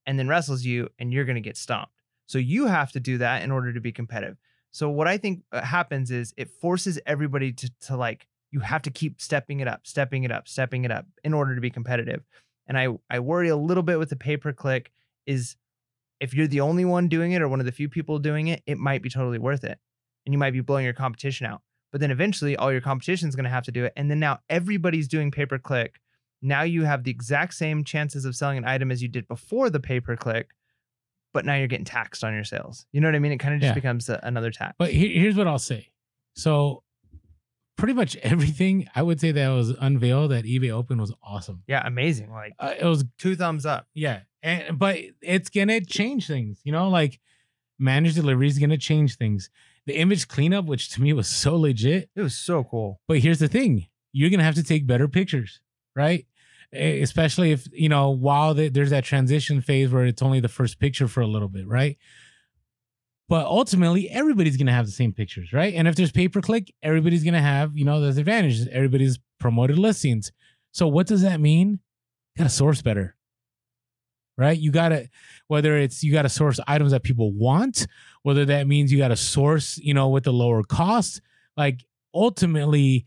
and 0.06 0.18
then 0.18 0.28
wrestles 0.28 0.64
you, 0.64 0.88
and 0.98 1.12
you're 1.12 1.24
going 1.24 1.36
to 1.36 1.40
get 1.40 1.56
stomped. 1.56 1.92
So 2.26 2.38
you 2.38 2.66
have 2.66 2.92
to 2.92 3.00
do 3.00 3.18
that 3.18 3.42
in 3.42 3.50
order 3.50 3.72
to 3.72 3.80
be 3.80 3.92
competitive. 3.92 4.36
So 4.70 4.88
what 4.88 5.06
I 5.06 5.18
think 5.18 5.42
uh, 5.52 5.60
happens 5.60 6.10
is 6.10 6.32
it 6.36 6.48
forces 6.48 6.98
everybody 7.04 7.52
to 7.52 7.70
to 7.82 7.96
like 7.96 8.26
you 8.52 8.60
have 8.60 8.82
to 8.82 8.90
keep 8.90 9.20
stepping 9.20 9.58
it 9.60 9.66
up, 9.66 9.80
stepping 9.86 10.22
it 10.24 10.30
up, 10.30 10.46
stepping 10.46 10.84
it 10.84 10.92
up 10.92 11.06
in 11.24 11.34
order 11.34 11.54
to 11.54 11.60
be 11.60 11.70
competitive. 11.70 12.22
And 12.68 12.78
I 12.78 12.88
I 13.10 13.18
worry 13.20 13.48
a 13.48 13.56
little 13.56 13.82
bit 13.82 13.98
with 13.98 14.10
the 14.10 14.16
pay 14.16 14.36
per 14.36 14.52
click 14.52 14.92
is 15.26 15.56
if 16.20 16.32
you're 16.34 16.46
the 16.46 16.60
only 16.60 16.84
one 16.84 17.08
doing 17.08 17.32
it 17.32 17.42
or 17.42 17.48
one 17.48 17.58
of 17.58 17.66
the 17.66 17.72
few 17.72 17.88
people 17.88 18.18
doing 18.20 18.46
it, 18.48 18.62
it 18.66 18.78
might 18.78 19.02
be 19.02 19.08
totally 19.10 19.38
worth 19.38 19.64
it. 19.64 19.78
And 20.24 20.32
you 20.32 20.38
might 20.38 20.52
be 20.52 20.60
blowing 20.60 20.84
your 20.84 20.94
competition 20.94 21.46
out. 21.46 21.62
But 21.90 22.00
then 22.00 22.12
eventually 22.12 22.56
all 22.56 22.70
your 22.70 22.80
competition 22.80 23.28
is 23.28 23.34
going 23.34 23.44
to 23.44 23.50
have 23.50 23.64
to 23.64 23.72
do 23.72 23.84
it. 23.84 23.92
And 23.96 24.08
then 24.10 24.20
now 24.20 24.38
everybody's 24.48 25.08
doing 25.08 25.30
pay 25.32 25.46
per 25.46 25.58
click. 25.58 26.00
Now 26.40 26.62
you 26.62 26.84
have 26.84 27.02
the 27.04 27.10
exact 27.10 27.54
same 27.54 27.82
chances 27.84 28.24
of 28.24 28.36
selling 28.36 28.58
an 28.58 28.64
item 28.64 28.90
as 28.92 29.02
you 29.02 29.08
did 29.08 29.26
before 29.28 29.68
the 29.70 29.80
pay 29.80 30.00
per 30.00 30.16
click, 30.16 30.50
but 31.34 31.44
now 31.44 31.54
you're 31.56 31.66
getting 31.68 31.84
taxed 31.84 32.22
on 32.24 32.34
your 32.34 32.44
sales. 32.44 32.86
You 32.92 33.00
know 33.00 33.08
what 33.08 33.14
I 33.14 33.18
mean? 33.18 33.32
It 33.32 33.38
kind 33.38 33.54
of 33.54 33.60
just 33.60 33.70
Yeah. 33.70 33.74
becomes 33.74 34.08
a, 34.08 34.20
another 34.22 34.50
tax. 34.50 34.74
But 34.78 34.90
here, 34.92 35.10
here's 35.10 35.36
what 35.36 35.46
I'll 35.48 35.58
say. 35.58 35.88
So, 36.34 36.81
pretty 37.76 37.94
much 37.94 38.16
everything 38.16 38.86
I 38.94 39.02
would 39.02 39.20
say 39.20 39.32
that 39.32 39.48
was 39.48 39.70
unveiled 39.70 40.32
at 40.32 40.44
eBay 40.44 40.70
Open 40.70 41.00
was 41.00 41.12
awesome. 41.22 41.62
yeah, 41.66 41.82
amazing. 41.86 42.30
Like 42.30 42.54
Uh, 42.58 42.74
it 42.78 42.84
was 42.84 43.04
two 43.18 43.34
thumbs 43.36 43.66
up. 43.66 43.86
yeah, 43.94 44.20
and 44.42 44.78
but 44.78 44.98
it's 45.20 45.48
gonna 45.48 45.80
change 45.80 46.26
things. 46.26 46.60
You 46.64 46.72
know, 46.72 46.88
like 46.88 47.20
managed 47.78 48.16
delivery 48.16 48.46
is 48.48 48.58
gonna 48.58 48.78
change 48.78 49.16
things. 49.16 49.50
The 49.86 49.96
image 49.98 50.28
cleanup, 50.28 50.66
which 50.66 50.90
to 50.90 51.02
me 51.02 51.12
was 51.12 51.26
so 51.28 51.56
legit. 51.56 52.08
It 52.14 52.22
was 52.22 52.34
so 52.36 52.62
cool. 52.64 53.00
But 53.08 53.18
here's 53.18 53.40
the 53.40 53.48
thing: 53.48 53.86
you're 54.12 54.30
gonna 54.30 54.44
have 54.44 54.54
to 54.56 54.62
take 54.62 54.86
better 54.86 55.08
pictures, 55.08 55.60
right? 55.96 56.26
Especially 56.72 57.50
if 57.52 57.66
you 57.72 57.88
know 57.88 58.10
while 58.10 58.54
the, 58.54 58.68
there's 58.68 58.90
that 58.90 59.04
transition 59.04 59.60
phase 59.60 59.90
where 59.90 60.06
it's 60.06 60.22
only 60.22 60.40
the 60.40 60.48
first 60.48 60.78
picture 60.78 61.06
for 61.08 61.20
a 61.20 61.26
little 61.26 61.48
bit, 61.48 61.66
right? 61.66 61.98
But 63.32 63.46
ultimately, 63.46 64.10
everybody's 64.10 64.58
gonna 64.58 64.74
have 64.74 64.84
the 64.84 64.92
same 64.92 65.14
pictures, 65.14 65.54
right? 65.54 65.72
And 65.72 65.88
if 65.88 65.96
there's 65.96 66.12
pay 66.12 66.28
per 66.28 66.42
click, 66.42 66.70
everybody's 66.82 67.24
gonna 67.24 67.40
have 67.40 67.74
you 67.74 67.82
know 67.82 67.98
those 67.98 68.18
advantages. 68.18 68.68
Everybody's 68.70 69.18
promoted 69.40 69.78
listings. 69.78 70.32
So 70.72 70.86
what 70.86 71.06
does 71.06 71.22
that 71.22 71.40
mean? 71.40 71.80
You 72.36 72.44
gotta 72.44 72.50
source 72.50 72.82
better, 72.82 73.16
right? 74.36 74.58
You 74.58 74.70
gotta 74.70 75.08
whether 75.46 75.78
it's 75.78 76.04
you 76.04 76.12
gotta 76.12 76.28
source 76.28 76.60
items 76.68 76.92
that 76.92 77.04
people 77.04 77.32
want, 77.32 77.86
whether 78.22 78.44
that 78.44 78.66
means 78.66 78.92
you 78.92 78.98
gotta 78.98 79.16
source 79.16 79.78
you 79.78 79.94
know 79.94 80.10
with 80.10 80.24
the 80.24 80.32
lower 80.34 80.62
cost. 80.62 81.22
Like 81.56 81.86
ultimately, 82.12 83.06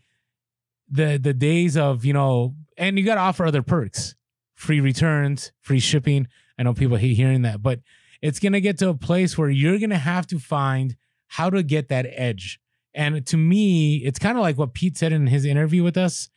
the 0.90 1.20
the 1.22 1.34
days 1.34 1.76
of 1.76 2.04
you 2.04 2.12
know 2.12 2.56
and 2.76 2.98
you 2.98 3.04
got 3.04 3.14
to 3.14 3.20
offer 3.20 3.46
other 3.46 3.62
perks 3.62 4.16
free 4.56 4.80
returns 4.80 5.52
free 5.60 5.78
shipping 5.78 6.26
i 6.58 6.64
know 6.64 6.74
people 6.74 6.96
hate 6.96 7.14
hearing 7.14 7.42
that 7.42 7.62
but 7.62 7.78
it's 8.26 8.38
going 8.38 8.52
to 8.52 8.60
get 8.60 8.78
to 8.78 8.88
a 8.88 8.94
place 8.94 9.36
where 9.36 9.50
you're 9.50 9.78
going 9.78 9.90
to 9.90 9.96
have 9.96 10.26
to 10.26 10.38
find 10.38 10.96
how 11.28 11.50
to 11.50 11.62
get 11.62 11.88
that 11.88 12.06
edge 12.10 12.60
and 12.94 13.26
to 13.26 13.36
me 13.36 13.96
it's 13.96 14.18
kind 14.18 14.38
of 14.38 14.42
like 14.42 14.58
what 14.58 14.74
pete 14.74 14.96
said 14.96 15.12
in 15.12 15.26
his 15.26 15.44
interview 15.44 15.82
with 15.82 15.96
us 15.96 16.30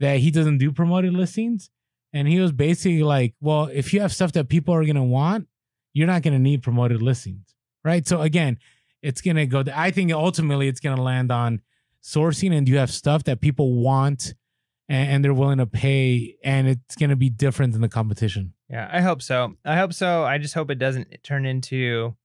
that 0.00 0.18
he 0.18 0.30
doesn't 0.30 0.58
do 0.58 0.70
promoted 0.70 1.12
listings 1.12 1.70
and 2.12 2.28
he 2.28 2.40
was 2.40 2.52
basically 2.52 3.02
like, 3.02 3.34
"Well, 3.40 3.66
if 3.66 3.92
you 3.92 4.00
have 4.00 4.12
stuff 4.12 4.32
that 4.32 4.48
people 4.48 4.74
are 4.74 4.84
gonna 4.84 5.04
want, 5.04 5.48
you're 5.92 6.06
not 6.06 6.22
gonna 6.22 6.38
need 6.38 6.62
promoted 6.62 7.02
listings, 7.02 7.54
right?" 7.84 8.06
So 8.06 8.20
again, 8.22 8.58
it's 9.02 9.20
gonna 9.20 9.46
go. 9.46 9.64
I 9.74 9.90
think 9.90 10.12
ultimately 10.12 10.68
it's 10.68 10.80
gonna 10.80 11.02
land 11.02 11.30
on 11.30 11.60
sourcing, 12.02 12.52
and 12.52 12.68
you 12.68 12.78
have 12.78 12.90
stuff 12.90 13.24
that 13.24 13.40
people 13.40 13.74
want, 13.74 14.34
and, 14.88 15.10
and 15.10 15.24
they're 15.24 15.34
willing 15.34 15.58
to 15.58 15.66
pay, 15.66 16.36
and 16.42 16.68
it's 16.68 16.96
gonna 16.96 17.16
be 17.16 17.30
different 17.30 17.72
than 17.72 17.82
the 17.82 17.88
competition. 17.88 18.54
Yeah, 18.70 18.88
I 18.92 19.00
hope 19.00 19.22
so. 19.22 19.54
I 19.64 19.76
hope 19.76 19.92
so. 19.92 20.24
I 20.24 20.38
just 20.38 20.54
hope 20.54 20.70
it 20.70 20.78
doesn't 20.78 21.08
turn 21.22 21.46
into 21.46 22.16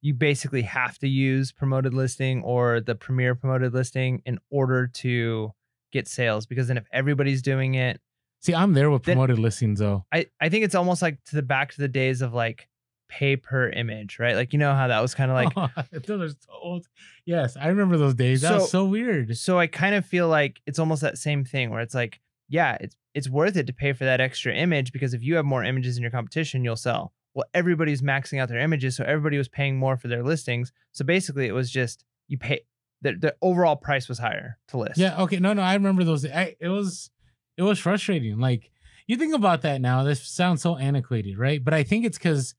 you 0.00 0.14
basically 0.14 0.62
have 0.62 0.96
to 0.98 1.08
use 1.08 1.50
promoted 1.50 1.92
listing 1.92 2.42
or 2.42 2.80
the 2.80 2.94
premier 2.94 3.34
promoted 3.34 3.74
listing 3.74 4.22
in 4.26 4.38
order 4.50 4.86
to 4.86 5.52
get 5.92 6.06
sales 6.06 6.46
because 6.46 6.68
then 6.68 6.76
if 6.76 6.84
everybody's 6.92 7.42
doing 7.42 7.74
it 7.74 8.00
See, 8.40 8.54
I'm 8.54 8.72
there 8.72 8.88
with 8.88 9.02
Then- 9.02 9.16
promoted 9.16 9.40
listings 9.40 9.80
though. 9.80 10.04
I, 10.12 10.26
I 10.40 10.48
think 10.48 10.64
it's 10.64 10.76
almost 10.76 11.02
like 11.02 11.18
to 11.24 11.34
the 11.34 11.42
back 11.42 11.72
to 11.72 11.80
the 11.80 11.88
days 11.88 12.22
of 12.22 12.32
like 12.32 12.68
pay 13.08 13.34
per 13.34 13.68
image, 13.70 14.20
right? 14.20 14.36
Like 14.36 14.52
you 14.52 14.60
know 14.60 14.72
how 14.74 14.86
that 14.86 15.00
was 15.00 15.12
kind 15.12 15.32
of 15.32 15.34
like 15.34 15.86
those 16.06 16.20
are 16.32 16.36
so 16.38 16.52
old. 16.62 16.86
Yes, 17.24 17.56
I 17.56 17.66
remember 17.66 17.96
those 17.96 18.14
days. 18.14 18.42
That 18.42 18.52
was 18.54 18.64
So- 18.70 18.82
so 18.82 18.84
weird. 18.84 19.36
so 19.36 19.58
I 19.58 19.66
kind 19.66 19.96
of 19.96 20.06
feel 20.06 20.28
like 20.28 20.60
it's 20.66 20.78
almost 20.78 21.02
that 21.02 21.18
same 21.18 21.44
thing 21.44 21.70
where 21.70 21.80
it's 21.80 21.94
like, 21.96 22.20
yeah, 22.48 22.76
it's 22.80 22.94
it's 23.14 23.28
worth 23.28 23.56
it 23.56 23.66
to 23.66 23.72
pay 23.72 23.92
for 23.92 24.04
that 24.04 24.20
extra 24.20 24.54
image 24.54 24.92
because 24.92 25.14
if 25.14 25.22
you 25.22 25.36
have 25.36 25.44
more 25.44 25.64
images 25.64 25.96
in 25.96 26.02
your 26.02 26.10
competition, 26.10 26.64
you'll 26.64 26.76
sell. 26.76 27.12
Well, 27.34 27.46
everybody's 27.54 28.02
maxing 28.02 28.40
out 28.40 28.48
their 28.48 28.58
images, 28.58 28.96
so 28.96 29.04
everybody 29.04 29.38
was 29.38 29.48
paying 29.48 29.76
more 29.78 29.96
for 29.96 30.08
their 30.08 30.22
listings. 30.22 30.72
So 30.92 31.04
basically, 31.04 31.46
it 31.46 31.52
was 31.52 31.70
just 31.70 32.04
you 32.26 32.38
pay 32.38 32.60
the 33.02 33.12
the 33.12 33.36
overall 33.42 33.76
price 33.76 34.08
was 34.08 34.18
higher 34.18 34.58
to 34.68 34.78
list. 34.78 34.98
Yeah. 34.98 35.22
Okay. 35.22 35.38
No. 35.38 35.52
No. 35.52 35.62
I 35.62 35.74
remember 35.74 36.04
those. 36.04 36.24
I, 36.26 36.56
it 36.60 36.68
was. 36.68 37.10
It 37.56 37.62
was 37.62 37.78
frustrating. 37.78 38.38
Like 38.38 38.70
you 39.08 39.16
think 39.16 39.34
about 39.34 39.62
that 39.62 39.80
now. 39.80 40.04
This 40.04 40.22
sounds 40.22 40.62
so 40.62 40.76
antiquated, 40.76 41.38
right? 41.38 41.64
But 41.64 41.74
I 41.74 41.82
think 41.82 42.04
it's 42.04 42.18
because, 42.18 42.54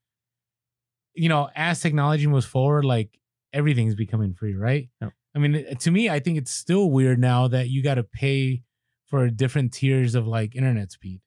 you 1.13 1.29
know, 1.29 1.49
as 1.55 1.79
technology 1.79 2.27
moves 2.27 2.45
forward, 2.45 2.83
like 2.83 3.17
everything's 3.53 3.95
becoming 3.95 4.33
free, 4.33 4.55
right? 4.55 4.89
Yep. 5.01 5.13
I 5.35 5.39
mean, 5.39 5.77
to 5.77 5.91
me, 5.91 6.09
I 6.09 6.19
think 6.19 6.37
it's 6.37 6.51
still 6.51 6.89
weird 6.89 7.19
now 7.19 7.47
that 7.47 7.69
you 7.69 7.83
got 7.83 7.95
to 7.95 8.03
pay 8.03 8.63
for 9.09 9.29
different 9.29 9.73
tiers 9.73 10.15
of 10.15 10.27
like 10.27 10.55
internet 10.55 10.91
speed. 10.91 11.21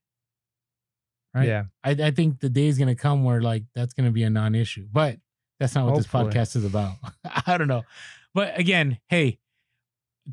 Right. 1.34 1.48
Yeah. 1.48 1.64
I, 1.82 1.90
I 1.90 2.10
think 2.10 2.40
the 2.40 2.50
day 2.50 2.66
is 2.66 2.78
gonna 2.78 2.94
come 2.94 3.24
where 3.24 3.40
like 3.40 3.64
that's 3.74 3.94
gonna 3.94 4.10
be 4.10 4.22
a 4.22 4.30
non-issue, 4.30 4.86
but 4.92 5.16
that's 5.58 5.74
not 5.74 5.86
what 5.86 5.94
Hopefully. 5.94 6.24
this 6.24 6.34
podcast 6.34 6.56
is 6.56 6.64
about. 6.64 6.96
I 7.46 7.56
don't 7.56 7.68
know, 7.68 7.84
but 8.34 8.58
again, 8.58 8.98
hey, 9.08 9.38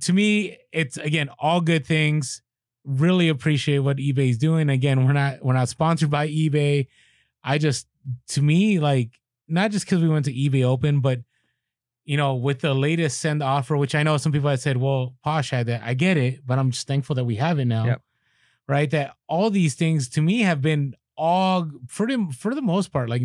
to 0.01 0.13
me, 0.13 0.57
it's 0.71 0.97
again 0.97 1.29
all 1.39 1.61
good 1.61 1.85
things. 1.85 2.41
Really 2.85 3.29
appreciate 3.29 3.79
what 3.79 3.97
eBay's 3.97 4.37
doing. 4.37 4.69
Again, 4.69 5.05
we're 5.05 5.13
not 5.13 5.43
we're 5.43 5.53
not 5.53 5.69
sponsored 5.69 6.09
by 6.09 6.27
eBay. 6.27 6.87
I 7.43 7.57
just 7.57 7.87
to 8.29 8.41
me 8.41 8.79
like 8.79 9.11
not 9.47 9.71
just 9.71 9.85
because 9.85 10.01
we 10.01 10.09
went 10.09 10.25
to 10.25 10.33
eBay 10.33 10.63
Open, 10.63 10.99
but 10.99 11.19
you 12.09 12.17
know 12.17 12.33
with 12.33 12.59
the 12.61 12.73
latest 12.73 13.19
send 13.19 13.43
offer, 13.43 13.77
which 13.77 13.93
I 13.93 14.01
know 14.01 14.17
some 14.17 14.31
people 14.31 14.49
had 14.49 14.59
said, 14.59 14.77
well, 14.77 15.13
Posh 15.23 15.51
had 15.51 15.67
that. 15.67 15.83
I 15.83 15.93
get 15.93 16.17
it, 16.17 16.39
but 16.43 16.57
I'm 16.57 16.71
just 16.71 16.87
thankful 16.87 17.15
that 17.15 17.25
we 17.25 17.35
have 17.35 17.59
it 17.59 17.65
now 17.65 17.85
Yep. 17.85 18.01
right? 18.67 18.89
That 18.89 19.15
all 19.27 19.51
these 19.51 19.75
things 19.75 20.09
to 20.09 20.21
me 20.21 20.41
have 20.41 20.59
been 20.59 20.95
all 21.15 21.69
for 21.87 22.07
the 22.07 22.17
for 22.35 22.55
the 22.55 22.63
most 22.63 22.91
part 22.91 23.09
like 23.09 23.21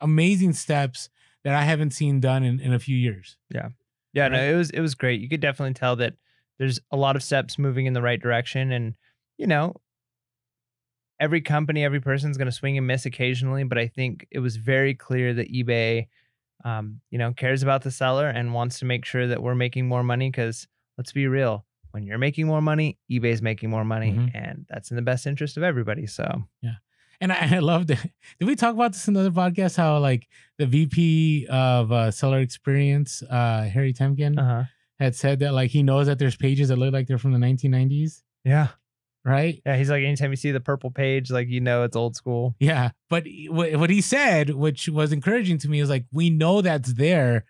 amazing 0.00 0.52
steps 0.52 1.08
that 1.44 1.54
I 1.54 1.62
haven't 1.62 1.92
seen 1.92 2.20
done 2.20 2.44
in, 2.44 2.60
in 2.60 2.74
a 2.74 2.78
few 2.78 2.96
years. 2.96 3.38
Yeah, 3.48 3.68
Yeah, 4.12 4.28
no, 4.28 4.38
it 4.38 4.54
was 4.54 4.70
it 4.70 4.80
was 4.80 4.94
great. 4.94 5.20
You 5.22 5.28
could 5.30 5.40
definitely 5.40 5.74
tell 5.74 5.96
that 5.96 6.14
there's 6.58 6.80
a 6.90 6.96
lot 6.96 7.16
of 7.16 7.22
steps 7.22 7.58
moving 7.58 7.86
in 7.86 7.94
the 7.94 8.02
right 8.02 8.20
direction, 8.20 8.70
and 8.70 8.96
you 9.38 9.46
know, 9.46 9.76
every 11.20 11.40
company, 11.40 11.84
every 11.84 12.00
person's 12.00 12.36
going 12.36 12.50
to 12.52 12.52
swing 12.52 12.76
and 12.76 12.86
miss 12.86 13.06
occasionally, 13.06 13.64
but 13.64 13.78
I 13.78 13.88
think 13.88 14.26
it 14.30 14.40
was 14.40 14.56
very 14.56 14.94
clear 14.94 15.32
that 15.34 15.52
eBay, 15.52 16.06
um, 16.64 17.00
you 17.10 17.18
know, 17.18 17.32
cares 17.32 17.62
about 17.62 17.82
the 17.82 17.90
seller 17.90 18.28
and 18.28 18.52
wants 18.54 18.78
to 18.80 18.84
make 18.84 19.04
sure 19.04 19.26
that 19.26 19.42
we're 19.42 19.54
making 19.54 19.86
more 19.88 20.02
money. 20.02 20.28
Because 20.30 20.66
let's 20.96 21.12
be 21.12 21.26
real, 21.26 21.64
when 21.92 22.04
you're 22.04 22.18
making 22.18 22.46
more 22.46 22.60
money, 22.62 22.98
eBay's 23.10 23.40
making 23.42 23.70
more 23.70 23.84
money, 23.84 24.12
Mhm. 24.12 24.30
and 24.34 24.66
that's 24.68 24.90
in 24.90 24.96
the 24.96 25.02
best 25.02 25.26
interest 25.26 25.56
of 25.56 25.62
everybody. 25.62 26.06
So 26.06 26.44
yeah, 26.62 26.74
And 27.20 27.32
I, 27.32 27.36
I 27.56 27.58
loved 27.60 27.90
it. 27.90 27.98
Did 28.38 28.46
we 28.46 28.54
talk 28.56 28.74
about 28.74 28.92
this 28.92 29.06
in 29.08 29.16
another 29.16 29.30
podcast? 29.34 29.76
How 29.76 29.98
like 29.98 30.28
the 30.58 30.66
VP 30.66 31.46
of 31.48 31.90
uh, 31.92 32.10
seller 32.10 32.40
experience, 32.40 33.22
uh, 33.22 33.62
Harry 33.62 33.92
Temkin, 33.92 34.38
uh 34.38 34.44
huh, 34.44 34.64
had 34.98 35.14
said 35.14 35.38
that 35.40 35.52
like 35.54 35.70
he 35.70 35.82
knows 35.82 36.06
that 36.08 36.18
there's 36.18 36.36
pages 36.36 36.68
that 36.68 36.76
look 36.76 36.92
like 36.92 37.06
they're 37.06 37.18
from 37.18 37.32
the 37.32 37.38
1990s, 37.38 38.22
yeah, 38.44 38.68
right? 39.28 39.60
yeah. 39.64 39.76
He's 39.76 39.90
like, 39.90 40.02
anytime 40.02 40.30
you 40.30 40.36
see 40.36 40.50
the 40.50 40.60
purple 40.60 40.90
page, 40.90 41.30
like 41.30 41.48
you 41.48 41.60
know 41.60 41.82
it's 41.82 41.96
old 41.96 42.16
school. 42.16 42.54
Yeah, 42.58 42.90
but 43.08 43.24
what 43.48 43.76
what 43.76 43.90
he 43.90 44.00
said, 44.00 44.50
which 44.50 44.88
was 44.88 45.12
encouraging 45.12 45.58
to 45.58 45.68
me, 45.68 45.80
is 45.80 45.88
like 45.88 46.06
we 46.12 46.30
know 46.30 46.62
that's 46.62 46.94
there, 46.94 47.44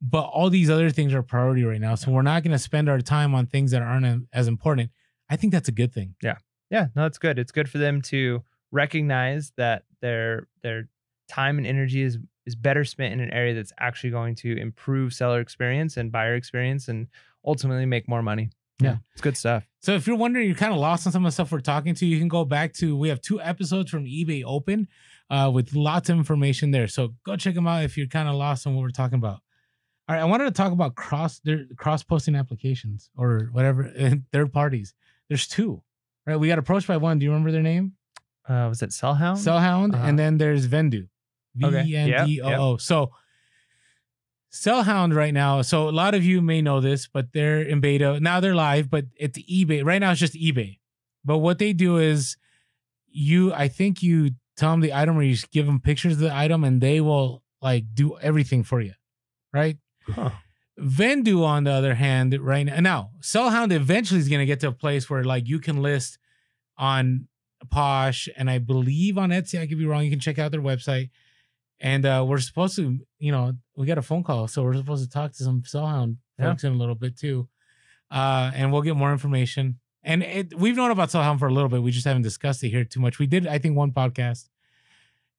but 0.00 0.22
all 0.22 0.50
these 0.50 0.70
other 0.70 0.90
things 0.90 1.14
are 1.14 1.22
priority 1.22 1.64
right 1.64 1.80
now. 1.80 1.94
So 1.94 2.10
we're 2.10 2.22
not 2.22 2.42
going 2.42 2.52
to 2.52 2.58
spend 2.58 2.88
our 2.88 3.00
time 3.00 3.34
on 3.34 3.46
things 3.46 3.70
that 3.70 3.82
aren't 3.82 4.28
as 4.32 4.48
important. 4.48 4.90
I 5.30 5.36
think 5.36 5.52
that's 5.52 5.68
a 5.68 5.72
good 5.72 5.92
thing. 5.92 6.14
Yeah, 6.22 6.36
yeah 6.72 6.86
no 6.96 7.06
it's 7.06 7.18
good 7.18 7.38
it's 7.38 7.52
good 7.52 7.68
for 7.68 7.78
them 7.78 8.02
to 8.02 8.42
recognize 8.72 9.52
that 9.56 9.84
their 10.00 10.48
their 10.62 10.88
time 11.28 11.58
and 11.58 11.66
energy 11.66 12.02
is 12.02 12.18
is 12.44 12.56
better 12.56 12.84
spent 12.84 13.12
in 13.12 13.20
an 13.20 13.30
area 13.32 13.54
that's 13.54 13.72
actually 13.78 14.10
going 14.10 14.34
to 14.34 14.58
improve 14.58 15.12
seller 15.12 15.38
experience 15.38 15.96
and 15.96 16.10
buyer 16.10 16.34
experience 16.34 16.88
and 16.88 17.06
ultimately 17.46 17.86
make 17.86 18.08
more 18.08 18.22
money 18.22 18.50
Yeah. 18.80 18.96
it's 19.12 19.20
good 19.20 19.36
stuff 19.36 19.64
So 19.80 19.92
if 19.94 20.06
you're 20.06 20.16
wondering, 20.16 20.46
you're 20.46 20.56
kind 20.56 20.72
of 20.72 20.78
lost 20.80 21.06
on 21.06 21.12
some 21.12 21.24
of 21.24 21.28
the 21.28 21.32
stuff 21.32 21.52
we're 21.52 21.60
talking 21.60 21.94
to, 21.96 22.06
you 22.06 22.18
can 22.18 22.28
go 22.28 22.44
back 22.44 22.72
to 22.74 22.96
we 22.96 23.08
have 23.10 23.20
two 23.20 23.40
episodes 23.40 23.90
from 23.90 24.04
eBay 24.04 24.42
Open 24.44 24.88
uh, 25.30 25.50
with 25.52 25.74
lots 25.74 26.08
of 26.10 26.16
information 26.18 26.70
there. 26.72 26.88
So 26.88 27.14
go 27.24 27.36
check 27.36 27.54
them 27.54 27.66
out 27.66 27.84
if 27.84 27.96
you're 27.96 28.06
kind 28.06 28.28
of 28.28 28.34
lost 28.34 28.66
on 28.66 28.74
what 28.74 28.82
we're 28.82 28.90
talking 28.90 29.18
about. 29.18 29.40
All 30.08 30.16
right, 30.16 30.20
I 30.20 30.24
wanted 30.24 30.44
to 30.46 30.50
talk 30.50 30.72
about 30.72 30.94
cross 30.96 31.38
their 31.40 31.64
cross 31.76 32.02
posting 32.02 32.34
applications 32.34 33.08
or 33.16 33.48
whatever 33.52 33.90
third 34.32 34.52
parties. 34.52 34.94
There's 35.28 35.46
two, 35.46 35.82
right? 36.26 36.36
We 36.36 36.48
got 36.48 36.58
approached 36.58 36.88
by 36.88 36.96
one. 36.96 37.18
Do 37.18 37.24
you 37.24 37.30
remember 37.30 37.52
their 37.52 37.62
name? 37.62 37.92
uh 38.48 38.66
was 38.68 38.82
it 38.82 38.92
cellhound 38.92 39.38
Cellhound, 39.38 39.94
Uh-huh. 39.94 40.04
and 40.08 40.18
then 40.18 40.36
there's 40.38 40.66
Vendoo. 40.66 41.06
V 41.54 41.66
E 41.66 41.68
N 41.68 41.76
D 41.76 41.76
O 41.76 41.86
O. 41.86 41.92
Okay. 41.92 41.96
N 41.96 42.08
Yep, 42.08 42.26
D 42.26 42.40
O 42.42 42.72
O. 42.72 42.76
So 42.78 43.12
Cellhound 44.52 45.14
right 45.14 45.32
now. 45.32 45.62
So 45.62 45.88
a 45.88 45.90
lot 45.90 46.14
of 46.14 46.22
you 46.22 46.42
may 46.42 46.60
know 46.60 46.80
this, 46.80 47.08
but 47.08 47.32
they're 47.32 47.62
in 47.62 47.80
beta. 47.80 48.20
Now 48.20 48.38
they're 48.38 48.54
live, 48.54 48.90
but 48.90 49.06
it's 49.16 49.38
eBay. 49.38 49.84
Right 49.84 49.98
now 49.98 50.10
it's 50.10 50.20
just 50.20 50.34
eBay. 50.34 50.78
But 51.24 51.38
what 51.38 51.58
they 51.58 51.72
do 51.72 51.96
is 51.96 52.36
you 53.08 53.52
I 53.52 53.68
think 53.68 54.02
you 54.02 54.32
tell 54.56 54.72
them 54.72 54.80
the 54.80 54.92
item 54.92 55.16
or 55.16 55.22
you 55.22 55.32
just 55.32 55.50
give 55.50 55.64
them 55.64 55.80
pictures 55.80 56.14
of 56.14 56.18
the 56.18 56.34
item 56.34 56.64
and 56.64 56.80
they 56.80 57.00
will 57.00 57.42
like 57.62 57.84
do 57.94 58.18
everything 58.18 58.62
for 58.62 58.80
you. 58.80 58.92
Right? 59.54 59.78
Huh. 60.06 60.30
Vendoo, 60.78 61.44
on 61.44 61.64
the 61.64 61.70
other 61.70 61.94
hand, 61.94 62.38
right 62.40 62.64
now, 62.64 62.80
now 62.80 63.10
Cellhound 63.20 63.72
eventually 63.72 64.20
is 64.20 64.28
going 64.28 64.40
to 64.40 64.46
get 64.46 64.60
to 64.60 64.68
a 64.68 64.72
place 64.72 65.08
where 65.08 65.24
like 65.24 65.48
you 65.48 65.60
can 65.60 65.80
list 65.80 66.18
on 66.76 67.28
Posh 67.70 68.28
and 68.36 68.50
I 68.50 68.58
believe 68.58 69.16
on 69.16 69.30
Etsy. 69.30 69.58
I 69.58 69.66
could 69.66 69.78
be 69.78 69.86
wrong. 69.86 70.04
You 70.04 70.10
can 70.10 70.20
check 70.20 70.38
out 70.38 70.50
their 70.50 70.60
website. 70.60 71.08
And 71.82 72.06
uh, 72.06 72.24
we're 72.26 72.38
supposed 72.38 72.76
to, 72.76 72.98
you 73.18 73.32
know, 73.32 73.54
we 73.76 73.86
got 73.86 73.98
a 73.98 74.02
phone 74.02 74.22
call, 74.22 74.46
so 74.46 74.62
we're 74.62 74.74
supposed 74.76 75.02
to 75.04 75.10
talk 75.10 75.32
to 75.32 75.42
some 75.44 75.64
Cellhound 75.66 76.16
Yeah. 76.38 76.46
folks 76.50 76.62
in 76.64 76.72
a 76.72 76.76
little 76.76 76.94
bit 76.94 77.16
too, 77.18 77.48
uh, 78.10 78.52
and 78.54 78.72
we'll 78.72 78.82
get 78.82 78.94
more 78.96 79.10
information. 79.12 79.80
And 80.04 80.22
it, 80.22 80.56
we've 80.56 80.76
known 80.76 80.92
about 80.92 81.10
Cellhound 81.10 81.40
for 81.40 81.48
a 81.48 81.52
little 81.52 81.68
bit. 81.68 81.82
We 81.82 81.90
just 81.90 82.06
haven't 82.06 82.22
discussed 82.22 82.62
it 82.62 82.68
here 82.70 82.84
too 82.84 83.00
much. 83.00 83.18
We 83.18 83.26
did, 83.26 83.48
I 83.48 83.58
think, 83.58 83.76
one 83.76 83.90
podcast, 83.90 84.48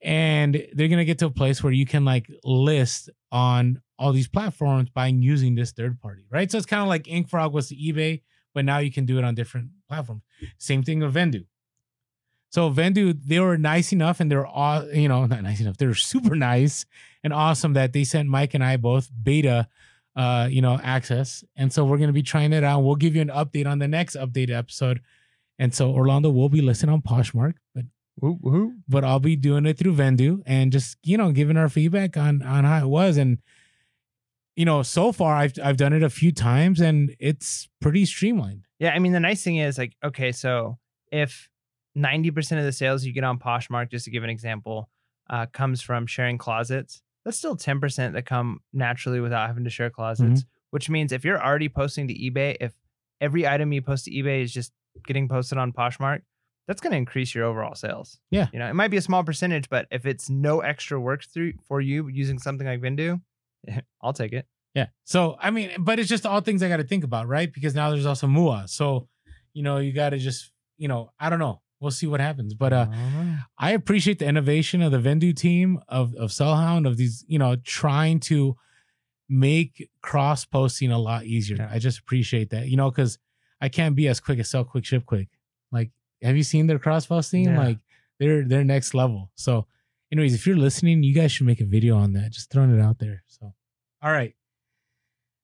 and 0.01 0.65
they're 0.73 0.89
gonna 0.89 1.05
get 1.05 1.19
to 1.19 1.27
a 1.27 1.31
place 1.31 1.63
where 1.63 1.71
you 1.73 1.85
can 1.85 2.03
like 2.03 2.27
list 2.43 3.09
on 3.31 3.81
all 3.97 4.11
these 4.11 4.27
platforms 4.27 4.89
by 4.89 5.07
using 5.07 5.55
this 5.55 5.71
third 5.71 6.01
party, 6.01 6.25
right? 6.29 6.51
So 6.51 6.57
it's 6.57 6.65
kind 6.67 6.81
of 6.81 6.87
like 6.89 7.03
InkFrog 7.03 7.53
was 7.53 7.69
to 7.69 7.75
eBay, 7.75 8.21
but 8.53 8.65
now 8.65 8.79
you 8.79 8.91
can 8.91 9.05
do 9.05 9.17
it 9.17 9.23
on 9.23 9.33
different 9.35 9.69
platforms. 9.87 10.23
Same 10.57 10.83
thing 10.83 10.99
with 10.99 11.13
Vendoo. 11.13 11.45
So 12.53 12.69
Vendoo, 12.69 13.17
they 13.25 13.39
were 13.39 13.57
nice 13.57 13.91
enough, 13.91 14.19
and 14.19 14.29
they're 14.29 14.45
all 14.45 14.87
you 14.93 15.07
know 15.07 15.25
not 15.25 15.41
nice 15.41 15.59
enough. 15.59 15.77
They're 15.77 15.95
super 16.13 16.35
nice 16.35 16.85
and 17.23 17.33
awesome 17.33 17.73
that 17.73 17.93
they 17.93 18.03
sent 18.03 18.29
Mike 18.29 18.53
and 18.53 18.63
I 18.63 18.77
both 18.77 19.09
beta, 19.23 19.67
uh, 20.15 20.47
you 20.51 20.61
know, 20.61 20.79
access, 20.83 21.43
and 21.55 21.73
so 21.73 21.83
we're 21.83 21.97
gonna 21.97 22.13
be 22.13 22.21
trying 22.21 22.53
it 22.53 22.63
out. 22.63 22.81
We'll 22.81 22.95
give 22.95 23.15
you 23.15 23.23
an 23.23 23.29
update 23.29 23.65
on 23.65 23.79
the 23.79 23.87
next 23.87 24.15
update 24.15 24.51
episode. 24.51 25.01
And 25.57 25.73
so 25.73 25.91
Orlando 25.91 26.29
will 26.29 26.49
be 26.49 26.61
listening 26.61 26.93
on 26.93 27.01
Poshmark, 27.01 27.55
but 27.73 27.85
Woo, 28.21 28.37
woo. 28.41 28.73
but 28.87 29.03
I'll 29.03 29.19
be 29.19 29.35
doing 29.35 29.65
it 29.65 29.79
through 29.79 29.95
Vendoo 29.95 30.43
and 30.45 30.71
just 30.71 30.97
you 31.03 31.17
know 31.17 31.31
giving 31.31 31.57
our 31.57 31.69
feedback 31.69 32.17
on 32.17 32.43
on 32.43 32.65
how 32.65 32.85
it 32.85 32.87
was 32.87 33.17
and 33.17 33.39
you 34.55 34.65
know 34.65 34.83
so 34.83 35.11
far 35.11 35.35
I've 35.37 35.53
I've 35.63 35.77
done 35.77 35.93
it 35.93 36.03
a 36.03 36.09
few 36.11 36.31
times 36.31 36.79
and 36.81 37.15
it's 37.19 37.67
pretty 37.81 38.05
streamlined. 38.05 38.65
Yeah, 38.77 38.91
I 38.91 38.99
mean 38.99 39.11
the 39.13 39.19
nice 39.19 39.43
thing 39.43 39.57
is 39.57 39.79
like 39.79 39.95
okay, 40.03 40.31
so 40.31 40.77
if 41.11 41.49
90% 41.97 42.57
of 42.57 42.63
the 42.63 42.71
sales 42.71 43.05
you 43.05 43.13
get 43.13 43.23
on 43.23 43.39
Poshmark, 43.39 43.91
just 43.91 44.05
to 44.05 44.11
give 44.11 44.23
an 44.23 44.29
example, 44.29 44.89
uh, 45.29 45.45
comes 45.47 45.81
from 45.81 46.05
sharing 46.07 46.37
closets, 46.37 47.01
that's 47.23 47.37
still 47.37 47.55
10% 47.55 48.13
that 48.13 48.25
come 48.25 48.59
naturally 48.73 49.19
without 49.19 49.47
having 49.47 49.63
to 49.63 49.69
share 49.69 49.89
closets, 49.89 50.43
which 50.71 50.89
means 50.89 51.11
if 51.11 51.23
you're 51.23 51.41
already 51.41 51.69
posting 51.69 52.07
to 52.07 52.13
eBay, 52.13 52.57
if 52.59 52.73
every 53.21 53.47
item 53.47 53.71
you 53.71 53.81
post 53.81 54.05
to 54.05 54.11
eBay 54.11 54.43
is 54.43 54.51
just 54.51 54.73
getting 55.05 55.29
posted 55.29 55.57
on 55.57 55.71
Poshmark, 55.71 56.21
that's 56.67 56.81
going 56.81 56.91
to 56.91 56.97
increase 56.97 57.33
your 57.33 57.45
overall 57.45 57.75
sales. 57.75 58.19
Yeah. 58.31 58.47
You 58.53 58.59
know, 58.59 58.69
it 58.69 58.73
might 58.73 58.89
be 58.89 58.97
a 58.97 59.01
small 59.01 59.23
percentage, 59.23 59.69
but 59.69 59.87
if 59.91 60.05
it's 60.05 60.29
no 60.29 60.61
extra 60.61 60.99
work 60.99 61.23
through 61.23 61.53
for 61.67 61.81
you 61.81 62.07
using 62.07 62.39
something 62.39 62.65
like 62.65 62.81
Vendoo, 62.81 63.21
I'll 64.01 64.13
take 64.13 64.33
it. 64.33 64.45
Yeah. 64.73 64.87
So 65.03 65.37
I 65.39 65.51
mean, 65.51 65.71
but 65.79 65.99
it's 65.99 66.09
just 66.09 66.25
all 66.25 66.41
things 66.41 66.63
I 66.63 66.69
got 66.69 66.77
to 66.77 66.83
think 66.83 67.03
about, 67.03 67.27
right? 67.27 67.51
Because 67.51 67.75
now 67.75 67.91
there's 67.91 68.05
also 68.05 68.27
Mua. 68.27 68.67
So, 68.67 69.07
you 69.53 69.61
know, 69.61 69.77
you 69.77 69.93
got 69.93 70.09
to 70.09 70.17
just, 70.17 70.51
you 70.77 70.87
know, 70.87 71.11
I 71.19 71.29
don't 71.29 71.39
know. 71.39 71.61
We'll 71.84 71.91
see 71.91 72.07
what 72.07 72.21
happens. 72.21 72.53
But 72.53 72.73
uh 72.73 72.88
I 73.57 73.71
appreciate 73.71 74.19
the 74.19 74.25
innovation 74.25 74.81
of 74.81 74.91
the 74.91 74.97
Vendoo 74.97 75.36
team 75.36 75.79
of 75.89 76.15
of 76.15 76.31
SellHound 76.31 76.88
of 76.88 76.97
these, 76.97 77.25
you 77.27 77.38
know, 77.38 77.57
trying 77.57 78.19
to 78.21 78.55
make 79.29 79.89
cross 80.01 80.45
posting 80.45 80.91
a 80.91 80.97
lot 80.97 81.25
easier. 81.25 81.57
Yeah. 81.57 81.69
I 81.71 81.79
just 81.79 81.99
appreciate 81.99 82.49
that, 82.51 82.67
you 82.67 82.77
know, 82.77 82.89
because 82.89 83.19
I 83.59 83.69
can't 83.69 83.95
be 83.95 84.07
as 84.07 84.19
quick 84.19 84.39
as 84.39 84.49
sell 84.49 84.63
quick 84.63 84.86
ship 84.86 85.05
quick. 85.05 85.27
Like, 85.71 85.91
have 86.21 86.38
you 86.38 86.43
seen 86.43 86.67
their 86.67 86.79
cross 86.79 87.05
posting? 87.05 87.45
Yeah. 87.45 87.57
Like, 87.57 87.79
they're 88.19 88.45
they're 88.47 88.63
next 88.63 88.93
level. 88.93 89.31
So, 89.36 89.67
anyways, 90.11 90.34
if 90.34 90.47
you're 90.47 90.55
listening, 90.57 91.03
you 91.03 91.13
guys 91.13 91.31
should 91.31 91.47
make 91.47 91.61
a 91.61 91.65
video 91.65 91.97
on 91.97 92.13
that. 92.13 92.31
Just 92.31 92.49
throwing 92.51 92.77
it 92.77 92.81
out 92.81 92.99
there. 92.99 93.23
So, 93.27 93.53
all 94.01 94.11
right. 94.11 94.36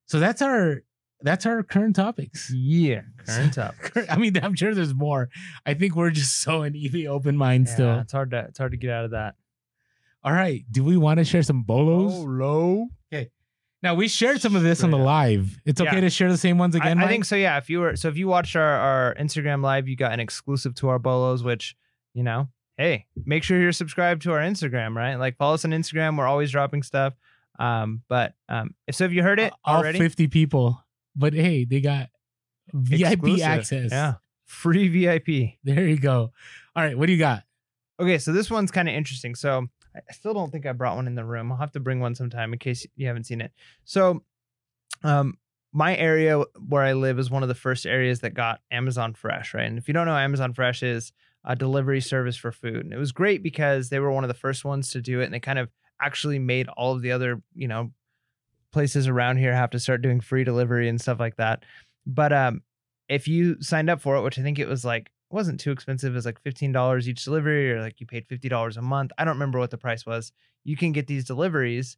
So 0.06 0.20
that's 0.20 0.42
our 0.42 0.84
that's 1.22 1.46
our 1.46 1.64
current 1.64 1.96
topics. 1.96 2.52
yeah, 2.54 3.02
current 3.26 3.58
up. 3.58 3.76
I 4.10 4.18
mean, 4.18 4.38
I'm 4.42 4.56
sure 4.56 4.74
there's 4.74 4.94
more. 4.94 5.30
I 5.66 5.74
think 5.74 5.96
we're 5.96 6.12
just 6.12 6.42
so 6.42 6.62
an 6.64 6.76
EV 6.76 7.08
open 7.10 7.36
mind 7.38 7.68
Yeah, 7.68 7.74
still. 7.74 8.00
it's 8.00 8.12
hard 8.12 8.32
to 8.32 8.40
it's 8.50 8.58
hard 8.58 8.72
to 8.72 8.78
get 8.78 8.90
out 8.92 9.06
of 9.06 9.12
that. 9.12 9.36
All 10.24 10.34
right. 10.34 10.66
Do 10.70 10.84
we 10.84 10.98
want 10.98 11.20
to 11.20 11.24
share 11.24 11.44
some 11.44 11.64
bolos? 11.64 12.14
low. 12.26 12.88
Now 13.82 13.96
we 13.96 14.10
shared 14.10 14.42
some 14.42 14.58
of 14.58 14.62
this 14.64 14.84
on 14.84 14.92
the 14.92 14.98
live. 14.98 15.58
It's 15.66 15.80
okay 15.80 15.96
Yeah. 15.96 16.02
to 16.02 16.10
share 16.10 16.30
the 16.30 16.38
same 16.38 16.58
ones 16.58 16.76
again. 16.76 16.98
I 16.98 17.02
Mike? 17.02 17.10
think 17.10 17.24
so. 17.24 17.38
Yeah. 17.38 17.58
If 17.58 17.70
you 17.70 17.80
were 17.80 17.96
so, 17.96 18.10
if 18.10 18.18
you 18.18 18.28
watched 18.28 18.58
our 18.58 18.62
our 18.74 19.16
Instagram 19.16 19.64
live, 19.64 19.88
you 19.88 19.96
got 19.96 20.12
an 20.12 20.20
exclusive 20.20 20.76
to 20.76 20.90
our 20.90 21.00
bolos, 21.00 21.44
which 21.44 21.78
you 22.14 22.24
know, 22.24 22.50
hey, 22.78 23.06
make 23.26 23.44
sure 23.44 23.58
you're 23.58 23.72
subscribed 23.72 24.22
to 24.24 24.34
our 24.34 24.40
Instagram, 24.40 24.96
right? 24.96 25.16
Like 25.16 25.38
follow 25.38 25.54
us 25.54 25.64
on 25.64 25.72
Instagram. 25.72 26.18
We're 26.18 26.28
always 26.28 26.52
dropping 26.52 26.84
stuff. 26.84 27.14
Um, 27.58 28.02
but 28.10 28.34
um, 28.50 28.76
if 28.86 28.96
so, 28.96 29.06
have 29.06 29.14
you 29.14 29.24
heard 29.24 29.40
it 29.40 29.54
all 29.64 29.78
already? 29.78 29.98
50 30.00 30.28
people. 30.28 30.84
But 31.20 31.34
hey, 31.34 31.66
they 31.66 31.82
got 31.82 32.10
VIP 32.74 33.12
Exclusive. 33.12 33.46
access. 33.46 33.92
Yeah, 33.92 34.14
free 34.46 34.88
VIP. 34.88 35.58
There 35.64 35.86
you 35.86 36.00
go. 36.00 36.32
All 36.76 36.84
right. 36.84 36.98
What 36.98 37.08
do 37.08 37.12
you 37.12 37.20
got? 37.20 37.44
Okay, 38.00 38.18
so 38.18 38.32
this 38.32 38.50
one's 38.50 38.72
kind 38.72 38.88
of 38.88 38.96
interesting. 38.96 39.36
So 39.36 39.68
I 39.96 40.00
I 40.10 40.14
still 40.14 40.34
don't 40.34 40.52
think 40.52 40.66
I 40.66 40.72
brought 40.72 40.96
one 40.96 41.08
in 41.08 41.16
the 41.16 41.26
room. 41.26 41.52
I'll 41.52 41.58
have 41.58 41.74
to 41.74 41.80
bring 41.80 42.00
one 42.00 42.16
sometime 42.16 42.54
in 42.54 42.60
case 42.60 42.86
you 42.96 43.08
haven't 43.08 43.26
seen 43.26 43.42
it. 43.42 43.52
So, 43.84 44.24
um, 45.04 45.38
my 45.74 45.96
area 45.98 46.42
where 46.68 46.84
I 46.84 46.94
live 46.94 47.20
is 47.20 47.30
one 47.30 47.44
of 47.44 47.50
the 47.50 47.56
first 47.56 47.86
areas 47.86 48.22
that 48.22 48.34
got 48.34 48.62
Amazon 48.72 49.14
Fresh, 49.14 49.54
right? 49.54 49.66
And 49.66 49.78
if 49.78 49.88
you 49.88 49.94
don't 49.94 50.06
know, 50.08 50.18
Amazon 50.18 50.54
Fresh 50.54 50.82
is 50.84 51.12
a 51.44 51.56
delivery 51.56 52.02
service 52.02 52.38
for 52.38 52.52
food, 52.52 52.86
and 52.86 52.94
it 52.94 52.98
was 52.98 53.12
great 53.12 53.44
because 53.44 53.90
they 53.90 54.00
were 54.00 54.12
one 54.12 54.24
of 54.24 54.30
the 54.30 54.34
first 54.34 54.64
ones 54.66 54.92
to 54.92 55.02
do 55.02 55.22
it, 55.22 55.26
and 55.26 55.34
they 55.34 55.40
kind 55.40 55.60
of 55.60 55.70
actually 56.02 56.40
made 56.40 56.68
all 56.70 56.94
of 56.94 57.02
the 57.02 57.12
other, 57.12 57.42
you 57.54 57.68
know, 57.68 57.92
places 58.72 59.08
around 59.08 59.38
here 59.38 59.54
have 59.54 59.72
to 59.72 59.80
start 59.80 60.02
doing 60.02 60.22
free 60.22 60.44
delivery 60.44 60.88
and 60.88 61.00
stuff 61.02 61.20
like 61.20 61.38
that. 61.38 61.64
But 62.06 62.34
um, 62.34 62.62
if 63.08 63.28
you 63.28 63.62
signed 63.62 63.90
up 63.90 64.02
for 64.02 64.16
it, 64.16 64.22
which 64.22 64.40
I 64.40 64.44
think 64.44 64.60
it 64.60 64.68
was 64.68 64.86
like 64.86 65.12
wasn't 65.32 65.60
too 65.60 65.72
expensive, 65.72 66.14
it 66.14 66.16
was 66.16 66.26
like 66.26 66.42
fifteen 66.42 66.72
dollars 66.72 67.08
each 67.08 67.24
delivery, 67.24 67.72
or 67.72 67.82
like 67.82 68.00
you 68.00 68.06
paid 68.08 68.28
fifty 68.28 68.50
dollars 68.50 68.78
a 68.78 68.82
month. 68.82 69.12
I 69.18 69.26
don't 69.26 69.36
remember 69.36 69.60
what 69.60 69.72
the 69.72 69.78
price 69.78 70.06
was. 70.06 70.32
You 70.64 70.76
can 70.78 70.92
get 70.92 71.08
these 71.08 71.26
deliveries, 71.26 71.98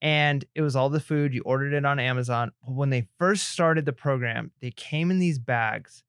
and 0.00 0.44
it 0.54 0.62
was 0.62 0.76
all 0.76 0.88
the 0.88 1.00
food 1.00 1.34
you 1.34 1.42
ordered 1.42 1.72
it 1.72 1.84
on 1.84 1.98
Amazon. 1.98 2.52
When 2.62 2.90
they 2.90 3.08
first 3.18 3.48
started 3.48 3.84
the 3.84 3.92
program, 3.92 4.52
they 4.60 4.70
came 4.70 5.10
in 5.10 5.18
these 5.18 5.38
bags 5.38 6.02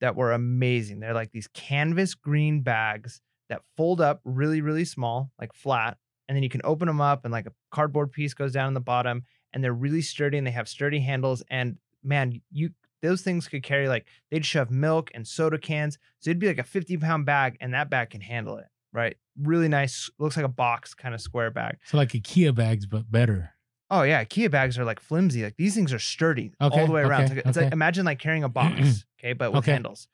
that 0.00 0.16
were 0.16 0.32
amazing. 0.32 1.00
They're 1.00 1.14
like 1.14 1.32
these 1.32 1.48
canvas 1.48 2.14
green 2.14 2.60
bags 2.62 3.20
that 3.48 3.62
fold 3.76 4.00
up 4.00 4.20
really, 4.24 4.60
really 4.60 4.84
small, 4.84 5.30
like 5.38 5.54
flat, 5.54 5.98
and 6.28 6.36
then 6.36 6.42
you 6.42 6.48
can 6.48 6.62
open 6.64 6.86
them 6.86 7.00
up, 7.00 7.24
and 7.24 7.32
like 7.32 7.46
a 7.46 7.52
cardboard 7.70 8.12
piece 8.12 8.34
goes 8.34 8.52
down 8.52 8.68
in 8.68 8.74
the 8.74 8.80
bottom, 8.80 9.24
and 9.54 9.64
they're 9.64 9.72
really 9.72 10.02
sturdy, 10.02 10.36
and 10.36 10.46
they 10.46 10.50
have 10.50 10.68
sturdy 10.68 11.00
handles. 11.00 11.42
And 11.48 11.78
man, 12.02 12.42
you 12.52 12.70
those 13.00 13.22
things 13.22 13.48
could 13.48 13.62
carry 13.62 13.88
like 13.88 14.04
they'd 14.30 14.44
shove 14.44 14.70
milk 14.70 15.10
and 15.14 15.26
soda 15.26 15.56
cans, 15.58 15.98
so 16.18 16.30
it'd 16.30 16.38
be 16.40 16.48
like 16.48 16.58
a 16.58 16.62
fifty 16.64 16.96
pound 16.98 17.24
bag, 17.24 17.56
and 17.60 17.72
that 17.72 17.88
bag 17.88 18.10
can 18.10 18.20
handle 18.20 18.58
it. 18.58 18.66
Right, 18.92 19.16
really 19.40 19.68
nice. 19.68 20.08
Looks 20.18 20.36
like 20.36 20.44
a 20.44 20.48
box 20.48 20.94
kind 20.94 21.14
of 21.14 21.20
square 21.20 21.50
bag. 21.50 21.78
So 21.84 21.96
like 21.96 22.10
IKEA 22.10 22.54
bags, 22.54 22.86
but 22.86 23.10
better. 23.10 23.50
Oh 23.90 24.02
yeah, 24.02 24.24
IKEA 24.24 24.50
bags 24.50 24.78
are 24.78 24.84
like 24.84 25.00
flimsy. 25.00 25.42
Like 25.42 25.56
these 25.56 25.74
things 25.74 25.92
are 25.92 25.98
sturdy 25.98 26.52
Okay, 26.60 26.80
all 26.80 26.86
the 26.86 26.92
way 26.92 27.02
around. 27.02 27.24
okay, 27.30 27.42
It's, 27.44 27.56
like, 27.56 27.66
okay. 27.66 27.72
imagine 27.72 28.04
like 28.04 28.18
carrying 28.18 28.44
a 28.44 28.48
box, 28.60 29.04
okay, 29.20 29.32
but 29.32 29.52
with 29.52 29.66
handles. 29.66 30.08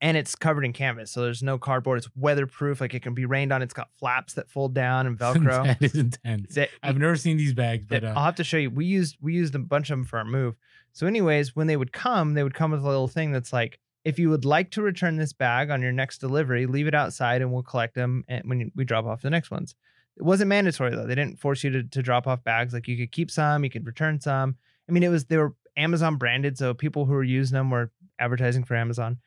And 0.00 0.16
it's 0.16 0.34
covered 0.34 0.64
in 0.64 0.72
canvas, 0.74 1.10
so 1.12 1.22
there's 1.22 1.42
no 1.42 1.56
cardboard. 1.56 1.98
It's 1.98 2.08
weatherproof. 2.14 2.80
Like 2.80 2.92
it 2.92 3.00
can 3.02 3.14
be 3.14 3.24
rained 3.24 3.52
on. 3.52 3.62
It's 3.62 3.72
got 3.72 3.88
flaps 3.98 4.34
that 4.34 4.50
fold 4.50 4.74
down 4.74 5.06
and 5.06 5.18
Velcro. 5.18 5.64
that 5.64 5.80
is 5.82 5.94
intense. 5.94 6.54
That- 6.56 6.70
I've 6.82 6.98
never 6.98 7.16
seen 7.16 7.36
these 7.38 7.54
bags, 7.54 7.86
but 7.88 8.04
uh, 8.04 8.12
I'll 8.16 8.24
have 8.24 8.34
to 8.36 8.44
show 8.44 8.58
you. 8.58 8.70
We 8.70 8.84
used 8.84 9.16
we 9.22 9.32
used 9.34 9.54
a 9.54 9.58
bunch 9.58 9.90
of 9.90 9.98
them 9.98 10.04
for 10.04 10.18
our 10.18 10.24
move. 10.24 10.56
So, 10.92 11.06
anyways, 11.06 11.56
when 11.56 11.66
they 11.68 11.76
would 11.76 11.92
come, 11.92 12.34
they 12.34 12.42
would 12.42 12.54
come 12.54 12.70
with 12.72 12.84
a 12.84 12.86
little 12.88 13.08
thing 13.08 13.32
that's 13.32 13.52
like, 13.52 13.78
if 14.04 14.18
you 14.18 14.28
would 14.30 14.44
like 14.44 14.70
to 14.72 14.82
return 14.82 15.16
this 15.16 15.32
bag 15.32 15.70
on 15.70 15.80
your 15.80 15.90
next 15.92 16.18
delivery, 16.18 16.66
leave 16.66 16.86
it 16.86 16.94
outside 16.94 17.40
and 17.40 17.50
we'll 17.52 17.62
collect 17.62 17.94
them 17.94 18.24
and 18.28 18.42
when 18.48 18.70
we 18.76 18.84
drop 18.84 19.06
off 19.06 19.22
the 19.22 19.30
next 19.30 19.50
ones. 19.50 19.74
It 20.16 20.22
wasn't 20.22 20.48
mandatory 20.50 20.94
though. 20.94 21.06
They 21.06 21.14
didn't 21.16 21.40
force 21.40 21.64
you 21.64 21.70
to, 21.70 21.82
to 21.82 22.02
drop 22.02 22.26
off 22.28 22.44
bags. 22.44 22.72
Like 22.74 22.86
you 22.86 22.96
could 22.96 23.10
keep 23.10 23.30
some, 23.30 23.64
you 23.64 23.70
could 23.70 23.86
return 23.86 24.20
some. 24.20 24.56
I 24.88 24.92
mean, 24.92 25.02
it 25.02 25.08
was 25.08 25.24
they 25.24 25.38
were 25.38 25.54
Amazon 25.76 26.16
branded, 26.16 26.58
so 26.58 26.74
people 26.74 27.06
who 27.06 27.14
were 27.14 27.24
using 27.24 27.54
them 27.56 27.70
were 27.70 27.90
advertising 28.18 28.62
for 28.64 28.76
Amazon. 28.76 29.18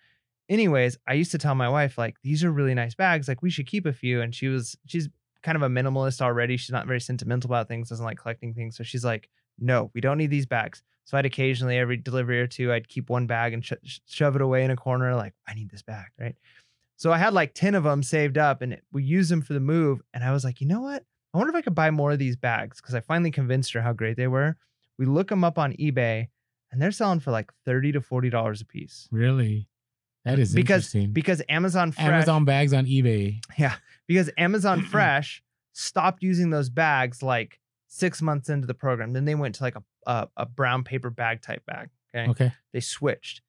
Anyways, 0.49 0.97
I 1.07 1.13
used 1.13 1.31
to 1.31 1.37
tell 1.37 1.55
my 1.55 1.69
wife 1.69 1.97
like 1.97 2.15
these 2.23 2.43
are 2.43 2.51
really 2.51 2.73
nice 2.73 2.95
bags. 2.95 3.27
Like 3.27 3.41
we 3.41 3.49
should 3.49 3.67
keep 3.67 3.85
a 3.85 3.93
few, 3.93 4.21
and 4.21 4.33
she 4.33 4.47
was 4.47 4.77
she's 4.85 5.09
kind 5.43 5.55
of 5.55 5.61
a 5.61 5.69
minimalist 5.69 6.21
already. 6.21 6.57
She's 6.57 6.71
not 6.71 6.87
very 6.87 6.99
sentimental 6.99 7.49
about 7.49 7.67
things, 7.67 7.89
doesn't 7.89 8.05
like 8.05 8.17
collecting 8.17 8.53
things. 8.53 8.75
So 8.77 8.83
she's 8.83 9.05
like, 9.05 9.29
no, 9.59 9.91
we 9.93 10.01
don't 10.01 10.17
need 10.17 10.29
these 10.29 10.45
bags. 10.45 10.83
So 11.05 11.17
I'd 11.17 11.25
occasionally, 11.25 11.77
every 11.77 11.95
delivery 11.97 12.41
or 12.41 12.47
two, 12.47 12.73
I'd 12.73 12.89
keep 12.89 13.09
one 13.09 13.27
bag 13.27 13.53
and 13.53 13.63
sho- 13.63 13.77
sh- 13.83 13.99
shove 14.07 14.35
it 14.35 14.41
away 14.41 14.65
in 14.65 14.71
a 14.71 14.75
corner, 14.75 15.15
like, 15.15 15.33
I 15.47 15.53
need 15.53 15.69
this 15.69 15.81
bag, 15.81 16.07
right? 16.19 16.35
So 16.97 17.13
I 17.13 17.17
had 17.17 17.33
like 17.33 17.53
10 17.53 17.75
of 17.75 17.83
them 17.83 18.03
saved 18.03 18.37
up 18.37 18.61
and 18.61 18.81
we 18.91 19.03
used 19.03 19.31
them 19.31 19.41
for 19.41 19.53
the 19.53 19.61
move. 19.61 20.01
And 20.13 20.23
I 20.23 20.33
was 20.33 20.43
like, 20.43 20.59
you 20.59 20.67
know 20.67 20.81
what? 20.81 21.05
I 21.33 21.37
wonder 21.37 21.51
if 21.51 21.55
I 21.55 21.61
could 21.61 21.75
buy 21.75 21.91
more 21.91 22.11
of 22.11 22.19
these 22.19 22.35
bags 22.35 22.81
because 22.81 22.95
I 22.95 22.99
finally 22.99 23.31
convinced 23.31 23.71
her 23.73 23.81
how 23.81 23.93
great 23.93 24.17
they 24.17 24.27
were. 24.27 24.57
We 24.97 25.05
look 25.05 25.29
them 25.29 25.43
up 25.43 25.57
on 25.57 25.73
eBay 25.73 26.27
and 26.71 26.81
they're 26.81 26.91
selling 26.91 27.19
for 27.19 27.31
like 27.31 27.53
30 27.65 27.93
to 27.93 28.01
$40 28.01 28.61
a 28.61 28.65
piece. 28.65 29.07
really, 29.11 29.69
that 30.27 30.39
is 30.39 30.53
Because- 30.53 30.93
interesting. 30.93 31.11
Because 31.13 31.41
Amazon 31.49 31.91
Fresh, 31.91 32.05
Amazon 32.07 32.45
bags 32.45 32.73
on 32.73 32.85
eBay. 32.85 33.41
Yeah, 33.57 33.75
because 34.07 34.29
Amazon 34.37 34.81
Fresh 34.91 35.41
stopped 35.73 36.23
using 36.23 36.49
those 36.49 36.69
bags 36.69 37.21
like 37.21 37.59
six 37.87 38.21
months 38.21 38.49
into 38.49 38.67
the 38.67 38.73
program. 38.73 39.13
Then 39.13 39.25
they 39.25 39.35
went 39.35 39.55
to 39.55 39.63
like 39.63 39.75
a, 39.75 39.83
a, 40.05 40.27
a 40.37 40.45
brown 40.45 40.83
paper 40.83 41.09
bag 41.09 41.41
type 41.41 41.65
bag. 41.65 41.89
Okay. 42.15 42.29
Okay. 42.31 42.53
They 42.73 42.79
switched. 42.79 43.41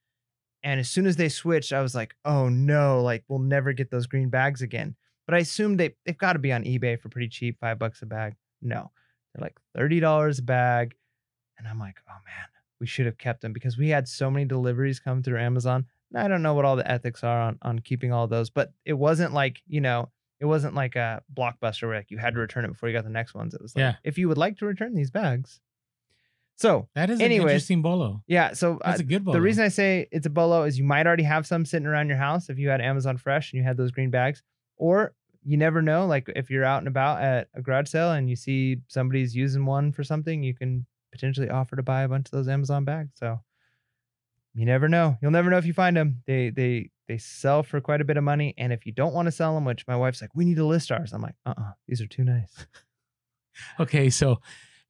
And 0.62 0.81
as 0.81 0.91
soon 0.91 1.07
as 1.07 1.16
they 1.16 1.29
switched, 1.29 1.72
I 1.72 1.81
was 1.83 1.95
like, 1.95 2.14
oh 2.24 2.49
no, 2.49 3.03
like 3.03 3.24
we'll 3.29 3.39
never 3.39 3.72
get 3.72 3.91
those 3.91 4.07
green 4.07 4.29
bags 4.29 4.61
again. 4.62 4.97
But 5.26 5.35
I 5.35 5.39
assumed 5.39 5.79
they, 5.79 5.95
they've 6.05 6.16
got 6.18 6.33
to 6.35 6.39
be 6.39 6.53
on 6.53 6.64
eBay 6.64 6.99
for 6.99 7.09
pretty 7.09 7.29
cheap, 7.29 7.59
five 7.61 7.79
bucks 7.79 8.03
a 8.03 8.07
bag. 8.07 8.35
No, 8.62 8.91
they're 9.35 9.43
like 9.43 9.57
$30 9.76 10.39
a 10.39 10.43
bag. 10.43 10.95
And 11.59 11.66
I'm 11.68 11.79
like, 11.79 11.97
oh 12.09 12.12
man, 12.26 12.47
we 12.81 12.87
should 12.87 13.07
have 13.07 13.18
kept 13.18 13.41
them 13.43 13.53
because 13.53 13.76
we 13.79 13.89
had 13.91 14.09
so 14.09 14.31
many 14.31 14.45
deliveries 14.45 15.01
come 15.01 15.22
through 15.22 15.39
Amazon. 15.41 15.87
I 16.14 16.28
don't 16.28 16.42
know 16.42 16.54
what 16.54 16.64
all 16.64 16.76
the 16.76 16.90
ethics 16.90 17.22
are 17.22 17.40
on, 17.40 17.59
on 17.62 17.78
keeping 17.80 18.12
all 18.12 18.26
those, 18.26 18.50
but 18.50 18.72
it 18.84 18.94
wasn't 18.94 19.32
like, 19.34 19.62
you 19.66 19.80
know, 19.80 20.11
it 20.40 20.46
wasn't 20.46 20.74
like 20.74 20.96
a 20.96 21.22
blockbuster 21.34 21.82
where 21.88 21.96
like 21.96 22.11
you 22.11 22.18
had 22.18 22.34
to 22.34 22.40
return 22.40 22.64
it 22.64 22.68
before 22.68 22.88
you 22.88 22.94
got 22.94 23.04
the 23.04 23.11
next 23.11 23.34
ones. 23.34 23.54
It 23.54 23.61
was 23.61 23.74
like, 23.76 23.80
Yeah. 23.82 23.94
if 24.04 24.16
you 24.18 24.28
would 24.28 24.38
like 24.38 24.56
to 24.59 24.66
return 24.66 24.94
these 24.94 25.11
bags. 25.11 25.61
So 26.56 26.88
That 26.94 27.11
is 27.11 27.20
Anyways, 27.20 27.42
an 27.44 27.48
interesting 27.50 27.82
bolo. 27.82 28.22
yeah, 28.26 28.52
so 28.52 28.78
uh, 28.78 28.90
That's 28.90 29.00
a 29.00 29.04
good 29.04 29.24
bolo. 29.24 29.34
the 29.36 29.40
reason 29.40 29.64
I 29.64 29.68
say 29.68 30.09
it's 30.11 30.26
a 30.26 30.30
bolo 30.30 30.64
is 30.64 30.76
you 30.78 30.84
might 30.84 31.06
already 31.06 31.22
have 31.22 31.46
some 31.46 31.64
sitting 31.64 31.86
around 31.86 32.09
your 32.09 32.16
house 32.18 32.48
if 32.50 32.59
you 32.59 32.68
had 32.68 32.80
Amazon 32.80 33.16
Fresh 33.16 33.52
and 33.52 33.59
you 33.59 33.64
had 33.64 33.76
those 33.76 33.90
green 33.92 34.11
bags, 34.11 34.42
or 34.76 35.14
you 35.44 35.56
never 35.56 35.82
know. 35.82 36.06
Like 36.06 36.28
if 36.34 36.50
you're 36.50 36.64
out 36.64 36.78
and 36.78 36.88
about 36.88 37.22
at 37.22 37.48
a 37.54 37.62
garage 37.62 37.88
sale 37.88 38.12
and 38.12 38.28
you 38.28 38.34
see 38.36 38.78
somebody's 38.88 39.36
using 39.36 39.66
one 39.66 39.92
for 39.92 40.02
something, 40.02 40.42
you 40.42 40.54
can 40.54 40.84
potentially 41.12 41.48
offer 41.48 41.76
to 41.76 41.82
buy 41.82 42.02
a 42.02 42.09
bunch 42.09 42.26
of 42.26 42.32
those 42.32 42.48
Amazon 42.48 42.84
bags. 42.84 43.12
So 43.14 43.40
you 44.59 44.66
never 44.66 44.88
know. 44.88 45.16
You'll 45.22 45.30
never 45.30 45.50
know 45.50 45.59
if 45.59 45.66
you 45.66 45.72
find 45.72 45.96
them. 45.96 46.22
They 46.26 46.50
they 46.50 46.90
they 47.06 47.18
sell 47.18 47.62
for 47.62 47.80
quite 47.80 48.00
a 48.00 48.04
bit 48.04 48.16
of 48.16 48.24
money, 48.24 48.54
and 48.59 48.72
if 48.72 48.84
you 48.86 48.92
don't 48.92 49.14
want 49.14 49.26
to 49.26 49.32
sell 49.32 49.54
them, 49.54 49.64
which 49.64 49.86
my 49.86 49.96
wife's 49.96 50.20
like, 50.20 50.34
we 50.34 50.44
need 50.44 50.56
to 50.56 50.66
list 50.66 50.90
ours. 50.92 51.12
I'm 51.12 51.22
like, 51.22 51.34
uh, 51.46 51.54
uh 51.56 51.72
these 51.86 52.00
are 52.00 52.06
too 52.06 52.24
nice. 52.24 52.66
Okay, 53.80 54.09
so 54.09 54.40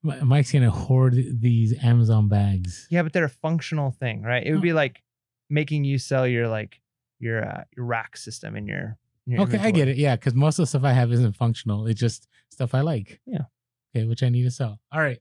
Mike's 0.02 0.52
gonna 0.52 0.70
hoard 0.70 1.14
these 1.40 1.74
Amazon 1.82 2.28
bags. 2.28 2.86
Yeah, 2.90 3.02
but 3.02 3.12
they're 3.14 3.24
a 3.24 3.28
functional 3.30 3.90
thing, 3.92 4.22
right? 4.22 4.46
It 4.46 4.50
would 4.50 4.58
Oh. 4.58 4.62
be 4.62 4.72
like 4.74 5.02
making 5.48 5.84
you 5.84 5.96
sell 5.98 6.26
your 6.26 6.48
like 6.48 6.80
your 7.18 7.44
uh, 7.48 7.64
your 7.74 7.86
rack 7.86 8.16
system 8.16 8.56
in 8.56 8.66
your. 8.66 8.98
in 9.26 9.32
your 9.32 9.42
Okay, 9.42 9.58
I 9.58 9.70
get 9.70 9.88
it. 9.88 9.96
Yeah, 9.96 10.16
because 10.16 10.34
most 10.34 10.58
of 10.58 10.64
the 10.64 10.66
stuff 10.66 10.84
I 10.84 10.92
have 10.92 11.10
isn't 11.12 11.32
functional. 11.34 11.86
It's 11.86 11.98
just 11.98 12.28
stuff 12.50 12.74
I 12.74 12.82
like. 12.82 13.20
Yeah. 13.26 13.44
Okay, 13.96 14.04
which 14.06 14.22
I 14.22 14.28
need 14.28 14.42
to 14.44 14.50
sell. 14.50 14.78
All 14.92 15.00
right. 15.00 15.18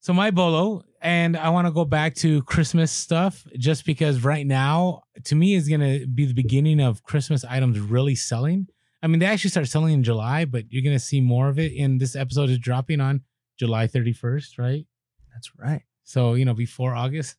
So 0.00 0.12
my 0.12 0.30
bolo, 0.30 0.82
and 1.02 1.36
I 1.36 1.50
want 1.50 1.66
to 1.66 1.72
go 1.72 1.84
back 1.84 2.14
to 2.16 2.42
Christmas 2.44 2.90
stuff 2.90 3.44
just 3.58 3.84
because 3.84 4.24
right 4.24 4.46
now, 4.46 5.02
to 5.24 5.34
me, 5.34 5.54
is 5.54 5.68
gonna 5.68 6.06
be 6.06 6.24
the 6.26 6.34
beginning 6.34 6.80
of 6.80 7.02
Christmas 7.02 7.44
items 7.44 7.78
really 7.78 8.14
selling. 8.14 8.68
I 9.02 9.08
mean, 9.08 9.18
they 9.18 9.26
actually 9.26 9.50
start 9.50 9.66
selling 9.68 9.92
in 9.94 10.02
July, 10.04 10.44
but 10.44 10.64
you're 10.70 10.82
gonna 10.84 10.98
see 10.98 11.20
more 11.20 11.48
of 11.48 11.58
it. 11.58 11.72
In 11.72 11.98
this 11.98 12.14
episode 12.16 12.48
is 12.50 12.58
dropping 12.58 13.00
on 13.00 13.22
July 13.58 13.86
31st, 13.88 14.58
right? 14.58 14.86
That's 15.34 15.50
right. 15.58 15.82
So 16.04 16.34
you 16.34 16.44
know, 16.44 16.54
before 16.54 16.94
August. 16.94 17.36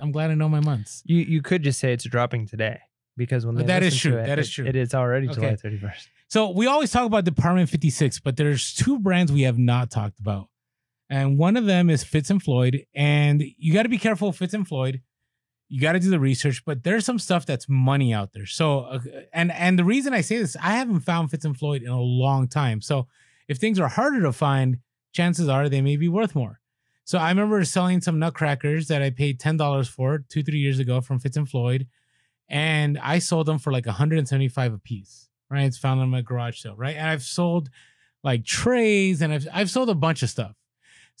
I'm 0.00 0.10
glad 0.10 0.32
I 0.32 0.34
know 0.34 0.48
my 0.48 0.58
months. 0.60 1.00
You 1.06 1.18
you 1.18 1.42
could 1.42 1.62
just 1.62 1.78
say 1.78 1.92
it's 1.92 2.02
dropping 2.04 2.48
today 2.48 2.80
because 3.16 3.46
when 3.46 3.54
that 3.54 3.84
is 3.84 3.94
to 3.94 4.00
true. 4.00 4.18
it, 4.18 4.26
That 4.26 4.38
is 4.40 4.48
it- 4.48 4.52
true. 4.52 4.66
It 4.66 4.74
is 4.74 4.94
already 4.94 5.28
Okay. 5.28 5.34
July 5.40 5.54
31st. 5.54 6.08
So 6.26 6.50
we 6.50 6.66
always 6.66 6.90
talk 6.90 7.06
about 7.06 7.24
Department 7.24 7.68
56, 7.70 8.18
but 8.20 8.36
there's 8.36 8.74
two 8.74 8.98
brands 8.98 9.30
we 9.32 9.42
have 9.42 9.58
not 9.58 9.90
talked 9.92 10.18
about. 10.20 10.48
And 11.10 11.36
one 11.36 11.56
of 11.56 11.66
them 11.66 11.90
is 11.90 12.04
Fitz 12.04 12.30
and 12.30 12.40
Floyd. 12.40 12.86
And 12.94 13.42
you 13.58 13.74
got 13.74 13.82
to 13.82 13.88
be 13.88 13.98
careful 13.98 14.32
Fitz 14.32 14.54
and 14.54 14.66
Floyd. 14.66 15.02
You 15.68 15.80
got 15.80 15.92
to 15.92 16.00
do 16.00 16.08
the 16.08 16.20
research, 16.20 16.64
but 16.64 16.84
there's 16.84 17.04
some 17.04 17.18
stuff 17.18 17.46
that's 17.46 17.68
money 17.68 18.14
out 18.14 18.32
there. 18.32 18.46
So, 18.46 18.80
uh, 18.80 19.00
and 19.32 19.52
and 19.52 19.78
the 19.78 19.84
reason 19.84 20.12
I 20.12 20.20
say 20.20 20.38
this, 20.38 20.56
I 20.56 20.72
haven't 20.72 21.00
found 21.00 21.30
Fitz 21.30 21.44
and 21.44 21.56
Floyd 21.56 21.82
in 21.82 21.90
a 21.90 22.00
long 22.00 22.48
time. 22.48 22.80
So, 22.80 23.06
if 23.48 23.58
things 23.58 23.78
are 23.78 23.86
harder 23.86 24.20
to 24.22 24.32
find, 24.32 24.78
chances 25.12 25.48
are 25.48 25.68
they 25.68 25.80
may 25.80 25.96
be 25.96 26.08
worth 26.08 26.34
more. 26.34 26.60
So, 27.04 27.18
I 27.18 27.28
remember 27.28 27.64
selling 27.64 28.00
some 28.00 28.18
nutcrackers 28.18 28.88
that 28.88 29.00
I 29.00 29.10
paid 29.10 29.38
ten 29.38 29.56
dollars 29.56 29.88
for 29.88 30.24
two 30.28 30.42
three 30.42 30.58
years 30.58 30.80
ago 30.80 31.00
from 31.00 31.20
Fitz 31.20 31.36
and 31.36 31.48
Floyd, 31.48 31.86
and 32.48 32.98
I 32.98 33.20
sold 33.20 33.46
them 33.46 33.60
for 33.60 33.72
like 33.72 33.86
175 33.86 34.72
a 34.72 34.78
piece. 34.78 35.28
Right, 35.48 35.66
it's 35.66 35.78
found 35.78 36.00
on 36.00 36.10
my 36.10 36.20
garage 36.20 36.60
sale. 36.60 36.74
Right, 36.76 36.96
and 36.96 37.08
I've 37.08 37.22
sold 37.22 37.70
like 38.24 38.44
trays, 38.44 39.22
and 39.22 39.32
I've 39.32 39.46
I've 39.52 39.70
sold 39.70 39.88
a 39.88 39.94
bunch 39.94 40.24
of 40.24 40.30
stuff. 40.30 40.56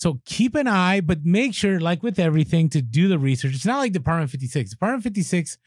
So 0.00 0.18
keep 0.24 0.54
an 0.54 0.66
eye, 0.66 1.02
but 1.02 1.26
make 1.26 1.54
sure, 1.54 1.78
like 1.78 2.02
with 2.02 2.18
everything, 2.18 2.70
to 2.70 2.80
do 2.80 3.06
the 3.06 3.18
research. 3.18 3.54
It's 3.54 3.66
not 3.66 3.80
like 3.80 3.92
Department 3.92 4.30
56. 4.30 4.70
Department 4.70 5.02
56, 5.02 5.58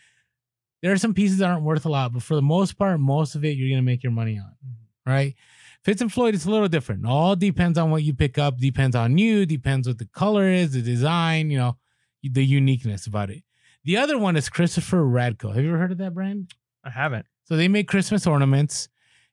there 0.82 0.92
are 0.92 0.98
some 0.98 1.14
pieces 1.14 1.38
that 1.38 1.52
aren't 1.52 1.64
worth 1.64 1.86
a 1.86 1.90
lot, 1.90 2.14
but 2.14 2.24
for 2.24 2.34
the 2.34 2.42
most 2.42 2.76
part, 2.76 3.00
most 3.00 3.36
of 3.36 3.46
it 3.46 3.56
you're 3.58 3.70
gonna 3.70 3.84
make 3.84 4.02
your 4.02 4.12
money 4.12 4.40
on. 4.40 4.56
Mm-hmm. 4.66 5.12
Right? 5.12 5.36
Fitz 5.84 6.02
and 6.02 6.12
Floyd, 6.12 6.34
it's 6.34 6.46
a 6.46 6.50
little 6.50 6.68
different. 6.68 7.06
All 7.06 7.36
depends 7.36 7.78
on 7.78 7.92
what 7.92 8.02
you 8.02 8.16
pick 8.16 8.40
up, 8.40 8.58
depends 8.58 8.96
on 8.96 9.20
you, 9.20 9.46
depends 9.46 9.88
what 9.88 10.00
the 10.00 10.08
color 10.08 10.48
is, 10.48 10.72
the 10.72 10.82
design, 10.82 11.52
you 11.52 11.60
know, 11.60 11.78
the 12.24 12.44
uniqueness 12.44 13.06
about 13.06 13.30
it. 13.30 13.44
The 13.84 13.98
other 13.98 14.18
one 14.18 14.36
is 14.36 14.50
Christopher 14.50 15.04
Radko. 15.04 15.54
Have 15.54 15.64
you 15.64 15.70
ever 15.70 15.78
heard 15.78 15.92
of 15.92 16.00
that 16.00 16.16
brand? 16.16 16.52
I 16.84 16.90
haven't. 16.90 17.28
So 17.44 17.56
they 17.56 17.68
make 17.68 17.88
Christmas 17.88 18.26
ornaments, 18.26 18.88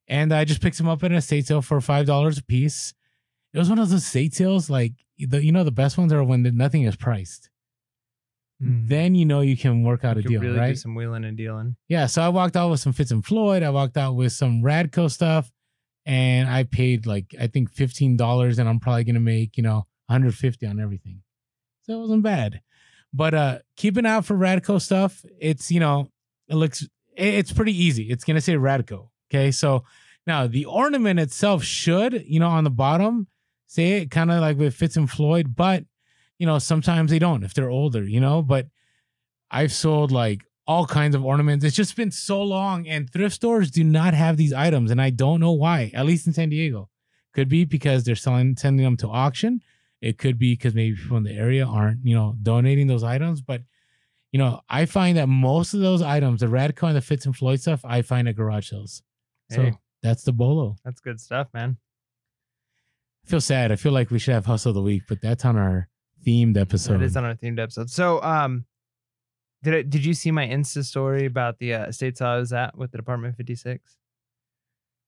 and 0.09 0.35
I 0.35 0.45
just 0.45 0.61
picked 0.61 0.77
them 0.77 0.89
up 0.89 1.03
at 1.05 1.11
an 1.11 1.17
estate 1.17 1.47
sale 1.47 1.63
for 1.63 1.81
five 1.81 2.05
dollars 2.05 2.37
a 2.37 2.43
piece. 2.43 2.93
It 3.53 3.59
was 3.59 3.69
one 3.69 3.79
of 3.79 3.89
those 3.89 4.03
estate 4.03 4.35
sales, 4.35 4.71
like 4.71 4.93
the 5.19 5.45
you 5.45 5.53
know 5.53 5.65
the 5.65 5.71
best 5.73 5.99
ones 5.99 6.13
are 6.13 6.23
when 6.23 6.43
nothing 6.57 6.83
is 6.83 6.97
priced. 6.97 7.51
Then 8.63 9.15
you 9.15 9.25
know 9.25 9.41
you 9.41 9.57
can 9.57 9.85
work 9.85 10.05
out 10.05 10.19
a 10.19 10.21
Mm. 10.21 10.25
You 10.25 10.29
could 10.29 10.31
deal, 10.33 10.41
really 10.43 10.55
do 10.55 10.61
right? 10.61 10.79
some 10.79 10.95
wheeling 10.95 11.25
and 11.25 11.37
dealing. 11.37 11.77
Yeah. 11.89 12.05
So 12.07 12.21
I 12.21 12.29
walked 12.29 12.57
out 12.57 12.71
with 12.71 12.81
some 12.81 12.93
Fitz 12.93 13.11
and 13.11 13.25
Floyd. 13.25 13.63
I 13.63 13.71
walked 13.71 13.97
out 13.97 14.17
with 14.17 14.33
some 14.35 14.61
Radko 14.63 15.11
stuff, 15.11 15.51
and 16.05 16.47
I 16.49 16.65
paid 16.65 17.07
like 17.07 17.35
I 17.41 17.47
think 17.47 17.71
fifteen 17.73 18.19
dollars, 18.19 18.59
and 18.59 18.69
I'm 18.69 18.79
probably 18.79 19.05
gonna 19.05 19.19
make 19.21 19.57
you 19.57 19.63
know 19.63 19.87
150 20.07 20.67
on 20.67 20.79
everything. 20.79 21.23
So 21.85 21.95
it 21.95 21.99
wasn't 22.01 22.23
bad. 22.23 22.61
But 23.15 23.33
uh 23.35 23.59
keep 23.77 23.97
an 23.97 24.05
eye 24.05 24.11
out 24.11 24.27
for 24.27 24.37
Radko 24.37 24.79
stuff. 24.81 25.25
It's 25.41 25.71
you 25.71 25.81
know 25.81 26.11
it 26.47 26.57
looks 26.57 26.83
it- 26.83 26.89
it's 27.17 27.53
pretty 27.55 27.73
easy. 27.77 28.11
It's 28.11 28.25
gonna 28.25 28.43
say 28.43 28.55
Radko. 28.57 29.09
Okay, 29.33 29.51
so 29.53 29.85
now 30.27 30.47
the 30.47 30.67
ornament 30.67 31.19
itself 31.19 31.65
should 31.65 32.25
you 32.27 32.41
know 32.41 32.49
on 32.49 32.65
the 32.65 32.71
bottom 32.71 33.27
say 33.71 33.99
it 33.99 34.11
kind 34.11 34.33
of 34.33 34.41
like 34.41 34.59
with 34.59 34.75
Fitz 34.75 34.97
and 34.97 35.09
Floyd, 35.09 35.55
but 35.55 35.85
you 36.39 36.47
know 36.47 36.59
sometimes 36.59 37.11
they 37.11 37.19
don't 37.21 37.45
if 37.45 37.55
they're 37.55 37.71
older. 37.71 38.03
You 38.03 38.21
know, 38.21 38.43
but 38.43 38.67
I've 39.51 39.73
sold 39.73 40.11
like 40.11 40.43
all 40.67 40.87
kinds 40.87 41.15
of 41.15 41.25
ornaments. 41.25 41.65
It's 41.65 41.77
just 41.77 41.97
been 41.97 42.11
so 42.11 42.43
long, 42.43 42.87
and 42.89 43.09
thrift 43.11 43.35
stores 43.35 43.71
do 43.71 43.85
not 43.85 44.15
have 44.15 44.37
these 44.37 44.53
items, 44.53 44.91
and 44.91 45.01
I 45.01 45.11
don't 45.11 45.41
know 45.41 45.53
why. 45.53 45.91
At 45.95 46.07
least 46.07 46.27
in 46.27 46.33
San 46.33 46.49
Diego, 46.49 46.89
could 47.33 47.49
be 47.49 47.65
because 47.65 48.05
they're 48.05 48.17
selling 48.17 48.57
sending 48.57 48.85
them 48.85 48.97
to 48.99 49.09
auction. 49.09 49.61
It 50.01 50.19
could 50.19 50.39
be 50.39 50.55
because 50.55 50.75
maybe 50.75 50.97
people 50.97 51.19
in 51.19 51.25
the 51.25 51.35
area 51.35 51.67
aren't, 51.67 52.05
you 52.05 52.15
know, 52.15 52.35
donating 52.43 52.87
those 52.87 53.05
items. 53.05 53.41
But 53.41 53.63
you 54.33 54.39
know, 54.39 54.61
I 54.69 54.87
find 54.87 55.17
that 55.19 55.29
most 55.29 55.75
of 55.75 55.81
those 55.81 56.03
items, 56.03 56.41
the 56.41 56.47
Radko 56.47 56.87
and 56.89 56.97
the 56.97 57.01
Fitz 57.01 57.27
and 57.27 57.37
Floyd 57.37 57.61
stuff, 57.61 57.81
I 57.85 58.03
find 58.03 58.29
at 58.29 58.37
garage 58.37 58.71
sales. 58.71 59.03
So 59.51 59.63
Hey. 59.63 59.73
that's 60.03 60.23
the 60.23 60.33
bolo. 60.33 60.77
That's 60.85 61.01
good 61.01 61.21
stuff, 61.21 61.49
man. 61.53 61.77
I 63.31 63.33
feel 63.33 63.41
sad. 63.41 63.71
I 63.71 63.77
feel 63.77 63.93
like 63.93 64.11
we 64.11 64.19
should 64.19 64.35
have 64.35 64.45
hustle 64.45 64.71
of 64.71 64.75
the 64.75 64.83
week, 64.83 65.05
but 65.09 65.21
that's 65.23 65.45
on 65.45 65.57
our 65.57 65.89
themed 66.27 66.57
episode. 66.57 66.95
That 66.95 67.05
is 67.05 67.17
on 67.17 67.25
our 67.25 67.37
themed 67.37 67.61
episode. 67.61 67.89
So, 67.89 68.21
um, 68.23 68.65
did 69.63 69.73
I, 69.73 69.83
did 69.83 70.05
you 70.05 70.15
see 70.15 70.33
my 70.33 70.49
Insta 70.49 70.85
story 70.85 71.27
about 71.27 71.61
the 71.61 71.75
uh, 71.75 71.85
estate 71.87 72.19
sale 72.19 72.27
I 72.27 72.39
was 72.39 72.53
at 72.53 72.77
with 72.77 72.91
the 72.91 72.99
Department 72.99 73.37
56? 73.37 73.97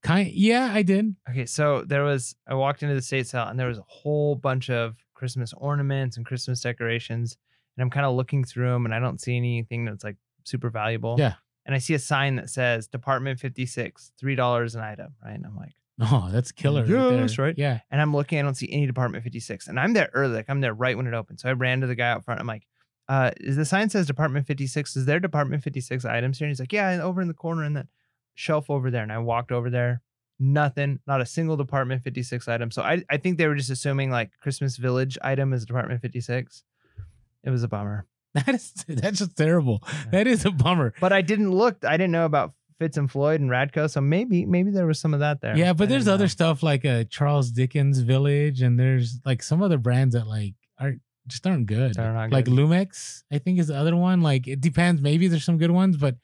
kind, 0.04 0.30
yeah, 0.32 0.70
I 0.72 0.82
did. 0.82 1.16
Okay, 1.28 1.46
so 1.46 1.82
there 1.84 2.04
was 2.04 2.36
I 2.46 2.54
walked 2.54 2.84
into 2.84 2.94
the 2.94 3.00
estate 3.00 3.26
sale 3.26 3.48
and 3.48 3.58
there 3.58 3.66
was 3.66 3.78
a 3.78 3.84
whole 3.88 4.36
bunch 4.36 4.70
of 4.70 4.94
Christmas 5.14 5.52
ornaments 5.56 6.16
and 6.16 6.24
Christmas 6.24 6.60
decorations, 6.60 7.36
and 7.76 7.82
I'm 7.82 7.90
kind 7.90 8.06
of 8.06 8.14
looking 8.14 8.44
through 8.44 8.70
them 8.70 8.84
and 8.84 8.94
I 8.94 9.00
don't 9.00 9.20
see 9.20 9.36
anything 9.36 9.84
that's 9.84 10.04
like 10.04 10.16
super 10.44 10.70
valuable. 10.70 11.16
Yeah. 11.18 11.34
And 11.66 11.74
I 11.74 11.78
see 11.78 11.94
a 11.94 11.98
sign 11.98 12.36
that 12.36 12.50
says 12.50 12.86
Department 12.86 13.40
56, 13.40 14.12
three 14.16 14.36
dollars 14.36 14.76
an 14.76 14.82
item, 14.82 15.14
right? 15.24 15.34
And 15.34 15.44
I'm 15.44 15.56
like, 15.56 15.74
Oh, 16.00 16.28
that's 16.32 16.52
killer. 16.52 16.84
Yeah, 16.84 17.10
there. 17.10 17.44
right. 17.44 17.54
Yeah. 17.56 17.80
and 17.90 18.00
I'm 18.00 18.14
looking, 18.14 18.38
I 18.38 18.42
don't 18.42 18.54
see 18.54 18.70
any 18.72 18.86
Department 18.86 19.22
56, 19.24 19.68
and 19.68 19.78
I'm 19.78 19.92
there 19.92 20.10
early, 20.14 20.34
like 20.36 20.46
I'm 20.48 20.60
there 20.60 20.74
right 20.74 20.96
when 20.96 21.06
it 21.06 21.14
opened. 21.14 21.40
So 21.40 21.48
I 21.48 21.52
ran 21.52 21.80
to 21.82 21.86
the 21.86 21.94
guy 21.94 22.10
out 22.10 22.24
front. 22.24 22.40
I'm 22.40 22.46
like, 22.46 22.66
uh, 23.08 23.30
is 23.38 23.56
the 23.56 23.64
sign 23.64 23.90
says 23.90 24.06
Department 24.06 24.46
56? 24.46 24.96
Is 24.96 25.04
there 25.04 25.20
Department 25.20 25.62
56 25.62 26.04
items 26.04 26.38
here? 26.38 26.46
And 26.46 26.50
he's 26.50 26.60
like, 26.60 26.72
yeah, 26.72 27.00
over 27.02 27.20
in 27.20 27.28
the 27.28 27.34
corner 27.34 27.64
in 27.64 27.74
that 27.74 27.86
shelf 28.34 28.70
over 28.70 28.90
there. 28.90 29.02
And 29.02 29.12
I 29.12 29.18
walked 29.18 29.52
over 29.52 29.68
there, 29.68 30.00
nothing, 30.38 31.00
not 31.06 31.20
a 31.20 31.26
single 31.26 31.56
Department 31.56 32.02
56 32.02 32.48
item. 32.48 32.70
So 32.70 32.82
I, 32.82 33.02
I 33.10 33.18
think 33.18 33.38
they 33.38 33.46
were 33.46 33.54
just 33.54 33.70
assuming 33.70 34.10
like 34.10 34.30
Christmas 34.40 34.76
Village 34.76 35.18
item 35.22 35.52
is 35.52 35.66
Department 35.66 36.00
56. 36.00 36.64
It 37.44 37.50
was 37.50 37.62
a 37.62 37.68
bummer, 37.68 38.06
That 38.34 38.48
is 38.48 38.72
that's 38.88 39.18
just 39.18 39.36
terrible. 39.36 39.82
That 40.10 40.26
is 40.26 40.44
a 40.46 40.50
bummer. 40.50 40.94
but 41.00 41.12
I 41.12 41.20
didn't 41.20 41.50
look. 41.50 41.84
I 41.84 41.96
didn't 41.98 42.12
know 42.12 42.24
about 42.24 42.54
Fitz 42.82 42.96
and 42.96 43.08
Floyd 43.08 43.40
and 43.40 43.48
Radko, 43.48 43.88
so 43.88 44.00
maybe 44.00 44.44
maybe 44.44 44.72
there 44.72 44.86
was 44.86 44.98
some 44.98 45.14
of 45.14 45.20
that 45.20 45.40
there. 45.40 45.56
Yeah, 45.56 45.70
I 45.70 45.72
but 45.72 45.88
there's 45.88 46.08
other 46.08 46.24
know. 46.24 46.28
stuff 46.28 46.64
like 46.64 46.84
uh, 46.84 47.04
Charles 47.04 47.52
Dickens 47.52 48.00
Village, 48.00 48.60
and 48.60 48.76
there's 48.76 49.20
like 49.24 49.40
some 49.40 49.62
other 49.62 49.78
brands 49.78 50.16
that 50.16 50.26
like 50.26 50.54
are 50.80 50.94
just 51.28 51.46
aren't 51.46 51.66
good. 51.66 51.94
They're 51.94 52.12
not 52.12 52.32
like 52.32 52.46
good. 52.46 52.54
Lemax, 52.54 53.22
I 53.30 53.38
think 53.38 53.60
is 53.60 53.68
the 53.68 53.76
other 53.76 53.94
one. 53.94 54.20
Like 54.20 54.48
it 54.48 54.60
depends. 54.60 55.00
Maybe 55.00 55.28
there's 55.28 55.44
some 55.44 55.58
good 55.58 55.70
ones, 55.70 55.96
but 55.96 56.16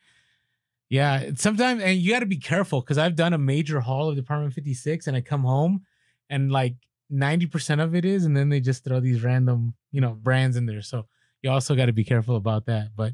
yeah, 0.88 1.30
sometimes 1.36 1.80
and 1.80 1.96
you 1.96 2.10
got 2.10 2.20
to 2.20 2.26
be 2.26 2.38
careful 2.38 2.80
because 2.80 2.98
I've 2.98 3.14
done 3.14 3.34
a 3.34 3.38
major 3.38 3.78
haul 3.78 4.08
of 4.08 4.16
Department 4.16 4.52
56, 4.52 5.06
and 5.06 5.16
I 5.16 5.20
come 5.20 5.44
home 5.44 5.82
and 6.28 6.50
like 6.50 6.74
90% 7.12 7.80
of 7.80 7.94
it 7.94 8.04
is, 8.04 8.24
and 8.24 8.36
then 8.36 8.48
they 8.48 8.58
just 8.58 8.82
throw 8.82 8.98
these 8.98 9.22
random 9.22 9.74
you 9.92 10.00
know 10.00 10.14
brands 10.14 10.56
in 10.56 10.66
there. 10.66 10.82
So 10.82 11.06
you 11.40 11.52
also 11.52 11.76
got 11.76 11.86
to 11.86 11.92
be 11.92 12.02
careful 12.02 12.34
about 12.34 12.66
that. 12.66 12.88
But 12.96 13.12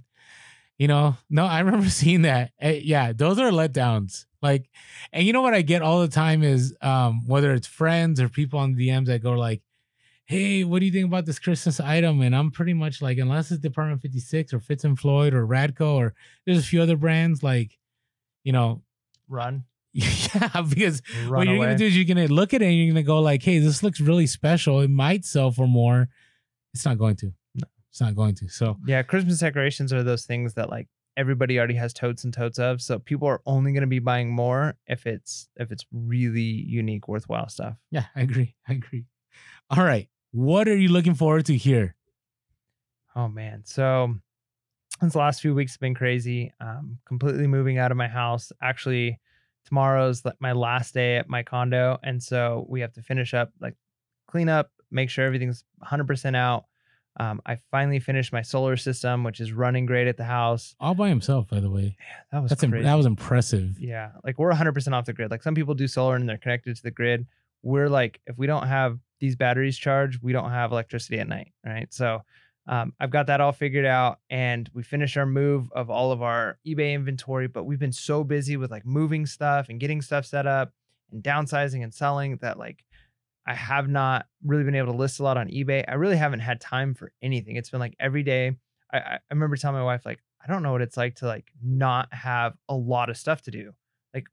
you 0.78 0.88
know, 0.88 1.16
no, 1.30 1.44
I 1.46 1.60
remember 1.60 1.88
seeing 2.00 2.22
that. 2.22 2.52
Eh, 2.60 2.80
yeah, 2.82 3.12
those 3.12 3.38
are 3.38 3.50
letdowns. 3.50 4.26
Like, 4.42 4.68
and 5.12 5.26
you 5.26 5.32
know 5.32 5.40
what 5.42 5.54
I 5.54 5.62
get 5.62 5.80
all 5.82 6.00
the 6.00 6.08
time 6.08 6.42
is 6.42 6.74
um 6.82 7.26
whether 7.26 7.52
it's 7.54 7.66
friends 7.66 8.20
or 8.20 8.28
people 8.28 8.58
on 8.58 8.74
DMs 8.74 9.06
that 9.06 9.22
go 9.22 9.32
like, 9.32 9.62
"Hey, 10.26 10.64
what 10.64 10.80
do 10.80 10.86
you 10.86 10.92
think 10.92 11.06
about 11.06 11.24
this 11.24 11.38
Christmas 11.38 11.80
item?" 11.80 12.20
And 12.20 12.36
I'm 12.36 12.50
pretty 12.50 12.74
much 12.74 13.00
like, 13.00 13.16
unless 13.18 13.50
it's 13.50 13.60
Department 13.62 14.02
56 14.02 14.52
or 14.52 14.60
Fitz 14.60 14.84
and 14.84 14.98
Floyd 14.98 15.32
or 15.32 15.46
Radko 15.46 15.94
or 15.94 16.14
there's 16.44 16.58
a 16.58 16.62
few 16.62 16.82
other 16.82 16.96
brands 16.96 17.42
like, 17.42 17.78
you 18.42 18.52
know, 18.52 18.82
run, 19.28 19.64
yeah, 19.94 20.60
because 20.68 21.00
run 21.22 21.30
what 21.38 21.46
you're 21.46 21.56
away. 21.56 21.66
gonna 21.66 21.78
do 21.78 21.86
is 21.86 21.96
you're 21.96 22.04
gonna 22.04 22.26
look 22.28 22.52
at 22.52 22.60
it 22.60 22.66
and 22.66 22.76
you're 22.76 22.88
gonna 22.92 23.02
go 23.02 23.20
like, 23.20 23.42
"Hey, 23.42 23.60
this 23.60 23.82
looks 23.82 24.00
really 24.00 24.26
special. 24.26 24.80
It 24.80 24.90
might 24.90 25.24
sell 25.24 25.52
for 25.52 25.66
more." 25.66 26.08
It's 26.74 26.84
not 26.84 26.98
going 26.98 27.16
to. 27.16 27.32
It's 27.94 28.00
not 28.00 28.16
going 28.16 28.34
to. 28.34 28.48
So 28.48 28.76
Yeah, 28.84 29.04
Christmas 29.04 29.38
decorations 29.38 29.92
are 29.92 30.02
those 30.02 30.24
things 30.24 30.54
that 30.54 30.68
like 30.68 30.88
everybody 31.16 31.58
already 31.58 31.76
has 31.76 31.92
totes 31.92 32.24
and 32.24 32.34
totes 32.34 32.58
of. 32.58 32.82
So 32.82 32.98
people 32.98 33.28
are 33.28 33.40
only 33.46 33.70
going 33.70 33.82
to 33.82 33.86
be 33.86 34.00
buying 34.00 34.34
more 34.34 34.74
if 34.88 35.06
it's 35.06 35.48
if 35.54 35.70
it's 35.70 35.86
really 35.92 36.40
unique, 36.42 37.06
worthwhile 37.06 37.48
stuff. 37.48 37.76
Yeah, 37.92 38.06
I 38.16 38.22
agree. 38.22 38.56
I 38.68 38.72
agree. 38.72 39.04
All 39.70 39.84
right. 39.84 40.08
What 40.32 40.66
are 40.66 40.76
you 40.76 40.88
looking 40.88 41.14
forward 41.14 41.46
to 41.46 41.56
here? 41.56 41.94
Oh 43.14 43.28
man. 43.28 43.62
So 43.64 44.16
these 45.00 45.14
last 45.14 45.40
few 45.40 45.54
weeks 45.54 45.74
have 45.74 45.80
been 45.80 45.94
crazy. 45.94 46.52
Um, 46.60 46.98
completely 47.06 47.46
moving 47.46 47.78
out 47.78 47.92
of 47.92 47.96
my 47.96 48.08
house. 48.08 48.50
Actually, 48.60 49.20
tomorrow's 49.66 50.24
like 50.24 50.40
my 50.40 50.50
last 50.50 50.94
day 50.94 51.18
at 51.18 51.28
my 51.28 51.44
condo, 51.44 52.00
and 52.02 52.20
so 52.20 52.66
we 52.68 52.80
have 52.80 52.92
to 52.94 53.02
finish 53.02 53.34
up, 53.34 53.52
like 53.60 53.76
clean 54.26 54.48
up, 54.48 54.72
make 54.90 55.10
sure 55.10 55.24
everything's 55.24 55.62
100% 55.84 56.34
out. 56.34 56.64
Um, 57.18 57.40
I 57.46 57.58
finally 57.70 58.00
finished 58.00 58.32
my 58.32 58.42
solar 58.42 58.76
system, 58.76 59.22
which 59.22 59.40
is 59.40 59.52
running 59.52 59.86
great 59.86 60.08
at 60.08 60.16
the 60.16 60.24
house. 60.24 60.74
All 60.80 60.94
by 60.94 61.08
himself, 61.08 61.48
by 61.48 61.60
the 61.60 61.70
way. 61.70 61.96
That 62.32 62.42
was 62.42 62.50
That's 62.50 62.62
im- 62.64 62.82
that 62.82 62.94
was 62.94 63.06
impressive. 63.06 63.78
Yeah, 63.78 64.10
like 64.24 64.38
we're 64.38 64.52
100% 64.52 64.92
off 64.92 65.06
the 65.06 65.12
grid. 65.12 65.30
Like 65.30 65.42
some 65.42 65.54
people 65.54 65.74
do 65.74 65.86
solar 65.86 66.16
and 66.16 66.28
they're 66.28 66.38
connected 66.38 66.76
to 66.76 66.82
the 66.82 66.90
grid. 66.90 67.26
We're 67.62 67.88
like, 67.88 68.20
if 68.26 68.36
we 68.36 68.46
don't 68.46 68.66
have 68.66 68.98
these 69.20 69.36
batteries 69.36 69.78
charged, 69.78 70.22
we 70.22 70.32
don't 70.32 70.50
have 70.50 70.72
electricity 70.72 71.18
at 71.20 71.28
night, 71.28 71.52
right? 71.64 71.92
So 71.94 72.22
um, 72.66 72.92
I've 72.98 73.10
got 73.10 73.26
that 73.28 73.40
all 73.40 73.52
figured 73.52 73.86
out, 73.86 74.18
and 74.30 74.68
we 74.74 74.82
finished 74.82 75.16
our 75.16 75.26
move 75.26 75.70
of 75.72 75.90
all 75.90 76.12
of 76.12 76.22
our 76.22 76.58
eBay 76.66 76.94
inventory. 76.94 77.46
But 77.46 77.64
we've 77.64 77.78
been 77.78 77.92
so 77.92 78.24
busy 78.24 78.56
with 78.56 78.70
like 78.70 78.84
moving 78.84 79.26
stuff 79.26 79.68
and 79.68 79.78
getting 79.78 80.02
stuff 80.02 80.26
set 80.26 80.46
up 80.46 80.72
and 81.12 81.22
downsizing 81.22 81.82
and 81.84 81.92
selling 81.92 82.38
that 82.38 82.58
like 82.58 82.84
I 83.46 83.54
have 83.54 83.88
not 83.88 84.26
really 84.42 84.64
been 84.64 84.74
able 84.74 84.92
to 84.92 84.98
list 84.98 85.20
a 85.20 85.22
lot 85.22 85.36
on 85.36 85.48
eBay. 85.48 85.84
I 85.86 85.94
really 85.94 86.16
haven't 86.16 86.40
had 86.40 86.60
time 86.60 86.94
for 86.94 87.12
anything. 87.22 87.56
It's 87.56 87.70
been 87.70 87.80
like 87.80 87.94
every 88.00 88.22
day. 88.22 88.56
I, 88.92 88.98
I 88.98 89.18
remember 89.30 89.56
telling 89.56 89.76
my 89.76 89.84
wife 89.84 90.06
like 90.06 90.20
I 90.42 90.50
don't 90.52 90.62
know 90.62 90.72
what 90.72 90.82
it's 90.82 90.96
like 90.96 91.16
to 91.16 91.26
like 91.26 91.50
not 91.62 92.12
have 92.12 92.54
a 92.68 92.74
lot 92.74 93.10
of 93.10 93.16
stuff 93.16 93.42
to 93.42 93.50
do. 93.50 93.72
Like 94.14 94.26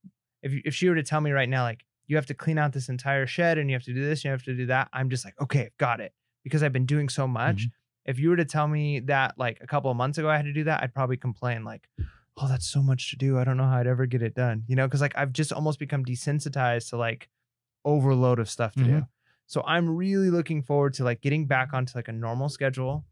if 0.43 0.53
you, 0.53 0.61
if 0.65 0.73
she 0.75 0.87
were 0.89 0.95
to 0.95 1.03
tell 1.03 1.21
me 1.21 1.31
right 1.31 1.49
now 1.49 1.63
like 1.63 1.85
you 2.07 2.15
have 2.17 2.25
to 2.27 2.33
clean 2.33 2.57
out 2.57 2.73
this 2.73 2.89
entire 2.89 3.25
shed 3.25 3.57
and 3.57 3.69
you 3.69 3.75
have 3.75 3.83
to 3.83 3.93
do 3.93 4.03
this, 4.03 4.23
you 4.23 4.31
have 4.31 4.43
to 4.43 4.55
do 4.55 4.65
that, 4.67 4.89
I'm 4.93 5.09
just 5.09 5.25
like 5.25 5.39
okay, 5.41 5.71
got 5.77 5.99
it 5.99 6.13
because 6.43 6.63
I've 6.63 6.73
been 6.73 6.85
doing 6.85 7.09
so 7.09 7.27
much. 7.27 7.67
Mhm. 7.67 7.71
If 8.05 8.19
you 8.19 8.29
were 8.29 8.35
to 8.37 8.45
tell 8.45 8.67
me 8.67 8.99
that 9.01 9.37
like 9.37 9.59
a 9.61 9.67
couple 9.67 9.91
of 9.91 9.97
months 9.97 10.17
ago 10.17 10.29
I 10.29 10.35
had 10.37 10.45
to 10.45 10.53
do 10.53 10.63
that, 10.65 10.81
I'd 10.83 10.93
probably 10.93 11.17
complain 11.17 11.63
like, 11.63 11.87
"Oh, 12.37 12.47
that's 12.47 12.65
so 12.65 12.81
much 12.81 13.09
to 13.11 13.15
do. 13.17 13.37
I 13.37 13.43
don't 13.43 13.57
know 13.57 13.65
how 13.65 13.77
I'd 13.77 13.87
ever 13.87 14.05
get 14.05 14.21
it 14.23 14.33
done." 14.35 14.63
You 14.67 14.75
know, 14.75 14.87
cuz 14.89 15.01
like 15.01 15.13
I've 15.15 15.33
just 15.33 15.51
almost 15.53 15.79
become 15.79 16.03
desensitized 16.05 16.89
to 16.89 16.97
like 16.97 17.29
overload 17.85 18.39
of 18.39 18.49
stuff 18.49 18.73
to 18.75 18.83
do. 18.83 18.91
Mhm. 18.91 19.07
So 19.47 19.63
I'm 19.65 19.89
really 19.89 20.29
looking 20.29 20.61
forward 20.61 20.93
to 20.95 21.03
like 21.03 21.21
getting 21.21 21.45
back 21.45 21.73
onto 21.73 21.97
like 21.97 22.07
a 22.07 22.13
normal 22.13 22.47
schedule, 22.49 23.05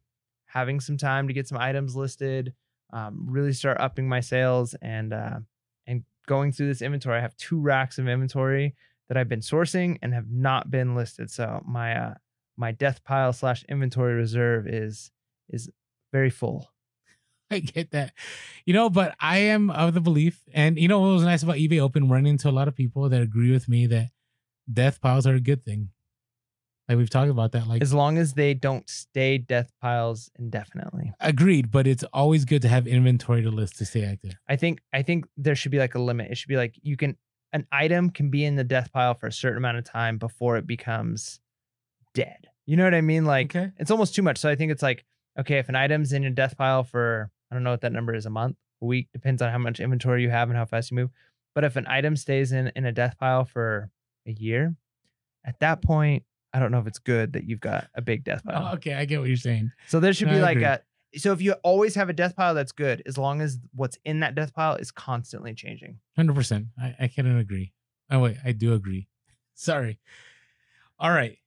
having 0.45 0.79
some 0.79 0.97
time 0.97 1.27
to 1.27 1.33
get 1.33 1.47
some 1.47 1.57
items 1.57 1.95
listed, 1.95 2.53
um, 2.91 3.25
really 3.29 3.53
start 3.53 3.77
upping 3.79 4.07
my 4.07 4.19
sales 4.21 4.73
and 4.81 5.13
uh, 5.13 5.39
and 5.85 6.03
going 6.27 6.51
through 6.51 6.67
this 6.67 6.81
inventory. 6.81 7.17
I 7.17 7.21
have 7.21 7.35
two 7.37 7.59
racks 7.59 7.97
of 7.99 8.07
inventory 8.07 8.75
that 9.09 9.17
I've 9.17 9.27
been 9.29 9.41
sourcing 9.41 9.97
and 10.01 10.13
have 10.13 10.29
not 10.29 10.69
been 10.71 10.95
listed. 10.95 11.29
So 11.29 11.61
my 11.67 11.95
uh, 11.99 12.13
my 12.57 12.71
death 12.71 13.03
pile 13.03 13.33
slash 13.33 13.63
inventory 13.67 14.13
reserve 14.13 14.67
is 14.67 15.11
is 15.49 15.69
very 16.11 16.29
full. 16.29 16.71
I 17.51 17.59
get 17.59 17.91
that. 17.91 18.13
You 18.65 18.73
know, 18.73 18.89
but 18.89 19.15
I 19.19 19.39
am 19.39 19.71
of 19.71 19.93
the 19.93 20.01
belief, 20.01 20.41
and 20.53 20.77
you 20.79 20.87
know 20.87 20.99
what 20.99 21.13
was 21.13 21.23
nice 21.23 21.43
about 21.43 21.55
eBay 21.57 21.79
Open, 21.79 22.07
running 22.07 22.27
into 22.33 22.49
a 22.49 22.51
lot 22.51 22.67
of 22.67 22.75
people 22.75 23.09
that 23.09 23.21
agree 23.21 23.51
with 23.51 23.67
me 23.67 23.87
that 23.87 24.11
death 24.71 25.01
piles 25.01 25.25
are 25.27 25.35
a 25.35 25.39
good 25.39 25.63
thing. 25.63 25.89
Like 26.87 26.97
we've 26.97 27.09
talked 27.09 27.29
about 27.29 27.51
that. 27.51 27.67
Like 27.67 27.81
As 27.83 27.93
long 27.93 28.17
as 28.17 28.33
they 28.33 28.53
don't 28.55 28.89
stay 28.89 29.37
death 29.37 29.71
piles 29.79 30.31
indefinitely. 30.39 31.11
agreed, 31.19 31.69
but 31.69 31.85
it's 31.85 32.03
always 32.13 32.45
good 32.45 32.63
to 32.63 32.67
have 32.67 32.87
inventory 32.87 33.43
to 33.43 33.51
list 33.51 33.77
to 33.77 33.85
stay 33.85 34.03
active. 34.05 34.33
I 34.47 34.55
think 34.55 34.81
I 34.91 35.03
think 35.03 35.25
there 35.37 35.55
should 35.55 35.71
be 35.71 35.77
like 35.79 35.93
a 35.95 35.99
limit. 36.01 36.31
It 36.31 36.37
should 36.37 36.47
be 36.49 36.57
like 36.57 36.75
you 36.81 36.97
can 36.97 37.15
an 37.53 37.67
item 37.71 38.09
can 38.09 38.29
be 38.31 38.43
in 38.45 38.55
the 38.55 38.63
death 38.63 38.91
pile 38.91 39.13
for 39.13 39.27
a 39.27 39.31
certain 39.31 39.57
amount 39.57 39.77
of 39.77 39.83
time 39.83 40.17
before 40.17 40.57
it 40.57 40.65
becomes 40.65 41.39
dead. 42.13 42.47
You 42.65 42.75
know 42.77 42.83
what 42.83 42.93
I 42.95 43.01
mean? 43.01 43.25
Like 43.25 43.55
Okay. 43.55 43.71
it's 43.77 43.91
almost 43.91 44.15
too 44.15 44.21
much. 44.23 44.37
So 44.39 44.49
I 44.49 44.55
think 44.55 44.71
it's 44.71 44.83
like 44.83 45.05
okay, 45.39 45.59
if 45.59 45.69
an 45.69 45.75
item's 45.75 46.11
in 46.11 46.23
your 46.23 46.31
death 46.31 46.57
pile 46.57 46.83
for 46.83 47.29
I 47.51 47.55
don't 47.55 47.63
know 47.63 47.71
what 47.71 47.81
that 47.81 47.93
number 47.93 48.15
is 48.15 48.25
a 48.25 48.29
month, 48.31 48.57
a 48.81 48.85
week, 48.85 49.09
depends 49.13 49.41
on 49.43 49.51
how 49.51 49.57
much 49.59 49.79
inventory 49.79 50.23
you 50.23 50.29
have 50.31 50.49
and 50.49 50.57
how 50.57 50.65
fast 50.65 50.89
you 50.91 50.95
move. 50.95 51.09
But 51.53 51.63
if 51.65 51.75
an 51.75 51.85
item 51.87 52.15
stays 52.15 52.51
in 52.51 52.71
in 52.75 52.85
a 52.85 52.91
death 52.91 53.15
pile 53.19 53.45
for 53.45 53.91
a 54.29 54.33
year, 54.33 54.75
at 55.45 55.59
that 55.59 55.81
point, 55.81 56.23
I 56.53 56.59
don't 56.59 56.71
know 56.71 56.79
if 56.79 56.87
it's 56.87 56.99
good 56.99 57.33
that 57.33 57.43
you've 57.43 57.59
got 57.59 57.87
a 57.95 58.01
big 58.01 58.23
death 58.23 58.43
pile. 58.43 58.69
Oh, 58.69 58.73
okay, 58.75 58.93
I 58.93 59.05
get 59.05 59.19
what 59.19 59.27
you're 59.27 59.37
saying. 59.37 59.71
So 59.87 59.99
there 59.99 60.13
should 60.13 60.29
I 60.29 60.33
be 60.33 60.39
like 60.39 60.57
agree. 60.57 60.65
a 60.65 60.81
so 61.15 61.31
if 61.31 61.41
you 61.41 61.53
always 61.63 61.95
have 61.95 62.09
a 62.09 62.13
death 62.13 62.35
pile, 62.35 62.53
that's 62.53 62.71
good 62.71 63.01
as 63.05 63.17
long 63.17 63.41
as 63.41 63.59
what's 63.73 63.97
in 64.05 64.19
that 64.19 64.35
death 64.35 64.53
pile 64.53 64.75
is 64.75 64.91
constantly 64.91 65.53
changing. 65.53 65.99
Hundred 66.15 66.35
percent. 66.35 66.67
I, 66.79 66.95
I 66.99 67.07
can 67.07 67.37
agree. 67.37 67.73
Oh 68.11 68.19
wait, 68.19 68.37
I 68.45 68.51
do 68.51 68.73
agree. 68.73 69.07
Sorry. 69.55 69.99
All 70.99 71.11
right. 71.11 71.37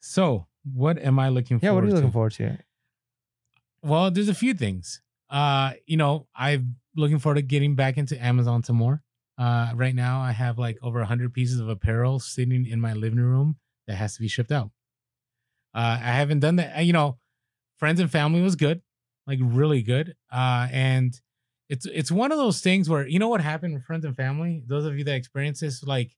So 0.00 0.46
what 0.72 0.98
am 0.98 1.18
I 1.18 1.28
looking 1.28 1.58
for? 1.58 1.66
Yeah, 1.66 1.72
what 1.72 1.84
are 1.84 1.88
you 1.88 1.94
looking 1.94 2.10
to? 2.10 2.12
forward 2.12 2.32
to? 2.32 2.58
Well, 3.82 4.10
there's 4.10 4.28
a 4.28 4.34
few 4.34 4.54
things. 4.54 5.00
Uh, 5.28 5.72
you 5.86 5.96
know, 5.96 6.26
I'm 6.34 6.76
looking 6.96 7.18
forward 7.18 7.36
to 7.36 7.42
getting 7.42 7.74
back 7.76 7.96
into 7.96 8.22
Amazon 8.22 8.62
some 8.62 8.76
more. 8.76 9.02
Uh, 9.40 9.72
right 9.74 9.94
now 9.94 10.20
I 10.20 10.32
have 10.32 10.58
like 10.58 10.76
over 10.82 11.02
hundred 11.02 11.32
pieces 11.32 11.60
of 11.60 11.68
apparel 11.70 12.20
sitting 12.20 12.66
in 12.66 12.78
my 12.78 12.92
living 12.92 13.18
room 13.20 13.56
that 13.86 13.94
has 13.96 14.14
to 14.16 14.20
be 14.20 14.28
shipped 14.28 14.52
out. 14.52 14.70
Uh, 15.74 15.98
I 15.98 16.12
haven't 16.12 16.40
done 16.40 16.56
that. 16.56 16.84
You 16.84 16.92
know, 16.92 17.18
friends 17.78 18.00
and 18.00 18.10
family 18.10 18.42
was 18.42 18.54
good, 18.54 18.82
like 19.26 19.38
really 19.40 19.80
good. 19.80 20.14
Uh, 20.30 20.68
and 20.70 21.18
it's 21.70 21.86
it's 21.86 22.12
one 22.12 22.32
of 22.32 22.38
those 22.38 22.60
things 22.60 22.90
where 22.90 23.06
you 23.06 23.18
know 23.18 23.30
what 23.30 23.40
happened 23.40 23.72
with 23.72 23.84
friends 23.84 24.04
and 24.04 24.14
family. 24.14 24.62
Those 24.66 24.84
of 24.84 24.98
you 24.98 25.04
that 25.04 25.14
experience 25.14 25.60
this, 25.60 25.82
like, 25.82 26.14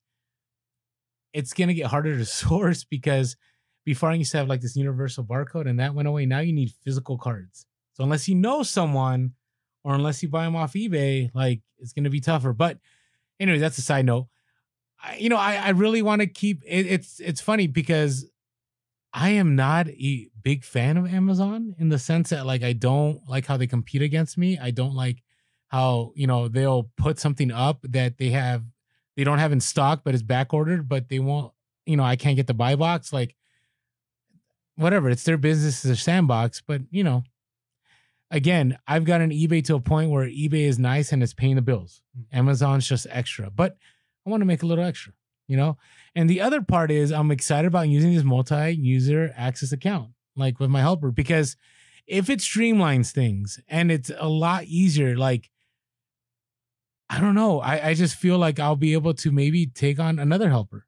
it's 1.32 1.52
gonna 1.52 1.74
get 1.74 1.86
harder 1.86 2.18
to 2.18 2.24
source 2.26 2.82
because 2.82 3.36
before 3.84 4.10
I 4.10 4.14
used 4.14 4.32
to 4.32 4.38
have 4.38 4.48
like 4.48 4.62
this 4.62 4.74
universal 4.74 5.22
barcode, 5.22 5.68
and 5.68 5.78
that 5.78 5.94
went 5.94 6.08
away. 6.08 6.26
Now 6.26 6.40
you 6.40 6.52
need 6.52 6.72
physical 6.84 7.18
cards. 7.18 7.66
So 7.92 8.02
unless 8.02 8.26
you 8.26 8.34
know 8.34 8.64
someone, 8.64 9.34
or 9.84 9.94
unless 9.94 10.24
you 10.24 10.28
buy 10.28 10.44
them 10.44 10.56
off 10.56 10.72
eBay, 10.72 11.30
like 11.34 11.60
it's 11.78 11.92
gonna 11.92 12.10
be 12.10 12.20
tougher. 12.20 12.52
But 12.52 12.78
anyway, 13.42 13.58
that's 13.58 13.78
a 13.78 13.82
side 13.82 14.06
note. 14.06 14.28
I, 15.02 15.16
you 15.16 15.28
know, 15.28 15.36
I, 15.36 15.56
I 15.56 15.70
really 15.70 16.02
want 16.02 16.20
to 16.20 16.26
keep 16.26 16.62
it, 16.64 16.86
it's 16.86 17.20
it's 17.20 17.40
funny 17.40 17.66
because 17.66 18.26
I 19.12 19.30
am 19.30 19.56
not 19.56 19.88
a 19.88 20.28
big 20.42 20.64
fan 20.64 20.96
of 20.96 21.12
Amazon 21.12 21.74
in 21.78 21.88
the 21.88 21.98
sense 21.98 22.30
that 22.30 22.46
like 22.46 22.62
I 22.62 22.72
don't 22.72 23.20
like 23.28 23.46
how 23.46 23.56
they 23.56 23.66
compete 23.66 24.02
against 24.02 24.38
me. 24.38 24.58
I 24.58 24.70
don't 24.70 24.94
like 24.94 25.22
how 25.68 26.12
you 26.14 26.26
know 26.26 26.48
they'll 26.48 26.90
put 26.96 27.18
something 27.18 27.50
up 27.50 27.80
that 27.82 28.18
they 28.18 28.30
have 28.30 28.62
they 29.16 29.24
don't 29.24 29.38
have 29.38 29.52
in 29.52 29.60
stock 29.60 30.02
but 30.04 30.14
it's 30.14 30.22
back 30.22 30.54
ordered, 30.54 30.88
but 30.88 31.08
they 31.08 31.18
won't. 31.18 31.52
You 31.84 31.96
know, 31.96 32.04
I 32.04 32.14
can't 32.14 32.36
get 32.36 32.46
the 32.46 32.54
buy 32.54 32.76
box. 32.76 33.12
Like 33.12 33.34
whatever, 34.76 35.10
it's 35.10 35.24
their 35.24 35.36
business, 35.36 35.74
it's 35.74 35.82
their 35.82 35.96
sandbox. 35.96 36.62
But 36.64 36.82
you 36.90 37.02
know, 37.02 37.24
again, 38.32 38.78
I've 38.88 39.04
got 39.04 39.20
an 39.20 39.30
eBay 39.30 39.62
to 39.66 39.76
a 39.76 39.80
point 39.80 40.10
where 40.10 40.26
eBay 40.26 40.64
is 40.64 40.78
nice 40.78 41.12
and 41.12 41.22
it's 41.22 41.34
paying 41.34 41.54
the 41.54 41.62
bills. 41.62 42.00
Amazon's 42.32 42.88
just 42.88 43.06
extra, 43.10 43.50
but 43.50 43.76
I 44.26 44.30
want 44.30 44.40
to 44.40 44.46
make 44.46 44.62
a 44.62 44.66
little 44.66 44.84
extra, 44.84 45.12
you 45.46 45.56
know? 45.56 45.76
And 46.14 46.28
the 46.28 46.40
other 46.40 46.62
part 46.62 46.90
is 46.90 47.12
I'm 47.12 47.30
excited 47.30 47.68
about 47.68 47.88
using 47.88 48.14
this 48.14 48.24
multi-user 48.24 49.32
access 49.36 49.70
account, 49.70 50.10
like 50.34 50.58
with 50.58 50.70
my 50.70 50.80
helper, 50.80 51.10
because 51.10 51.56
if 52.06 52.28
it 52.30 52.40
streamlines 52.40 53.12
things 53.12 53.60
and 53.68 53.92
it's 53.92 54.10
a 54.18 54.28
lot 54.28 54.64
easier, 54.64 55.16
like 55.16 55.50
I 57.10 57.20
don't 57.20 57.34
know, 57.34 57.60
I, 57.60 57.88
I 57.88 57.94
just 57.94 58.16
feel 58.16 58.38
like 58.38 58.58
I'll 58.58 58.74
be 58.74 58.94
able 58.94 59.12
to 59.14 59.30
maybe 59.30 59.66
take 59.66 60.00
on 60.00 60.18
another 60.18 60.48
helper 60.48 60.86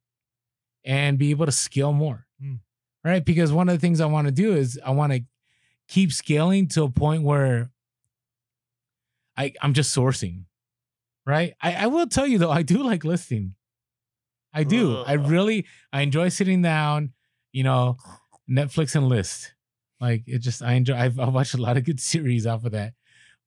and 0.82 1.18
be 1.18 1.30
able 1.30 1.44
to 1.44 1.52
scale 1.52 1.92
more. 1.92 2.26
Hmm. 2.40 2.54
Right. 3.04 3.22
Because 3.22 3.52
one 3.52 3.68
of 3.68 3.74
the 3.74 3.80
things 3.80 4.00
I 4.00 4.06
want 4.06 4.28
to 4.28 4.32
do 4.32 4.54
is 4.54 4.80
I 4.82 4.90
want 4.90 5.12
to 5.12 5.24
keep 5.88 6.12
scaling 6.12 6.68
to 6.68 6.82
a 6.84 6.88
point 6.90 7.22
where 7.22 7.70
I, 9.36 9.52
I'm 9.62 9.74
just 9.74 9.94
sourcing. 9.96 10.44
Right. 11.26 11.54
I, 11.60 11.74
I 11.74 11.86
will 11.86 12.06
tell 12.06 12.26
you 12.26 12.38
though, 12.38 12.50
I 12.50 12.62
do 12.62 12.82
like 12.82 13.04
listing. 13.04 13.54
I 14.52 14.62
do. 14.62 14.98
I 14.98 15.14
really 15.14 15.66
I 15.92 16.02
enjoy 16.02 16.28
sitting 16.28 16.62
down, 16.62 17.12
you 17.52 17.64
know, 17.64 17.96
Netflix 18.48 18.94
and 18.94 19.08
list. 19.08 19.52
Like 20.00 20.22
it 20.26 20.38
just 20.38 20.62
I 20.62 20.74
enjoy 20.74 20.94
I've, 20.94 21.18
I've 21.18 21.32
watched 21.34 21.54
a 21.54 21.62
lot 21.62 21.76
of 21.76 21.84
good 21.84 21.98
series 22.12 22.46
off 22.46 22.64
of 22.64 22.72
that. 22.72 22.92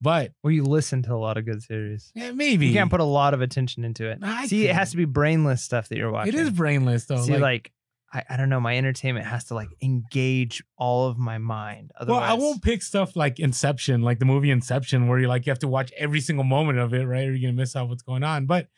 But 0.00 0.32
Well, 0.42 0.50
you 0.52 0.64
listen 0.64 1.02
to 1.04 1.14
a 1.14 1.16
lot 1.16 1.38
of 1.38 1.44
good 1.44 1.62
series. 1.62 2.12
yeah, 2.14 2.30
maybe 2.32 2.66
You 2.66 2.72
can't 2.74 2.90
put 2.90 3.00
a 3.00 3.04
lot 3.04 3.34
of 3.34 3.40
attention 3.40 3.84
into 3.84 4.08
it. 4.08 4.18
I 4.22 4.46
See, 4.46 4.66
it 4.68 4.74
has 4.74 4.90
to 4.92 4.96
be 4.96 5.06
brainless 5.06 5.62
stuff 5.62 5.88
that 5.88 5.98
you're 5.98 6.10
watching. 6.12 6.34
it 6.34 6.38
is 6.38 6.50
brainless 6.50 7.06
though. 7.06 7.22
See, 7.22 7.32
like, 7.32 7.40
like, 7.40 7.72
I, 8.12 8.24
I 8.30 8.36
don't 8.36 8.48
know, 8.48 8.60
my 8.60 8.76
entertainment 8.76 9.26
has 9.26 9.44
to 9.46 9.54
like 9.54 9.68
engage 9.82 10.62
all 10.78 11.08
of 11.08 11.18
my 11.18 11.38
mind. 11.38 11.92
well, 12.06 12.18
I 12.18 12.34
won't 12.34 12.62
pick 12.62 12.82
stuff 12.82 13.16
like 13.16 13.38
Inception, 13.38 14.02
like 14.02 14.18
the 14.18 14.24
movie 14.24 14.50
Inception, 14.50 15.08
where 15.08 15.18
you 15.18 15.28
like 15.28 15.46
you 15.46 15.50
have 15.50 15.58
to 15.60 15.68
watch 15.68 15.92
every 15.96 16.20
single 16.20 16.44
moment 16.44 16.78
of 16.78 16.94
it, 16.94 17.04
right? 17.04 17.28
Or 17.28 17.32
you're 17.32 17.50
gonna 17.50 17.60
miss 17.60 17.76
out 17.76 17.88
what's 17.88 18.02
going 18.02 18.22
on. 18.22 18.46
But 18.46 18.68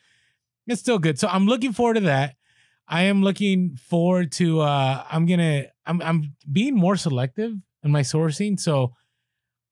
it's 0.67 0.81
still 0.81 0.99
good. 0.99 1.17
So 1.17 1.27
I'm 1.27 1.45
looking 1.45 1.73
forward 1.73 1.95
to 1.95 2.01
that. 2.01 2.35
I 2.87 3.03
am 3.03 3.23
looking 3.23 3.77
forward 3.77 4.31
to 4.33 4.59
uh 4.61 5.03
I'm 5.09 5.25
gonna 5.25 5.67
I'm 5.85 6.01
I'm 6.01 6.35
being 6.51 6.75
more 6.75 6.97
selective 6.97 7.53
in 7.83 7.91
my 7.91 8.01
sourcing. 8.01 8.59
So 8.59 8.93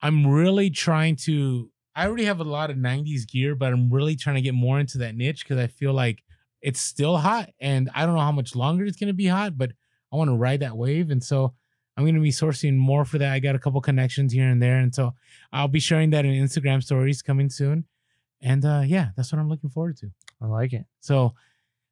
I'm 0.02 0.26
really 0.26 0.70
trying 0.70 1.18
to 1.18 1.70
I 1.96 2.08
already 2.08 2.26
have 2.26 2.40
a 2.40 2.46
lot 2.46 2.70
of 2.70 2.78
90s 2.78 3.28
gear, 3.28 3.56
but 3.56 3.74
I'm 3.74 3.90
really 3.90 4.16
trying 4.16 4.36
to 4.36 4.42
get 4.42 4.54
more 4.54 4.80
into 4.80 5.00
that 5.00 5.16
niche 5.16 5.44
because 5.44 5.58
I 5.58 5.68
feel 5.68 5.92
like 5.92 6.24
it's 6.62 6.82
still 6.82 7.18
hot 7.18 7.50
and 7.60 7.90
I 7.96 8.06
don't 8.06 8.16
know 8.16 8.22
how 8.22 8.32
much 8.32 8.56
longer 8.56 8.86
it's 8.86 8.98
gonna 8.98 9.14
be 9.14 9.28
hot, 9.28 9.58
but 9.58 9.72
I 10.12 10.16
want 10.16 10.30
to 10.30 10.36
ride 10.36 10.62
that 10.62 10.78
wave. 10.78 11.12
And 11.12 11.24
so 11.24 11.54
I'm 11.96 12.06
gonna 12.06 12.22
be 12.22 12.32
sourcing 12.32 12.76
more 12.76 13.06
for 13.06 13.18
that. 13.18 13.34
I 13.34 13.40
got 13.40 13.56
a 13.56 13.60
couple 13.60 13.82
connections 13.82 14.34
here 14.34 14.48
and 14.48 14.62
there. 14.62 14.78
And 14.78 14.94
so 14.94 15.14
I'll 15.52 15.68
be 15.68 15.80
sharing 15.80 16.10
that 16.12 16.26
in 16.26 16.32
Instagram 16.34 16.84
stories 16.84 17.22
coming 17.22 17.50
soon. 17.50 17.86
And 18.42 18.66
uh 18.66 18.84
yeah, 18.86 19.10
that's 19.16 19.32
what 19.32 19.40
I'm 19.40 19.50
looking 19.50 19.70
forward 19.70 19.98
to. 19.98 20.12
I 20.42 20.46
like 20.48 20.74
it. 20.74 20.86
So, 21.02 21.34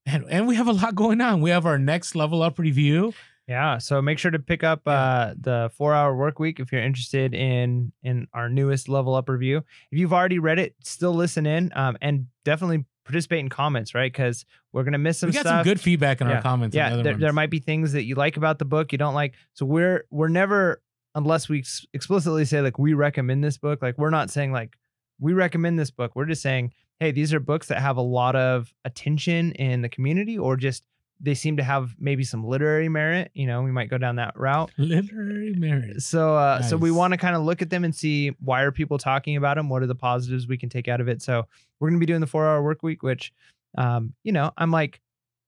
and, 0.05 0.25
and 0.29 0.47
we 0.47 0.55
have 0.55 0.67
a 0.67 0.73
lot 0.73 0.95
going 0.95 1.21
on. 1.21 1.41
We 1.41 1.49
have 1.49 1.65
our 1.65 1.77
next 1.77 2.15
level 2.15 2.41
up 2.41 2.59
review. 2.59 3.13
Yeah. 3.47 3.77
So 3.77 4.01
make 4.01 4.19
sure 4.19 4.31
to 4.31 4.39
pick 4.39 4.63
up 4.63 4.81
uh, 4.85 5.33
the 5.39 5.71
four 5.73 5.93
hour 5.93 6.15
work 6.15 6.37
week 6.37 6.59
if 6.59 6.71
you're 6.71 6.83
interested 6.83 7.33
in 7.33 7.93
in 8.03 8.27
our 8.33 8.49
newest 8.49 8.89
level 8.89 9.15
up 9.15 9.29
review. 9.29 9.63
If 9.89 9.99
you've 9.99 10.13
already 10.13 10.39
read 10.39 10.59
it, 10.59 10.75
still 10.83 11.13
listen 11.13 11.45
in 11.45 11.71
um, 11.73 11.97
and 12.01 12.27
definitely 12.43 12.85
participate 13.07 13.39
in 13.39 13.49
comments, 13.49 13.95
right? 13.95 14.11
Because 14.11 14.45
we're 14.73 14.83
gonna 14.83 14.97
miss 14.97 15.19
some 15.19 15.29
we 15.29 15.33
got 15.33 15.41
stuff. 15.41 15.59
some 15.59 15.63
good 15.63 15.79
feedback 15.79 16.21
in 16.21 16.27
Yeah. 16.27 16.35
our 16.35 16.41
comments. 16.41 16.73
the 16.73 16.77
yeah, 16.79 16.93
other 16.93 17.03
there, 17.03 17.15
there 17.15 17.33
might 17.33 17.49
be 17.49 17.59
things 17.59 17.93
that 17.93 18.03
you 18.03 18.15
like 18.15 18.37
about 18.37 18.59
the 18.59 18.65
book 18.65 18.91
you 18.91 18.97
don't 18.97 19.13
like. 19.15 19.33
So 19.53 19.65
we're 19.65 20.05
we're 20.11 20.27
never 20.27 20.81
unless 21.15 21.49
we 21.49 21.63
explicitly 21.93 22.45
say 22.45 22.61
like 22.61 22.77
we 22.77 22.93
recommend 22.93 23.43
this 23.43 23.57
book. 23.57 23.81
Like 23.81 23.97
we're 23.97 24.09
not 24.11 24.29
saying 24.29 24.51
like 24.51 24.75
we 25.19 25.33
recommend 25.33 25.79
this 25.79 25.89
book. 25.89 26.11
We're 26.15 26.25
just 26.25 26.41
saying, 26.43 26.73
hey, 26.99 27.11
these 27.11 27.33
are 27.33 27.39
books 27.39 27.67
that 27.69 27.81
have 27.81 27.97
a 27.97 28.01
lot 28.01 28.35
of 28.35 28.71
attention 28.85 29.51
in 29.53 29.81
the 29.81 29.89
community, 29.89 30.37
or 30.37 30.55
just 30.57 30.83
they 31.19 31.33
seem 31.33 31.57
to 31.57 31.63
have 31.63 31.95
maybe 31.99 32.23
some 32.23 32.43
literary 32.45 32.89
merit. 32.89 33.31
You 33.33 33.47
know, 33.47 33.61
we 33.63 33.71
might 33.71 33.89
go 33.89 33.97
down 33.97 34.17
that 34.17 34.37
route. 34.37 34.71
literary 34.77 35.53
merit. 35.55 36.01
So 36.03 36.35
uh 36.35 36.61
so 36.61 36.77
we 36.77 36.91
want 36.91 37.13
to 37.13 37.17
kind 37.17 37.35
of 37.35 37.41
look 37.43 37.61
at 37.61 37.69
them 37.69 37.83
and 37.83 37.95
see 37.95 38.29
why 38.39 38.61
are 38.61 38.71
people 38.71 38.97
talking 38.97 39.35
about 39.35 39.57
them? 39.57 39.69
What 39.69 39.81
are 39.83 39.87
the 39.87 39.95
positives 39.95 40.47
we 40.47 40.57
can 40.57 40.69
take 40.69 40.87
out 40.87 41.01
of 41.01 41.07
it? 41.07 41.21
So 41.21 41.43
we're 41.79 41.89
gonna 41.89 41.99
be 41.99 42.05
doing 42.05 42.21
the 42.21 42.27
four 42.27 42.45
hour 42.47 42.61
work 42.63 42.83
week, 42.83 43.01
which 43.03 43.31
um, 43.77 44.13
you 44.23 44.31
know, 44.31 44.51
I'm 44.57 44.71
like 44.71 45.01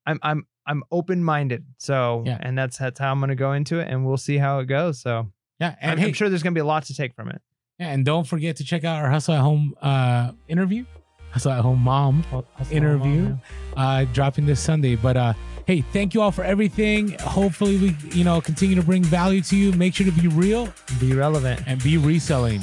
I'm 0.05 0.19
I'm 0.23 0.45
I'm 0.65 0.83
open 0.91 1.23
minded. 1.23 1.65
So 1.77 2.23
Yeah. 2.25 2.37
and 2.41 2.57
that's 2.57 2.77
that's 2.77 2.99
how 2.99 3.11
I'm 3.11 3.19
gonna 3.19 3.35
go 3.35 3.53
into 3.53 3.79
it 3.79 3.87
and 3.89 4.05
we'll 4.05 4.17
see 4.17 4.37
how 4.37 4.59
it 4.59 4.65
goes. 4.65 4.99
So 4.99 5.31
Yeah, 5.59 5.75
I'm, 5.81 5.91
and 5.91 5.99
hey, 5.99 6.07
I'm 6.07 6.13
sure 6.13 6.29
there's 6.29 6.43
gonna 6.43 6.53
be 6.53 6.59
a 6.61 6.65
lot 6.65 6.85
to 6.85 6.95
take 6.95 7.13
from 7.15 7.29
it. 7.29 7.41
yeah, 7.79 7.89
and 7.91 8.03
don't 8.05 8.25
forget 8.27 8.55
to 8.57 8.63
check 8.63 8.83
out 8.83 9.01
our 9.03 9.09
Hustle 9.09 9.35
at 9.35 9.41
Home 9.41 9.73
uh, 9.81 10.31
interview, 10.47 10.85
Hustle 11.31 11.51
at 11.51 11.61
Home 11.61 11.79
Mom 11.79 12.23
interview, 12.71 13.37
uh, 13.77 14.05
dropping 14.13 14.45
this 14.45 14.59
Sunday. 14.59 14.95
But 14.95 15.17
uh, 15.17 15.33
hey, 15.67 15.81
thank 15.81 16.13
you 16.13 16.21
all 16.21 16.31
for 16.31 16.43
everything. 16.43 17.11
Hopefully, 17.19 17.77
we 17.77 17.95
you 18.11 18.23
know 18.23 18.41
continue 18.41 18.75
to 18.75 18.83
bring 18.83 19.03
value 19.03 19.41
to 19.41 19.55
you. 19.55 19.71
Make 19.73 19.93
sure 19.95 20.05
to 20.05 20.11
be 20.11 20.27
real 20.27 20.73
Be 20.99 21.13
relevant. 21.13 21.61
and 21.67 21.81
be 21.83 21.97
reselling. 21.97 22.61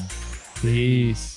Peace. 0.61 1.36